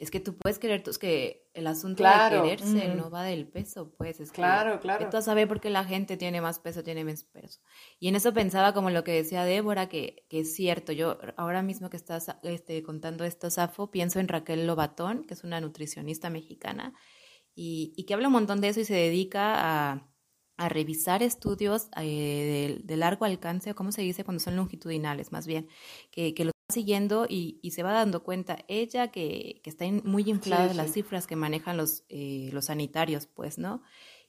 es 0.00 0.10
que 0.10 0.18
tú 0.18 0.34
puedes 0.36 0.58
querer, 0.58 0.82
es 0.86 0.98
que 0.98 1.50
el 1.52 1.66
asunto 1.66 1.98
Claro. 1.98 2.42
de 2.42 2.56
quererse 2.56 2.94
no 2.94 3.10
va 3.10 3.22
del 3.22 3.46
peso, 3.46 3.92
pues 3.98 4.18
es 4.18 4.30
que 4.30 4.36
Claro, 4.36 4.80
claro. 4.80 5.04
Esto 5.04 5.18
a 5.18 5.22
saber 5.22 5.46
por 5.46 5.60
qué 5.60 5.68
la 5.68 5.84
gente 5.84 6.16
tiene 6.16 6.40
más 6.40 6.58
peso, 6.58 6.82
tiene 6.82 7.04
menos 7.04 7.24
peso. 7.24 7.60
Y 7.98 8.08
en 8.08 8.16
eso 8.16 8.32
pensaba 8.32 8.72
como 8.72 8.88
lo 8.88 9.04
que 9.04 9.12
decía 9.12 9.44
Débora, 9.44 9.90
que, 9.90 10.24
que 10.30 10.40
es 10.40 10.54
cierto. 10.54 10.92
Yo 10.92 11.18
ahora 11.36 11.62
mismo 11.62 11.90
que 11.90 11.98
estás 11.98 12.34
este, 12.42 12.82
contando 12.82 13.24
esto, 13.24 13.50
Safo, 13.50 13.90
pienso 13.90 14.20
en 14.20 14.28
Raquel 14.28 14.66
Lobatón, 14.66 15.24
que 15.24 15.34
es 15.34 15.44
una 15.44 15.60
nutricionista 15.60 16.30
mexicana, 16.30 16.94
y, 17.54 17.92
y 17.94 18.04
que 18.04 18.14
habla 18.14 18.28
un 18.28 18.32
montón 18.32 18.62
de 18.62 18.68
eso 18.68 18.80
y 18.80 18.86
se 18.86 18.94
dedica 18.94 19.90
a, 19.90 20.08
a 20.56 20.68
revisar 20.70 21.22
estudios 21.22 21.88
eh, 22.00 22.78
de, 22.78 22.82
de 22.84 22.96
largo 22.96 23.26
alcance, 23.26 23.70
o 23.70 23.74
cómo 23.74 23.92
se 23.92 24.00
dice 24.00 24.24
cuando 24.24 24.40
son 24.42 24.56
longitudinales, 24.56 25.30
más 25.30 25.46
bien, 25.46 25.68
que, 26.10 26.32
que 26.32 26.44
lo 26.44 26.50
está 26.50 26.59
siguiendo 26.70 27.26
y, 27.28 27.58
y 27.62 27.70
se 27.72 27.82
va 27.82 27.92
dando 27.92 28.22
cuenta 28.22 28.58
ella 28.68 29.08
que, 29.10 29.60
que 29.62 29.70
está 29.70 29.84
muy 30.04 30.24
inflada 30.28 30.62
Sí, 30.64 30.68
de 30.68 30.74
las 30.74 30.86
sí. 30.88 30.92
cifras 30.94 31.26
que 31.26 31.36
manejan 31.36 31.76
los, 31.76 32.04
eh, 32.08 32.50
los 32.52 32.66
sanitarios, 32.66 33.26
pues, 33.26 33.58
¿no? 33.58 33.82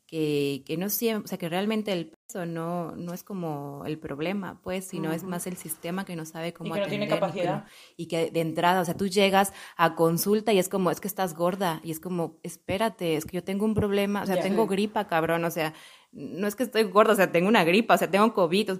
Que, 0.08 0.64
que 0.66 0.76
no 0.76 0.90
siempre, 0.90 1.24
o 1.24 1.28
sea, 1.30 1.38
que 1.38 1.48
realmente 1.48 1.94
el 1.94 2.08
peso 2.12 2.46
no, 2.46 2.94
no 2.98 3.14
es 3.14 3.24
como 3.24 3.84
el 3.86 3.98
problema, 3.98 4.60
pues, 4.62 4.86
sino 4.90 5.14
es 5.14 5.22
Ujú. 5.22 5.30
más 5.30 5.48
el 5.48 5.56
sistema 5.56 6.04
que 6.04 6.18
no 6.18 6.26
sabe 6.26 6.52
cómo 6.52 6.74
que 6.74 6.82
no 6.82 6.86
tiene 6.88 7.06
atenderlo, 7.06 7.34
que 7.34 7.46
no- 7.48 7.52
capacidad. 7.54 7.66
y 7.96 8.08
que 8.08 8.30
de 8.30 8.42
entrada, 8.42 8.82
o 8.82 8.86
sea, 8.86 8.98
tú 8.98 9.08
llegas 9.08 9.54
a 9.78 9.96
consulta 9.96 10.52
y 10.52 10.60
es 10.60 10.68
como, 10.68 10.92
es 10.92 11.00
que 11.00 11.08
estás 11.08 11.34
gorda, 11.34 11.80
y 11.82 11.92
es 11.92 12.02
como, 12.02 12.40
espérate, 12.44 13.16
es 13.16 13.24
que 13.24 13.38
yo 13.38 13.44
tengo 13.46 13.64
un 13.64 13.74
problema, 13.74 14.24
o 14.24 14.26
sea, 14.26 14.36
Ya. 14.36 14.42
tengo 14.42 14.68
gripa, 14.68 15.08
cabrón, 15.08 15.46
o 15.46 15.52
sea, 15.52 15.74
no 16.12 16.46
es 16.46 16.58
que 16.58 16.64
estoy 16.64 16.84
gorda, 16.84 17.14
o 17.14 17.16
sea, 17.16 17.32
tengo 17.32 17.48
una 17.48 17.64
gripa, 17.64 17.94
o 17.94 17.98
sea, 17.98 18.12
tengo 18.12 18.34
COVID, 18.34 18.74
o- 18.74 18.80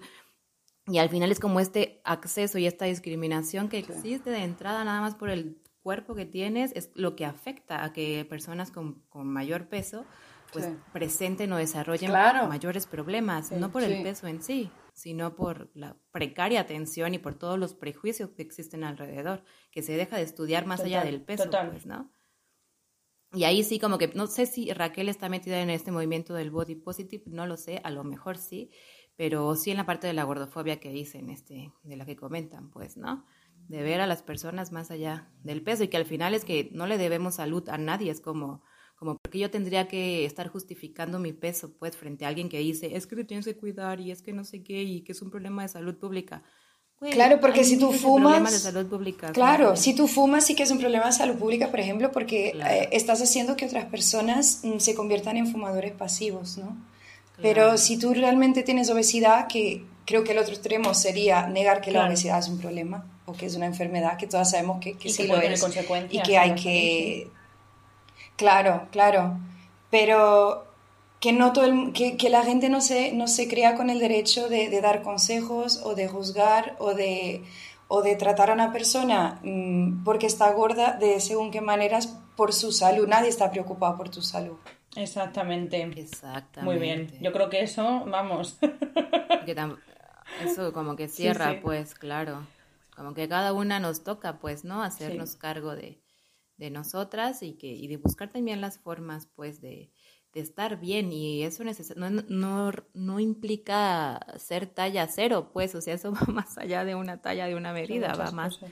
y 0.88 0.98
al 0.98 1.10
final 1.10 1.32
es 1.32 1.40
como 1.40 1.60
este 1.60 2.02
acceso 2.04 2.58
y 2.58 2.66
esta 2.66 2.86
discriminación 2.86 3.70
que 3.70 3.78
existe 3.78 4.30
de 4.32 4.44
entrada 4.44 4.84
nada 4.84 5.02
más 5.02 5.16
por 5.16 5.30
el 5.30 5.62
cuerpo 5.84 6.16
que 6.16 6.26
tienes, 6.26 6.72
es 6.76 6.92
lo 6.96 7.16
que 7.16 7.26
afecta 7.26 7.84
a 7.84 7.94
que 7.94 8.26
personas 8.26 8.72
con, 8.72 9.02
con 9.10 9.28
mayor 9.28 9.70
peso 9.70 10.08
pues 10.52 10.66
Sí. 10.66 10.84
presenten 10.92 11.52
o 11.54 11.58
desarrollen 11.58 12.12
Claro. 12.12 12.48
mayores 12.48 12.86
problemas, 12.88 13.50
Sí, 13.50 13.56
no 13.56 13.72
por 13.72 13.84
el 13.84 14.02
peso 14.02 14.28
en 14.28 14.42
sí, 14.42 14.82
sino 14.94 15.36
por 15.36 15.72
la 15.74 15.98
precaria 16.12 16.60
atención 16.62 17.14
y 17.14 17.20
por 17.20 17.36
todos 17.38 17.58
los 17.58 17.74
prejuicios 17.74 18.32
que 18.32 18.42
existen 18.42 18.84
alrededor, 18.84 19.44
que 19.72 19.82
se 19.84 19.94
deja 19.96 20.18
de 20.18 20.24
estudiar 20.24 20.66
más 20.66 20.84
allá 20.84 21.04
del 21.04 21.24
peso, 21.24 21.62
pues, 21.64 21.86
¿no? 21.86 22.12
Y 23.34 23.46
ahí 23.46 23.64
sí 23.64 23.80
como 23.80 23.98
que, 23.98 24.10
no 24.10 24.28
sé 24.28 24.46
si 24.46 24.74
Raquel 24.74 25.08
está 25.08 25.30
metida 25.30 25.62
en 25.62 25.70
este 25.70 25.92
movimiento 25.92 26.34
del 26.34 26.52
body 26.52 26.76
positive, 26.76 27.24
no 27.28 27.46
lo 27.48 27.56
sé, 27.56 27.80
a 27.84 27.90
lo 27.90 28.04
mejor 28.04 28.38
sí, 28.38 28.72
pero 29.16 29.56
sí 29.56 29.72
en 29.72 29.78
la 29.78 29.86
parte 29.86 30.08
de 30.08 30.14
la 30.14 30.24
gordofobia 30.24 30.80
que 30.80 30.92
dicen, 30.92 31.30
este, 31.30 31.72
de 31.84 31.96
la 31.96 32.06
que 32.06 32.16
comentan, 32.16 32.70
pues, 32.72 32.98
¿no? 32.98 33.26
De 33.68 33.84
ver 33.84 34.02
a 34.02 34.08
las 34.08 34.24
personas 34.24 34.72
más 34.72 34.92
allá 34.92 35.30
del 35.44 35.62
peso 35.62 35.84
y 35.84 35.88
que 35.88 35.98
al 35.98 36.06
final 36.06 36.34
es 36.34 36.44
que 36.46 36.70
no 36.74 36.88
le 36.88 36.98
debemos 36.98 37.36
salud 37.36 37.68
a 37.70 37.78
nadie, 37.78 38.12
es 38.12 38.20
como, 38.22 38.64
como 38.96 39.18
porque 39.22 39.40
yo 39.40 39.50
tendría 39.52 39.88
que 39.88 40.26
estar 40.26 40.48
justificando 40.50 41.20
mi 41.20 41.34
peso, 41.34 41.74
pues, 41.78 41.96
frente 41.96 42.26
a 42.26 42.30
alguien 42.30 42.50
que 42.50 42.60
dice, 42.60 42.96
es 42.96 43.08
que 43.08 43.16
te 43.16 43.24
tienes 43.24 43.46
que 43.46 43.56
cuidar 43.58 44.00
y 44.00 44.12
es 44.12 44.22
que 44.22 44.34
no 44.34 44.44
sé 44.44 44.64
qué 44.64 44.82
y 44.84 45.02
que 45.04 45.12
es 45.12 45.22
un 45.22 45.30
problema 45.30 45.62
de 45.62 45.68
salud 45.70 45.98
pública. 45.98 46.44
Claro, 47.10 47.40
porque 47.40 47.64
si 47.64 47.80
tú 47.80 47.92
fumas- 47.92 48.52
de 48.52 48.60
salud 48.60 48.86
pública. 48.88 49.32
Claro, 49.32 49.76
si 49.76 49.96
tú 49.96 50.08
fumas 50.08 50.46
sí 50.46 50.56
que 50.56 50.62
es 50.64 50.70
un 50.72 50.78
problema 50.78 51.08
de 51.08 51.14
salud 51.14 51.36
pública, 51.36 51.72
por 51.72 51.80
ejemplo, 51.80 52.12
porque 52.12 52.52
Claro. 52.54 52.72
eh, 52.76 52.90
estás 52.92 53.22
haciendo 53.24 53.56
que 53.56 53.66
otras 53.66 53.86
personas 53.86 54.62
mm, 54.64 54.78
se 54.78 54.94
conviertan 54.94 55.36
en 55.38 55.48
fumadores 55.48 55.94
pasivos, 55.94 56.60
¿no? 56.60 56.78
Claro. 57.42 57.56
Pero 57.56 57.78
si 57.78 57.98
tú 57.98 58.14
realmente 58.14 58.64
tienes 58.64 58.90
obesidad, 58.90 59.48
que 59.48 59.84
creo 60.06 60.24
que 60.24 60.32
el 60.32 60.38
otro 60.38 60.54
extremo 60.54 60.94
sería 60.94 61.48
negar 61.48 61.82
que 61.82 61.92
la 61.92 62.00
obesidad 62.08 62.40
es 62.40 62.48
un 62.48 62.60
problema 62.60 63.06
o 63.26 63.34
que 63.34 63.46
es 63.46 63.56
una 63.56 63.66
enfermedad, 63.66 64.18
que 64.18 64.28
todas 64.28 64.52
sabemos 64.52 64.80
que, 64.80 64.98
que 64.98 65.10
Y 65.10 65.12
sí 65.12 65.24
que 65.24 65.28
lo 65.30 65.36
es. 65.54 65.62
Y 66.12 66.22
que 66.24 66.38
hay 66.38 66.56
que... 66.56 67.28
Claro, 68.36 68.88
claro. 68.92 69.38
Pero 69.90 70.66
que, 71.20 71.32
no 71.34 71.54
todo 71.54 71.66
el- 71.66 71.94
que, 71.94 72.18
que 72.18 72.30
la 72.30 72.44
gente 72.44 72.70
no 72.70 72.82
se, 72.82 73.12
no 73.14 73.28
se 73.28 73.48
crea 73.48 73.76
con 73.76 73.90
el 73.90 74.00
derecho 74.00 74.50
de, 74.50 74.70
de 74.70 74.82
dar 74.82 75.04
consejos 75.04 75.82
o 75.84 75.94
de 75.96 76.08
juzgar 76.08 76.76
o 76.80 76.94
de, 76.94 77.44
o 77.88 78.02
de 78.02 78.16
tratar 78.16 78.50
a 78.50 78.54
una 78.54 78.72
persona 78.72 79.40
mm, 79.44 80.04
porque 80.04 80.26
está 80.26 80.52
gorda 80.52 80.94
de 80.94 81.20
según 81.20 81.52
qué 81.52 81.62
maneras 81.62 82.18
por 82.42 82.54
su 82.54 82.72
salud. 82.72 83.08
Nadie 83.08 83.30
está 83.30 83.52
preocupado 83.52 83.96
por 83.98 84.10
tu 84.10 84.24
salud. 84.24 84.58
Exactamente. 84.96 85.84
Exactamente. 85.96 86.64
Muy 86.64 86.80
bien. 86.80 87.12
Yo 87.22 87.32
creo 87.32 87.50
que 87.52 87.62
eso, 87.62 88.04
vamos. 88.08 88.58
Que 89.46 89.56
tam- 89.56 89.78
eso 90.44 90.74
como 90.74 90.96
que 90.96 91.08
cierra, 91.08 91.52
sí. 91.52 91.60
pues, 91.62 91.94
claro. 91.94 92.48
Como 92.96 93.14
que 93.14 93.28
cada 93.30 93.54
una 93.54 93.80
nos 93.80 94.04
toca, 94.04 94.40
pues, 94.40 94.64
¿no? 94.64 94.82
Hacernos 94.82 95.36
cargo 95.36 95.76
de, 95.76 96.02
de 96.58 96.72
nosotras 96.72 97.44
y 97.44 97.54
que 97.54 97.68
y 97.68 97.88
de 97.88 97.98
buscar 97.98 98.32
también 98.32 98.60
las 98.60 98.80
formas, 98.80 99.28
pues, 99.36 99.62
de, 99.62 99.92
de 100.34 100.40
estar 100.42 100.80
bien. 100.80 101.12
Y 101.14 101.44
eso 101.44 101.64
neces- 101.64 101.96
no, 101.96 102.10
no, 102.10 102.72
no 102.96 103.20
implica 103.20 104.20
ser 104.38 104.66
talla 104.66 105.06
cero, 105.08 105.52
pues, 105.54 105.76
o 105.76 105.82
sea, 105.82 105.94
eso 105.94 106.12
va 106.16 106.22
más 106.34 106.58
allá 106.58 106.86
de 106.86 106.96
una 106.96 107.22
talla, 107.22 107.46
de 107.46 107.56
una 107.56 107.72
medida, 107.72 108.14
va 108.16 108.32
más 108.32 108.58
cosas. 108.58 108.72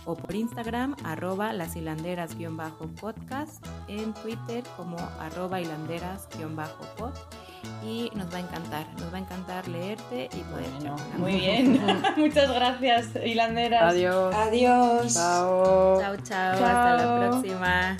o 0.05 0.15
por 0.15 0.33
Instagram 0.33 0.95
arroba 1.03 1.51
lasilanderas-podcast, 1.51 3.65
en 3.89 4.13
Twitter 4.13 4.63
como 4.77 4.97
arroba 5.19 5.59
hilanderas-pod 5.59 7.11
y 7.83 8.11
nos 8.15 8.31
va 8.33 8.37
a 8.37 8.41
encantar, 8.41 8.85
nos 8.99 9.13
va 9.13 9.17
a 9.17 9.21
encantar 9.21 9.67
leerte 9.67 10.29
y 10.33 10.39
poder 10.43 10.69
bueno, 10.79 10.95
Muy 11.17 11.35
bien, 11.35 11.81
muchas 12.17 12.51
gracias 12.53 13.07
hilanderas. 13.25 13.83
Adiós. 13.83 14.35
Adiós. 14.35 15.13
Chao. 15.13 15.99
Chao, 16.01 16.15
chao, 16.23 16.53
hasta 16.53 16.95
la 16.95 17.29
próxima. 17.29 17.97